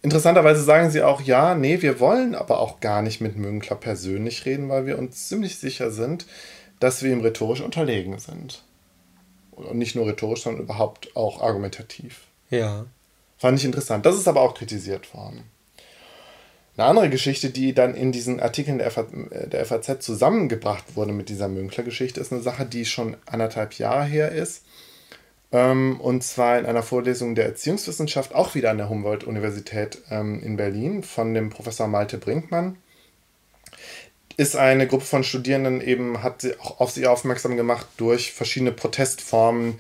Interessanterweise 0.02 0.62
sagen 0.62 0.90
sie 0.90 1.02
auch, 1.02 1.22
ja, 1.22 1.54
nee, 1.54 1.80
wir 1.80 1.98
wollen 1.98 2.34
aber 2.34 2.60
auch 2.60 2.80
gar 2.80 3.00
nicht 3.00 3.22
mit 3.22 3.36
Münkler 3.36 3.76
persönlich 3.76 4.44
reden, 4.44 4.68
weil 4.68 4.84
wir 4.84 4.98
uns 4.98 5.28
ziemlich 5.28 5.56
sicher 5.56 5.90
sind, 5.90 6.26
dass 6.78 7.02
wir 7.02 7.10
ihm 7.10 7.22
rhetorisch 7.22 7.62
unterlegen 7.62 8.18
sind. 8.18 8.62
Und 9.52 9.78
nicht 9.78 9.94
nur 9.94 10.06
rhetorisch, 10.06 10.42
sondern 10.42 10.64
überhaupt 10.64 11.16
auch 11.16 11.40
argumentativ. 11.40 12.22
Ja. 12.50 12.84
Fand 13.38 13.58
ich 13.58 13.64
interessant. 13.64 14.04
Das 14.04 14.16
ist 14.16 14.28
aber 14.28 14.42
auch 14.42 14.54
kritisiert 14.54 15.14
worden. 15.14 15.44
Eine 16.76 16.88
andere 16.88 17.08
Geschichte, 17.08 17.50
die 17.50 17.72
dann 17.72 17.94
in 17.94 18.10
diesen 18.10 18.40
Artikeln 18.40 18.78
der, 18.78 18.90
FAZ, 18.90 19.08
der 19.30 19.64
FAZ 19.64 20.04
zusammengebracht 20.04 20.96
wurde 20.96 21.12
mit 21.12 21.28
dieser 21.28 21.48
Münkler-Geschichte, 21.48 22.20
ist 22.20 22.32
eine 22.32 22.42
Sache, 22.42 22.66
die 22.66 22.84
schon 22.84 23.16
anderthalb 23.26 23.74
Jahre 23.74 24.04
her 24.04 24.32
ist. 24.32 24.64
Ähm, 25.54 26.00
und 26.00 26.24
zwar 26.24 26.58
in 26.58 26.66
einer 26.66 26.82
Vorlesung 26.82 27.36
der 27.36 27.46
Erziehungswissenschaft, 27.46 28.34
auch 28.34 28.56
wieder 28.56 28.72
an 28.72 28.78
der 28.78 28.88
Humboldt-Universität 28.88 29.98
ähm, 30.10 30.42
in 30.42 30.56
Berlin, 30.56 31.04
von 31.04 31.32
dem 31.32 31.48
Professor 31.48 31.86
Malte 31.86 32.18
Brinkmann. 32.18 32.76
Ist 34.36 34.56
eine 34.56 34.88
Gruppe 34.88 35.04
von 35.04 35.22
Studierenden 35.22 35.80
eben, 35.80 36.24
hat 36.24 36.40
sie 36.40 36.58
auch 36.58 36.80
auf 36.80 36.90
sie 36.90 37.06
aufmerksam 37.06 37.56
gemacht 37.56 37.86
durch 37.98 38.32
verschiedene 38.32 38.72
Protestformen 38.72 39.78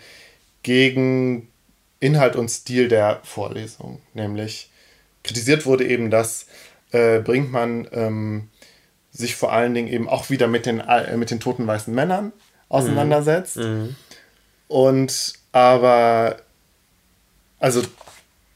gegen 0.62 1.48
Inhalt 1.98 2.36
und 2.36 2.50
Stil 2.50 2.86
der 2.86 3.18
Vorlesung. 3.24 4.00
Nämlich 4.12 4.70
kritisiert 5.24 5.66
wurde 5.66 5.88
eben, 5.88 6.08
dass 6.08 6.46
äh, 6.92 7.18
Brinkmann 7.18 7.88
ähm, 7.90 8.48
sich 9.10 9.34
vor 9.34 9.52
allen 9.52 9.74
Dingen 9.74 9.88
eben 9.88 10.08
auch 10.08 10.30
wieder 10.30 10.46
mit 10.46 10.66
den, 10.66 10.78
äh, 10.78 11.16
mit 11.16 11.32
den 11.32 11.40
toten 11.40 11.66
weißen 11.66 11.92
Männern 11.92 12.32
auseinandersetzt. 12.68 13.56
Mhm. 13.56 13.64
Mhm. 13.64 13.96
Und 14.68 15.43
aber, 15.54 16.38
also, 17.60 17.80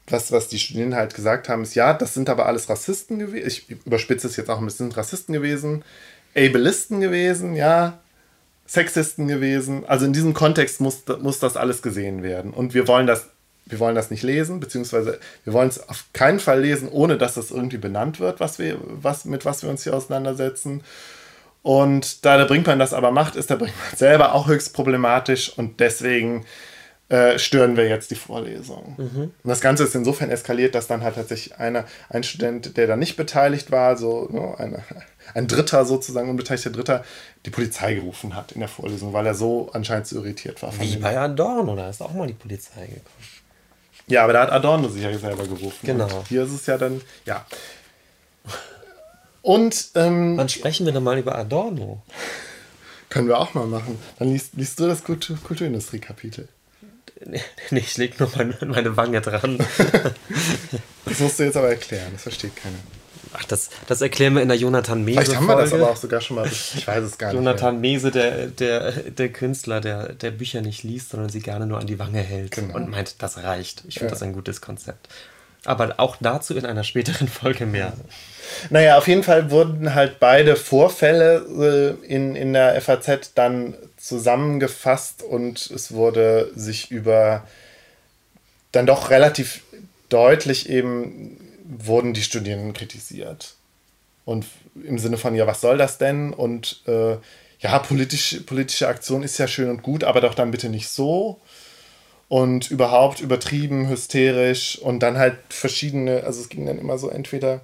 was, 0.09 0.33
was 0.33 0.49
die 0.49 0.59
Studierenden 0.59 0.99
halt 0.99 1.15
gesagt 1.15 1.47
haben, 1.47 1.63
ist, 1.63 1.73
ja, 1.73 1.93
das 1.93 2.13
sind 2.13 2.29
aber 2.29 2.45
alles 2.45 2.67
Rassisten 2.67 3.19
gewesen. 3.19 3.47
Ich 3.47 3.69
überspitze 3.69 4.27
es 4.27 4.35
jetzt 4.35 4.49
auch 4.49 4.57
ein 4.57 4.65
bisschen, 4.65 4.91
Rassisten 4.91 5.31
gewesen, 5.31 5.85
Ableisten 6.35 6.99
gewesen, 6.99 7.55
ja, 7.55 7.99
Sexisten 8.67 9.29
gewesen. 9.29 9.85
Also 9.87 10.05
in 10.05 10.11
diesem 10.11 10.33
Kontext 10.33 10.81
muss, 10.81 11.03
muss 11.21 11.39
das 11.39 11.55
alles 11.55 11.81
gesehen 11.81 12.21
werden. 12.21 12.51
Und 12.51 12.73
wir 12.73 12.85
wollen 12.89 13.07
das, 13.07 13.29
wir 13.65 13.79
wollen 13.79 13.95
das 13.95 14.11
nicht 14.11 14.23
lesen, 14.23 14.59
beziehungsweise 14.59 15.21
wir 15.45 15.53
wollen 15.53 15.69
es 15.69 15.87
auf 15.87 16.03
keinen 16.11 16.41
Fall 16.41 16.59
lesen, 16.59 16.89
ohne 16.89 17.17
dass 17.17 17.35
das 17.35 17.49
irgendwie 17.49 17.77
benannt 17.77 18.19
wird, 18.19 18.41
was 18.41 18.59
wir, 18.59 18.77
was, 18.83 19.23
mit 19.23 19.45
was 19.45 19.63
wir 19.63 19.69
uns 19.69 19.85
hier 19.85 19.93
auseinandersetzen. 19.93 20.83
Und 21.63 22.25
da 22.25 22.35
der 22.35 22.43
Brinkmann 22.43 22.77
das 22.77 22.93
aber 22.93 23.11
macht, 23.11 23.37
ist 23.37 23.49
der 23.49 23.55
Brinkmann 23.55 23.95
selber 23.95 24.35
auch 24.35 24.49
höchst 24.49 24.73
problematisch 24.73 25.57
und 25.57 25.79
deswegen 25.79 26.45
äh, 27.09 27.39
stören 27.39 27.75
wir 27.75 27.87
jetzt 27.87 28.11
die 28.11 28.15
Vorlesung. 28.15 28.93
Mhm. 28.97 29.21
Und 29.43 29.49
das 29.49 29.61
Ganze 29.61 29.83
ist 29.83 29.95
insofern 29.95 30.29
eskaliert, 30.29 30.75
dass 30.75 30.85
dann 30.85 31.03
halt 31.03 31.15
tatsächlich 31.15 31.57
einer, 31.57 31.85
ein 32.09 32.23
Student, 32.23 32.77
der 32.77 32.85
da 32.85 32.95
nicht 32.95 33.17
beteiligt 33.17 33.71
war, 33.71 33.97
so 33.97 34.27
no, 34.31 34.51
ne, 34.51 34.59
eine, 34.59 34.83
ein 35.33 35.47
Dritter 35.47 35.85
sozusagen, 35.85 36.29
unbeteiligter 36.29 36.69
Dritter, 36.69 37.03
die 37.45 37.49
Polizei 37.49 37.95
gerufen 37.95 38.35
hat 38.35 38.51
in 38.51 38.59
der 38.59 38.69
Vorlesung, 38.69 39.11
weil 39.11 39.25
er 39.25 39.33
so 39.33 39.71
anscheinend 39.73 40.05
so 40.05 40.17
irritiert 40.17 40.61
war. 40.61 40.71
Wie 40.79 40.97
bei 40.97 41.17
Adorno, 41.17 41.75
da 41.75 41.89
ist 41.89 42.01
auch 42.01 42.13
mal 42.13 42.27
die 42.27 42.33
Polizei 42.33 42.85
gekommen. 42.85 43.03
Ja, 44.05 44.23
aber 44.23 44.33
da 44.33 44.41
hat 44.43 44.51
Adorno 44.51 44.87
sich 44.87 45.03
ja 45.03 45.17
selber 45.17 45.45
gerufen. 45.45 45.79
Genau. 45.83 46.05
Und 46.05 46.27
hier 46.27 46.43
ist 46.43 46.51
es 46.51 46.65
ja 46.67 46.77
dann, 46.77 47.01
ja. 47.25 47.45
Und. 49.41 49.89
Ähm, 49.95 50.37
Wann 50.37 50.49
sprechen 50.49 50.85
wir 50.85 50.93
denn 50.93 51.03
mal 51.03 51.17
über 51.17 51.35
Adorno? 51.35 52.01
Können 53.09 53.27
wir 53.27 53.39
auch 53.39 53.55
mal 53.55 53.65
machen. 53.65 53.97
Dann 54.19 54.31
liest, 54.31 54.53
liest 54.53 54.79
du 54.79 54.87
das 54.87 55.03
Kulturindustrie-Kapitel. 55.03 56.47
Nee, 57.25 57.41
ich 57.71 57.97
lege 57.97 58.15
nur 58.19 58.31
meine, 58.35 58.55
meine 58.65 58.97
Wange 58.97 59.21
dran. 59.21 59.57
das 61.05 61.19
musst 61.19 61.39
du 61.39 61.43
jetzt 61.43 61.57
aber 61.57 61.69
erklären, 61.69 62.11
das 62.13 62.23
versteht 62.23 62.55
keiner. 62.55 62.77
Ach, 63.33 63.45
das, 63.45 63.69
das 63.87 64.01
erklären 64.01 64.33
wir 64.33 64.41
in 64.41 64.47
der 64.47 64.57
Jonathan 64.57 65.03
Mese. 65.03 65.21
Vielleicht 65.21 65.35
haben 65.35 65.45
wir 65.45 65.55
das 65.55 65.73
aber 65.73 65.91
auch 65.91 65.95
sogar 65.97 66.19
schon 66.19 66.37
mal. 66.37 66.47
Ich 66.47 66.87
weiß 66.87 67.03
es 67.03 67.17
gar 67.17 67.27
nicht. 67.27 67.35
Jonathan 67.35 67.79
Mese, 67.79 68.09
der, 68.09 68.47
der, 68.47 68.91
der 68.91 69.29
Künstler, 69.29 69.81
der, 69.81 70.13
der 70.13 70.31
Bücher 70.31 70.61
nicht 70.61 70.83
liest, 70.83 71.11
sondern 71.11 71.29
sie 71.29 71.39
gerne 71.39 71.67
nur 71.67 71.79
an 71.79 71.85
die 71.85 71.99
Wange 71.99 72.21
hält 72.21 72.51
genau. 72.51 72.75
und 72.75 72.89
meint, 72.89 73.21
das 73.21 73.43
reicht. 73.43 73.83
Ich 73.87 73.95
finde 73.95 74.07
ja. 74.07 74.11
das 74.11 74.23
ein 74.23 74.33
gutes 74.33 74.61
Konzept. 74.61 75.09
Aber 75.65 75.95
auch 75.97 76.15
dazu 76.19 76.55
in 76.55 76.65
einer 76.65 76.83
späteren 76.83 77.27
Folge 77.27 77.65
mehr. 77.65 77.93
Naja, 78.69 78.97
auf 78.97 79.07
jeden 79.07 79.23
Fall 79.23 79.51
wurden 79.51 79.93
halt 79.93 80.19
beide 80.19 80.55
Vorfälle 80.55 81.97
äh, 82.01 82.07
in, 82.07 82.35
in 82.35 82.53
der 82.53 82.81
FAZ 82.81 83.33
dann 83.35 83.75
zusammengefasst 84.09 85.23
und 85.23 85.71
es 85.71 85.93
wurde 85.93 86.51
sich 86.55 86.91
über 86.91 87.47
dann 88.71 88.85
doch 88.85 89.09
relativ 89.09 89.63
deutlich 90.09 90.69
eben 90.69 91.37
wurden 91.63 92.13
die 92.13 92.23
Studierenden 92.23 92.73
kritisiert. 92.73 93.55
Und 94.25 94.45
im 94.83 94.99
Sinne 94.99 95.17
von, 95.17 95.35
ja, 95.35 95.47
was 95.47 95.61
soll 95.61 95.77
das 95.77 95.97
denn? 95.97 96.33
Und 96.33 96.81
äh, 96.87 97.17
ja, 97.59 97.79
politisch, 97.79 98.41
politische 98.45 98.87
Aktion 98.87 99.23
ist 99.23 99.37
ja 99.37 99.47
schön 99.47 99.69
und 99.69 99.83
gut, 99.83 100.03
aber 100.03 100.21
doch 100.21 100.33
dann 100.33 100.51
bitte 100.51 100.69
nicht 100.69 100.89
so. 100.89 101.39
Und 102.27 102.69
überhaupt 102.69 103.21
übertrieben, 103.21 103.89
hysterisch 103.89 104.77
und 104.77 104.99
dann 104.99 105.17
halt 105.17 105.37
verschiedene, 105.49 106.23
also 106.23 106.41
es 106.41 106.49
ging 106.49 106.65
dann 106.65 106.77
immer 106.77 106.97
so 106.99 107.09
entweder, 107.09 107.61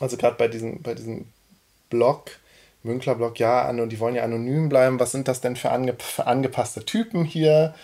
also 0.00 0.16
gerade 0.16 0.36
bei 0.36 0.48
diesem, 0.48 0.82
bei 0.82 0.94
diesem 0.94 1.26
Blog, 1.90 2.32
Münklerblock, 2.82 3.38
ja, 3.38 3.68
und 3.68 3.90
die 3.90 4.00
wollen 4.00 4.14
ja 4.14 4.24
anonym 4.24 4.68
bleiben. 4.68 4.98
Was 4.98 5.12
sind 5.12 5.28
das 5.28 5.40
denn 5.40 5.56
für, 5.56 5.70
ange 5.70 5.94
für 5.98 6.26
angepasste 6.26 6.84
Typen 6.84 7.24
hier? 7.24 7.74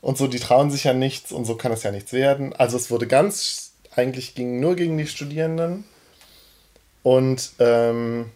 Und 0.00 0.16
so, 0.16 0.26
die 0.28 0.38
trauen 0.38 0.70
sich 0.70 0.84
ja 0.84 0.92
nichts 0.94 1.32
und 1.32 1.44
so 1.44 1.56
kann 1.56 1.72
es 1.72 1.82
ja 1.82 1.90
nichts 1.90 2.12
werden. 2.12 2.54
Also 2.54 2.76
es 2.76 2.90
wurde 2.90 3.06
ganz 3.06 3.70
eigentlich 3.94 4.34
ging 4.34 4.60
nur 4.60 4.76
gegen 4.76 4.96
die 4.98 5.06
Studierenden. 5.06 5.84
Und 7.02 7.52
ähm, 7.58 8.30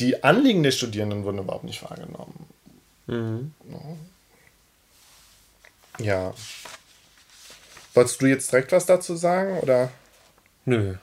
die 0.00 0.24
Anliegen 0.24 0.62
der 0.62 0.72
Studierenden 0.72 1.24
wurden 1.24 1.38
überhaupt 1.38 1.64
nicht 1.64 1.82
wahrgenommen. 1.82 2.46
Mhm. 3.06 3.54
Ja. 5.98 6.34
Wolltest 7.94 8.22
du 8.22 8.26
jetzt 8.26 8.50
direkt 8.50 8.72
was 8.72 8.86
dazu 8.86 9.16
sagen? 9.16 9.58
Oder? 9.60 9.90
Nö. 10.64 10.96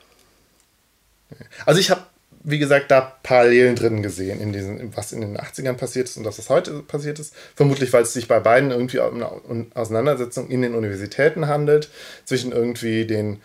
Also 1.66 1.80
ich 1.80 1.92
habe, 1.92 2.02
wie 2.50 2.60
gesagt, 2.60 2.92
da 2.92 3.02
Parallelen 3.02 3.76
drin 3.76 4.02
gesehen, 4.02 4.40
in 4.42 4.54
diesen, 4.54 4.96
was 4.96 5.12
in 5.12 5.22
den 5.22 5.38
80ern 5.38 5.74
passiert 5.74 6.08
ist 6.08 6.18
und 6.18 6.24
dass 6.24 6.40
es 6.40 6.50
heute 6.50 6.82
passiert 6.84 7.20
ist. 7.20 7.34
Vermutlich, 7.56 7.92
weil 7.94 8.04
es 8.04 8.14
sich 8.14 8.28
bei 8.28 8.40
beiden 8.40 8.72
irgendwie 8.72 9.00
um 9.00 9.16
eine 9.16 9.66
Auseinandersetzung 9.76 10.50
in 10.50 10.62
den 10.62 10.76
Universitäten 10.76 11.48
handelt, 11.48 11.90
zwischen 12.26 12.52
irgendwie 12.52 13.06
den 13.06 13.42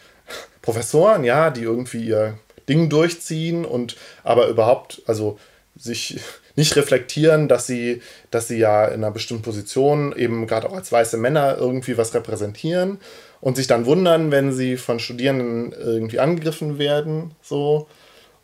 Professoren, 0.62 1.24
ja, 1.24 1.50
die 1.50 1.62
irgendwie 1.62 2.04
ihr 2.04 2.38
Ding 2.68 2.88
durchziehen 2.88 3.64
und 3.64 3.96
aber 4.22 4.48
überhaupt, 4.48 5.02
also 5.06 5.38
sich 5.76 6.20
nicht 6.56 6.76
reflektieren, 6.76 7.48
dass 7.48 7.66
sie, 7.66 8.00
dass 8.30 8.48
sie 8.48 8.58
ja 8.58 8.86
in 8.86 9.02
einer 9.04 9.10
bestimmten 9.10 9.42
Position 9.42 10.14
eben 10.16 10.46
gerade 10.46 10.68
auch 10.68 10.74
als 10.74 10.92
weiße 10.92 11.16
Männer 11.16 11.56
irgendwie 11.58 11.98
was 11.98 12.14
repräsentieren 12.14 12.98
und 13.40 13.56
sich 13.56 13.66
dann 13.66 13.86
wundern, 13.86 14.30
wenn 14.30 14.52
sie 14.52 14.76
von 14.76 15.00
Studierenden 15.00 15.72
irgendwie 15.72 16.20
angegriffen 16.20 16.78
werden, 16.78 17.32
so. 17.42 17.88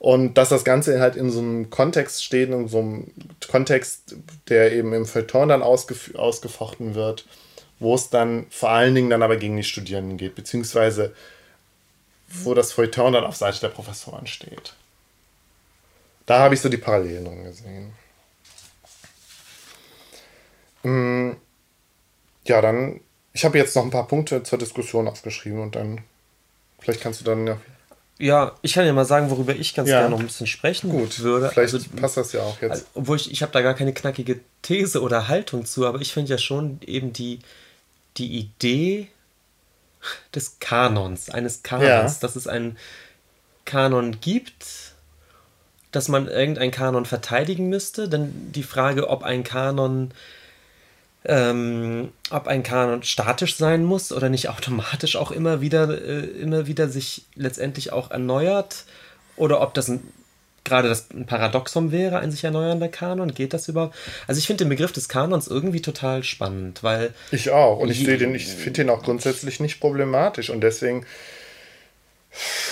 Und 0.01 0.39
dass 0.39 0.48
das 0.48 0.64
Ganze 0.64 0.98
halt 0.98 1.14
in 1.14 1.31
so 1.31 1.40
einem 1.40 1.68
Kontext 1.68 2.24
steht, 2.24 2.48
in 2.48 2.68
so 2.68 2.78
einem 2.78 3.12
Kontext, 3.48 4.16
der 4.48 4.72
eben 4.72 4.94
im 4.94 5.05
Feuilleton 5.05 5.51
dann 5.51 5.62
ausgef 5.62 6.14
ausgefochten 6.14 6.94
wird, 6.94 7.27
wo 7.81 7.94
es 7.94 8.09
dann 8.09 8.47
vor 8.48 8.70
allen 8.70 8.94
Dingen 8.94 9.10
dann 9.10 9.22
aber 9.22 9.36
gegen 9.36 9.59
die 9.59 9.62
Studierenden 9.62 10.16
geht, 10.16 10.35
beziehungsweise 10.35 11.14
wo 12.28 12.55
das 12.55 12.72
Feuilleton 12.72 13.12
dann 13.12 13.24
auf 13.24 13.36
Seite 13.36 13.60
der 13.60 13.68
Professoren 13.68 14.27
steht. 14.27 14.74
Da 16.24 16.39
habe 16.39 16.55
ich 16.55 16.62
so 16.62 16.70
die 16.70 16.78
Parallelen 16.78 17.44
gesehen. 17.44 17.93
Mm, 20.82 21.32
ja, 22.44 22.62
dann, 22.62 23.01
ich 23.35 23.44
habe 23.44 23.59
jetzt 23.59 23.77
noch 23.77 23.85
ein 23.85 23.90
paar 23.90 24.09
Punkte 24.09 24.43
zur 24.44 24.59
Diskussion 24.59 25.09
aufgeschrieben 25.09 25.60
und 25.60 25.77
dann, 25.77 26.01
vielleicht 26.78 27.02
kannst 27.02 27.20
du 27.20 27.24
dann 27.27 27.47
ja. 27.47 27.59
Ja, 28.20 28.52
ich 28.60 28.74
kann 28.74 28.84
ja 28.84 28.92
mal 28.92 29.06
sagen, 29.06 29.30
worüber 29.30 29.55
ich 29.56 29.74
ganz 29.74 29.88
ja. 29.88 30.01
gerne 30.01 30.10
noch 30.10 30.20
ein 30.20 30.26
bisschen 30.26 30.47
sprechen 30.47 30.90
Gut, 30.90 31.20
würde. 31.20 31.48
Vielleicht 31.48 31.72
also, 31.72 31.86
passt 31.97 32.18
das 32.18 32.32
ja 32.32 32.42
auch 32.42 32.60
jetzt. 32.60 32.70
Also, 32.70 32.84
obwohl 32.94 33.16
ich, 33.16 33.32
ich 33.32 33.40
habe 33.40 33.51
da 33.51 33.62
gar 33.62 33.72
keine 33.72 33.94
knackige 33.94 34.40
These 34.60 35.01
oder 35.01 35.28
Haltung 35.28 35.64
zu, 35.64 35.86
aber 35.86 36.02
ich 36.02 36.12
finde 36.12 36.30
ja 36.30 36.38
schon 36.38 36.78
eben 36.84 37.14
die, 37.14 37.38
die 38.18 38.38
Idee 38.38 39.09
des 40.34 40.59
Kanons, 40.60 41.30
eines 41.30 41.62
Kanons, 41.62 41.86
ja. 41.86 42.18
dass 42.20 42.36
es 42.36 42.47
einen 42.47 42.76
Kanon 43.64 44.20
gibt, 44.20 44.66
dass 45.90 46.09
man 46.09 46.28
irgendeinen 46.28 46.72
Kanon 46.72 47.06
verteidigen 47.06 47.70
müsste. 47.70 48.09
Dann 48.09 48.52
die 48.52 48.62
Frage, 48.62 49.09
ob 49.09 49.22
ein 49.22 49.44
Kanon 49.44 50.12
ähm, 51.24 52.12
ob 52.30 52.47
ein 52.47 52.62
Kanon 52.62 53.02
statisch 53.02 53.56
sein 53.56 53.84
muss 53.84 54.12
oder 54.12 54.28
nicht 54.28 54.48
automatisch 54.48 55.16
auch 55.16 55.30
immer 55.30 55.60
wieder, 55.60 56.02
äh, 56.02 56.20
immer 56.20 56.66
wieder 56.66 56.88
sich 56.88 57.24
letztendlich 57.34 57.92
auch 57.92 58.10
erneuert 58.10 58.84
oder 59.36 59.60
ob 59.60 59.74
das 59.74 59.88
ein, 59.88 60.02
gerade 60.64 60.88
das 60.88 61.10
ein 61.10 61.26
Paradoxon 61.26 61.92
wäre, 61.92 62.18
ein 62.18 62.30
sich 62.30 62.44
erneuernder 62.44 62.88
Kanon. 62.88 63.34
Geht 63.34 63.52
das 63.52 63.68
überhaupt? 63.68 63.94
Also 64.26 64.38
ich 64.38 64.47
finde 64.47 64.64
den 64.64 64.70
Begriff 64.70 64.92
des 64.92 65.09
Kanons 65.09 65.47
irgendwie 65.47 65.82
total 65.82 66.24
spannend, 66.24 66.82
weil. 66.82 67.12
Ich 67.32 67.51
auch. 67.51 67.78
Und 67.78 67.90
ich, 67.90 68.06
ich 68.06 68.47
finde 68.47 68.84
den 68.84 68.90
auch 68.90 69.02
grundsätzlich 69.02 69.60
nicht 69.60 69.80
problematisch 69.80 70.51
und 70.51 70.62
deswegen. 70.62 71.05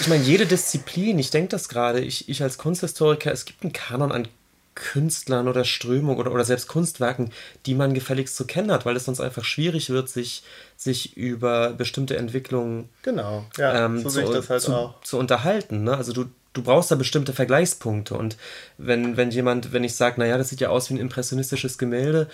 Ich 0.01 0.07
meine, 0.07 0.23
jede 0.23 0.47
Disziplin, 0.47 1.19
ich 1.19 1.31
denke 1.31 1.49
das 1.49 1.69
gerade, 1.69 2.01
ich, 2.01 2.29
ich 2.29 2.43
als 2.45 2.59
Kunsthistoriker, 2.59 3.33
es 3.33 3.45
gibt 3.45 3.65
einen 3.65 3.73
Kanon 3.73 4.13
an 4.13 4.29
Künstlern 4.79 5.49
oder 5.49 5.65
Strömungen 5.65 6.19
oder, 6.19 6.33
oder 6.33 6.45
selbst 6.45 6.69
Kunstwerken, 6.69 7.33
die 7.67 7.75
man 7.75 7.95
gefälligst 7.95 8.37
zu 8.37 8.47
kennen 8.47 8.71
hat, 8.71 8.87
weil 8.87 8.97
es 8.97 9.05
sonst 9.05 9.21
einfach 9.21 9.45
schwierig 9.45 9.91
wird, 9.91 10.09
sich, 10.09 10.45
sich 10.77 11.17
über 11.17 11.71
bestimmte 11.71 12.17
Entwicklungen 12.17 12.89
genau, 13.03 13.45
ja, 13.57 13.87
ähm, 13.87 13.99
so 13.99 14.09
zu, 14.09 14.49
halt 14.49 14.63
zu, 14.63 14.95
zu, 15.03 15.19
unterhalten. 15.19 15.83
Ne? 15.83 15.97
Also 15.97 16.13
du, 16.13 16.27
du 16.53 16.63
brauchst 16.63 16.93
da 16.93 16.95
bestimmte 16.95 17.33
Vergleichspunkte. 17.33 18.15
Und 18.15 18.37
wenn, 18.79 19.17
wenn 19.17 19.33
jemand, 19.33 19.73
wenn 19.73 19.83
ich 19.83 19.97
sage, 19.97 20.21
naja, 20.21 20.39
das 20.39 20.51
sieht 20.51 20.61
ja 20.61 20.69
aus 20.69 20.89
wie 20.89 20.95
ein 20.95 21.01
impressionistisches 21.01 21.77
Gemälde, 21.77 22.29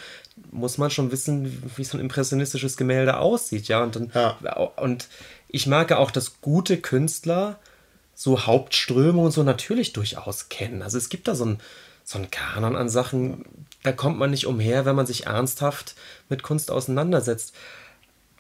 muss 0.51 0.77
man 0.77 0.91
schon 0.91 1.11
wissen, 1.13 1.63
wie 1.77 1.85
so 1.85 1.97
ein 1.97 2.01
impressionistisches 2.01 2.77
Gemälde 2.77 3.19
aussieht, 3.19 3.69
ja. 3.69 3.83
Und 3.83 3.97
dann, 3.97 4.13
ja. 4.15 4.37
und 4.77 5.09
ich 5.49 5.67
merke 5.67 5.99
auch, 5.99 6.11
dass 6.11 6.43
gute 6.43 6.77
Künstler 6.77 7.59
so 8.15 8.47
Hauptströme 8.47 9.21
und 9.21 9.31
so 9.33 9.43
natürlich 9.43 9.93
durchaus 9.93 10.49
kennen. 10.49 10.83
Also 10.83 10.99
es 10.99 11.09
gibt 11.09 11.27
da 11.27 11.35
so 11.35 11.47
ein, 11.47 11.59
so 12.05 12.19
ein 12.19 12.31
Kanon 12.31 12.77
an 12.77 12.89
Sachen, 12.89 13.45
da 13.83 13.93
kommt 13.93 14.19
man 14.19 14.31
nicht 14.31 14.47
umher, 14.47 14.85
wenn 14.85 14.97
man 14.97 15.07
sich 15.07 15.27
ernsthaft 15.27 15.95
mit 16.29 16.43
Kunst 16.43 16.71
auseinandersetzt. 16.71 17.55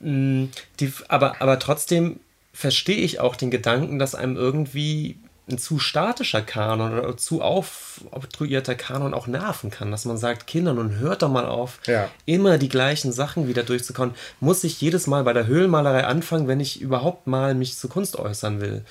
Mm, 0.00 0.46
die, 0.80 0.92
aber, 1.08 1.40
aber 1.40 1.58
trotzdem 1.58 2.20
verstehe 2.52 2.98
ich 2.98 3.20
auch 3.20 3.36
den 3.36 3.50
Gedanken, 3.50 3.98
dass 3.98 4.14
einem 4.14 4.36
irgendwie 4.36 5.18
ein 5.48 5.58
zu 5.58 5.78
statischer 5.78 6.40
Kanon 6.40 6.98
oder 6.98 7.16
zu 7.18 7.42
aufobtruierter 7.42 8.74
Kanon 8.74 9.12
auch 9.12 9.26
nerven 9.26 9.70
kann, 9.70 9.90
dass 9.90 10.06
man 10.06 10.16
sagt, 10.16 10.46
Kinder, 10.46 10.72
nun 10.72 10.98
hört 10.98 11.22
doch 11.22 11.28
mal 11.28 11.44
auf, 11.44 11.80
ja. 11.86 12.08
immer 12.24 12.56
die 12.56 12.70
gleichen 12.70 13.12
Sachen 13.12 13.46
wieder 13.46 13.62
durchzukommen. 13.62 14.14
Muss 14.40 14.64
ich 14.64 14.80
jedes 14.80 15.06
Mal 15.06 15.24
bei 15.24 15.34
der 15.34 15.46
Höhlenmalerei 15.46 16.04
anfangen, 16.04 16.48
wenn 16.48 16.60
ich 16.60 16.80
überhaupt 16.80 17.26
mal 17.26 17.54
mich 17.54 17.76
zur 17.76 17.90
Kunst 17.90 18.18
äußern 18.18 18.60
will? 18.60 18.84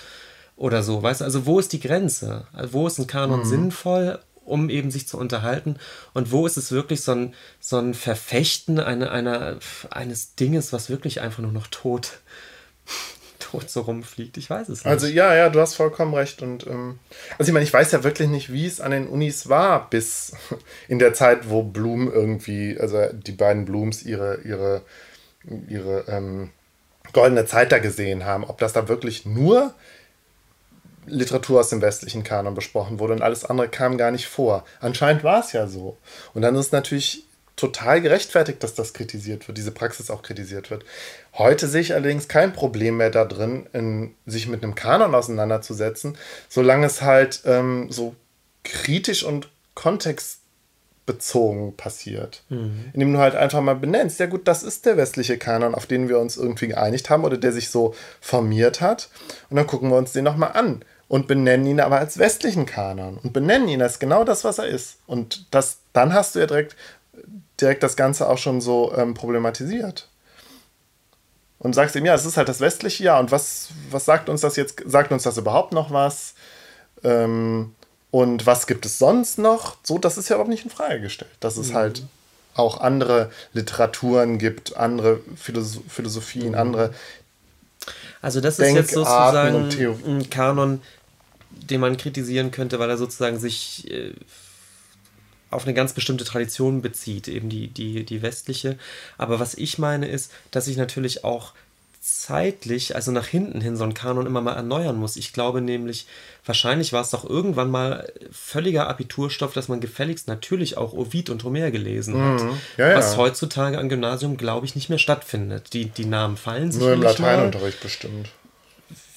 Oder 0.56 0.84
so, 0.84 1.02
weißt 1.02 1.22
du? 1.22 1.26
Also 1.26 1.48
wo 1.48 1.58
ist 1.58 1.74
die 1.74 1.80
Grenze? 1.80 2.46
Also 2.54 2.74
wo 2.74 2.86
ist 2.86 3.00
ein 3.00 3.08
Kanon 3.08 3.40
mhm. 3.40 3.46
sinnvoll 3.46 4.20
um 4.46 4.70
eben 4.70 4.92
sich 4.92 5.08
zu 5.08 5.18
unterhalten? 5.18 5.78
Und 6.14 6.32
wo 6.32 6.46
ist 6.46 6.58
es 6.58 6.72
wirklich 6.72 7.02
so 7.02 7.14
ein, 7.14 7.34
so 7.60 7.78
ein 7.78 7.94
Verfechten 7.94 8.80
einer, 8.80 9.12
einer, 9.12 9.58
eines 9.90 10.36
Dinges, 10.36 10.74
was 10.74 10.90
wirklich 10.90 11.22
einfach 11.22 11.42
nur 11.42 11.52
noch 11.52 11.68
tot, 11.68 12.20
tot 13.40 13.70
so 13.70 13.82
rumfliegt? 13.82 14.38
Ich 14.38 14.50
weiß 14.50 14.70
es 14.70 14.80
nicht. 14.80 14.92
Also 14.92 15.08
ja, 15.08 15.36
ja, 15.36 15.50
du 15.50 15.60
hast 15.60 15.76
vollkommen 15.76 16.14
recht. 16.14 16.42
Und 16.42 16.68
ähm, 16.68 17.00
also 17.38 17.50
ich 17.50 17.54
meine, 17.54 17.66
ich 17.66 17.74
weiß 17.74 17.92
ja 17.92 18.04
wirklich 18.04 18.30
nicht, 18.30 18.52
wie 18.52 18.66
es 18.66 18.82
an 18.82 18.92
den 18.92 19.08
Unis 19.08 19.50
war, 19.50 19.90
bis 19.90 20.34
in 20.88 21.00
der 21.00 21.14
Zeit, 21.14 21.50
wo 21.50 21.64
Bloom 21.64 22.12
irgendwie, 22.12 22.78
also 22.80 23.08
die 23.12 23.32
beiden 23.32 23.66
Blooms 23.66 24.04
ihre, 24.04 24.42
ihre, 24.42 24.82
ihre 25.68 26.06
ähm, 26.08 26.52
goldene 27.12 27.46
Zeit 27.46 27.72
da 27.72 27.80
gesehen 27.80 28.26
haben. 28.26 28.44
Ob 28.44 28.58
das 28.60 28.74
da 28.74 28.88
wirklich 28.88 29.26
nur 29.26 29.74
Literatur 31.06 31.60
aus 31.60 31.70
dem 31.70 31.82
westlichen 31.82 32.24
Kanon 32.24 32.56
besprochen 32.56 33.00
wurde 33.00 33.14
und 33.14 33.22
alles 33.22 33.46
andere 33.46 33.70
kam 33.70 33.98
gar 33.98 34.12
nicht 34.12 34.28
vor. 34.28 34.66
Anscheinend 34.80 35.24
war 35.24 35.40
es 35.40 35.52
ja 35.52 35.68
so. 35.68 35.98
Und 36.34 36.42
dann 36.42 36.56
ist 36.56 36.68
es 36.68 36.72
natürlich 36.72 37.26
total 37.56 38.02
gerechtfertigt, 38.02 38.64
dass 38.64 38.74
das 38.74 38.94
kritisiert 38.94 39.48
wird, 39.48 39.58
diese 39.58 39.72
Praxis 39.72 40.10
auch 40.10 40.24
kritisiert 40.24 40.72
wird. 40.72 40.84
Heute 41.34 41.68
sehe 41.68 41.82
ich 41.82 41.94
allerdings 41.94 42.28
kein 42.28 42.54
Problem 42.54 42.98
mehr 42.98 43.12
da 43.12 43.26
drin, 43.26 43.68
in, 43.74 44.16
sich 44.26 44.48
mit 44.48 44.64
einem 44.64 44.76
Kanon 44.76 45.14
auseinanderzusetzen, 45.14 46.18
solange 46.50 46.88
es 46.88 47.02
halt 47.02 47.42
ähm, 47.46 47.92
so 47.92 48.16
kritisch 48.64 49.24
und 49.24 49.50
kontextbezogen 49.76 51.78
passiert. 51.78 52.44
Mhm. 52.50 52.86
Indem 52.94 53.14
du 53.14 53.20
halt 53.20 53.36
einfach 53.36 53.62
mal 53.62 53.76
benennst, 53.76 54.20
ja 54.20 54.26
gut, 54.26 54.48
das 54.48 54.64
ist 54.64 54.88
der 54.88 54.98
westliche 54.98 55.38
Kanon, 55.38 55.76
auf 55.76 55.86
den 55.86 56.10
wir 56.10 56.18
uns 56.18 56.38
irgendwie 56.38 56.70
geeinigt 56.70 57.12
haben 57.12 57.24
oder 57.24 57.38
der 57.38 57.52
sich 57.52 57.70
so 57.70 57.94
formiert 58.20 58.82
hat. 58.82 59.10
Und 59.52 59.58
dann 59.58 59.68
gucken 59.68 59.92
wir 59.92 59.98
uns 59.98 60.12
den 60.12 60.24
nochmal 60.24 60.54
an 60.54 60.84
und 61.14 61.28
benennen 61.28 61.68
ihn 61.68 61.80
aber 61.80 62.00
als 62.00 62.18
westlichen 62.18 62.66
Kanon 62.66 63.20
und 63.22 63.34
benennen 63.34 63.68
ihn 63.68 63.84
als 63.84 64.00
genau 64.00 64.24
das, 64.24 64.44
was 64.44 64.58
er 64.58 64.66
ist. 64.66 64.98
Und 65.06 65.46
das, 65.52 65.78
dann 65.94 66.12
hast 66.12 66.34
du 66.34 66.40
ja 66.40 66.48
direkt, 66.48 66.76
direkt 67.62 67.84
das 67.84 67.96
Ganze 67.96 68.28
auch 68.28 68.40
schon 68.40 68.62
so 68.62 68.92
ähm, 68.98 69.14
problematisiert. 69.14 70.10
Und 71.60 71.76
sagst 71.76 71.96
ihm, 71.96 72.08
ja, 72.08 72.16
es 72.16 72.26
ist 72.26 72.36
halt 72.36 72.50
das 72.50 72.62
westliche 72.62 73.04
Jahr 73.04 73.20
und 73.20 73.32
was, 73.32 73.68
was 73.92 74.06
sagt 74.06 74.28
uns 74.28 74.42
das 74.42 74.56
jetzt, 74.56 74.82
sagt 74.88 75.12
uns 75.12 75.22
das 75.22 75.38
überhaupt 75.38 75.72
noch 75.72 75.92
was? 75.92 76.34
Ähm, 77.04 77.76
und 78.10 78.48
was 78.48 78.66
gibt 78.66 78.84
es 78.88 78.98
sonst 78.98 79.38
noch? 79.38 79.78
So, 79.84 80.00
das 80.00 80.18
ist 80.18 80.30
ja 80.30 80.38
überhaupt 80.38 80.50
nicht 80.50 80.66
in 80.66 80.72
Frage 80.72 81.00
gestellt. 81.00 81.30
Dass 81.42 81.58
es 81.58 81.70
mhm. 81.70 81.76
halt 81.76 82.04
auch 82.56 82.82
andere 82.82 83.30
Literaturen 83.54 84.40
gibt, 84.40 84.78
andere 84.78 85.20
Philosoph 85.36 85.84
Philosophien, 85.90 86.54
mhm. 86.54 86.58
andere 86.58 86.94
also 88.24 88.40
das 88.40 88.58
ist 88.58 88.74
jetzt 88.74 88.94
sozusagen 88.94 89.70
ein 90.08 90.30
Kanon, 90.30 90.82
den 91.70 91.82
man 91.82 91.98
kritisieren 91.98 92.52
könnte, 92.52 92.80
weil 92.80 92.90
er 92.90 92.98
sozusagen 92.98 93.40
sich 93.40 93.90
äh, 93.92 94.14
auf 95.50 95.66
eine 95.66 95.74
ganz 95.74 95.94
bestimmte 95.94 96.26
Tradition 96.26 96.82
bezieht, 96.82 97.28
eben 97.28 97.50
die, 97.50 97.68
die, 97.68 98.04
die 98.06 98.22
westliche. 98.22 98.78
Aber 99.18 99.40
was 99.40 99.56
ich 99.56 99.78
meine 99.78 100.08
ist, 100.08 100.32
dass 100.52 100.68
ich 100.68 100.78
natürlich 100.78 101.24
auch 101.24 101.54
zeitlich, 102.04 102.98
also 102.98 103.12
nach 103.12 103.28
hinten 103.28 103.62
hin, 103.62 103.78
so 103.78 103.86
einen 103.86 103.94
Kanon 103.94 104.26
immer 104.26 104.42
mal 104.42 104.56
erneuern 104.56 104.98
muss. 104.98 105.16
Ich 105.16 105.32
glaube 105.32 105.62
nämlich, 105.62 106.06
wahrscheinlich 106.46 106.92
war 106.92 107.02
es 107.02 107.12
doch 107.12 107.24
irgendwann 107.24 107.72
mal 107.72 108.12
völliger 108.30 108.90
Abiturstoff, 108.90 109.54
dass 109.54 109.70
man 109.70 109.80
gefälligst 109.80 110.28
natürlich 110.28 110.76
auch 110.76 110.92
Ovid 110.92 111.30
und 111.30 111.46
Homer 111.46 111.72
gelesen 111.72 112.22
hat. 112.22 112.44
Mhm. 112.44 112.58
Ja, 112.76 112.96
was 112.96 113.14
ja. 113.14 113.20
heutzutage 113.20 113.80
am 113.80 113.88
Gymnasium, 113.88 114.36
glaube 114.36 114.66
ich, 114.66 114.76
nicht 114.76 114.90
mehr 114.90 115.00
stattfindet. 115.00 115.72
Die, 115.72 115.86
die 115.86 116.06
Namen 116.06 116.36
fallen 116.36 116.74
sich 116.74 116.82
Nur 116.82 116.92
im 116.92 117.04
Lateinunterricht 117.04 117.80
bestimmt. 117.80 118.28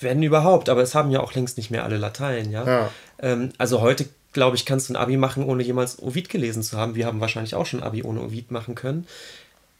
Wenn 0.01 0.23
überhaupt, 0.23 0.69
aber 0.69 0.83
es 0.83 0.95
haben 0.95 1.11
ja 1.11 1.21
auch 1.21 1.35
längst 1.35 1.57
nicht 1.57 1.71
mehr 1.71 1.85
alle 1.85 1.97
Latein, 1.97 2.51
ja. 2.51 2.67
ja. 2.67 2.91
Ähm, 3.19 3.51
also 3.59 3.81
heute, 3.81 4.07
glaube 4.33 4.57
ich, 4.57 4.67
kannst 4.67 4.89
du 4.89 4.93
ein 4.93 4.97
Abi 4.97 5.17
machen, 5.17 5.45
ohne 5.45 5.63
jemals 5.63 6.03
Ovid 6.03 6.29
gelesen 6.29 6.63
zu 6.63 6.77
haben. 6.77 6.95
Wir 6.95 7.07
haben 7.07 7.21
wahrscheinlich 7.21 7.55
auch 7.55 7.67
schon 7.67 7.83
Abi 7.83 8.03
ohne 8.03 8.21
Ovid 8.21 8.51
machen 8.51 8.75
können. 8.75 9.07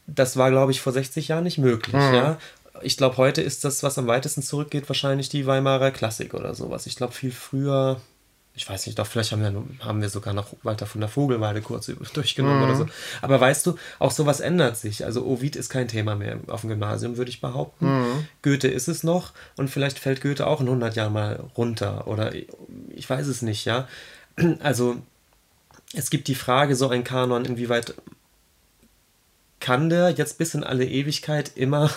Das 0.07 0.37
war, 0.37 0.49
glaube 0.51 0.71
ich, 0.71 0.81
vor 0.81 0.93
60 0.93 1.27
Jahren 1.27 1.43
nicht 1.43 1.57
möglich, 1.57 1.95
mhm. 2.01 2.13
ja 2.13 2.37
ich 2.81 2.97
glaube, 2.97 3.17
heute 3.17 3.41
ist 3.41 3.63
das, 3.63 3.83
was 3.83 3.97
am 3.97 4.07
weitesten 4.07 4.41
zurückgeht, 4.41 4.89
wahrscheinlich 4.89 5.29
die 5.29 5.45
Weimarer 5.45 5.91
Klassik 5.91 6.33
oder 6.33 6.53
sowas. 6.55 6.85
Ich 6.85 6.95
glaube, 6.95 7.13
viel 7.13 7.31
früher, 7.31 8.01
ich 8.57 8.67
weiß 8.67 8.87
nicht, 8.87 8.97
doch 8.97 9.05
vielleicht 9.05 9.31
haben 9.31 9.41
wir, 9.41 9.85
haben 9.85 10.01
wir 10.01 10.09
sogar 10.09 10.33
noch 10.33 10.47
Walter 10.63 10.87
von 10.87 10.99
der 10.99 11.09
Vogelweide 11.09 11.61
kurz 11.61 11.91
durchgenommen 12.13 12.57
mhm. 12.57 12.63
oder 12.63 12.75
so. 12.75 12.87
Aber 13.21 13.39
weißt 13.39 13.67
du, 13.67 13.77
auch 13.99 14.09
sowas 14.09 14.39
ändert 14.39 14.77
sich. 14.77 15.05
Also 15.05 15.23
Ovid 15.25 15.55
ist 15.55 15.69
kein 15.69 15.87
Thema 15.87 16.15
mehr 16.15 16.39
auf 16.47 16.61
dem 16.61 16.71
Gymnasium, 16.71 17.17
würde 17.17 17.29
ich 17.29 17.39
behaupten. 17.39 17.85
Mhm. 17.85 18.27
Goethe 18.41 18.67
ist 18.67 18.87
es 18.87 19.03
noch 19.03 19.33
und 19.57 19.69
vielleicht 19.69 19.99
fällt 19.99 20.21
Goethe 20.21 20.47
auch 20.47 20.59
in 20.59 20.67
100 20.67 20.95
Jahren 20.95 21.13
mal 21.13 21.43
runter 21.55 22.07
oder 22.07 22.33
ich 22.33 23.07
weiß 23.07 23.27
es 23.27 23.43
nicht, 23.43 23.63
ja. 23.65 23.87
Also 24.59 24.97
es 25.93 26.09
gibt 26.09 26.27
die 26.27 26.35
Frage, 26.35 26.75
so 26.75 26.89
ein 26.89 27.03
Kanon, 27.03 27.45
inwieweit 27.45 27.93
kann 29.59 29.89
der 29.89 30.09
jetzt 30.09 30.39
bis 30.39 30.55
in 30.55 30.63
alle 30.63 30.85
Ewigkeit 30.85 31.51
immer 31.55 31.91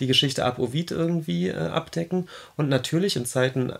die 0.00 0.06
Geschichte 0.06 0.44
ab 0.44 0.60
Ovid 0.60 0.92
irgendwie 0.92 1.48
äh, 1.48 1.56
abdecken. 1.56 2.28
Und 2.56 2.68
natürlich 2.68 3.16
in 3.16 3.26
Zeiten, 3.26 3.72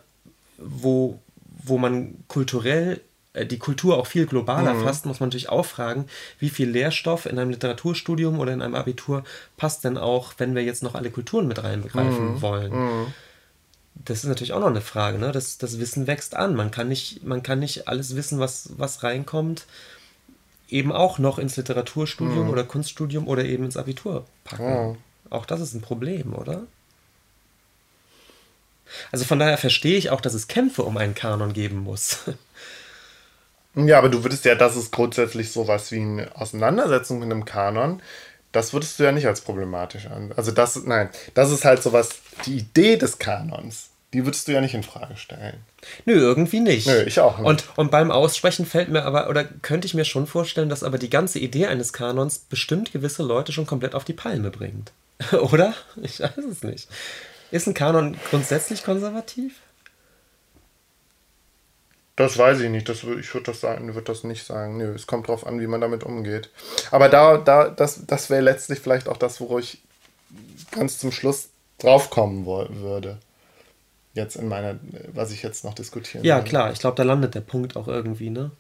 wo, 0.59 1.21
wo 1.65 1.79
man 1.79 2.25
kulturell 2.29 3.01
äh, 3.35 3.47
die 3.47 3.59
Kultur 3.59 3.99
auch 3.99 4.07
viel 4.07 4.27
globaler 4.27 4.75
mhm. 4.75 4.85
fasst, 4.85 5.07
muss 5.07 5.21
man 5.21 5.29
natürlich 5.29 5.51
auch 5.51 5.67
fragen, 5.67 6.07
wie 6.39 6.49
viel 6.49 6.71
Lehrstoff 6.71 7.27
in 7.27 7.39
einem 7.39 7.51
Literaturstudium 7.51 8.39
oder 8.39 8.53
in 8.53 8.63
einem 8.63 8.75
Abitur 8.75 9.25
passt 9.57 9.85
denn 9.85 9.99
auch, 9.99 10.35
wenn 10.39 10.55
wir 10.55 10.63
jetzt 10.63 10.83
noch 10.83 10.95
alle 10.95 11.11
Kulturen 11.11 11.49
mit 11.49 11.63
reinbegreifen 11.63 12.35
mhm. 12.35 12.43
wollen. 12.43 12.73
Mhm. 12.73 13.07
Das 13.95 14.19
ist 14.19 14.25
natürlich 14.25 14.53
auch 14.53 14.61
noch 14.61 14.69
eine 14.69 14.81
Frage. 14.81 15.19
Ne? 15.19 15.31
Das, 15.33 15.59
das 15.59 15.79
Wissen 15.79 16.07
wächst 16.07 16.35
an. 16.35 16.57
Man 16.57 16.71
kann 16.71 16.89
nicht, 16.89 17.25
man 17.25 17.43
kann 17.43 17.61
nicht 17.61 17.87
alles 17.87 18.17
wissen, 18.17 18.41
was, 18.41 18.71
was 18.77 19.03
reinkommt, 19.03 19.67
eben 20.69 20.93
auch 20.93 21.19
noch 21.19 21.39
ins 21.39 21.57
Literaturstudium 21.57 22.47
mhm. 22.47 22.51
oder 22.51 22.65
Kunststudium 22.65 23.29
oder 23.29 23.45
eben 23.45 23.65
ins 23.65 23.77
Abitur 23.77 24.27
packen. 24.43 24.99
Auch 25.31 25.47
das 25.47 25.61
ist 25.61 25.75
ein 25.75 25.81
Problem, 25.81 26.35
oder? 26.35 26.65
Also 29.13 29.25
von 29.25 29.39
daher 29.39 29.59
verstehe 29.59 29.97
ich 29.97 30.11
auch, 30.11 30.21
dass 30.21 30.35
es 30.35 30.49
Kämpfe 30.49 30.83
um 30.83 30.97
einen 30.97 31.15
Kanon 31.15 31.53
geben 31.53 31.79
muss. 31.79 32.19
Ja, 33.77 33.99
aber 33.99 34.09
du 34.09 34.23
würdest 34.23 34.45
ja, 34.45 34.55
das 34.55 34.77
ist 34.77 34.93
grundsätzlich 34.93 35.51
sowas 35.51 35.91
wie 35.91 35.99
eine 35.99 36.29
Auseinandersetzung 36.37 37.19
mit 37.19 37.29
einem 37.29 37.45
Kanon. 37.45 38.01
Das 38.53 38.73
würdest 38.73 39.01
du 39.01 39.03
ja 39.03 39.11
nicht 39.11 39.27
als 39.27 39.41
problematisch 39.41 40.07
an. 40.07 40.31
Also 40.37 40.53
das, 40.53 40.77
nein, 40.85 41.09
das 41.35 41.51
ist 41.51 41.65
halt 41.65 41.83
sowas, 41.83 42.11
die 42.47 42.59
Idee 42.59 42.97
des 42.97 43.19
Kanons 43.19 43.91
die 44.15 44.25
würdest 44.25 44.47
du 44.47 44.53
ja 44.53 44.61
nicht 44.61 44.75
in 44.75 44.85
Frage 44.85 45.17
stellen. 45.17 45.59
Nö, 46.07 46.15
irgendwie 46.15 46.61
nicht. 46.61 46.87
Nö, 46.87 47.03
ich 47.03 47.19
auch 47.19 47.39
nicht. 47.39 47.47
Und, 47.47 47.65
und 47.77 47.91
beim 47.91 48.13
Aussprechen 48.13 48.65
fällt 48.65 48.89
mir 48.89 49.03
aber, 49.03 49.29
oder 49.29 49.45
könnte 49.45 49.87
ich 49.87 49.95
mir 49.95 50.05
schon 50.05 50.29
vorstellen, 50.29 50.69
dass 50.69 50.85
aber 50.85 50.99
die 50.99 51.11
ganze 51.11 51.41
Idee 51.41 51.67
eines 51.67 51.93
Kanons 51.93 52.39
bestimmt 52.39 52.93
gewisse 52.93 53.25
Leute 53.25 53.53
schon 53.53 53.67
komplett 53.67 53.95
auf 53.95 54.05
die 54.05 54.13
Palme 54.13 54.51
bringt. 54.51 54.93
oder? 55.33 55.75
Ich 56.01 56.21
weiß 56.21 56.39
es 56.51 56.63
nicht. 56.63 56.89
Ist 57.55 57.69
ein 57.69 57.75
Kanon 57.75 58.17
grundsätzlich 58.31 58.83
konservativ? 58.83 59.61
Das 62.17 62.37
weiß 62.37 62.59
ich 62.61 62.69
nicht. 62.69 62.89
Das, 62.89 63.05
ich 63.05 63.33
würde 63.33 63.53
das, 63.53 63.63
würd 63.63 64.09
das 64.09 64.25
nicht 64.25 64.45
sagen. 64.45 64.77
Nö, 64.77 64.93
es 64.93 65.07
kommt 65.07 65.29
darauf 65.29 65.47
an, 65.47 65.61
wie 65.61 65.69
man 65.69 65.81
damit 65.81 66.03
umgeht. 66.03 66.51
Aber 66.91 67.09
da, 67.09 67.37
da, 67.39 67.69
das, 67.69 68.07
das 68.09 68.29
wäre 68.29 68.41
letztlich 68.43 68.81
vielleicht 68.81 69.09
auch 69.09 69.17
das, 69.17 69.41
wo 69.41 69.57
ich 69.61 69.79
ganz 70.73 70.99
zum 70.99 71.13
Schluss 71.13 71.51
draufkommen 71.79 72.45
würde 72.45 73.19
jetzt 74.15 74.35
in 74.35 74.49
meiner, 74.49 74.79
was 75.13 75.31
ich 75.31 75.45
jetzt 75.45 75.65
noch 75.65 75.75
diskutieren 75.75 76.25
Ja, 76.25 76.39
will. 76.39 76.45
klar, 76.45 76.73
ich 76.73 76.81
glaube, 76.81 76.97
da 76.97 77.05
landet 77.05 77.37
der 77.37 77.41
Punkt 77.41 77.77
auch 77.77 77.87
irgendwie, 77.87 78.31
ne? 78.31 78.51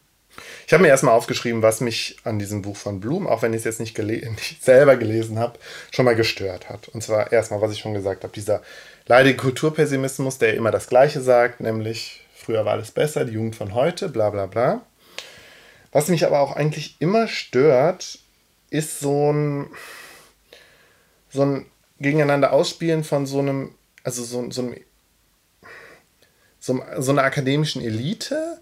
Ich 0.66 0.72
habe 0.72 0.82
mir 0.82 0.88
erstmal 0.88 1.14
aufgeschrieben, 1.14 1.62
was 1.62 1.80
mich 1.80 2.16
an 2.24 2.38
diesem 2.38 2.62
Buch 2.62 2.76
von 2.76 3.00
Blum, 3.00 3.26
auch 3.26 3.42
wenn 3.42 3.52
ich 3.52 3.58
es 3.58 3.64
jetzt 3.64 3.80
nicht, 3.80 3.96
nicht 3.98 4.64
selber 4.64 4.96
gelesen 4.96 5.38
habe, 5.38 5.58
schon 5.92 6.04
mal 6.04 6.16
gestört 6.16 6.68
hat. 6.68 6.88
Und 6.88 7.02
zwar 7.02 7.32
erstmal, 7.32 7.60
was 7.60 7.72
ich 7.72 7.78
schon 7.78 7.94
gesagt 7.94 8.24
habe, 8.24 8.32
dieser 8.32 8.62
leidige 9.06 9.36
Kulturpessimismus, 9.36 10.38
der 10.38 10.54
immer 10.54 10.70
das 10.70 10.88
Gleiche 10.88 11.20
sagt, 11.20 11.60
nämlich 11.60 12.24
früher 12.34 12.64
war 12.64 12.72
alles 12.72 12.90
besser, 12.90 13.24
die 13.24 13.34
Jugend 13.34 13.56
von 13.56 13.74
heute, 13.74 14.08
bla 14.08 14.30
bla 14.30 14.46
bla. 14.46 14.82
Was 15.92 16.08
mich 16.08 16.26
aber 16.26 16.40
auch 16.40 16.56
eigentlich 16.56 16.96
immer 16.98 17.28
stört, 17.28 18.18
ist 18.70 18.98
so 18.98 19.32
ein, 19.32 19.68
so 21.30 21.42
ein 21.42 21.66
Gegeneinander 22.00 22.52
ausspielen 22.52 23.04
von 23.04 23.26
so 23.26 23.38
einem, 23.38 23.74
also 24.02 24.24
so, 24.24 24.50
so 24.50 24.62
einem 24.62 24.74
so, 26.58 26.82
so 26.98 27.12
einer 27.12 27.22
akademischen 27.22 27.82
Elite 27.82 28.58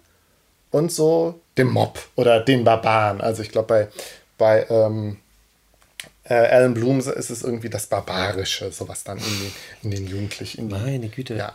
und 0.72 0.90
so 0.90 1.40
dem 1.56 1.68
Mob 1.68 2.00
oder 2.16 2.40
den 2.40 2.64
Barbaren. 2.64 3.20
Also 3.20 3.42
ich 3.42 3.50
glaube, 3.50 3.68
bei, 3.68 3.88
bei 4.38 4.66
ähm, 4.68 5.18
äh, 6.24 6.34
Alan 6.34 6.74
Bloom 6.74 6.98
ist 6.98 7.30
es 7.30 7.42
irgendwie 7.42 7.70
das 7.70 7.86
Barbarische, 7.86 8.72
sowas 8.72 9.04
dann 9.04 9.18
in 9.18 9.24
den, 9.24 9.52
in 9.82 9.90
den 9.90 10.06
Jugendlichen. 10.08 10.68
Meine 10.68 11.08
Güte. 11.08 11.34
Ja. 11.34 11.54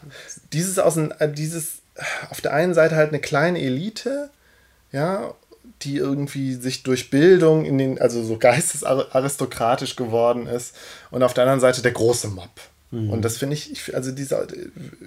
Dieses, 0.54 0.80
aus, 0.80 0.98
äh, 0.98 1.30
dieses 1.30 1.80
auf 2.30 2.42
der 2.42 2.54
einen 2.54 2.74
Seite 2.74 2.96
halt 2.96 3.10
eine 3.10 3.20
kleine 3.20 3.60
Elite, 3.60 4.30
ja, 4.92 5.34
die 5.82 5.98
irgendwie 5.98 6.54
sich 6.54 6.84
durch 6.84 7.10
Bildung 7.10 7.66
in 7.66 7.78
den, 7.78 8.00
also 8.00 8.24
so 8.24 8.38
geistesaristokratisch 8.38 9.96
geworden 9.96 10.48
ist, 10.48 10.76
und 11.12 11.24
auf 11.24 11.34
der 11.34 11.44
anderen 11.44 11.60
Seite 11.60 11.82
der 11.82 11.92
große 11.92 12.30
Mob. 12.30 12.50
Mhm. 12.92 13.10
Und 13.10 13.22
das 13.24 13.38
finde 13.38 13.56
ich, 13.56 13.94
also 13.94 14.12
dieser, 14.12 14.48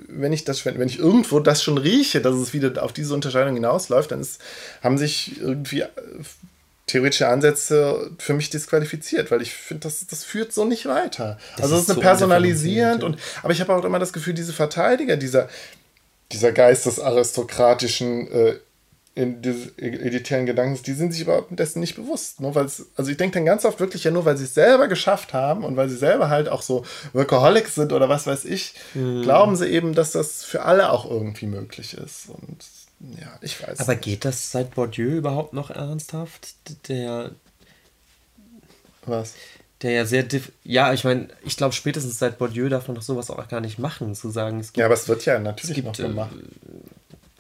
wenn 0.09 0.33
ich 0.33 0.45
das, 0.45 0.65
wenn 0.67 0.89
ich 0.89 0.99
irgendwo 0.99 1.41
das 1.41 1.63
schon 1.63 1.79
rieche, 1.79 2.21
dass 2.21 2.35
es 2.35 2.53
wieder 2.53 2.83
auf 2.83 2.93
diese 2.93 3.15
Unterscheidung 3.15 3.55
hinausläuft, 3.55 4.11
dann 4.11 4.21
ist, 4.21 4.41
haben 4.83 4.99
sich 4.99 5.41
irgendwie 5.41 5.81
äh, 5.81 5.89
theoretische 6.87 7.29
Ansätze 7.29 8.11
für 8.19 8.35
mich 8.35 8.51
disqualifiziert, 8.51 9.31
weil 9.31 9.41
ich 9.41 9.53
finde, 9.53 9.83
das, 9.83 10.07
das 10.07 10.25
führt 10.25 10.53
so 10.53 10.65
nicht 10.65 10.87
weiter. 10.87 11.39
Das 11.57 11.65
also 11.65 11.77
es 11.77 11.83
ist, 11.83 11.89
ist 11.89 11.91
eine 11.91 11.95
so 11.97 12.01
personalisierend 12.03 13.05
und 13.05 13.17
aber 13.43 13.53
ich 13.53 13.61
habe 13.61 13.75
auch 13.75 13.85
immer 13.85 13.99
das 13.99 14.13
Gefühl, 14.13 14.35
diese 14.35 14.53
Verteidiger 14.53 15.17
dieser, 15.17 15.49
dieser 16.33 16.53
geistesaristokratischen 16.53 18.31
äh, 18.31 18.55
in 19.21 19.43
diese 19.43 19.71
elitären 19.77 20.47
Gedanken, 20.47 20.83
die 20.83 20.93
sind 20.95 21.13
sich 21.13 21.23
überhaupt 21.23 21.59
dessen 21.59 21.81
nicht 21.81 21.97
bewusst. 21.97 22.41
Nur 22.41 22.55
weil's, 22.55 22.87
also 22.97 23.11
ich 23.11 23.19
denke 23.19 23.35
dann 23.35 23.45
ganz 23.45 23.65
oft 23.65 23.79
wirklich 23.79 24.05
ja 24.05 24.11
nur, 24.11 24.25
weil 24.25 24.37
sie 24.37 24.45
es 24.45 24.55
selber 24.55 24.89
geschafft 24.89 25.35
haben 25.35 25.63
und 25.63 25.77
weil 25.77 25.89
sie 25.91 25.97
selber 25.97 26.31
halt 26.31 26.49
auch 26.49 26.63
so 26.63 26.85
Workaholics 27.13 27.75
sind 27.75 27.93
oder 27.93 28.09
was 28.09 28.27
weiß 28.27 28.47
ich, 28.47 28.75
mhm. 28.95 29.23
glauben 29.23 29.57
sie 29.57 29.69
eben, 29.69 29.95
dass 29.95 30.13
das 30.13 30.43
für 30.43 30.63
alle 30.63 30.91
auch 30.91 31.09
irgendwie 31.09 31.47
möglich 31.47 31.95
ist. 31.95 32.29
Und 32.29 32.65
ja, 33.21 33.39
ich 33.43 33.63
weiß. 33.63 33.81
Aber 33.81 33.93
nicht. 33.93 34.05
geht 34.05 34.25
das 34.25 34.51
seit 34.51 34.75
Bourdieu 34.75 35.17
überhaupt 35.19 35.53
noch 35.53 35.71
ernsthaft? 35.71 36.55
Der. 36.89 37.33
Was? 39.05 39.35
Der 39.83 39.93
ja 39.93 40.05
sehr. 40.07 40.27
Ja, 40.65 40.93
ich 40.95 41.05
meine, 41.05 41.29
ich 41.45 41.57
glaube, 41.57 41.75
spätestens 41.75 42.19
seit 42.19 42.39
Bourdieu 42.39 42.69
darf 42.69 42.89
man 42.89 42.95
doch 42.95 43.03
sowas 43.03 43.31
auch 43.31 43.49
gar 43.49 43.61
nicht 43.61 43.79
machen, 43.79 44.15
zu 44.15 44.31
sagen. 44.31 44.61
Es 44.61 44.69
gibt, 44.69 44.79
ja, 44.79 44.87
aber 44.87 44.95
es 44.95 45.09
wird 45.09 45.27
ja 45.27 45.39
natürlich 45.39 45.75
gibt, 45.75 45.87
noch 45.87 45.97
gemacht. 45.97 46.33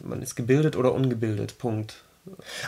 Man 0.02 0.22
ist 0.22 0.34
gebildet 0.36 0.76
oder 0.76 0.92
ungebildet. 0.92 1.58
Punkt. 1.58 2.02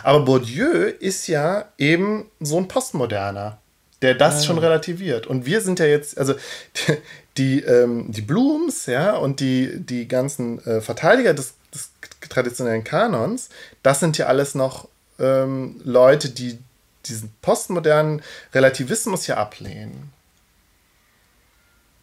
Aber 0.03 0.25
Bourdieu 0.25 0.87
ist 0.99 1.27
ja 1.27 1.65
eben 1.77 2.29
so 2.39 2.57
ein 2.57 2.67
Postmoderner, 2.67 3.59
der 4.01 4.15
das 4.15 4.41
ja. 4.41 4.47
schon 4.47 4.57
relativiert. 4.57 5.27
Und 5.27 5.45
wir 5.45 5.61
sind 5.61 5.79
ja 5.79 5.85
jetzt, 5.85 6.17
also 6.17 6.33
die, 6.75 6.97
die, 7.37 7.59
ähm, 7.61 8.11
die 8.11 8.21
Blooms, 8.21 8.85
ja, 8.85 9.15
und 9.15 9.39
die, 9.39 9.79
die 9.79 10.07
ganzen 10.07 10.63
äh, 10.65 10.81
Verteidiger 10.81 11.33
des, 11.33 11.53
des, 11.73 11.91
traditionellen 12.29 12.83
Kanons, 12.83 13.49
das 13.83 13.99
sind 13.99 14.17
ja 14.17 14.27
alles 14.27 14.55
noch 14.55 14.87
ähm, 15.19 15.81
Leute, 15.83 16.29
die 16.29 16.57
diesen 17.05 17.33
postmodernen 17.41 18.21
Relativismus 18.53 19.27
ja 19.27 19.37
ablehnen. 19.37 20.11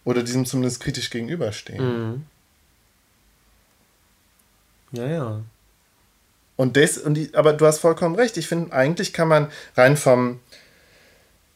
Oder 0.04 0.22
diesem 0.22 0.46
zumindest 0.46 0.80
kritisch 0.80 1.10
gegenüberstehen. 1.10 1.84
Mhm. 1.84 2.26
Ja, 4.92 5.06
ja. 5.06 5.40
Und 6.56 6.76
das, 6.76 6.98
und 6.98 7.14
die, 7.14 7.34
aber 7.34 7.54
du 7.54 7.66
hast 7.66 7.78
vollkommen 7.78 8.14
recht. 8.16 8.36
Ich 8.36 8.46
finde, 8.46 8.72
eigentlich 8.72 9.12
kann 9.12 9.28
man 9.28 9.50
rein 9.76 9.96
vom, 9.96 10.40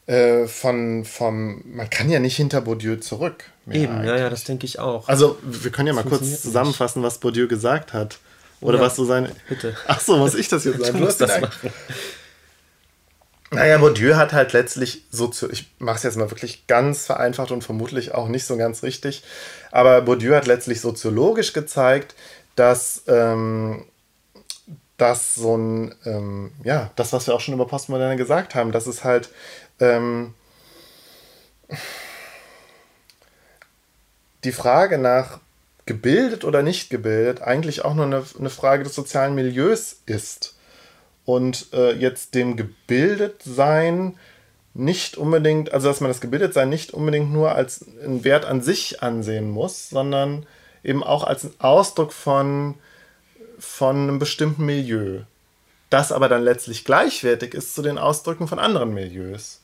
äh, 0.07 0.47
von, 0.47 1.05
vom, 1.05 1.61
man 1.75 1.89
kann 1.89 2.09
ja 2.09 2.19
nicht 2.19 2.35
hinter 2.35 2.61
Bourdieu 2.61 2.95
zurück. 2.95 3.43
Eben, 3.71 3.93
eigentlich. 3.93 4.09
ja, 4.09 4.17
ja, 4.17 4.29
das 4.29 4.43
denke 4.45 4.65
ich 4.65 4.79
auch. 4.79 5.07
Also, 5.07 5.37
wir 5.43 5.71
können 5.71 5.87
ja 5.87 5.93
mal 5.93 6.03
kurz 6.03 6.41
zusammenfassen, 6.41 7.01
nicht. 7.01 7.07
was 7.07 7.19
Bourdieu 7.19 7.47
gesagt 7.47 7.93
hat. 7.93 8.17
Oder 8.61 8.77
ja, 8.77 8.83
was 8.83 8.95
so 8.95 9.05
seine. 9.05 9.29
Bitte. 9.47 9.75
Ach 9.87 9.99
so, 9.99 10.17
muss 10.17 10.33
ich 10.33 10.47
das 10.47 10.63
jetzt 10.63 10.79
sagen? 10.85 10.99
Du, 10.99 11.07
hast 11.07 11.21
das 11.21 11.39
machen. 11.39 11.71
Naja, 13.51 13.77
Bourdieu 13.77 14.15
hat 14.15 14.33
halt 14.33 14.53
letztlich 14.53 15.03
Sozio 15.11 15.49
ich 15.49 15.69
mache 15.77 15.97
es 15.97 16.03
jetzt 16.03 16.17
mal 16.17 16.31
wirklich 16.31 16.67
ganz 16.67 17.05
vereinfacht 17.05 17.51
und 17.51 17.63
vermutlich 17.63 18.13
auch 18.13 18.27
nicht 18.27 18.45
so 18.45 18.57
ganz 18.57 18.83
richtig, 18.83 19.23
aber 19.71 20.01
Bourdieu 20.01 20.35
hat 20.35 20.47
letztlich 20.47 20.81
soziologisch 20.81 21.53
gezeigt, 21.53 22.15
dass, 22.55 23.03
ähm, 23.07 23.85
dass 24.97 25.35
so 25.35 25.57
ein, 25.57 25.95
ähm, 26.05 26.51
ja, 26.63 26.91
das, 26.95 27.13
was 27.13 27.27
wir 27.27 27.35
auch 27.35 27.41
schon 27.41 27.53
über 27.53 27.67
Postmoderne 27.67 28.15
gesagt 28.15 28.55
haben, 28.55 28.71
dass 28.71 28.87
es 28.87 29.03
halt 29.03 29.29
ähm, 29.79 30.33
die 34.43 34.51
Frage 34.51 34.97
nach 34.97 35.39
gebildet 35.85 36.43
oder 36.45 36.63
nicht 36.63 36.89
gebildet 36.89 37.41
eigentlich 37.41 37.85
auch 37.85 37.93
nur 37.93 38.05
eine, 38.05 38.23
eine 38.39 38.49
Frage 38.49 38.83
des 38.83 38.95
sozialen 38.95 39.35
Milieus 39.35 40.01
ist. 40.05 40.55
Und 41.25 41.73
äh, 41.73 41.93
jetzt 41.93 42.35
dem 42.35 42.55
Gebildetsein 42.55 44.17
nicht 44.73 45.17
unbedingt, 45.17 45.73
also 45.73 45.87
dass 45.87 46.01
man 46.01 46.09
das 46.09 46.21
Gebildetsein 46.21 46.69
nicht 46.69 46.93
unbedingt 46.93 47.31
nur 47.31 47.53
als 47.53 47.85
einen 48.03 48.23
Wert 48.23 48.45
an 48.45 48.61
sich 48.61 49.01
ansehen 49.01 49.49
muss, 49.49 49.89
sondern 49.89 50.45
eben 50.85 51.03
auch 51.03 51.23
als 51.23 51.59
Ausdruck 51.59 52.13
von, 52.13 52.75
von 53.59 53.95
einem 53.95 54.19
bestimmten 54.19 54.65
Milieu. 54.65 55.21
Das 55.89 56.11
aber 56.11 56.29
dann 56.29 56.43
letztlich 56.43 56.85
gleichwertig 56.85 57.53
ist 57.53 57.75
zu 57.75 57.81
den 57.81 57.97
Ausdrücken 57.97 58.47
von 58.47 58.59
anderen 58.59 58.93
Milieus, 58.93 59.59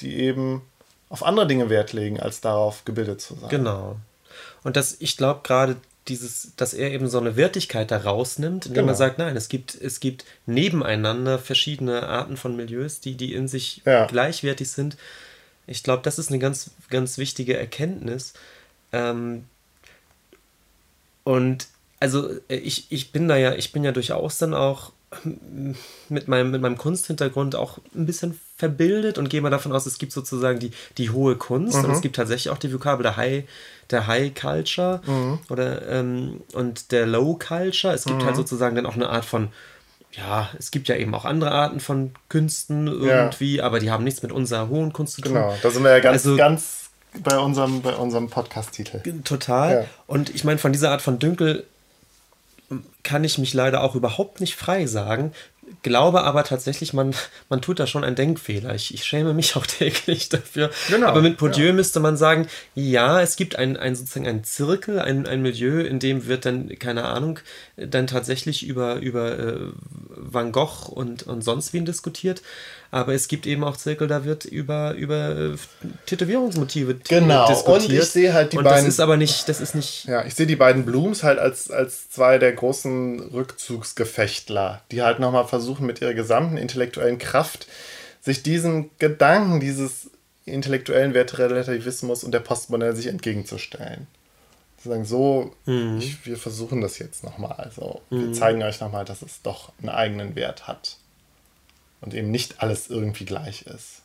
die 0.00 0.16
eben 0.16 0.62
auf 1.08 1.22
andere 1.22 1.46
Dinge 1.46 1.70
Wert 1.70 1.92
legen, 1.92 2.20
als 2.20 2.40
darauf 2.40 2.84
gebildet 2.84 3.20
zu 3.20 3.34
sein. 3.34 3.48
Genau. 3.48 3.96
Und 4.62 4.76
das, 4.76 4.96
ich 5.00 5.16
glaube, 5.16 5.40
gerade 5.42 5.76
dieses, 6.08 6.52
dass 6.56 6.74
er 6.74 6.90
eben 6.90 7.08
so 7.08 7.18
eine 7.18 7.36
Wertigkeit 7.36 7.90
da 7.90 7.98
rausnimmt, 7.98 8.66
indem 8.66 8.82
genau. 8.82 8.92
er 8.92 8.96
sagt, 8.96 9.18
nein, 9.18 9.36
es 9.36 9.48
gibt, 9.48 9.74
es 9.74 10.00
gibt 10.00 10.24
nebeneinander 10.46 11.38
verschiedene 11.38 12.08
Arten 12.08 12.36
von 12.36 12.56
Milieus, 12.56 13.00
die, 13.00 13.14
die 13.16 13.34
in 13.34 13.48
sich 13.48 13.82
ja. 13.84 14.06
gleichwertig 14.06 14.70
sind. 14.70 14.96
Ich 15.66 15.82
glaube, 15.82 16.02
das 16.02 16.18
ist 16.18 16.30
eine 16.30 16.38
ganz, 16.38 16.70
ganz 16.88 17.18
wichtige 17.18 17.56
Erkenntnis. 17.58 18.32
Ähm, 18.92 19.44
und 21.28 21.68
also 22.00 22.30
ich, 22.48 22.86
ich 22.88 23.12
bin 23.12 23.28
da 23.28 23.36
ja, 23.36 23.52
ich 23.52 23.70
bin 23.70 23.84
ja 23.84 23.92
durchaus 23.92 24.38
dann 24.38 24.54
auch 24.54 24.92
mit 26.08 26.26
meinem, 26.26 26.50
mit 26.50 26.62
meinem 26.62 26.78
Kunsthintergrund 26.78 27.54
auch 27.54 27.76
ein 27.94 28.06
bisschen 28.06 28.40
verbildet 28.56 29.18
und 29.18 29.28
gehe 29.28 29.42
mal 29.42 29.50
davon 29.50 29.72
aus, 29.72 29.84
es 29.84 29.98
gibt 29.98 30.12
sozusagen 30.12 30.58
die, 30.58 30.70
die 30.96 31.10
hohe 31.10 31.36
Kunst 31.36 31.76
mhm. 31.76 31.84
und 31.84 31.90
es 31.90 32.00
gibt 32.00 32.16
tatsächlich 32.16 32.48
auch 32.50 32.56
die 32.56 32.72
Vokabel 32.72 33.02
der 33.02 33.18
High, 33.18 33.44
der 33.90 34.06
High 34.06 34.32
Culture 34.32 35.02
mhm. 35.04 35.38
oder 35.50 35.86
ähm, 35.90 36.40
und 36.54 36.92
der 36.92 37.04
Low 37.04 37.34
Culture. 37.34 37.92
Es 37.92 38.04
gibt 38.04 38.14
halt 38.14 38.22
mhm. 38.22 38.26
halt 38.28 38.36
sozusagen 38.36 38.76
dann 38.76 38.86
auch 38.86 38.96
eine 38.96 39.10
Art 39.10 39.26
von, 39.26 39.48
ja, 40.12 40.48
es 40.58 40.70
gibt 40.70 40.88
ja 40.88 40.96
eben 40.96 41.14
auch 41.14 41.26
andere 41.26 41.50
Arten 41.50 41.80
von 41.80 42.12
Künsten 42.30 42.86
irgendwie, 42.86 43.56
ja. 43.56 43.64
aber 43.64 43.80
die 43.80 43.90
haben 43.90 44.04
nichts 44.04 44.22
mit 44.22 44.32
unserer 44.32 44.70
hohen 44.70 44.94
Kunst 44.94 45.16
zu 45.16 45.20
tun. 45.20 45.34
Genau, 45.34 45.54
da 45.62 45.70
sind 45.70 45.84
wir 45.84 45.90
ja 45.90 46.00
ganz, 46.00 46.24
also, 46.24 46.36
ganz 46.38 46.87
bei 47.22 47.38
unserem, 47.38 47.82
bei 47.82 47.94
unserem 47.94 48.28
Podcast-Titel. 48.28 49.00
Total. 49.24 49.72
Ja. 49.74 49.84
Und 50.06 50.30
ich 50.30 50.44
meine, 50.44 50.58
von 50.58 50.72
dieser 50.72 50.90
Art 50.90 51.02
von 51.02 51.18
Dünkel 51.18 51.64
kann 53.02 53.24
ich 53.24 53.38
mich 53.38 53.54
leider 53.54 53.82
auch 53.82 53.94
überhaupt 53.94 54.40
nicht 54.40 54.54
frei 54.56 54.86
sagen. 54.86 55.32
Glaube 55.82 56.22
aber 56.22 56.44
tatsächlich, 56.44 56.94
man, 56.94 57.14
man 57.48 57.60
tut 57.60 57.78
da 57.78 57.86
schon 57.86 58.04
einen 58.04 58.16
Denkfehler. 58.16 58.74
Ich, 58.74 58.92
ich 58.94 59.04
schäme 59.04 59.34
mich 59.34 59.56
auch 59.56 59.66
täglich 59.66 60.28
dafür. 60.28 60.70
Genau, 60.88 61.08
aber 61.08 61.20
mit 61.20 61.36
Bourdieu 61.36 61.68
ja. 61.68 61.72
müsste 61.72 62.00
man 62.00 62.16
sagen, 62.16 62.46
ja, 62.74 63.20
es 63.20 63.36
gibt 63.36 63.56
ein, 63.56 63.76
ein 63.76 63.94
sozusagen 63.94 64.26
einen 64.26 64.44
Zirkel, 64.44 64.98
ein, 64.98 65.26
ein 65.26 65.42
Milieu, 65.42 65.80
in 65.80 65.98
dem 65.98 66.26
wird 66.26 66.46
dann, 66.46 66.68
keine 66.78 67.04
Ahnung, 67.04 67.40
dann 67.76 68.06
tatsächlich 68.06 68.66
über, 68.66 68.96
über 68.96 69.38
äh, 69.38 69.56
Van 70.08 70.52
Gogh 70.52 70.88
und, 70.90 71.24
und 71.24 71.42
sonst 71.42 71.72
wen 71.72 71.84
diskutiert. 71.84 72.42
Aber 72.90 73.12
es 73.12 73.28
gibt 73.28 73.46
eben 73.46 73.64
auch 73.64 73.76
Zirkel, 73.76 74.08
da 74.08 74.24
wird 74.24 74.46
über, 74.46 74.94
über 74.94 75.36
äh, 75.36 75.56
Tätowierungsmotive 76.06 76.94
genau. 77.06 77.46
diskutiert. 77.46 77.90
Und 77.90 77.92
ich 77.92 78.04
sehe 78.04 78.32
halt 78.32 78.54
die 78.54 78.58
und 78.58 78.64
beiden. 78.64 78.84
Das 78.84 78.94
ist 78.94 79.00
aber 79.00 79.18
nicht, 79.18 79.48
das 79.48 79.60
ist 79.60 79.74
nicht. 79.74 80.06
Ja, 80.06 80.24
ich 80.24 80.34
sehe 80.34 80.46
die 80.46 80.56
beiden 80.56 80.86
Blooms 80.86 81.22
halt 81.22 81.38
als, 81.38 81.70
als 81.70 82.08
zwei 82.08 82.38
der 82.38 82.52
großen 82.52 83.20
Rückzugsgefechtler, 83.20 84.82
die 84.90 85.02
halt 85.02 85.18
nochmal 85.18 85.46
versuchen, 85.46 85.86
mit 85.86 86.00
ihrer 86.00 86.14
gesamten 86.14 86.56
intellektuellen 86.56 87.18
Kraft 87.18 87.66
sich 88.22 88.42
diesen 88.42 88.90
Gedanken, 88.98 89.60
dieses 89.60 90.10
intellektuellen 90.46 91.12
Wertrelativismus 91.12 92.24
und 92.24 92.32
der 92.32 92.40
Postmoderne 92.40 92.96
sich 92.96 93.08
entgegenzustellen. 93.08 94.06
Sagen 94.82 95.04
so, 95.04 95.52
mhm. 95.66 95.98
ich, 95.98 96.24
wir 96.24 96.38
versuchen 96.38 96.80
das 96.80 96.98
jetzt 96.98 97.22
nochmal. 97.22 97.56
Also, 97.58 98.00
mhm. 98.08 98.28
wir 98.28 98.32
zeigen 98.32 98.62
euch 98.62 98.80
nochmal, 98.80 99.04
dass 99.04 99.20
es 99.20 99.42
doch 99.42 99.72
einen 99.80 99.90
eigenen 99.90 100.36
Wert 100.36 100.66
hat 100.66 100.96
und 102.00 102.14
eben 102.14 102.30
nicht 102.30 102.62
alles 102.62 102.88
irgendwie 102.88 103.24
gleich 103.24 103.62
ist. 103.62 104.02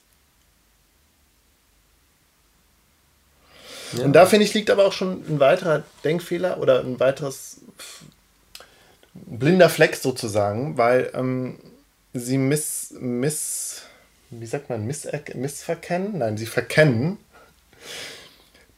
Ja. 3.93 4.05
Und 4.05 4.13
da 4.13 4.25
finde 4.25 4.45
ich, 4.45 4.53
liegt 4.53 4.69
aber 4.69 4.85
auch 4.85 4.93
schon 4.93 5.23
ein 5.27 5.39
weiterer 5.39 5.83
Denkfehler 6.03 6.59
oder 6.59 6.79
ein 6.79 6.99
weiteres 6.99 7.57
blinder 9.13 9.69
Fleck 9.69 9.95
sozusagen, 9.95 10.77
weil 10.77 11.11
ähm, 11.13 11.59
sie 12.13 12.39
miss, 12.39 12.95
miss, 12.99 13.83
wie 14.31 14.45
sagt 14.47 14.69
man, 14.69 14.85
miss, 14.87 15.07
missverkennen? 15.35 16.17
Nein, 16.17 16.37
sie 16.37 16.47
verkennen, 16.47 17.17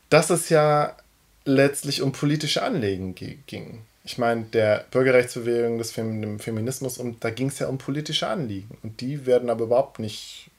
dass 0.10 0.30
es 0.30 0.50
ja 0.50 0.98
letztlich 1.46 2.02
um 2.02 2.12
politische 2.12 2.64
Anliegen 2.64 3.16
ging 3.16 3.84
ich 4.06 4.20
meine, 4.20 4.44
der 4.44 4.86
Bürgerrechtsbewegung, 4.92 5.80
des 5.80 5.92
Fem 5.92 6.22
dem 6.22 6.40
Feminismus, 6.40 7.00
und 7.00 7.24
da 7.24 7.32
ging 7.32 7.48
es 7.48 7.58
ja 7.58 7.68
um 7.68 7.80
politische 7.80 8.28
Anliegen. 8.28 8.78
Und 8.84 9.02
die 9.02 9.26
werden 9.26 9.50
aber 9.50 9.66
überhaupt 9.66 10.00
nicht 10.00 10.52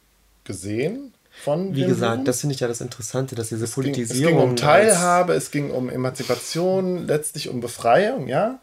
gesehen 0.42 1.14
von. 1.44 1.74
Wie 1.74 1.84
gesagt, 1.84 2.14
Beruf. 2.14 2.26
das 2.26 2.40
finde 2.40 2.54
ich 2.54 2.60
ja 2.60 2.66
das 2.66 2.80
Interessante, 2.80 3.36
dass 3.36 3.50
diese 3.50 3.64
es 3.64 3.72
Politisierung. 3.72 4.08
Ging, 4.18 4.26
es 4.26 4.40
ging 4.40 4.50
um 4.50 4.56
Teilhabe, 4.56 5.34
es 5.34 5.50
ging 5.52 5.70
um 5.70 5.88
Emanzipation, 5.88 7.06
letztlich 7.06 7.48
um 7.48 7.60
Befreiung, 7.60 8.26
ja. 8.26 8.58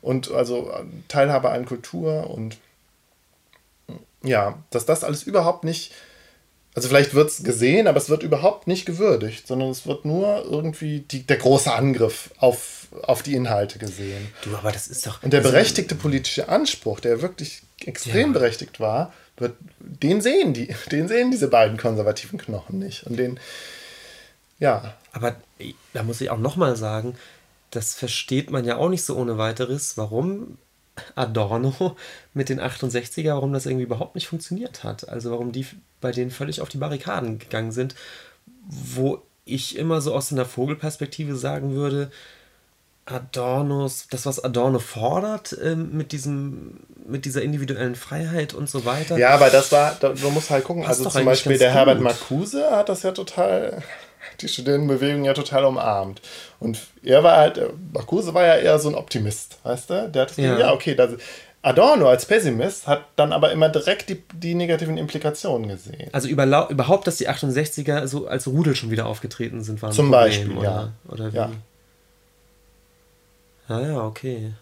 Und 0.00 0.30
also 0.30 0.72
Teilhabe 1.08 1.50
an 1.50 1.66
Kultur 1.66 2.30
und 2.30 2.56
ja, 4.22 4.62
dass 4.70 4.86
das 4.86 5.02
alles 5.02 5.24
überhaupt 5.24 5.64
nicht 5.64 5.92
also 6.78 6.90
vielleicht 6.90 7.12
wird 7.12 7.30
es 7.30 7.42
gesehen, 7.42 7.88
aber 7.88 7.98
es 7.98 8.08
wird 8.08 8.22
überhaupt 8.22 8.68
nicht 8.68 8.86
gewürdigt, 8.86 9.48
sondern 9.48 9.70
es 9.70 9.84
wird 9.88 10.04
nur 10.04 10.44
irgendwie 10.44 11.00
die, 11.00 11.26
der 11.26 11.36
große 11.36 11.72
Angriff 11.72 12.30
auf, 12.38 12.77
auf 13.02 13.22
die 13.22 13.34
Inhalte 13.34 13.78
gesehen. 13.78 14.28
Du, 14.42 14.56
aber 14.56 14.72
das 14.72 14.88
ist 14.88 15.06
doch. 15.06 15.22
Und 15.22 15.32
der 15.32 15.40
berechtigte 15.40 15.94
politische 15.94 16.48
Anspruch, 16.48 17.00
der 17.00 17.22
wirklich 17.22 17.62
extrem 17.84 18.32
ja. 18.32 18.38
berechtigt 18.38 18.80
war, 18.80 19.12
wird, 19.36 19.56
den 19.78 20.20
sehen 20.20 20.54
die, 20.54 20.74
den 20.92 21.08
sehen 21.08 21.30
diese 21.30 21.48
beiden 21.48 21.76
konservativen 21.76 22.38
Knochen 22.38 22.78
nicht. 22.78 23.04
Und 23.04 23.16
den, 23.16 23.38
ja. 24.58 24.94
Aber 25.12 25.36
da 25.92 26.02
muss 26.02 26.20
ich 26.20 26.30
auch 26.30 26.38
nochmal 26.38 26.76
sagen, 26.76 27.16
das 27.70 27.94
versteht 27.94 28.50
man 28.50 28.64
ja 28.64 28.76
auch 28.76 28.88
nicht 28.88 29.04
so 29.04 29.16
ohne 29.16 29.36
weiteres, 29.36 29.96
warum 29.96 30.58
Adorno 31.14 31.96
mit 32.34 32.48
den 32.48 32.60
68er, 32.60 33.34
warum 33.34 33.52
das 33.52 33.66
irgendwie 33.66 33.84
überhaupt 33.84 34.14
nicht 34.14 34.28
funktioniert 34.28 34.84
hat. 34.84 35.08
Also 35.08 35.30
warum 35.30 35.52
die 35.52 35.66
bei 36.00 36.12
denen 36.12 36.30
völlig 36.30 36.60
auf 36.60 36.68
die 36.68 36.78
Barrikaden 36.78 37.38
gegangen 37.38 37.72
sind, 37.72 37.94
wo 38.68 39.22
ich 39.44 39.76
immer 39.76 40.00
so 40.00 40.14
aus 40.14 40.32
einer 40.32 40.44
Vogelperspektive 40.44 41.36
sagen 41.36 41.74
würde, 41.74 42.10
Adornos, 43.10 44.06
das, 44.10 44.26
was 44.26 44.42
Adorno 44.42 44.78
fordert 44.78 45.56
ähm, 45.62 45.90
mit, 45.92 46.12
diesem, 46.12 46.80
mit 47.06 47.24
dieser 47.24 47.42
individuellen 47.42 47.94
Freiheit 47.94 48.54
und 48.54 48.68
so 48.68 48.84
weiter. 48.84 49.16
Ja, 49.16 49.30
aber 49.30 49.50
das 49.50 49.72
war, 49.72 49.96
da, 49.98 50.12
man 50.22 50.34
muss 50.34 50.50
halt 50.50 50.64
gucken, 50.64 50.84
also 50.84 51.08
zum 51.08 51.24
Beispiel 51.24 51.58
der 51.58 51.68
gut. 51.68 51.76
Herbert 51.76 52.00
Marcuse 52.00 52.70
hat 52.70 52.88
das 52.88 53.02
ja 53.02 53.12
total, 53.12 53.82
die 54.40 54.48
Studentenbewegung 54.48 55.24
ja 55.24 55.32
total 55.32 55.64
umarmt. 55.64 56.20
Und 56.60 56.78
er 57.02 57.22
war 57.22 57.36
halt, 57.36 57.60
Marcuse 57.92 58.34
war 58.34 58.44
ja 58.44 58.56
eher 58.56 58.78
so 58.78 58.88
ein 58.88 58.94
Optimist, 58.94 59.58
weißt 59.62 59.90
du? 59.90 60.10
Der 60.10 60.22
hat 60.22 60.36
ja. 60.36 60.58
ja, 60.58 60.72
okay, 60.72 60.94
das, 60.94 61.12
Adorno 61.62 62.08
als 62.08 62.24
Pessimist 62.24 62.86
hat 62.86 63.04
dann 63.16 63.32
aber 63.32 63.50
immer 63.52 63.68
direkt 63.68 64.08
die, 64.10 64.22
die 64.32 64.54
negativen 64.54 64.96
Implikationen 64.96 65.68
gesehen. 65.68 66.08
Also 66.12 66.28
über, 66.28 66.68
überhaupt, 66.70 67.06
dass 67.06 67.16
die 67.16 67.28
68er 67.28 68.06
so 68.06 68.28
als 68.28 68.46
Rudel 68.46 68.76
schon 68.76 68.90
wieder 68.90 69.06
aufgetreten 69.06 69.62
sind, 69.62 69.82
war 69.82 69.90
ein 69.90 69.94
Zum 69.94 70.10
Problem, 70.10 70.24
Beispiel, 70.24 70.56
oder, 70.56 70.62
ja. 70.62 70.92
Oder 71.12 71.32
wie? 71.32 71.36
Ja. 71.36 71.50
Ah 73.68 73.80
ja, 73.80 74.04
okay. 74.04 74.52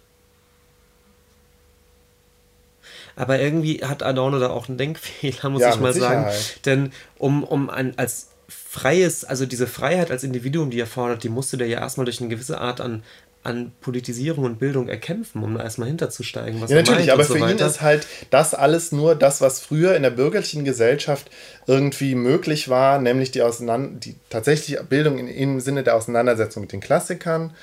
Aber 3.14 3.40
irgendwie 3.40 3.82
hat 3.82 4.02
Adorno 4.02 4.38
da 4.38 4.50
auch 4.50 4.68
einen 4.68 4.78
Denkfehler, 4.78 5.48
muss 5.50 5.62
ja, 5.62 5.70
ich 5.70 5.80
mal 5.80 5.94
sagen. 5.94 6.26
Denn 6.64 6.92
um, 7.18 7.42
um 7.44 7.70
ein, 7.70 7.96
als 7.98 8.28
freies, 8.48 9.24
also 9.24 9.46
diese 9.46 9.66
Freiheit 9.66 10.10
als 10.10 10.22
Individuum, 10.22 10.70
die 10.70 10.78
er 10.78 10.86
fordert, 10.86 11.24
die 11.24 11.28
musste 11.28 11.56
der 11.56 11.66
ja 11.66 11.80
erstmal 11.80 12.04
durch 12.04 12.20
eine 12.20 12.28
gewisse 12.28 12.60
Art 12.60 12.80
an 12.80 13.02
an 13.46 13.70
Politisierung 13.80 14.44
und 14.44 14.58
Bildung 14.58 14.88
erkämpfen, 14.88 15.44
um 15.44 15.54
da 15.54 15.62
erstmal 15.62 15.86
hinterzusteigen. 15.86 16.60
Was 16.60 16.70
ja, 16.70 16.76
natürlich, 16.78 17.12
aber 17.12 17.22
so 17.22 17.34
für 17.34 17.40
weiter. 17.40 17.64
ihn 17.64 17.66
ist 17.66 17.80
halt 17.80 18.06
das 18.30 18.54
alles 18.54 18.90
nur 18.90 19.14
das, 19.14 19.40
was 19.40 19.60
früher 19.60 19.94
in 19.94 20.02
der 20.02 20.10
bürgerlichen 20.10 20.64
Gesellschaft 20.64 21.30
irgendwie 21.68 22.16
möglich 22.16 22.68
war, 22.68 22.98
nämlich 22.98 23.30
die, 23.30 23.42
Auseinander 23.42 24.00
die 24.00 24.16
tatsächliche 24.30 24.82
Bildung 24.82 25.18
in, 25.18 25.28
im 25.28 25.60
Sinne 25.60 25.84
der 25.84 25.94
Auseinandersetzung 25.94 26.62
mit 26.62 26.72
den 26.72 26.80
Klassikern. 26.80 27.54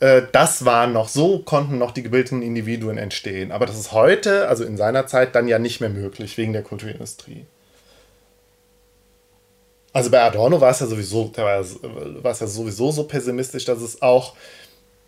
Äh, 0.00 0.22
das 0.32 0.64
war 0.64 0.86
noch, 0.86 1.08
so 1.08 1.38
konnten 1.40 1.78
noch 1.78 1.92
die 1.92 2.02
gebildeten 2.02 2.42
Individuen 2.42 2.98
entstehen. 2.98 3.52
Aber 3.52 3.66
das 3.66 3.78
ist 3.78 3.92
heute, 3.92 4.48
also 4.48 4.64
in 4.64 4.76
seiner 4.76 5.06
Zeit, 5.06 5.34
dann 5.34 5.46
ja 5.46 5.58
nicht 5.58 5.80
mehr 5.80 5.90
möglich, 5.90 6.36
wegen 6.38 6.52
der 6.52 6.62
Kulturindustrie. 6.62 7.46
Also 9.92 10.10
bei 10.10 10.22
Adorno 10.22 10.60
war 10.60 10.70
es 10.70 10.80
ja 10.80 10.86
sowieso, 10.86 11.32
war 11.36 11.60
es 12.32 12.40
ja 12.40 12.46
sowieso 12.46 12.92
so 12.92 13.04
pessimistisch, 13.04 13.64
dass 13.64 13.80
es 13.80 14.02
auch 14.02 14.34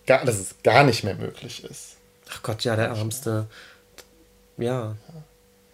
gar, 0.06 0.24
dass 0.24 0.38
es 0.38 0.56
gar 0.62 0.84
nicht 0.84 1.04
mehr 1.04 1.14
möglich 1.14 1.64
ist. 1.64 1.96
Ach 2.30 2.42
Gott, 2.42 2.64
ja, 2.64 2.76
der 2.76 2.88
Ärmste. 2.88 3.46
Ja. 4.58 4.96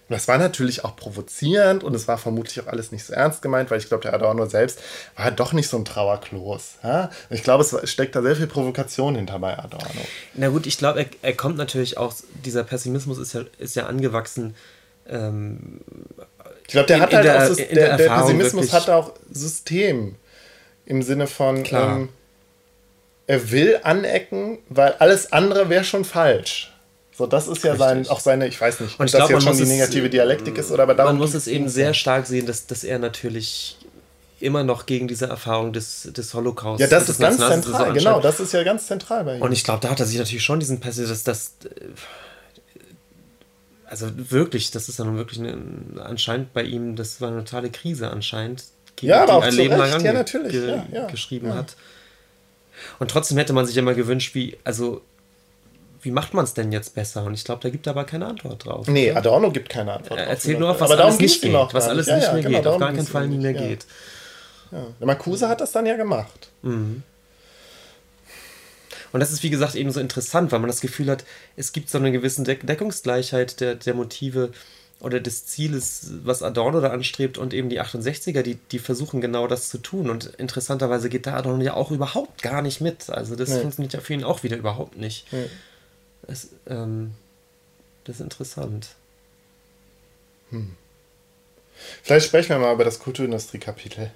Das 0.09 0.27
war 0.27 0.39
natürlich 0.39 0.85
auch 0.85 0.97
provozierend 0.97 1.85
und 1.85 1.95
es 1.95 2.09
war 2.09 2.17
vermutlich 2.17 2.61
auch 2.61 2.67
alles 2.67 2.93
nicht 2.93 3.05
so 3.05 3.13
ernst 3.13 3.43
gemeint, 3.43 3.71
weil 3.71 3.79
ich 3.79 3.89
glaube, 3.89 4.03
der 4.03 4.15
Adorno 4.15 4.47
selbst 4.47 4.81
war 5.17 5.27
halt 5.27 5.39
doch 5.39 5.53
nicht 5.53 5.69
so 5.69 5.77
ein 5.77 5.85
Trauerklos. 5.85 6.77
Ja? 6.83 7.11
Ich 7.29 7.43
glaube, 7.43 7.63
es 7.63 7.91
steckt 7.91 8.17
da 8.17 8.23
sehr 8.23 8.37
viel 8.37 8.47
Provokation 8.47 9.17
hinter 9.17 9.39
bei 9.39 9.59
Adorno. 9.59 10.01
Na 10.35 10.49
gut, 10.49 10.67
ich 10.67 10.79
glaube, 10.79 11.01
er, 11.01 11.07
er 11.21 11.35
kommt 11.35 11.59
natürlich 11.59 11.99
auch, 11.99 12.15
dieser 12.45 12.65
Pessimismus 12.65 13.19
ist 13.19 13.35
ja, 13.35 13.43
ist 13.59 13.77
ja 13.77 13.87
angewachsen. 13.87 14.55
Ähm, 15.07 15.81
ich 16.63 16.69
glaube, 16.73 16.87
der 16.87 17.01
hat 17.01 17.13
halt 17.13 17.25
der, 17.25 17.51
auch, 17.51 17.57
der, 17.57 17.67
der, 17.67 17.97
der 17.97 18.09
Pessimismus 18.09 18.73
hat 18.73 18.89
auch 18.89 19.13
System 19.31 20.17
im 20.87 21.03
Sinne 21.03 21.27
von, 21.27 21.65
ähm, 21.71 22.09
er 23.27 23.51
will 23.51 23.79
anecken, 23.83 24.59
weil 24.71 24.95
alles 24.95 25.33
andere 25.33 25.69
wäre 25.69 25.85
schon 25.85 26.07
falsch. 26.07 26.73
So, 27.19 27.27
das 27.27 27.49
ist 27.49 27.65
ja 27.65 27.75
sein, 27.75 28.09
auch 28.09 28.21
seine, 28.21 28.47
ich 28.47 28.61
weiß 28.61 28.79
nicht, 28.79 28.95
ob 29.01 29.11
das 29.11 29.29
jetzt 29.29 29.43
schon 29.43 29.57
die 29.57 29.65
negative 29.65 30.05
es, 30.05 30.11
Dialektik 30.13 30.57
ist 30.57 30.71
oder 30.71 30.85
aber 30.85 30.95
darum. 30.95 31.15
Man 31.15 31.19
muss 31.19 31.35
es 31.35 31.49
eben 31.49 31.69
sehr 31.69 31.93
stark 31.93 32.27
sehen, 32.29 32.47
dass, 32.47 32.69
dass 32.69 32.85
er 32.85 33.01
natürlich 33.01 33.77
immer 34.39 34.63
noch 34.63 34.87
gegen 34.87 35.09
diese 35.09 35.27
Erfahrung 35.27 35.73
des, 35.73 36.11
des 36.13 36.33
Holocaust. 36.33 36.81
Ja, 36.81 36.87
das 36.87 37.09
ist 37.09 37.19
ganz 37.19 37.39
zentral, 37.39 37.93
genau, 37.93 38.21
das 38.21 38.39
ist 38.39 38.53
ja 38.53 38.63
ganz 38.63 38.87
zentral 38.87 39.25
bei 39.25 39.35
ihm. 39.35 39.43
Und 39.43 39.51
ich 39.51 39.65
glaube, 39.65 39.81
da 39.81 39.91
hat 39.91 39.99
er 39.99 40.07
sich 40.07 40.17
natürlich 40.17 40.45
schon 40.45 40.61
diesen 40.61 40.79
Pessimismus, 40.79 41.25
das, 41.25 41.55
das, 41.59 41.71
also 43.87 44.07
wirklich, 44.15 44.71
das 44.71 44.89
ist 44.89 45.01
ja 45.01 45.05
nun 45.05 45.17
wirklich 45.17 45.41
eine, 45.41 45.59
anscheinend 46.01 46.53
bei 46.53 46.63
ihm, 46.63 46.95
das 46.95 47.21
war 47.21 47.31
eine 47.33 47.43
totale 47.43 47.71
Krise 47.71 48.11
anscheinend, 48.11 48.63
ja, 49.01 49.25
aber 49.25 49.35
auch 49.35 49.43
ein 49.43 49.55
Leben 49.55 49.77
lang 49.77 50.05
ja, 50.05 50.13
natürlich. 50.13 50.53
Ge 50.53 50.69
ja, 50.69 50.87
ja, 50.93 51.07
geschrieben 51.07 51.53
hat. 51.53 51.75
Und 53.01 53.11
trotzdem 53.11 53.39
hätte 53.39 53.53
man 53.53 53.67
sich 53.67 53.77
immer 53.77 53.95
gewünscht, 53.95 54.37
wie, 54.37 54.57
also 54.63 55.03
wie 56.03 56.11
macht 56.11 56.35
man 56.35 56.45
es 56.45 56.55
denn 56.55 56.73
jetzt 56.73 56.95
besser? 56.95 57.25
Und 57.25 57.35
ich 57.35 57.45
glaube, 57.45 57.63
da 57.63 57.71
gibt 57.71 57.87
er 57.87 57.91
aber 57.91 58.05
keine 58.05 58.27
Antwort 58.27 58.65
drauf. 58.65 58.87
Nee, 58.89 59.11
oder? 59.11 59.19
Adorno 59.19 59.51
gibt 59.51 59.69
keine 59.69 59.93
Antwort 59.95 60.21
Er 60.21 60.27
erzählt 60.27 60.59
nur, 60.61 60.71
auf 60.71 60.81
was 60.81 60.91
aber 60.91 61.05
alles 61.05 61.19
nicht 61.19 61.43
geht, 61.43 61.53
was 61.53 61.89
alles 61.89 62.07
ja, 62.07 62.17
nicht 62.17 62.33
mehr 62.33 62.43
genau, 62.43 62.59
geht, 62.59 62.67
auf 62.67 62.79
gar 62.79 62.93
keinen 62.93 63.07
Fall 63.07 63.29
nie 63.29 63.39
mehr 63.39 63.53
ja. 63.53 63.67
geht. 63.67 63.87
Ja. 64.71 64.87
Der 65.01 65.07
Marcuse 65.07 65.49
hat 65.49 65.61
das 65.61 65.73
dann 65.73 65.87
ja 65.87 65.97
gemacht. 65.97 66.51
Mhm. 66.63 67.03
Und 69.13 69.21
das 69.21 69.33
ist, 69.33 69.43
wie 69.43 69.51
gesagt, 69.51 69.75
eben 69.75 69.91
so 69.91 70.01
interessant, 70.01 70.53
weil 70.53 70.59
man 70.59 70.69
das 70.69 70.81
Gefühl 70.81 71.09
hat, 71.11 71.25
es 71.57 71.73
gibt 71.73 71.89
so 71.89 71.99
eine 71.99 72.13
gewisse 72.13 72.43
Deck 72.43 72.67
Deckungsgleichheit 72.67 73.61
der, 73.61 73.75
der 73.75 73.95
Motive 73.95 74.51
oder 75.01 75.21
des 75.21 75.47
Zieles, 75.47 76.11
was 76.25 76.43
Adorno 76.43 76.81
da 76.81 76.91
anstrebt 76.91 77.39
und 77.39 77.55
eben 77.55 77.69
die 77.69 77.81
68er, 77.81 78.43
die, 78.43 78.57
die 78.73 78.79
versuchen 78.79 79.21
genau 79.21 79.47
das 79.47 79.69
zu 79.69 79.79
tun. 79.79 80.11
Und 80.11 80.27
interessanterweise 80.39 81.09
geht 81.09 81.27
da 81.27 81.35
Adorno 81.35 81.63
ja 81.63 81.75
auch 81.75 81.91
überhaupt 81.91 82.43
gar 82.43 82.63
nicht 82.63 82.81
mit. 82.81 83.09
Also 83.09 83.37
das 83.37 83.51
nee. 83.51 83.61
funktioniert 83.61 83.93
ja 83.93 84.01
für 84.01 84.15
ihn 84.15 84.25
auch 84.25 84.43
wieder 84.43 84.57
überhaupt 84.57 84.99
nicht. 84.99 85.33
Nee. 85.33 85.47
Es, 86.29 86.51
ähm, 86.69 87.15
das 88.05 88.17
ist 88.17 88.21
interessant. 88.23 88.89
Hm. 90.51 90.77
Vielleicht 92.03 92.27
sprechen 92.27 92.51
wir 92.51 92.59
mal 92.59 92.75
über 92.75 92.85
das 92.85 92.99
Kulturindustrie-Kapitel. 92.99 94.11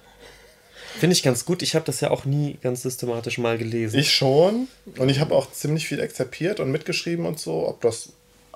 Finde 0.99 1.15
ich 1.15 1.23
ganz 1.23 1.45
gut. 1.45 1.63
Ich 1.63 1.75
habe 1.75 1.85
das 1.85 2.01
ja 2.01 2.11
auch 2.11 2.25
nie 2.25 2.57
ganz 2.61 2.83
systematisch 2.83 3.39
mal 3.39 3.57
gelesen. 3.57 3.97
Ich 3.99 4.13
schon. 4.13 4.67
Und 4.97 5.09
ich 5.09 5.19
habe 5.19 5.33
auch 5.33 5.51
ziemlich 5.51 5.87
viel 5.87 5.99
exerpiert 5.99 6.59
und 6.59 6.71
mitgeschrieben 6.71 7.25
und 7.25 7.39
so. 7.39 7.67
Ob 7.67 7.81
das, 7.81 8.09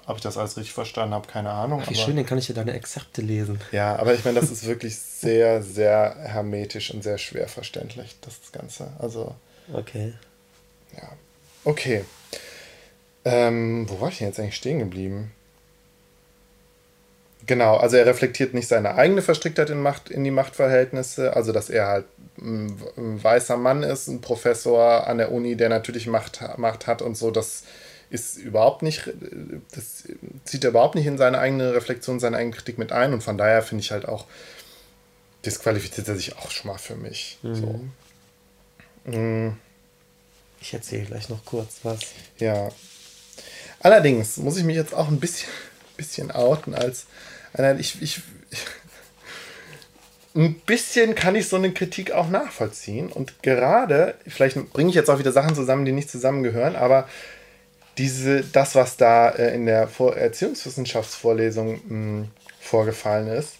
ob 0.05 0.17
ich 0.17 0.23
das 0.23 0.37
alles 0.37 0.55
richtig 0.55 0.73
verstanden 0.73 1.15
habe, 1.15 1.27
keine 1.27 1.49
Ahnung. 1.49 1.81
Ach, 1.83 1.89
wie 1.89 1.95
schön, 1.95 2.15
dann 2.15 2.27
kann 2.27 2.37
ich 2.37 2.47
ja 2.47 2.53
deine 2.53 2.73
Exzepte 2.73 3.21
lesen. 3.21 3.59
Ja, 3.71 3.95
aber 3.95 4.13
ich 4.13 4.23
meine, 4.23 4.39
das 4.39 4.51
ist 4.51 4.67
wirklich 4.67 4.97
sehr, 4.97 5.63
sehr 5.63 6.15
hermetisch 6.19 6.91
und 6.91 7.01
sehr 7.03 7.17
schwer 7.17 7.47
verständlich, 7.47 8.15
das 8.21 8.51
Ganze. 8.51 8.91
Also. 8.99 9.33
Okay. 9.73 10.13
Ja. 10.95 11.09
Okay. 11.63 12.05
Ähm, 13.29 13.89
wo 13.89 13.99
war 13.99 14.07
ich 14.07 14.19
denn 14.19 14.27
jetzt 14.27 14.39
eigentlich 14.39 14.55
stehen 14.55 14.79
geblieben? 14.79 15.31
Genau, 17.45 17.75
also 17.75 17.97
er 17.97 18.05
reflektiert 18.05 18.53
nicht 18.53 18.69
seine 18.69 18.95
eigene 18.95 19.21
Verstricktheit 19.21 19.69
in, 19.69 19.81
Macht, 19.81 20.09
in 20.09 20.23
die 20.23 20.31
Machtverhältnisse, 20.31 21.35
also 21.35 21.51
dass 21.51 21.69
er 21.69 21.87
halt 21.87 22.05
ein, 22.37 22.77
weißer 22.95 23.57
Mann 23.57 23.83
ist, 23.83 24.07
ein 24.07 24.21
Professor 24.21 25.07
an 25.07 25.17
der 25.17 25.31
Uni, 25.31 25.55
der 25.57 25.67
natürlich 25.67 26.07
Macht, 26.07 26.41
Macht 26.57 26.87
hat 26.87 27.01
und 27.01 27.15
so, 27.15 27.29
das 27.29 27.63
ist 28.09 28.37
überhaupt 28.37 28.81
nicht, 28.81 29.09
das 29.73 30.03
zieht 30.45 30.63
er 30.63 30.69
überhaupt 30.69 30.95
nicht 30.95 31.07
in 31.07 31.17
seine 31.17 31.39
eigene 31.39 31.73
Reflexion, 31.73 32.21
seine 32.21 32.37
eigene 32.37 32.55
Kritik 32.55 32.77
mit 32.77 32.93
ein 32.93 33.13
und 33.13 33.23
von 33.23 33.37
daher 33.37 33.61
finde 33.61 33.83
ich 33.83 33.91
halt 33.91 34.07
auch, 34.07 34.25
disqualifiziert 35.45 36.07
er 36.07 36.15
sich 36.15 36.37
auch 36.37 36.51
schon 36.51 36.71
mal 36.71 36.77
für 36.77 36.95
mich. 36.95 37.39
Mhm. 37.41 37.55
So. 37.55 37.81
Mhm. 39.05 39.57
Ich 40.61 40.73
erzähle 40.73 41.05
gleich 41.05 41.29
noch 41.29 41.43
kurz 41.45 41.79
was. 41.83 41.99
Ja, 42.39 42.69
Allerdings 43.79 44.37
muss 44.37 44.57
ich 44.57 44.63
mich 44.63 44.75
jetzt 44.75 44.93
auch 44.93 45.07
ein 45.07 45.19
bisschen, 45.19 45.49
bisschen 45.95 46.31
outen 46.31 46.73
als 46.73 47.05
einer, 47.53 47.79
ich, 47.79 48.01
ich, 48.01 48.21
ein 50.35 50.55
bisschen 50.61 51.15
kann 51.15 51.35
ich 51.35 51.47
so 51.47 51.55
eine 51.55 51.71
Kritik 51.71 52.11
auch 52.11 52.29
nachvollziehen. 52.29 53.11
Und 53.11 53.41
gerade, 53.41 54.15
vielleicht 54.27 54.71
bringe 54.71 54.89
ich 54.89 54.95
jetzt 54.95 55.09
auch 55.09 55.19
wieder 55.19 55.31
Sachen 55.31 55.55
zusammen, 55.55 55.85
die 55.85 55.91
nicht 55.91 56.09
zusammengehören, 56.09 56.75
aber 56.75 57.07
diese, 57.97 58.41
das, 58.41 58.75
was 58.75 58.97
da 58.97 59.29
äh, 59.29 59.55
in 59.55 59.65
der 59.65 59.89
Erziehungswissenschaftsvorlesung 59.97 61.73
mh, 61.73 61.79
hm, 61.87 62.27
vorgefallen 62.59 63.27
ist, 63.27 63.53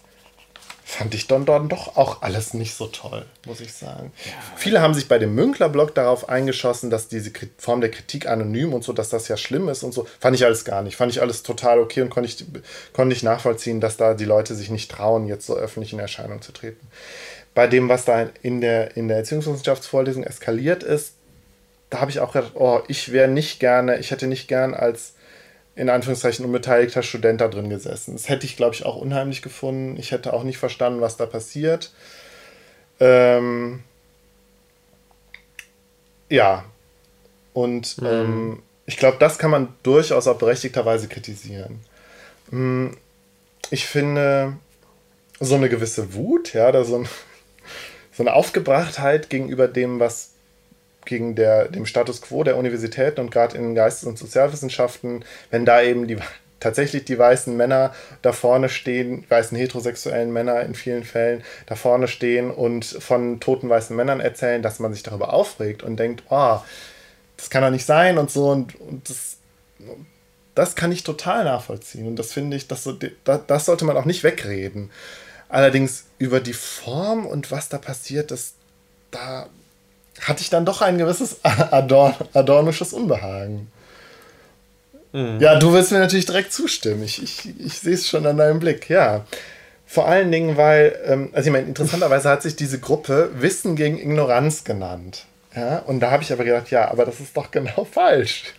fand 0.89 1.13
ich 1.13 1.27
dann, 1.27 1.45
dann 1.45 1.67
doch 1.67 1.97
auch 1.97 2.21
alles 2.21 2.53
nicht 2.53 2.73
so 2.73 2.87
toll, 2.87 3.25
muss 3.45 3.59
ich 3.59 3.73
sagen. 3.73 4.13
Ja. 4.25 4.31
Viele 4.55 4.81
haben 4.81 4.93
sich 4.93 5.09
bei 5.09 5.19
dem 5.19 5.35
Münkler-Blog 5.35 5.93
darauf 5.93 6.29
eingeschossen, 6.29 6.89
dass 6.89 7.09
diese 7.09 7.29
Form 7.57 7.81
der 7.81 7.91
Kritik 7.91 8.25
anonym 8.25 8.73
und 8.73 8.85
so, 8.85 8.93
dass 8.93 9.09
das 9.09 9.27
ja 9.27 9.35
schlimm 9.35 9.67
ist 9.67 9.83
und 9.83 9.93
so. 9.93 10.07
Fand 10.21 10.37
ich 10.37 10.45
alles 10.45 10.63
gar 10.63 10.83
nicht. 10.83 10.95
Fand 10.95 11.11
ich 11.11 11.21
alles 11.21 11.43
total 11.43 11.79
okay 11.79 12.01
und 12.01 12.09
konnte 12.09 12.29
ich, 12.29 12.45
konnte 12.93 13.13
ich 13.13 13.21
nachvollziehen, 13.21 13.81
dass 13.81 13.97
da 13.97 14.13
die 14.13 14.23
Leute 14.23 14.55
sich 14.55 14.69
nicht 14.69 14.89
trauen, 14.89 15.27
jetzt 15.27 15.45
so 15.45 15.57
öffentlich 15.57 15.91
in 15.91 15.99
Erscheinung 15.99 16.41
zu 16.41 16.53
treten. 16.53 16.87
Bei 17.53 17.67
dem, 17.67 17.89
was 17.89 18.05
da 18.05 18.29
in 18.41 18.61
der, 18.61 18.95
in 18.95 19.09
der 19.09 19.17
Erziehungswissenschaftsvorlesung 19.17 20.23
eskaliert 20.23 20.83
ist, 20.83 21.15
da 21.89 21.99
habe 21.99 22.11
ich 22.11 22.21
auch 22.21 22.31
gedacht, 22.31 22.53
oh, 22.55 22.79
ich 22.87 23.11
wäre 23.11 23.27
nicht 23.27 23.59
gerne, 23.59 23.97
ich 23.97 24.11
hätte 24.11 24.27
nicht 24.27 24.47
gern 24.47 24.73
als 24.73 25.15
in 25.77 25.89
Anführungszeichen 25.89 26.43
unbeteiligter 26.43 27.03
Student 27.03 27.39
da 27.39 27.47
drin 27.47 27.69
gesessen. 27.69 28.13
Das 28.13 28.27
hätte 28.29 28.47
ich, 28.47 28.57
glaube 28.57 28.73
ich, 28.73 28.83
auch 28.83 28.95
unheimlich 28.95 29.43
gefunden. 29.43 29.95
Ich 29.97 30.11
hätte 30.11 30.33
auch 30.33 30.43
nicht 30.43 30.57
verstanden, 30.57 31.01
was 31.01 31.17
da 31.17 31.27
passiert. 31.27 31.91
Ähm, 32.99 33.83
ja. 36.29 36.65
Und 37.53 38.01
mhm. 38.01 38.07
ähm, 38.07 38.63
ich 38.87 38.97
glaube, 38.97 39.17
das 39.19 39.37
kann 39.37 39.51
man 39.51 39.75
durchaus 39.83 40.27
auch 40.27 40.39
berechtigterweise 40.39 41.07
kritisieren. 41.07 41.79
Hm, 42.49 42.97
ich 43.69 43.85
finde, 43.85 44.53
so 45.39 45.55
eine 45.55 45.69
gewisse 45.69 46.15
Wut, 46.15 46.53
ja, 46.53 46.71
da 46.71 46.83
so, 46.85 46.97
ein, 46.97 47.07
so 48.11 48.23
eine 48.23 48.33
Aufgebrachtheit 48.33 49.29
gegenüber 49.29 49.67
dem, 49.67 49.99
was 49.99 50.31
gegen 51.07 51.35
der, 51.35 51.67
dem 51.67 51.85
Status 51.85 52.21
quo 52.21 52.43
der 52.43 52.57
Universitäten 52.57 53.19
und 53.19 53.31
gerade 53.31 53.57
in 53.57 53.73
Geistes- 53.73 54.07
und 54.07 54.19
Sozialwissenschaften, 54.19 55.25
wenn 55.49 55.65
da 55.65 55.81
eben 55.81 56.07
die 56.07 56.17
tatsächlich 56.59 57.05
die 57.05 57.17
weißen 57.17 57.55
Männer 57.55 57.93
da 58.21 58.31
vorne 58.31 58.69
stehen, 58.69 59.25
weißen 59.29 59.57
heterosexuellen 59.57 60.31
Männer 60.31 60.61
in 60.61 60.75
vielen 60.75 61.03
Fällen 61.03 61.43
da 61.65 61.75
vorne 61.75 62.07
stehen 62.07 62.51
und 62.51 62.85
von 62.85 63.39
toten 63.39 63.69
weißen 63.69 63.95
Männern 63.95 64.19
erzählen, 64.19 64.61
dass 64.61 64.79
man 64.79 64.93
sich 64.93 65.03
darüber 65.03 65.33
aufregt 65.33 65.83
und 65.83 65.97
denkt, 65.97 66.23
oh, 66.29 66.59
das 67.37 67.49
kann 67.49 67.61
doch 67.61 67.69
nicht 67.69 67.85
sein 67.85 68.17
und 68.17 68.31
so 68.31 68.49
und, 68.49 68.79
und 68.79 69.09
das, 69.09 69.37
das 70.55 70.75
kann 70.75 70.91
ich 70.91 71.03
total 71.03 71.43
nachvollziehen 71.43 72.07
und 72.07 72.17
das 72.17 72.33
finde 72.33 72.57
ich, 72.57 72.67
das, 72.67 72.89
das 73.23 73.65
sollte 73.65 73.85
man 73.85 73.97
auch 73.97 74.05
nicht 74.05 74.23
wegreden. 74.23 74.89
Allerdings 75.49 76.05
über 76.17 76.39
die 76.39 76.53
Form 76.53 77.25
und 77.25 77.51
was 77.51 77.69
da 77.69 77.77
passiert, 77.77 78.31
das, 78.31 78.53
da 79.11 79.47
hatte 80.21 80.41
ich 80.41 80.49
dann 80.49 80.65
doch 80.65 80.81
ein 80.81 80.97
gewisses 80.97 81.43
Adorn 81.43 82.15
adornisches 82.33 82.93
Unbehagen. 82.93 83.71
Mhm. 85.13 85.39
Ja, 85.39 85.57
du 85.57 85.73
willst 85.73 85.91
mir 85.91 85.99
natürlich 85.99 86.25
direkt 86.25 86.53
zustimmen. 86.53 87.03
Ich, 87.03 87.21
ich, 87.21 87.59
ich 87.59 87.79
sehe 87.79 87.93
es 87.93 88.07
schon 88.07 88.25
an 88.25 88.37
deinem 88.37 88.59
Blick, 88.59 88.89
ja. 88.89 89.25
Vor 89.85 90.07
allen 90.07 90.31
Dingen, 90.31 90.57
weil, 90.57 90.99
ähm, 91.05 91.29
also 91.31 91.47
ich 91.47 91.53
meine, 91.53 91.67
interessanterweise 91.67 92.29
hat 92.29 92.41
sich 92.41 92.55
diese 92.55 92.79
Gruppe 92.79 93.31
Wissen 93.35 93.75
gegen 93.75 93.97
Ignoranz 93.97 94.63
genannt. 94.63 95.25
Ja, 95.55 95.79
und 95.79 96.01
da 96.01 96.11
habe 96.11 96.23
ich 96.23 96.31
aber 96.31 96.43
gedacht, 96.43 96.69
ja, 96.71 96.91
aber 96.91 97.05
das 97.05 97.19
ist 97.19 97.35
doch 97.35 97.51
genau 97.51 97.85
falsch. 97.91 98.53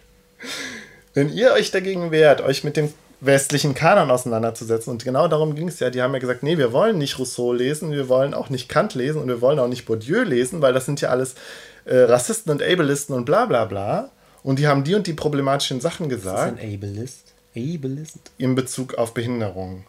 Wenn 1.14 1.30
ihr 1.30 1.52
euch 1.52 1.70
dagegen 1.70 2.10
wehrt, 2.10 2.40
euch 2.40 2.64
mit 2.64 2.76
dem 2.76 2.92
westlichen 3.20 3.74
Kanon 3.74 4.10
auseinanderzusetzen. 4.10 4.92
Und 4.92 5.04
genau 5.04 5.28
darum 5.28 5.54
ging 5.54 5.68
es 5.68 5.80
ja. 5.80 5.90
Die 5.90 6.02
haben 6.02 6.12
ja 6.12 6.20
gesagt, 6.20 6.42
nee, 6.42 6.58
wir 6.58 6.72
wollen 6.72 6.98
nicht 6.98 7.18
Rousseau 7.18 7.52
lesen, 7.52 7.90
wir 7.90 8.08
wollen 8.08 8.34
auch 8.34 8.50
nicht 8.50 8.68
Kant 8.68 8.94
lesen 8.94 9.20
und 9.20 9.28
wir 9.28 9.40
wollen 9.40 9.58
auch 9.58 9.68
nicht 9.68 9.86
Bourdieu 9.86 10.22
lesen, 10.22 10.62
weil 10.62 10.72
das 10.72 10.86
sind 10.86 11.00
ja 11.00 11.08
alles 11.08 11.34
äh, 11.84 11.96
Rassisten 11.96 12.52
und 12.52 12.62
Ableisten 12.62 13.14
und 13.14 13.24
bla 13.24 13.46
bla 13.46 13.64
bla. 13.64 14.10
Und 14.42 14.58
die 14.58 14.68
haben 14.68 14.84
die 14.84 14.94
und 14.94 15.06
die 15.06 15.14
problematischen 15.14 15.80
Sachen 15.80 16.08
gesagt. 16.08 16.58
Ist 16.58 16.62
das 16.62 16.64
ein 16.64 16.74
Ableist? 16.74 17.34
Ableist? 17.56 18.18
In 18.38 18.54
Bezug 18.54 18.94
auf 18.94 19.14
Behinderung. 19.14 19.84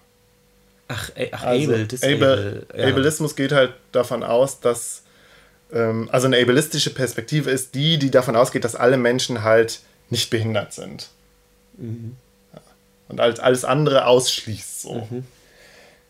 Ach, 0.88 1.12
ach 1.32 1.44
Also, 1.44 1.72
able, 1.72 1.86
disable. 1.86 2.66
Able, 2.74 2.88
Ableismus 2.88 3.36
geht 3.36 3.52
halt 3.52 3.74
davon 3.92 4.24
aus, 4.24 4.60
dass. 4.60 5.04
Ähm, 5.72 6.10
also 6.12 6.26
eine 6.26 6.42
ableistische 6.42 6.90
Perspektive 6.90 7.52
ist 7.52 7.76
die, 7.76 8.00
die 8.00 8.10
davon 8.10 8.36
ausgeht, 8.36 8.64
dass 8.64 8.76
alle 8.76 8.98
Menschen 8.98 9.44
halt 9.44 9.82
nicht 10.10 10.32
behindert 10.32 10.74
sind. 10.74 11.10
Ja. 11.78 11.86
Und 13.10 13.20
alles, 13.20 13.40
alles 13.40 13.66
andere 13.66 14.06
ausschließt 14.06 14.82
so. 14.82 15.08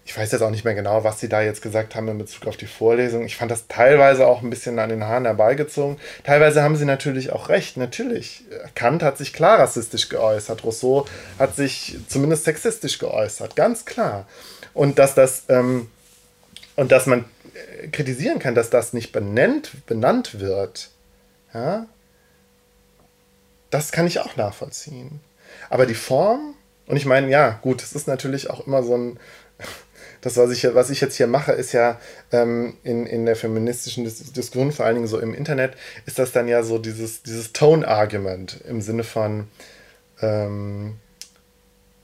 Ich 0.05 0.17
weiß 0.17 0.31
jetzt 0.31 0.41
auch 0.41 0.49
nicht 0.49 0.65
mehr 0.65 0.73
genau, 0.73 1.03
was 1.03 1.19
sie 1.19 1.29
da 1.29 1.41
jetzt 1.41 1.61
gesagt 1.61 1.95
haben 1.95 2.07
in 2.07 2.17
Bezug 2.17 2.47
auf 2.47 2.57
die 2.57 2.65
Vorlesung. 2.65 3.25
Ich 3.25 3.37
fand 3.37 3.51
das 3.51 3.67
teilweise 3.67 4.25
auch 4.27 4.41
ein 4.41 4.49
bisschen 4.49 4.79
an 4.79 4.89
den 4.89 5.03
Haaren 5.03 5.25
herbeigezogen. 5.25 5.97
Teilweise 6.23 6.63
haben 6.63 6.75
sie 6.75 6.85
natürlich 6.85 7.31
auch 7.31 7.49
recht, 7.49 7.77
natürlich. 7.77 8.43
Kant 8.75 9.03
hat 9.03 9.17
sich 9.17 9.33
klar 9.33 9.59
rassistisch 9.59 10.09
geäußert. 10.09 10.63
Rousseau 10.63 11.05
hat 11.37 11.55
sich 11.55 11.97
zumindest 12.07 12.45
sexistisch 12.45 12.97
geäußert, 12.97 13.55
ganz 13.55 13.85
klar. 13.85 14.27
Und 14.73 14.97
dass 14.99 15.15
das, 15.15 15.43
ähm, 15.47 15.89
und 16.75 16.91
dass 16.91 17.05
man 17.05 17.25
kritisieren 17.91 18.39
kann, 18.39 18.55
dass 18.55 18.69
das 18.69 18.93
nicht 18.93 19.11
benennt, 19.11 19.85
benannt 19.85 20.39
wird, 20.39 20.89
ja, 21.53 21.85
das 23.69 23.91
kann 23.91 24.07
ich 24.07 24.19
auch 24.19 24.35
nachvollziehen. 24.35 25.19
Aber 25.69 25.85
die 25.85 25.95
Form, 25.95 26.55
und 26.89 26.97
ich 26.97 27.05
meine, 27.05 27.29
ja, 27.29 27.59
gut, 27.61 27.83
es 27.83 27.93
ist 27.93 28.07
natürlich 28.07 28.49
auch 28.49 28.65
immer 28.65 28.81
so 28.81 28.97
ein, 28.97 29.19
das, 30.21 30.37
was 30.37 30.49
ich, 30.49 30.67
was 30.73 30.89
ich 30.89 30.99
jetzt 30.99 31.15
hier 31.15 31.27
mache, 31.27 31.51
ist 31.51 31.71
ja 31.71 31.99
ähm, 32.31 32.77
in, 32.83 33.05
in 33.05 33.27
der 33.27 33.35
feministischen 33.35 34.03
Dis 34.03 34.33
Diskussion, 34.33 34.71
vor 34.71 34.85
allen 34.87 34.95
Dingen 34.95 35.07
so 35.07 35.19
im 35.19 35.35
Internet, 35.35 35.73
ist 36.07 36.17
das 36.17 36.31
dann 36.31 36.47
ja 36.47 36.63
so 36.63 36.79
dieses, 36.79 37.21
dieses 37.21 37.53
Tone-Argument 37.53 38.61
im 38.67 38.81
Sinne 38.81 39.03
von 39.03 39.47
ähm, 40.19 40.95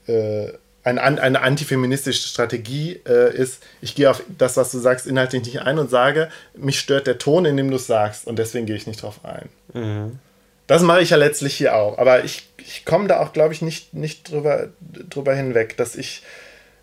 äh, 0.06 0.52
eine, 0.84 1.02
eine 1.02 1.40
antifeministische 1.40 2.28
Strategie 2.28 3.00
äh, 3.08 3.36
ist, 3.36 3.64
ich 3.80 3.96
gehe 3.96 4.08
auf 4.08 4.22
das, 4.38 4.56
was 4.56 4.70
du 4.70 4.78
sagst, 4.78 5.08
inhaltlich 5.08 5.42
nicht 5.42 5.62
ein 5.62 5.80
und 5.80 5.90
sage, 5.90 6.30
mich 6.54 6.78
stört 6.78 7.08
der 7.08 7.18
Ton, 7.18 7.44
in 7.44 7.56
dem 7.56 7.70
du 7.70 7.76
es 7.76 7.88
sagst 7.88 8.28
und 8.28 8.38
deswegen 8.38 8.66
gehe 8.66 8.76
ich 8.76 8.86
nicht 8.86 9.02
drauf 9.02 9.24
ein. 9.24 9.48
Das 10.68 10.82
mache 10.82 11.00
ich 11.00 11.10
ja 11.10 11.16
letztlich 11.16 11.54
hier 11.54 11.76
auch. 11.76 11.98
Aber 11.98 12.24
ich, 12.24 12.48
ich 12.66 12.84
komme 12.84 13.08
da 13.08 13.20
auch, 13.20 13.32
glaube 13.32 13.54
ich, 13.54 13.62
nicht, 13.62 13.94
nicht 13.94 14.30
drüber, 14.30 14.68
drüber 14.80 15.34
hinweg, 15.34 15.76
dass 15.76 15.96
ich 15.96 16.22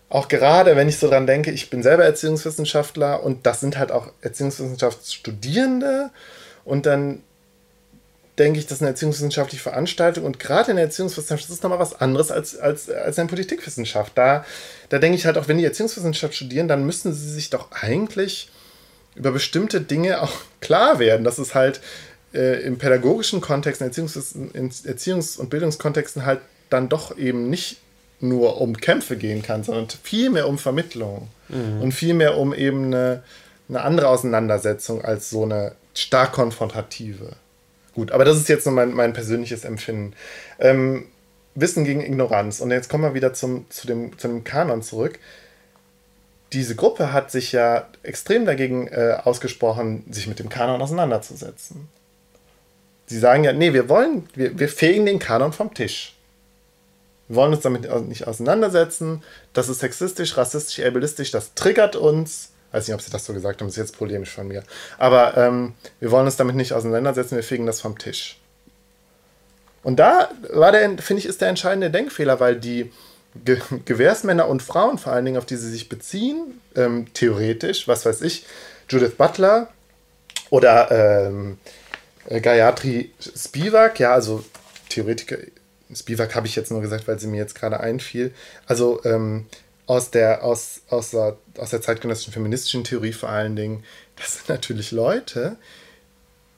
auch 0.08 0.28
gerade, 0.28 0.76
wenn 0.76 0.88
ich 0.88 0.98
so 0.98 1.08
dran 1.08 1.26
denke, 1.26 1.50
ich 1.50 1.70
bin 1.70 1.82
selber 1.82 2.04
Erziehungswissenschaftler 2.04 3.22
und 3.22 3.46
das 3.46 3.60
sind 3.60 3.78
halt 3.78 3.90
auch 3.90 4.12
Erziehungswissenschaftsstudierende 4.22 6.10
und 6.64 6.86
dann 6.86 7.22
denke 8.38 8.58
ich, 8.58 8.66
das 8.66 8.78
ist 8.78 8.82
eine 8.82 8.90
erziehungswissenschaftliche 8.90 9.62
Veranstaltung 9.62 10.24
und 10.24 10.40
gerade 10.40 10.70
in 10.70 10.76
der 10.76 10.86
Erziehungswissenschaft 10.86 11.48
ist 11.50 11.62
nochmal 11.62 11.78
was 11.78 12.00
anderes 12.00 12.30
als, 12.30 12.56
als, 12.58 12.90
als 12.90 13.18
in 13.18 13.28
Politikwissenschaft. 13.28 14.12
Da, 14.16 14.44
da 14.88 14.98
denke 14.98 15.16
ich 15.16 15.26
halt 15.26 15.38
auch, 15.38 15.48
wenn 15.48 15.58
die 15.58 15.64
Erziehungswissenschaft 15.64 16.34
studieren, 16.34 16.68
dann 16.68 16.84
müssen 16.84 17.12
sie 17.12 17.30
sich 17.30 17.50
doch 17.50 17.70
eigentlich 17.72 18.50
über 19.14 19.30
bestimmte 19.30 19.80
Dinge 19.80 20.22
auch 20.22 20.32
klar 20.60 20.98
werden, 20.98 21.24
dass 21.24 21.38
es 21.38 21.54
halt 21.54 21.80
äh, 22.34 22.60
im 22.62 22.78
pädagogischen 22.78 23.40
Kontext, 23.40 23.80
in 23.80 23.90
Erziehungs-, 23.90 24.34
in 24.54 24.70
Erziehungs- 24.70 25.38
und 25.38 25.50
Bildungskontexten 25.50 26.26
halt 26.26 26.40
dann 26.70 26.88
doch 26.88 27.16
eben 27.16 27.48
nicht 27.50 27.78
nur 28.20 28.60
um 28.60 28.76
Kämpfe 28.76 29.16
gehen 29.16 29.42
kann, 29.42 29.64
sondern 29.64 29.88
viel 30.02 30.30
mehr 30.30 30.48
um 30.48 30.58
Vermittlung 30.58 31.28
und 31.48 31.92
viel 31.92 32.14
mehr 32.14 32.38
um 32.38 32.54
eben 32.54 32.86
eine, 32.86 33.22
eine 33.68 33.82
andere 33.82 34.08
Auseinandersetzung 34.08 35.04
als 35.04 35.28
so 35.28 35.42
eine 35.42 35.72
stark 35.92 36.32
konfrontative. 36.32 37.36
Gut, 37.94 38.12
aber 38.12 38.24
das 38.24 38.38
ist 38.38 38.48
jetzt 38.48 38.66
nur 38.66 38.74
mein, 38.74 38.92
mein 38.92 39.12
persönliches 39.12 39.64
Empfinden. 39.64 40.14
Ähm, 40.58 41.06
Wissen 41.54 41.84
gegen 41.84 42.00
Ignoranz. 42.00 42.60
Und 42.60 42.72
jetzt 42.72 42.88
kommen 42.88 43.04
wir 43.04 43.14
wieder 43.14 43.32
zum, 43.32 43.70
zu, 43.70 43.86
dem, 43.86 44.18
zu 44.18 44.26
dem 44.26 44.42
Kanon 44.42 44.82
zurück. 44.82 45.20
Diese 46.52 46.74
Gruppe 46.74 47.12
hat 47.12 47.30
sich 47.30 47.52
ja 47.52 47.86
extrem 48.02 48.44
dagegen 48.44 48.88
äh, 48.88 49.18
ausgesprochen, 49.22 50.04
sich 50.10 50.26
mit 50.26 50.40
dem 50.40 50.48
Kanon 50.48 50.82
auseinanderzusetzen. 50.82 51.88
Sie 53.06 53.18
sagen 53.18 53.44
ja, 53.44 53.52
nee, 53.52 53.72
wir 53.72 53.88
wollen, 53.88 54.28
wir, 54.34 54.58
wir 54.58 54.68
fegen 54.68 55.06
den 55.06 55.18
Kanon 55.18 55.52
vom 55.52 55.74
Tisch. 55.74 56.14
Wir 57.28 57.36
wollen 57.36 57.52
uns 57.52 57.62
damit 57.62 57.90
nicht 58.08 58.26
auseinandersetzen. 58.26 59.22
Das 59.52 59.68
ist 59.68 59.80
sexistisch, 59.80 60.36
rassistisch, 60.36 60.84
ableistisch, 60.84 61.30
das 61.30 61.54
triggert 61.54 61.96
uns. 61.96 62.50
Weiß 62.72 62.88
nicht, 62.88 62.94
ob 62.94 63.00
sie 63.00 63.10
das 63.10 63.24
so 63.24 63.32
gesagt 63.32 63.60
haben, 63.60 63.68
das 63.68 63.76
ist 63.76 63.82
jetzt 63.82 63.98
polemisch 63.98 64.30
von 64.30 64.48
mir. 64.48 64.64
Aber 64.98 65.36
ähm, 65.36 65.74
wir 66.00 66.10
wollen 66.10 66.26
uns 66.26 66.36
damit 66.36 66.56
nicht 66.56 66.72
auseinandersetzen, 66.72 67.36
wir 67.36 67.44
fegen 67.44 67.66
das 67.66 67.80
vom 67.80 67.98
Tisch. 67.98 68.38
Und 69.82 69.96
da 70.00 70.30
war 70.52 70.72
der, 70.72 70.98
finde 70.98 71.20
ich, 71.20 71.26
ist 71.26 71.40
der 71.40 71.48
entscheidende 71.48 71.90
Denkfehler, 71.90 72.40
weil 72.40 72.56
die 72.56 72.90
Ge 73.44 73.58
Gewährsmänner 73.84 74.48
und 74.48 74.62
Frauen 74.62 74.98
vor 74.98 75.12
allen 75.12 75.24
Dingen, 75.24 75.36
auf 75.36 75.46
die 75.46 75.56
sie 75.56 75.70
sich 75.70 75.88
beziehen, 75.88 76.60
ähm, 76.76 77.12
theoretisch, 77.14 77.86
was 77.88 78.06
weiß 78.06 78.22
ich, 78.22 78.46
Judith 78.88 79.16
Butler 79.16 79.68
oder 80.50 80.90
ähm, 80.90 81.58
äh, 81.62 81.83
Gayatri 82.28 83.10
Spivak, 83.20 84.00
ja, 84.00 84.14
also 84.14 84.44
Theoretiker, 84.88 85.36
Spivak 85.94 86.34
habe 86.34 86.46
ich 86.46 86.56
jetzt 86.56 86.70
nur 86.70 86.80
gesagt, 86.80 87.06
weil 87.06 87.18
sie 87.18 87.26
mir 87.26 87.36
jetzt 87.36 87.54
gerade 87.54 87.80
einfiel. 87.80 88.32
Also 88.66 89.04
ähm, 89.04 89.46
aus, 89.86 90.10
der, 90.10 90.44
aus, 90.44 90.82
aus, 90.88 91.10
der, 91.10 91.36
aus 91.58 91.70
der 91.70 91.82
zeitgenössischen 91.82 92.32
feministischen 92.32 92.84
Theorie 92.84 93.12
vor 93.12 93.28
allen 93.28 93.56
Dingen, 93.56 93.84
das 94.16 94.34
sind 94.34 94.48
natürlich 94.48 94.92
Leute, 94.92 95.56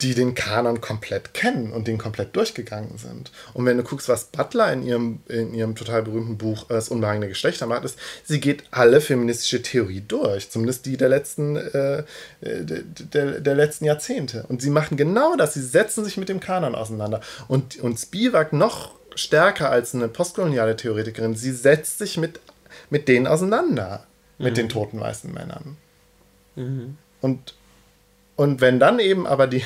die 0.01 0.13
den 0.13 0.35
Kanon 0.35 0.79
komplett 0.79 1.33
kennen 1.33 1.71
und 1.71 1.87
den 1.87 1.97
komplett 1.97 2.35
durchgegangen 2.35 2.97
sind. 2.97 3.31
Und 3.53 3.65
wenn 3.65 3.77
du 3.77 3.83
guckst, 3.83 4.07
was 4.07 4.25
Butler 4.25 4.71
in 4.71 4.83
ihrem, 4.83 5.19
in 5.27 5.53
ihrem 5.55 5.75
total 5.75 6.03
berühmten 6.03 6.37
Buch 6.37 6.69
äh, 6.69 6.73
Das 6.73 6.89
unbehagene 6.89 7.27
Geschlechter 7.27 7.65
macht, 7.65 7.83
ist, 7.83 7.97
sie 8.23 8.39
geht 8.39 8.63
alle 8.69 9.01
feministische 9.01 9.63
Theorie 9.63 10.03
durch. 10.07 10.51
Zumindest 10.51 10.85
die 10.85 10.97
der 10.97 11.09
letzten, 11.09 11.55
äh, 11.55 12.03
der, 12.41 12.83
der, 12.83 13.39
der 13.39 13.55
letzten 13.55 13.85
Jahrzehnte. 13.85 14.45
Und 14.47 14.61
sie 14.61 14.69
machen 14.69 14.97
genau 14.97 15.35
das. 15.35 15.55
Sie 15.55 15.65
setzen 15.65 16.03
sich 16.05 16.17
mit 16.17 16.29
dem 16.29 16.39
Kanon 16.39 16.75
auseinander. 16.75 17.21
Und, 17.47 17.77
und 17.79 17.97
Spivak 17.97 18.53
noch 18.53 18.91
stärker 19.15 19.71
als 19.71 19.95
eine 19.95 20.09
postkoloniale 20.09 20.75
Theoretikerin, 20.75 21.35
sie 21.35 21.51
setzt 21.51 21.97
sich 21.97 22.17
mit, 22.17 22.39
mit 22.91 23.07
denen 23.07 23.25
auseinander. 23.25 24.05
Mit 24.37 24.57
den 24.57 24.69
toten 24.69 24.99
weißen 24.99 25.33
Männern. 25.33 25.77
Und 27.21 27.55
und 28.37 28.61
wenn 28.61 28.79
dann 28.79 28.99
eben 28.99 29.27
aber 29.27 29.47
die, 29.47 29.65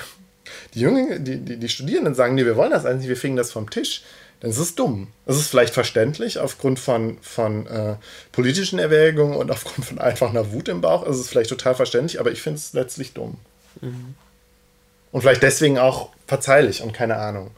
die 0.73 0.79
Jungen, 0.81 1.23
die, 1.23 1.37
die, 1.37 1.57
die 1.57 1.69
Studierenden 1.69 2.15
sagen, 2.15 2.35
nee, 2.35 2.45
wir 2.45 2.55
wollen 2.55 2.71
das 2.71 2.85
eigentlich, 2.85 3.09
wir 3.09 3.17
fegen 3.17 3.35
das 3.35 3.51
vom 3.51 3.69
Tisch, 3.69 4.03
dann 4.39 4.49
ist 4.49 4.57
es 4.57 4.75
dumm. 4.75 5.07
Es 5.25 5.37
ist 5.37 5.47
vielleicht 5.49 5.73
verständlich 5.73 6.39
aufgrund 6.39 6.79
von, 6.79 7.17
von 7.21 7.67
äh, 7.67 7.95
politischen 8.31 8.79
Erwägungen 8.79 9.35
und 9.35 9.51
aufgrund 9.51 9.85
von 9.85 9.99
einfach 9.99 10.29
einer 10.29 10.51
Wut 10.51 10.67
im 10.67 10.81
Bauch. 10.81 11.05
Es 11.05 11.19
ist 11.19 11.29
vielleicht 11.29 11.51
total 11.51 11.75
verständlich, 11.75 12.19
aber 12.19 12.31
ich 12.31 12.41
finde 12.41 12.57
es 12.57 12.73
letztlich 12.73 13.13
dumm. 13.13 13.37
Und 15.11 15.21
vielleicht 15.21 15.43
deswegen 15.43 15.77
auch 15.77 16.09
verzeihlich 16.27 16.81
und 16.81 16.91
keine 16.91 17.17
Ahnung. 17.17 17.51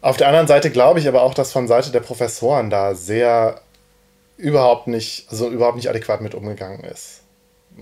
Auf 0.00 0.16
der 0.16 0.28
anderen 0.28 0.46
Seite 0.46 0.70
glaube 0.70 1.00
ich 1.00 1.08
aber 1.08 1.22
auch, 1.22 1.34
dass 1.34 1.50
von 1.50 1.66
Seite 1.66 1.90
der 1.90 2.00
Professoren 2.00 2.70
da 2.70 2.94
sehr 2.94 3.60
überhaupt 4.36 4.86
nicht, 4.86 5.26
also 5.30 5.48
überhaupt 5.48 5.76
nicht 5.76 5.88
adäquat 5.88 6.20
mit 6.20 6.34
umgegangen 6.34 6.84
ist 6.84 7.22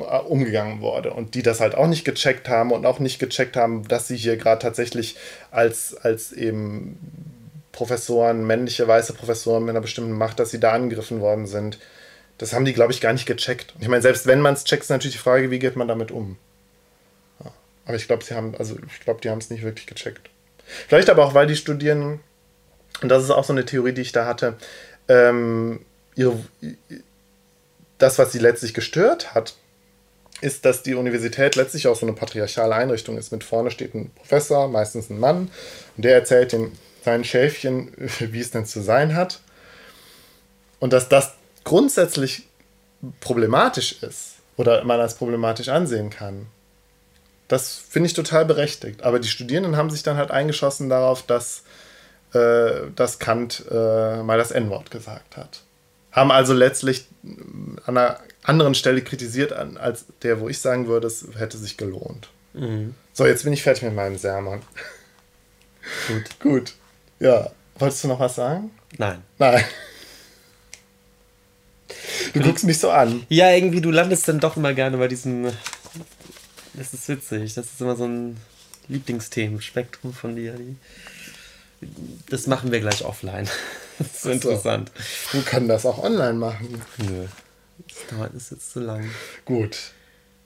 umgegangen 0.01 0.81
wurde 0.81 1.13
und 1.13 1.35
die 1.35 1.43
das 1.43 1.61
halt 1.61 1.75
auch 1.75 1.87
nicht 1.87 2.05
gecheckt 2.05 2.49
haben 2.49 2.73
und 2.73 2.85
auch 2.85 2.99
nicht 2.99 3.19
gecheckt 3.19 3.57
haben, 3.57 3.87
dass 3.89 4.09
sie 4.09 4.17
hier 4.17 4.37
gerade 4.37 4.61
tatsächlich 4.61 5.17
als, 5.51 5.97
als 5.97 6.33
eben 6.33 6.99
Professoren, 7.73 8.47
männliche 8.47 8.87
weiße 8.87 9.13
Professoren 9.13 9.65
mit 9.65 9.71
einer 9.71 9.81
bestimmten 9.81 10.13
Macht, 10.13 10.39
dass 10.39 10.51
sie 10.51 10.61
da 10.61 10.73
angegriffen 10.73 11.21
worden 11.21 11.47
sind. 11.47 11.79
Das 12.39 12.53
haben 12.53 12.65
die, 12.65 12.75
glaube 12.75 12.93
ich, 12.93 13.01
gar 13.01 13.13
nicht 13.13 13.27
gecheckt. 13.27 13.75
Ich 13.81 13.89
meine, 13.89 14.03
selbst 14.03 14.27
wenn 14.27 14.41
man 14.41 14.55
es 14.55 14.65
checkt, 14.65 14.83
ist 14.83 14.91
natürlich 14.91 15.17
die 15.17 15.23
Frage, 15.23 15.51
wie 15.51 15.59
geht 15.59 15.77
man 15.77 15.89
damit 15.89 16.11
um? 16.11 16.37
Ja. 17.43 17.53
Aber 17.87 17.97
ich 17.97 18.07
glaube, 18.07 18.25
sie 18.25 18.35
haben, 18.35 18.55
also 18.57 18.77
ich 18.87 19.01
glaube, 19.01 19.21
die 19.23 19.31
haben 19.31 19.39
es 19.39 19.51
nicht 19.51 19.63
wirklich 19.63 19.87
gecheckt. 19.87 20.29
Vielleicht 20.89 21.11
aber 21.11 21.25
auch, 21.25 21.35
weil 21.35 21.47
die 21.47 21.57
Studierenden, 21.57 22.21
und 23.03 23.09
das 23.09 23.23
ist 23.23 23.31
auch 23.31 23.45
so 23.45 23.53
eine 23.53 23.65
Theorie, 23.65 23.93
die 23.93 24.03
ich 24.03 24.13
da 24.13 24.27
hatte, 24.27 24.57
ähm, 25.09 25.81
ihre, 26.15 26.39
das, 27.99 28.19
was 28.19 28.33
sie 28.33 28.39
letztlich 28.39 28.75
gestört 28.75 29.35
hat, 29.35 29.55
ist, 30.41 30.65
dass 30.65 30.83
die 30.83 30.95
Universität 30.95 31.57
letztlich 31.57 31.89
auch 31.89 31.97
so 31.97 32.07
eine 32.07 32.15
patriarchale 32.15 32.75
Einrichtung 32.75 33.17
ist. 33.17 33.33
Mit 33.33 33.45
vorne 33.45 33.71
steht 33.71 33.95
ein 33.95 34.11
Professor, 34.11 34.69
meistens 34.69 35.11
ein 35.11 35.19
Mann, 35.19 35.51
und 35.97 36.05
der 36.05 36.15
erzählt 36.15 36.53
dem 36.53 36.73
seinen 37.05 37.25
Schäfchen, 37.25 37.93
wie 38.19 38.41
es 38.41 38.51
denn 38.51 38.67
zu 38.67 38.81
sein 38.81 39.15
hat. 39.15 39.41
Und 40.79 40.93
dass 40.93 41.09
das 41.09 41.33
grundsätzlich 41.65 42.47
problematisch 43.21 44.03
ist 44.03 44.35
oder 44.57 44.85
man 44.85 45.01
als 45.01 45.15
problematisch 45.15 45.69
ansehen 45.69 46.11
kann, 46.11 46.47
das 47.49 47.77
finde 47.77 48.09
ich 48.09 48.15
total 48.15 48.45
berechtigt. 48.45 49.03
Aber 49.03 49.19
die 49.19 49.29
Studierenden 49.29 49.77
haben 49.77 49.91
sich 49.91 50.03
dann 50.03 50.17
halt 50.17 50.31
eingeschossen 50.31 50.89
darauf, 50.89 51.23
dass, 51.23 51.63
äh, 52.35 52.91
dass 52.95 53.19
Kant 53.19 53.65
äh, 53.71 54.23
mal 54.23 54.37
das 54.37 54.51
N-Wort 54.51 54.91
gesagt 54.91 55.37
hat. 55.37 55.63
Haben 56.11 56.33
also 56.33 56.55
letztlich 56.55 57.07
an 57.87 57.97
einer 57.97 58.21
anderen 58.47 58.75
Stelle 58.75 59.03
kritisiert, 59.03 59.53
an- 59.53 59.77
als 59.77 60.07
der, 60.23 60.41
wo 60.41 60.49
ich 60.49 60.59
sagen 60.61 60.87
würde, 60.87 61.07
es 61.07 61.27
hätte 61.37 61.59
sich 61.59 61.77
gelohnt. 61.77 62.29
So, 63.13 63.27
jetzt 63.27 63.45
bin 63.45 63.53
ich 63.53 63.63
fertig 63.63 63.83
mit 63.83 63.95
meinem 63.95 64.17
Sermon. 64.17 64.63
Gut. 66.09 66.25
Gut. 66.41 66.73
Ja. 67.21 67.51
Wolltest 67.79 68.03
du 68.05 68.09
noch 68.09 68.19
was 68.21 68.35
sagen? 68.37 68.71
Nein. 68.97 69.23
Nein. 69.39 69.63
Du 72.33 72.41
guckst 72.41 72.65
mich 72.65 72.79
so 72.79 72.91
an. 72.91 73.25
Ja, 73.29 73.51
irgendwie, 73.51 73.81
du 73.81 73.91
landest 73.91 74.27
dann 74.29 74.41
doch 74.41 74.57
immer 74.57 74.73
gerne 74.75 74.97
bei 74.97 75.09
diesem. 75.09 75.45
Das 76.75 76.93
ist 76.95 77.09
witzig. 77.09 77.55
Das 77.55 77.67
ist 77.67 77.81
immer 77.81 77.97
so 77.97 78.05
ein 78.07 78.37
Lieblingsthemenspektrum 78.89 80.13
von 80.15 80.37
dir. 80.37 80.55
Das 82.31 82.47
machen 82.47 82.73
wir 82.73 82.81
gleich 82.81 83.05
offline. 83.05 83.49
Das 83.99 84.09
ist 84.09 84.23
so 84.25 84.31
interessant. 84.31 84.93
Du 85.33 85.41
kannst 85.43 85.71
das 85.71 85.87
auch 85.87 86.03
online 86.03 86.35
machen. 86.35 86.83
Nö. 86.99 87.25
Das 87.89 88.07
dauert 88.11 88.35
ist 88.35 88.51
jetzt 88.51 88.73
zu 88.73 88.81
lang. 88.81 89.09
Gut. 89.45 89.93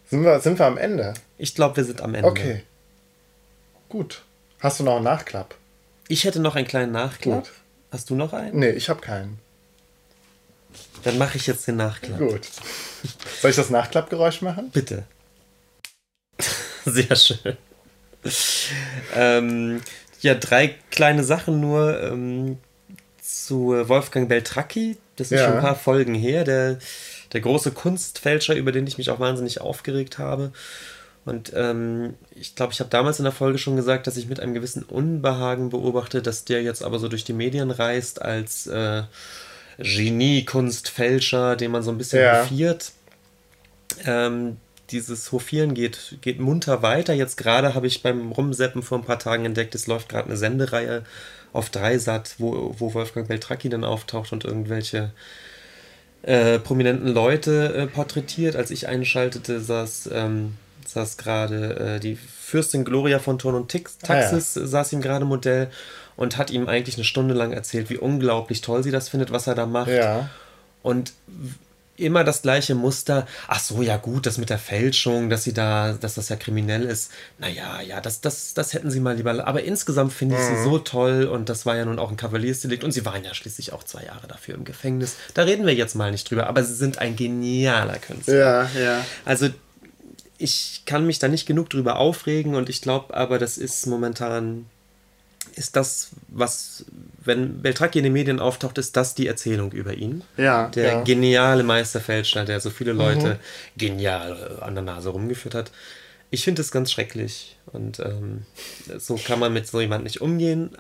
Sind 0.09 0.25
wir, 0.25 0.41
sind 0.41 0.59
wir 0.59 0.67
am 0.67 0.77
Ende? 0.77 1.15
Ich 1.39 1.55
glaube, 1.55 1.77
wir 1.77 1.85
sind 1.85 2.01
am 2.01 2.15
Ende. 2.15 2.29
Okay. 2.29 2.65
Gut. 3.89 4.23
Hast 4.59 4.81
du 4.81 4.85
noch 4.85 4.97
einen 4.97 5.05
Nachklapp? 5.05 5.55
Ich 6.09 6.25
hätte 6.25 6.41
noch 6.41 6.57
einen 6.57 6.67
kleinen 6.67 6.93
Nachklapp. 6.93 7.45
Gut. 7.45 7.53
Hast 7.91 8.11
du 8.11 8.15
noch 8.15 8.33
einen? 8.33 8.59
Nee, 8.59 8.71
ich 8.71 8.89
habe 8.89 9.01
keinen. 9.01 9.39
Dann 11.03 11.19
mache 11.19 11.37
ich 11.37 11.47
jetzt 11.47 11.67
den 11.67 11.77
Nachklapp. 11.77 12.19
Gut. 12.19 12.49
Soll 13.41 13.51
ich 13.51 13.57
das 13.57 13.71
Nachklappgeräusch 13.71 14.43
machen? 14.43 14.71
Bitte. 14.71 15.05
Sehr 16.85 17.17
schön. 17.17 17.57
ähm, 19.15 19.81
ja, 20.21 20.35
drei 20.35 20.77
kleine 20.91 21.25
Sachen 21.25 21.61
nur 21.61 22.03
ähm, 22.03 22.59
zu 23.23 23.89
Wolfgang 23.89 24.29
Beltracchi. 24.29 24.99
Das 25.17 25.31
ist 25.31 25.39
ja. 25.39 25.47
schon 25.47 25.57
ein 25.57 25.63
paar 25.63 25.77
Folgen 25.77 26.15
her. 26.15 26.45
Der, 26.45 26.79
der 27.33 27.41
große 27.41 27.73
Kunstfälscher, 27.73 28.55
über 28.55 28.73
den 28.73 28.87
ich 28.87 28.99
mich 28.99 29.11
auch 29.11 29.21
wahnsinnig 29.21 29.61
aufgeregt 29.61 30.19
habe. 30.19 30.53
Und 31.25 31.53
ähm, 31.55 32.15
ich 32.35 32.55
glaube, 32.55 32.73
ich 32.73 32.81
habe 32.81 32.91
damals 32.91 33.19
in 33.19 33.25
der 33.25 33.33
Folge 33.33 33.59
schon 33.59 33.77
gesagt, 33.77 34.07
dass 34.07 34.17
ich 34.17 34.29
mit 34.29 34.41
einem 34.41 34.55
gewissen 34.55 34.83
Unbehagen 34.83 35.71
beobachte, 35.71 36.23
dass 36.23 36.45
der 36.45 36.63
jetzt 36.63 36.83
aber 36.83 36.99
so 36.99 37.09
durch 37.09 37.25
die 37.25 37.35
Medien 37.35 37.71
reist 37.71 38.23
als 38.23 38.67
äh, 38.67 39.03
Genie-Kunstfälscher, 39.79 41.57
den 41.57 41.71
man 41.71 41.83
so 41.83 41.91
ein 41.91 41.99
bisschen 41.99 42.23
ja. 42.23 42.43
hofiert. 42.43 42.93
Ähm, 44.07 44.57
dieses 44.91 45.31
Hofieren 45.31 45.75
geht, 45.75 46.19
geht 46.21 46.41
munter 46.41 46.83
weiter. 46.83 47.13
Jetzt 47.13 47.37
gerade 47.37 47.75
habe 47.75 47.87
ich 47.87 48.03
beim 48.03 48.33
Rumseppen 48.33 48.83
vor 48.83 48.99
ein 48.99 49.05
paar 49.05 49.19
Tagen 49.19 49.45
entdeckt, 49.45 49.75
es 49.75 49.87
läuft 49.87 50.09
gerade 50.09 50.27
eine 50.27 50.37
Sendereihe 50.37 51.05
auf 51.53 51.71
Dreisat, 51.71 52.37
wo, 52.39 52.75
wo 52.79 52.95
Wolfgang 52.95 53.29
Beltracchi 53.29 53.69
dann 53.69 53.85
auftaucht 53.85 54.33
und 54.33 54.45
irgendwelche 54.45 55.13
äh, 56.23 56.59
prominenten 56.59 57.09
Leute 57.09 57.75
äh, 57.75 57.87
porträtiert. 57.87 58.57
Als 58.57 58.71
ich 58.71 58.89
einschaltete, 58.89 59.61
saß, 59.61 60.11
ähm, 60.13 60.55
saß 60.87 61.17
gerade 61.17 61.97
äh, 61.97 62.01
die 62.01 62.17
Fürstin 62.17 62.85
Gloria 62.85 63.19
von 63.19 63.39
Ton 63.39 63.55
und 63.55 63.69
Tix, 63.69 63.99
Taxis, 63.99 64.57
ah, 64.57 64.61
ja. 64.61 64.67
saß 64.67 64.93
ihm 64.93 65.03
gerade 65.03 65.25
Modell 65.25 65.71
und 66.17 66.37
hat 66.37 66.51
ihm 66.51 66.69
eigentlich 66.69 66.97
eine 66.97 67.05
Stunde 67.05 67.35
lang 67.35 67.53
erzählt, 67.53 67.91
wie 67.91 67.97
unglaublich 67.97 68.61
toll 68.61 68.83
sie 68.83 68.91
das 68.91 69.09
findet, 69.09 69.31
was 69.31 69.47
er 69.47 69.55
da 69.55 69.67
macht. 69.67 69.91
Ja. 69.91 70.29
Und 70.83 71.13
immer 72.01 72.25
das 72.25 72.43
gleiche 72.43 72.75
Muster. 72.75 73.27
Ach 73.49 73.61
so, 73.61 73.83
ja 73.83 73.97
gut, 73.97 74.27
das 74.27 74.39
mit 74.39 74.51
der 74.51 74.59
Fälschung, 74.59 75.31
dass 75.31 75.45
sie 75.45 75.53
da, 75.53 75.93
dass 75.93 76.15
das 76.15 76.29
ja 76.29 76.37
kriminell 76.37 76.83
ist. 76.83 77.11
Naja, 77.39 77.81
ja, 77.81 78.01
das, 78.01 78.21
das, 78.21 78.55
das 78.55 78.75
hätten 78.75 78.91
sie 78.91 79.01
mal 79.01 79.17
lieber. 79.17 79.47
Aber 79.47 79.63
insgesamt 79.63 80.13
finde 80.13 80.37
ich 80.37 80.43
mhm. 80.43 80.57
sie 80.57 80.63
so 80.65 80.79
toll 80.79 81.25
und 81.25 81.49
das 81.49 81.67
war 81.67 81.77
ja 81.77 81.85
nun 81.85 81.99
auch 81.99 82.11
ein 82.11 82.17
Kavaliersdelikt 82.17 82.85
und 82.85 82.93
sie 82.93 83.05
waren 83.05 83.25
ja 83.25 83.35
schließlich 83.35 83.73
auch 83.73 83.85
zwei 83.85 84.05
Jahre 84.05 84.27
dafür 84.27 84.55
im 84.55 84.65
Gefängnis. 84.65 85.17
Da 85.35 85.43
reden 85.43 85.67
wir 85.67 85.75
jetzt 85.75 85.95
mal 85.95 86.11
nicht 86.11 86.31
drüber, 86.31 86.47
aber 86.47 86.63
sie 86.65 86.75
sind 86.75 86.99
ein 86.99 87.17
genialer 87.17 87.99
Künstler. 87.99 88.35
Ja, 88.35 88.81
ja. 88.81 89.07
Also 89.25 89.49
ich 90.39 90.83
kann 90.87 91.07
mich 91.07 91.19
da 91.19 91.29
nicht 91.29 91.47
genug 91.47 91.69
drüber 91.69 91.97
aufregen 91.97 92.55
und 92.55 92.69
ich 92.69 92.81
glaube 92.81 93.15
aber, 93.15 93.39
das 93.39 93.59
ist 93.59 93.87
momentan 93.87 94.67
ist 95.55 95.77
das, 95.77 96.11
was, 96.29 96.85
wenn 97.25 97.63
Beltracchi 97.63 97.99
in 97.99 98.05
den 98.05 98.13
Medien 98.13 98.41
auftaucht, 98.41 98.79
ist 98.79 98.97
das 98.97 99.15
die 99.15 99.27
Erzählung 99.27 99.73
über 99.73 99.95
ihn. 99.95 100.23
Ja. 100.37 100.69
Der 100.69 100.93
ja. 100.93 101.03
geniale 101.03 101.63
Meisterfälscher, 101.63 102.45
der 102.45 102.61
so 102.61 102.71
viele 102.71 102.93
Leute 102.93 103.35
mhm. 103.35 103.79
genial 103.79 104.59
an 104.61 104.75
der 104.75 104.85
Nase 104.85 105.11
rumgeführt 105.11 105.55
hat. 105.55 105.71
Ich 106.31 106.45
finde 106.45 106.63
es 106.63 106.71
ganz 106.71 106.93
schrecklich. 106.93 107.57
Und 107.73 108.01
ähm, 108.01 108.45
so 108.99 109.17
kann 109.17 109.39
man 109.39 109.53
mit 109.53 109.67
so 109.67 109.81
jemandem 109.81 110.05
nicht 110.05 110.21
umgehen. 110.21 110.71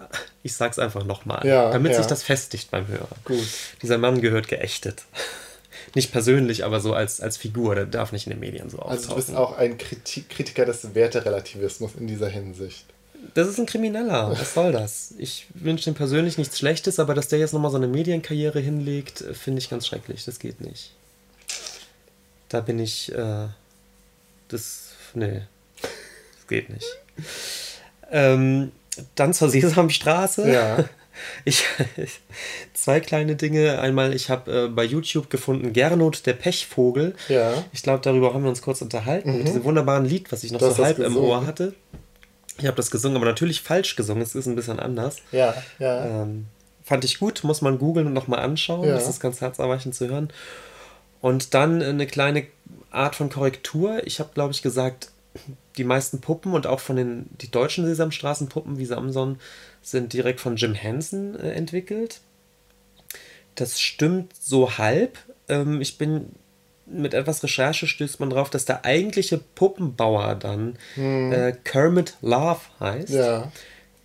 Ich 0.43 0.55
sage 0.55 0.73
es 0.73 0.78
einfach 0.78 1.05
nochmal, 1.05 1.47
ja, 1.47 1.70
damit 1.70 1.93
ja. 1.93 1.99
sich 1.99 2.07
das 2.07 2.23
festigt 2.23 2.70
beim 2.70 2.87
Hörer. 2.89 3.09
Gut. 3.24 3.47
Dieser 3.82 3.99
Mann 3.99 4.20
gehört 4.20 4.49
geächtet. 4.49 5.05
Nicht 5.95 6.12
persönlich, 6.12 6.65
aber 6.65 6.78
so 6.78 6.95
als, 6.95 7.20
als 7.20 7.37
Figur. 7.37 7.74
Der 7.74 7.87
darf 7.87 8.12
nicht 8.12 8.27
in 8.27 8.31
den 8.31 8.39
Medien 8.39 8.70
so 8.70 8.78
auftauchen. 8.78 8.97
Also 8.97 9.09
du 9.09 9.15
bist 9.16 9.35
auch 9.35 9.57
ein 9.57 9.77
Kritik 9.77 10.28
Kritiker 10.28 10.65
des 10.65 10.95
Werterelativismus 10.95 11.97
in 11.99 12.07
dieser 12.07 12.28
Hinsicht. 12.28 12.85
Das 13.34 13.48
ist 13.48 13.59
ein 13.59 13.66
Krimineller. 13.66 14.30
Was 14.32 14.55
soll 14.55 14.72
das? 14.72 15.14
Ich 15.18 15.47
wünsche 15.55 15.90
ihm 15.90 15.94
persönlich 15.94 16.38
nichts 16.38 16.59
Schlechtes, 16.59 16.98
aber 16.98 17.14
dass 17.14 17.28
der 17.28 17.38
jetzt 17.38 17.52
nochmal 17.52 17.70
so 17.70 17.76
eine 17.76 17.86
Medienkarriere 17.86 18.60
hinlegt, 18.60 19.24
finde 19.32 19.59
ich 19.59 19.70
ganz 19.70 19.86
schrecklich. 19.86 20.24
Das 20.24 20.38
geht 20.38 20.60
nicht. 20.60 20.92
Da 22.48 22.60
bin 22.60 22.78
ich. 22.78 23.12
Äh, 23.12 23.47
das. 24.48 24.92
Nee. 25.14 25.42
Das 25.80 26.47
geht 26.48 26.68
nicht. 26.70 26.86
Ähm, 28.10 28.72
dann 29.14 29.32
zur 29.32 29.48
Sesamstraße. 29.48 30.51
Ja. 30.51 30.84
Ich, 31.44 31.64
zwei 32.72 33.01
kleine 33.01 33.36
Dinge. 33.36 33.78
Einmal, 33.78 34.14
ich 34.14 34.30
habe 34.30 34.64
äh, 34.64 34.68
bei 34.68 34.84
YouTube 34.84 35.28
gefunden 35.28 35.74
Gernot 35.74 36.24
der 36.24 36.32
Pechvogel. 36.32 37.14
Ja. 37.28 37.52
Ich 37.72 37.82
glaube, 37.82 38.01
darüber 38.02 38.32
haben 38.32 38.42
wir 38.42 38.48
uns 38.48 38.62
kurz 38.62 38.80
unterhalten. 38.80 39.32
Mhm. 39.32 39.38
Mit 39.38 39.48
diesem 39.48 39.64
wunderbaren 39.64 40.06
Lied, 40.06 40.32
was 40.32 40.44
ich 40.44 40.52
noch 40.52 40.60
so 40.60 40.82
halb 40.82 40.98
im 40.98 41.18
Ohr 41.18 41.47
hatte. 41.47 41.74
Ich 42.61 42.66
habe 42.66 42.77
das 42.77 42.91
gesungen, 42.91 43.16
aber 43.16 43.27
natürlich 43.27 43.62
falsch 43.62 43.97
gesungen. 43.97 44.23
Es 44.23 44.35
ist 44.35 44.47
ein 44.47 44.57
bisschen 44.57 44.78
anders. 44.78 45.16
Ja, 45.32 45.55
ja. 45.78 46.23
Ähm, 46.23 46.47
fand 46.85 47.05
ich 47.05 47.19
gut, 47.19 47.43
muss 47.45 47.62
man 47.62 47.78
googeln 47.78 48.07
und 48.07 48.12
nochmal 48.12 48.41
anschauen. 48.41 48.87
Ja. 48.87 48.95
Das 48.95 49.09
ist 49.09 49.20
ganz 49.20 49.41
herzerweichend 49.41 49.95
zu 49.95 50.09
hören. 50.09 50.31
Und 51.20 51.55
dann 51.55 51.82
eine 51.82 52.07
kleine 52.07 52.47
Art 52.91 53.16
von 53.16 53.31
Korrektur. 53.31 54.07
Ich 54.07 54.20
habe, 54.20 54.31
glaube 54.35 54.53
ich, 54.53 54.62
gesagt, 54.62 55.11
die 55.77 55.85
meisten 55.85 56.20
Puppen 56.20 56.53
und 56.53 56.66
auch 56.66 56.81
von 56.81 56.97
den 56.97 57.27
die 57.41 57.51
deutschen 57.51 57.87
Sesamstraßenpuppen 57.87 58.78
wie 58.78 58.85
Samson 58.85 59.39
sind 59.82 60.12
direkt 60.12 60.41
von 60.41 60.57
Jim 60.57 60.74
Henson 60.74 61.37
äh, 61.37 61.53
entwickelt. 61.53 62.20
Das 63.55 63.81
stimmt 63.81 64.35
so 64.39 64.77
halb. 64.78 65.19
Ähm, 65.49 65.81
ich 65.81 65.99
bin 65.99 66.32
mit 66.92 67.14
etwas 67.14 67.42
Recherche 67.42 67.86
stößt 67.86 68.20
man 68.20 68.30
darauf, 68.30 68.50
dass 68.50 68.64
der 68.64 68.84
eigentliche 68.84 69.38
Puppenbauer 69.38 70.34
dann 70.34 70.76
hm. 70.94 71.32
äh, 71.32 71.52
Kermit 71.64 72.16
Love 72.20 72.60
heißt. 72.78 73.10
Ja. 73.10 73.50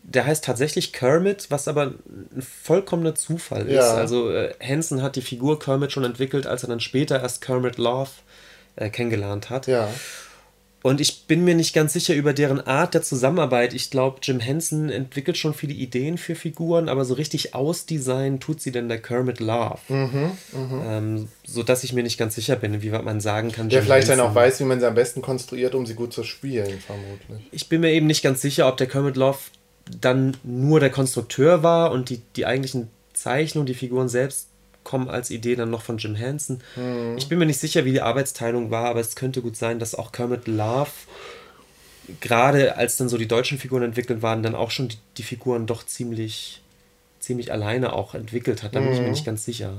Der 0.03 0.25
heißt 0.25 0.43
tatsächlich 0.43 0.93
Kermit, 0.93 1.47
was 1.49 1.67
aber 1.67 1.93
ein 2.35 2.41
vollkommener 2.41 3.15
Zufall 3.15 3.67
ist. 3.67 3.75
Ja. 3.75 3.95
Also 3.95 4.31
äh, 4.31 4.53
Hansen 4.61 5.01
hat 5.01 5.15
die 5.15 5.21
Figur 5.21 5.59
Kermit 5.59 5.91
schon 5.91 6.03
entwickelt, 6.03 6.45
als 6.45 6.63
er 6.63 6.69
dann 6.69 6.79
später 6.79 7.21
erst 7.21 7.41
Kermit 7.41 7.77
Love 7.77 8.11
äh, 8.75 8.89
kennengelernt 8.89 9.49
hat. 9.49 9.67
Ja. 9.67 9.89
Und 10.85 11.01
ich 11.01 11.25
bin 11.25 11.43
mir 11.43 11.55
nicht 11.55 11.73
ganz 11.73 11.93
sicher 11.93 12.13
über 12.13 12.31
deren 12.31 12.59
Art 12.59 12.93
der 12.93 13.01
Zusammenarbeit. 13.01 13.73
Ich 13.73 13.89
glaube, 13.89 14.19
Jim 14.21 14.39
Henson 14.39 14.91
entwickelt 14.91 15.35
schon 15.35 15.55
viele 15.55 15.73
Ideen 15.73 16.19
für 16.19 16.35
Figuren, 16.35 16.89
aber 16.89 17.05
so 17.05 17.15
richtig 17.15 17.55
ausdesignen 17.55 18.39
tut 18.39 18.61
sie 18.61 18.71
denn 18.71 18.87
der 18.87 19.01
Kermit 19.01 19.39
Love. 19.39 19.79
Mhm, 19.87 20.31
mh. 20.53 20.85
ähm, 20.87 21.27
so 21.43 21.63
dass 21.63 21.83
ich 21.83 21.93
mir 21.93 22.03
nicht 22.03 22.19
ganz 22.19 22.35
sicher 22.35 22.55
bin, 22.55 22.83
wie 22.83 22.91
man 22.91 23.19
sagen 23.19 23.51
kann. 23.51 23.67
Der 23.69 23.79
Jim 23.79 23.85
vielleicht 23.85 24.09
Henson, 24.09 24.25
dann 24.25 24.31
auch 24.31 24.35
weiß, 24.35 24.59
wie 24.59 24.65
man 24.65 24.79
sie 24.79 24.87
am 24.87 24.93
besten 24.93 25.23
konstruiert, 25.23 25.73
um 25.73 25.87
sie 25.87 25.95
gut 25.95 26.13
zu 26.13 26.23
spielen, 26.23 26.79
vermutlich. 26.79 27.49
Ich 27.51 27.67
bin 27.67 27.81
mir 27.81 27.89
eben 27.91 28.05
nicht 28.05 28.21
ganz 28.21 28.41
sicher, 28.41 28.67
ob 28.67 28.77
der 28.77 28.85
Kermit 28.85 29.15
Love 29.15 29.39
dann 29.99 30.37
nur 30.43 30.79
der 30.79 30.91
Konstrukteur 30.91 31.63
war 31.63 31.89
und 31.89 32.11
die, 32.11 32.21
die 32.35 32.45
eigentlichen 32.45 32.89
Zeichnungen, 33.11 33.65
die 33.65 33.73
Figuren 33.73 34.07
selbst 34.07 34.49
kommen 34.85 35.09
als 35.09 35.29
Idee 35.29 35.57
dann 35.57 35.69
noch 35.69 35.81
von 35.81 35.97
Jim 35.97 36.15
Henson. 36.15 36.61
Mhm. 36.77 37.17
Ich 37.17 37.27
bin 37.27 37.37
mir 37.37 37.45
nicht 37.45 37.59
sicher, 37.59 37.83
wie 37.83 37.91
die 37.91 38.01
Arbeitsteilung 38.01 38.71
war, 38.71 38.85
aber 38.85 39.01
es 39.01 39.17
könnte 39.17 39.41
gut 39.41 39.57
sein, 39.57 39.79
dass 39.79 39.95
auch 39.95 40.13
Kermit 40.13 40.47
Love, 40.47 40.91
gerade 42.21 42.77
als 42.77 42.95
dann 42.95 43.09
so 43.09 43.17
die 43.17 43.27
deutschen 43.27 43.57
Figuren 43.57 43.83
entwickelt 43.83 44.21
waren, 44.21 44.43
dann 44.43 44.55
auch 44.55 44.71
schon 44.71 44.87
die, 44.87 44.97
die 45.17 45.23
Figuren 45.23 45.65
doch 45.65 45.85
ziemlich, 45.85 46.61
ziemlich 47.19 47.51
alleine 47.51 47.91
auch 47.91 48.15
entwickelt 48.15 48.63
hat. 48.63 48.75
Da 48.75 48.79
bin 48.79 48.93
ich 48.93 48.99
mir 48.99 49.05
mhm. 49.05 49.11
nicht 49.11 49.25
ganz 49.25 49.43
sicher. 49.43 49.73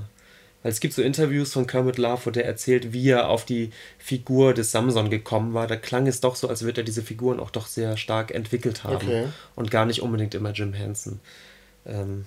Weil 0.63 0.73
es 0.73 0.81
gibt 0.81 0.95
so 0.95 1.03
Interviews 1.03 1.53
von 1.53 1.69
Kermit 1.69 1.97
Love, 1.97 2.23
wo 2.25 2.31
der 2.31 2.45
erzählt, 2.45 2.93
wie 2.93 3.11
er 3.11 3.29
auf 3.29 3.45
die 3.45 3.71
Figur 3.99 4.53
des 4.53 4.73
Samson 4.73 5.11
gekommen 5.11 5.55
war. 5.55 5.69
Da 5.69 5.77
klang 5.77 6.09
es 6.09 6.21
doch 6.21 6.35
so, 6.35 6.49
als 6.49 6.63
würde 6.63 6.81
er 6.81 6.85
diese 6.85 7.03
Figuren 7.03 7.39
auch 7.39 7.51
doch 7.51 7.69
sehr 7.69 7.97
stark 7.97 8.35
entwickelt 8.35 8.83
haben. 8.83 8.97
Okay. 8.97 9.29
Und 9.55 9.71
gar 9.71 9.87
nicht 9.87 10.03
unbedingt 10.03 10.35
immer 10.35 10.51
Jim 10.51 10.73
Henson. 10.73 11.21
Ähm, 11.87 12.27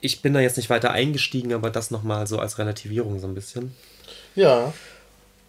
ich 0.00 0.22
bin 0.22 0.34
da 0.34 0.40
jetzt 0.40 0.56
nicht 0.56 0.70
weiter 0.70 0.90
eingestiegen, 0.90 1.52
aber 1.52 1.70
das 1.70 1.90
nochmal 1.90 2.26
so 2.26 2.38
als 2.38 2.58
Relativierung 2.58 3.18
so 3.20 3.26
ein 3.26 3.34
bisschen. 3.34 3.74
Ja. 4.34 4.72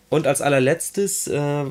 Und 0.09 0.25
als 0.25 0.41
allerletztes 0.41 1.27
äh, 1.27 1.65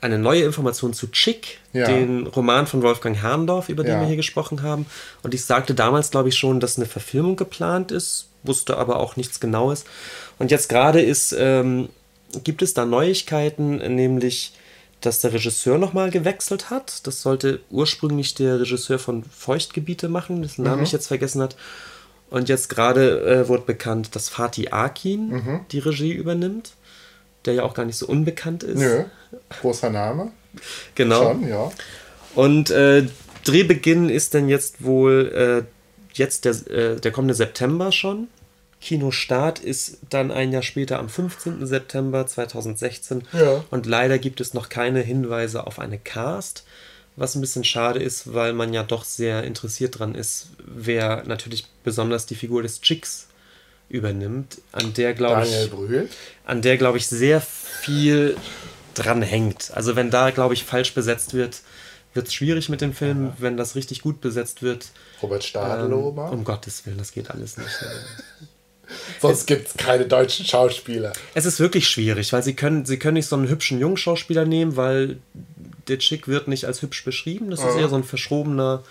eine 0.00 0.18
neue 0.18 0.42
Information 0.42 0.92
zu 0.92 1.08
Chick, 1.08 1.58
ja. 1.72 1.86
den 1.86 2.26
Roman 2.26 2.66
von 2.66 2.82
Wolfgang 2.82 3.16
Herrndorf, 3.16 3.68
über 3.68 3.82
den 3.82 3.94
ja. 3.94 4.00
wir 4.00 4.06
hier 4.06 4.16
gesprochen 4.16 4.62
haben. 4.62 4.86
Und 5.22 5.34
ich 5.34 5.44
sagte 5.44 5.74
damals, 5.74 6.10
glaube 6.10 6.28
ich, 6.28 6.36
schon, 6.36 6.60
dass 6.60 6.76
eine 6.76 6.86
Verfilmung 6.86 7.36
geplant 7.36 7.90
ist, 7.90 8.28
wusste 8.44 8.76
aber 8.76 8.98
auch 8.98 9.16
nichts 9.16 9.40
Genaues. 9.40 9.84
Und 10.38 10.50
jetzt 10.50 10.68
gerade 10.68 11.00
ist, 11.00 11.34
ähm, 11.36 11.88
gibt 12.44 12.62
es 12.62 12.74
da 12.74 12.84
Neuigkeiten, 12.84 13.76
nämlich 13.94 14.52
dass 15.00 15.20
der 15.20 15.32
Regisseur 15.32 15.78
nochmal 15.78 16.10
gewechselt 16.10 16.70
hat. 16.70 17.06
Das 17.06 17.22
sollte 17.22 17.60
ursprünglich 17.70 18.34
der 18.34 18.60
Regisseur 18.60 18.98
von 18.98 19.22
Feuchtgebiete 19.24 20.08
machen, 20.08 20.42
dessen 20.42 20.64
Namen 20.64 20.78
Mhm. 20.78 20.84
ich 20.84 20.92
jetzt 20.92 21.06
vergessen 21.06 21.40
hat. 21.40 21.56
Und 22.30 22.48
jetzt 22.48 22.68
gerade 22.68 23.20
äh, 23.44 23.48
wurde 23.48 23.62
bekannt, 23.64 24.14
dass 24.14 24.28
Fatih 24.28 24.68
Akin 24.70 25.28
Mhm. 25.30 25.60
die 25.72 25.78
Regie 25.78 26.12
übernimmt, 26.12 26.72
der 27.44 27.54
ja 27.54 27.62
auch 27.62 27.74
gar 27.74 27.84
nicht 27.86 27.96
so 27.96 28.06
unbekannt 28.06 28.62
ist. 28.62 28.78
Nö, 28.78 29.04
großer 29.60 29.90
Name. 29.90 30.32
Genau. 30.94 31.22
Schon, 31.22 31.48
ja. 31.48 31.70
Und 32.34 32.70
äh, 32.70 33.06
Drehbeginn 33.44 34.08
ist 34.10 34.34
dann 34.34 34.48
jetzt 34.48 34.84
wohl 34.84 35.64
äh, 35.64 35.72
jetzt 36.12 36.44
der, 36.44 36.52
äh, 36.70 36.96
der 37.00 37.12
kommende 37.12 37.34
September 37.34 37.92
schon. 37.92 38.28
Kinostart 38.80 39.58
ist 39.58 39.98
dann 40.10 40.30
ein 40.30 40.52
Jahr 40.52 40.62
später 40.62 40.98
am 40.98 41.08
15. 41.08 41.66
September 41.66 42.26
2016. 42.26 43.22
Ja. 43.32 43.64
Und 43.70 43.86
leider 43.86 44.18
gibt 44.18 44.40
es 44.40 44.54
noch 44.54 44.68
keine 44.68 45.00
Hinweise 45.00 45.66
auf 45.66 45.78
eine 45.78 45.98
Cast, 45.98 46.64
was 47.18 47.34
ein 47.34 47.40
bisschen 47.40 47.64
schade 47.64 48.00
ist, 48.00 48.32
weil 48.32 48.52
man 48.52 48.72
ja 48.72 48.82
doch 48.82 49.04
sehr 49.04 49.44
interessiert 49.44 49.98
dran 49.98 50.14
ist, 50.14 50.48
wer 50.64 51.24
natürlich 51.24 51.66
besonders 51.84 52.26
die 52.26 52.34
Figur 52.34 52.62
des 52.62 52.80
Chicks 52.80 53.28
übernimmt, 53.88 54.58
an 54.72 54.92
der 54.94 55.14
glaube 55.14 55.46
ich 55.46 55.70
Brühl. 55.70 56.08
an 56.44 56.62
der, 56.62 56.76
glaube 56.76 56.98
ich, 56.98 57.08
sehr 57.08 57.40
viel 57.40 58.36
dran 58.94 59.22
hängt. 59.22 59.70
Also 59.74 59.96
wenn 59.96 60.10
da, 60.10 60.30
glaube 60.30 60.54
ich, 60.54 60.64
falsch 60.64 60.94
besetzt 60.94 61.34
wird, 61.34 61.62
wird 62.14 62.28
es 62.28 62.34
schwierig 62.34 62.68
mit 62.68 62.80
dem 62.80 62.92
Film. 62.92 63.32
Wenn 63.38 63.56
das 63.56 63.76
richtig 63.76 64.02
gut 64.02 64.20
besetzt 64.20 64.62
wird, 64.62 64.88
Robert 65.22 65.42
ähm, 65.42 65.46
Stadlober. 65.46 66.30
um 66.32 66.44
Gottes 66.44 66.84
Willen, 66.86 66.98
das 66.98 67.12
geht 67.12 67.30
alles 67.30 67.56
nicht. 67.56 67.68
Sonst 69.20 69.46
gibt 69.46 69.68
es 69.68 69.74
keine 69.76 70.06
deutschen 70.06 70.46
Schauspieler. 70.46 71.12
es 71.34 71.44
ist 71.46 71.60
wirklich 71.60 71.88
schwierig, 71.88 72.32
weil 72.32 72.42
sie 72.42 72.54
können, 72.54 72.86
sie 72.86 72.98
können 72.98 73.14
nicht 73.14 73.28
so 73.28 73.36
einen 73.36 73.48
hübschen 73.48 73.78
Jungschauspieler 73.78 74.44
nehmen, 74.44 74.76
weil 74.76 75.18
der 75.88 75.98
Chick 75.98 76.28
wird 76.28 76.48
nicht 76.48 76.64
als 76.66 76.82
hübsch 76.82 77.04
beschrieben. 77.04 77.50
Das 77.50 77.60
ist 77.60 77.76
eher 77.76 77.88
so 77.88 77.96
ein 77.96 78.04
verschrobener, 78.04 78.82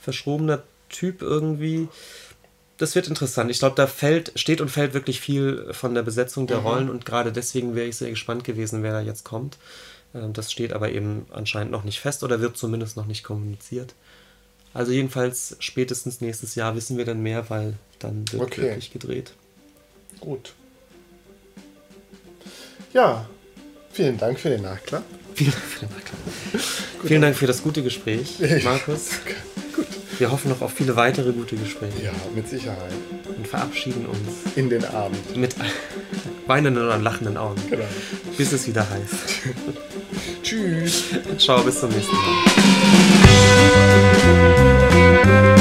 verschrobener 0.00 0.62
Typ 0.88 1.22
irgendwie. 1.22 1.88
Das 2.78 2.94
wird 2.94 3.08
interessant. 3.08 3.50
Ich 3.50 3.58
glaube, 3.58 3.74
da 3.74 3.86
fällt, 3.86 4.32
steht 4.36 4.60
und 4.60 4.70
fällt 4.70 4.94
wirklich 4.94 5.20
viel 5.20 5.68
von 5.72 5.94
der 5.94 6.02
Besetzung 6.02 6.46
der 6.46 6.58
Rollen 6.58 6.90
und 6.90 7.04
gerade 7.06 7.32
deswegen 7.32 7.74
wäre 7.74 7.86
ich 7.86 7.96
sehr 7.96 8.10
gespannt 8.10 8.44
gewesen, 8.44 8.82
wer 8.82 8.92
da 8.92 9.00
jetzt 9.00 9.24
kommt. 9.24 9.56
Ähm, 10.14 10.32
Das 10.32 10.52
steht 10.52 10.72
aber 10.72 10.90
eben 10.92 11.26
anscheinend 11.32 11.72
noch 11.72 11.84
nicht 11.84 12.00
fest 12.00 12.22
oder 12.22 12.40
wird 12.40 12.56
zumindest 12.56 12.96
noch 12.96 13.06
nicht 13.06 13.24
kommuniziert. 13.24 13.94
Also 14.74 14.92
jedenfalls 14.92 15.56
spätestens 15.58 16.20
nächstes 16.20 16.54
Jahr 16.54 16.76
wissen 16.76 16.98
wir 16.98 17.06
dann 17.06 17.22
mehr, 17.22 17.48
weil 17.48 17.74
dann 17.98 18.24
wird 18.32 18.42
Okay. 18.42 18.62
wirklich 18.62 18.92
gedreht. 18.92 19.32
Gut. 20.20 20.52
Ja, 22.92 23.26
vielen 23.92 24.16
Dank 24.18 24.38
für 24.40 24.48
den 24.50 24.62
Nachklapp. 24.62 25.02
Vielen 25.34 25.50
Dank 25.52 25.64
für 25.64 25.80
den 25.86 25.88
Nachklapp. 25.94 26.18
Vielen 27.04 27.22
Dank 27.22 27.36
für 27.36 27.46
das 27.46 27.62
gute 27.62 27.82
Gespräch, 27.82 28.38
Markus. 28.64 29.10
Gut. 29.74 29.86
Wir 30.18 30.30
hoffen 30.32 30.48
noch 30.48 30.62
auf 30.62 30.72
viele 30.72 30.96
weitere 30.96 31.32
gute 31.32 31.56
Gespräche 31.56 32.04
Ja, 32.04 32.12
mit 32.34 32.48
Sicherheit. 32.48 32.92
und 33.36 33.46
verabschieden 33.46 34.06
uns 34.06 34.56
In 34.56 34.70
den 34.70 34.82
Abend. 34.86 35.36
mit 35.36 35.54
weinenden 36.46 36.82
oder 36.86 36.96
lachenden 36.96 37.36
Augen, 37.36 37.60
Genau. 37.68 37.84
bis 38.38 38.52
es 38.52 38.66
wieder 38.66 38.88
heißt. 38.88 39.14
Tschüss. 40.42 41.04
Ciao, 41.38 41.62
bis 41.62 41.80
zum 41.80 41.90
nächsten 41.90 42.14
Mal. 45.34 45.55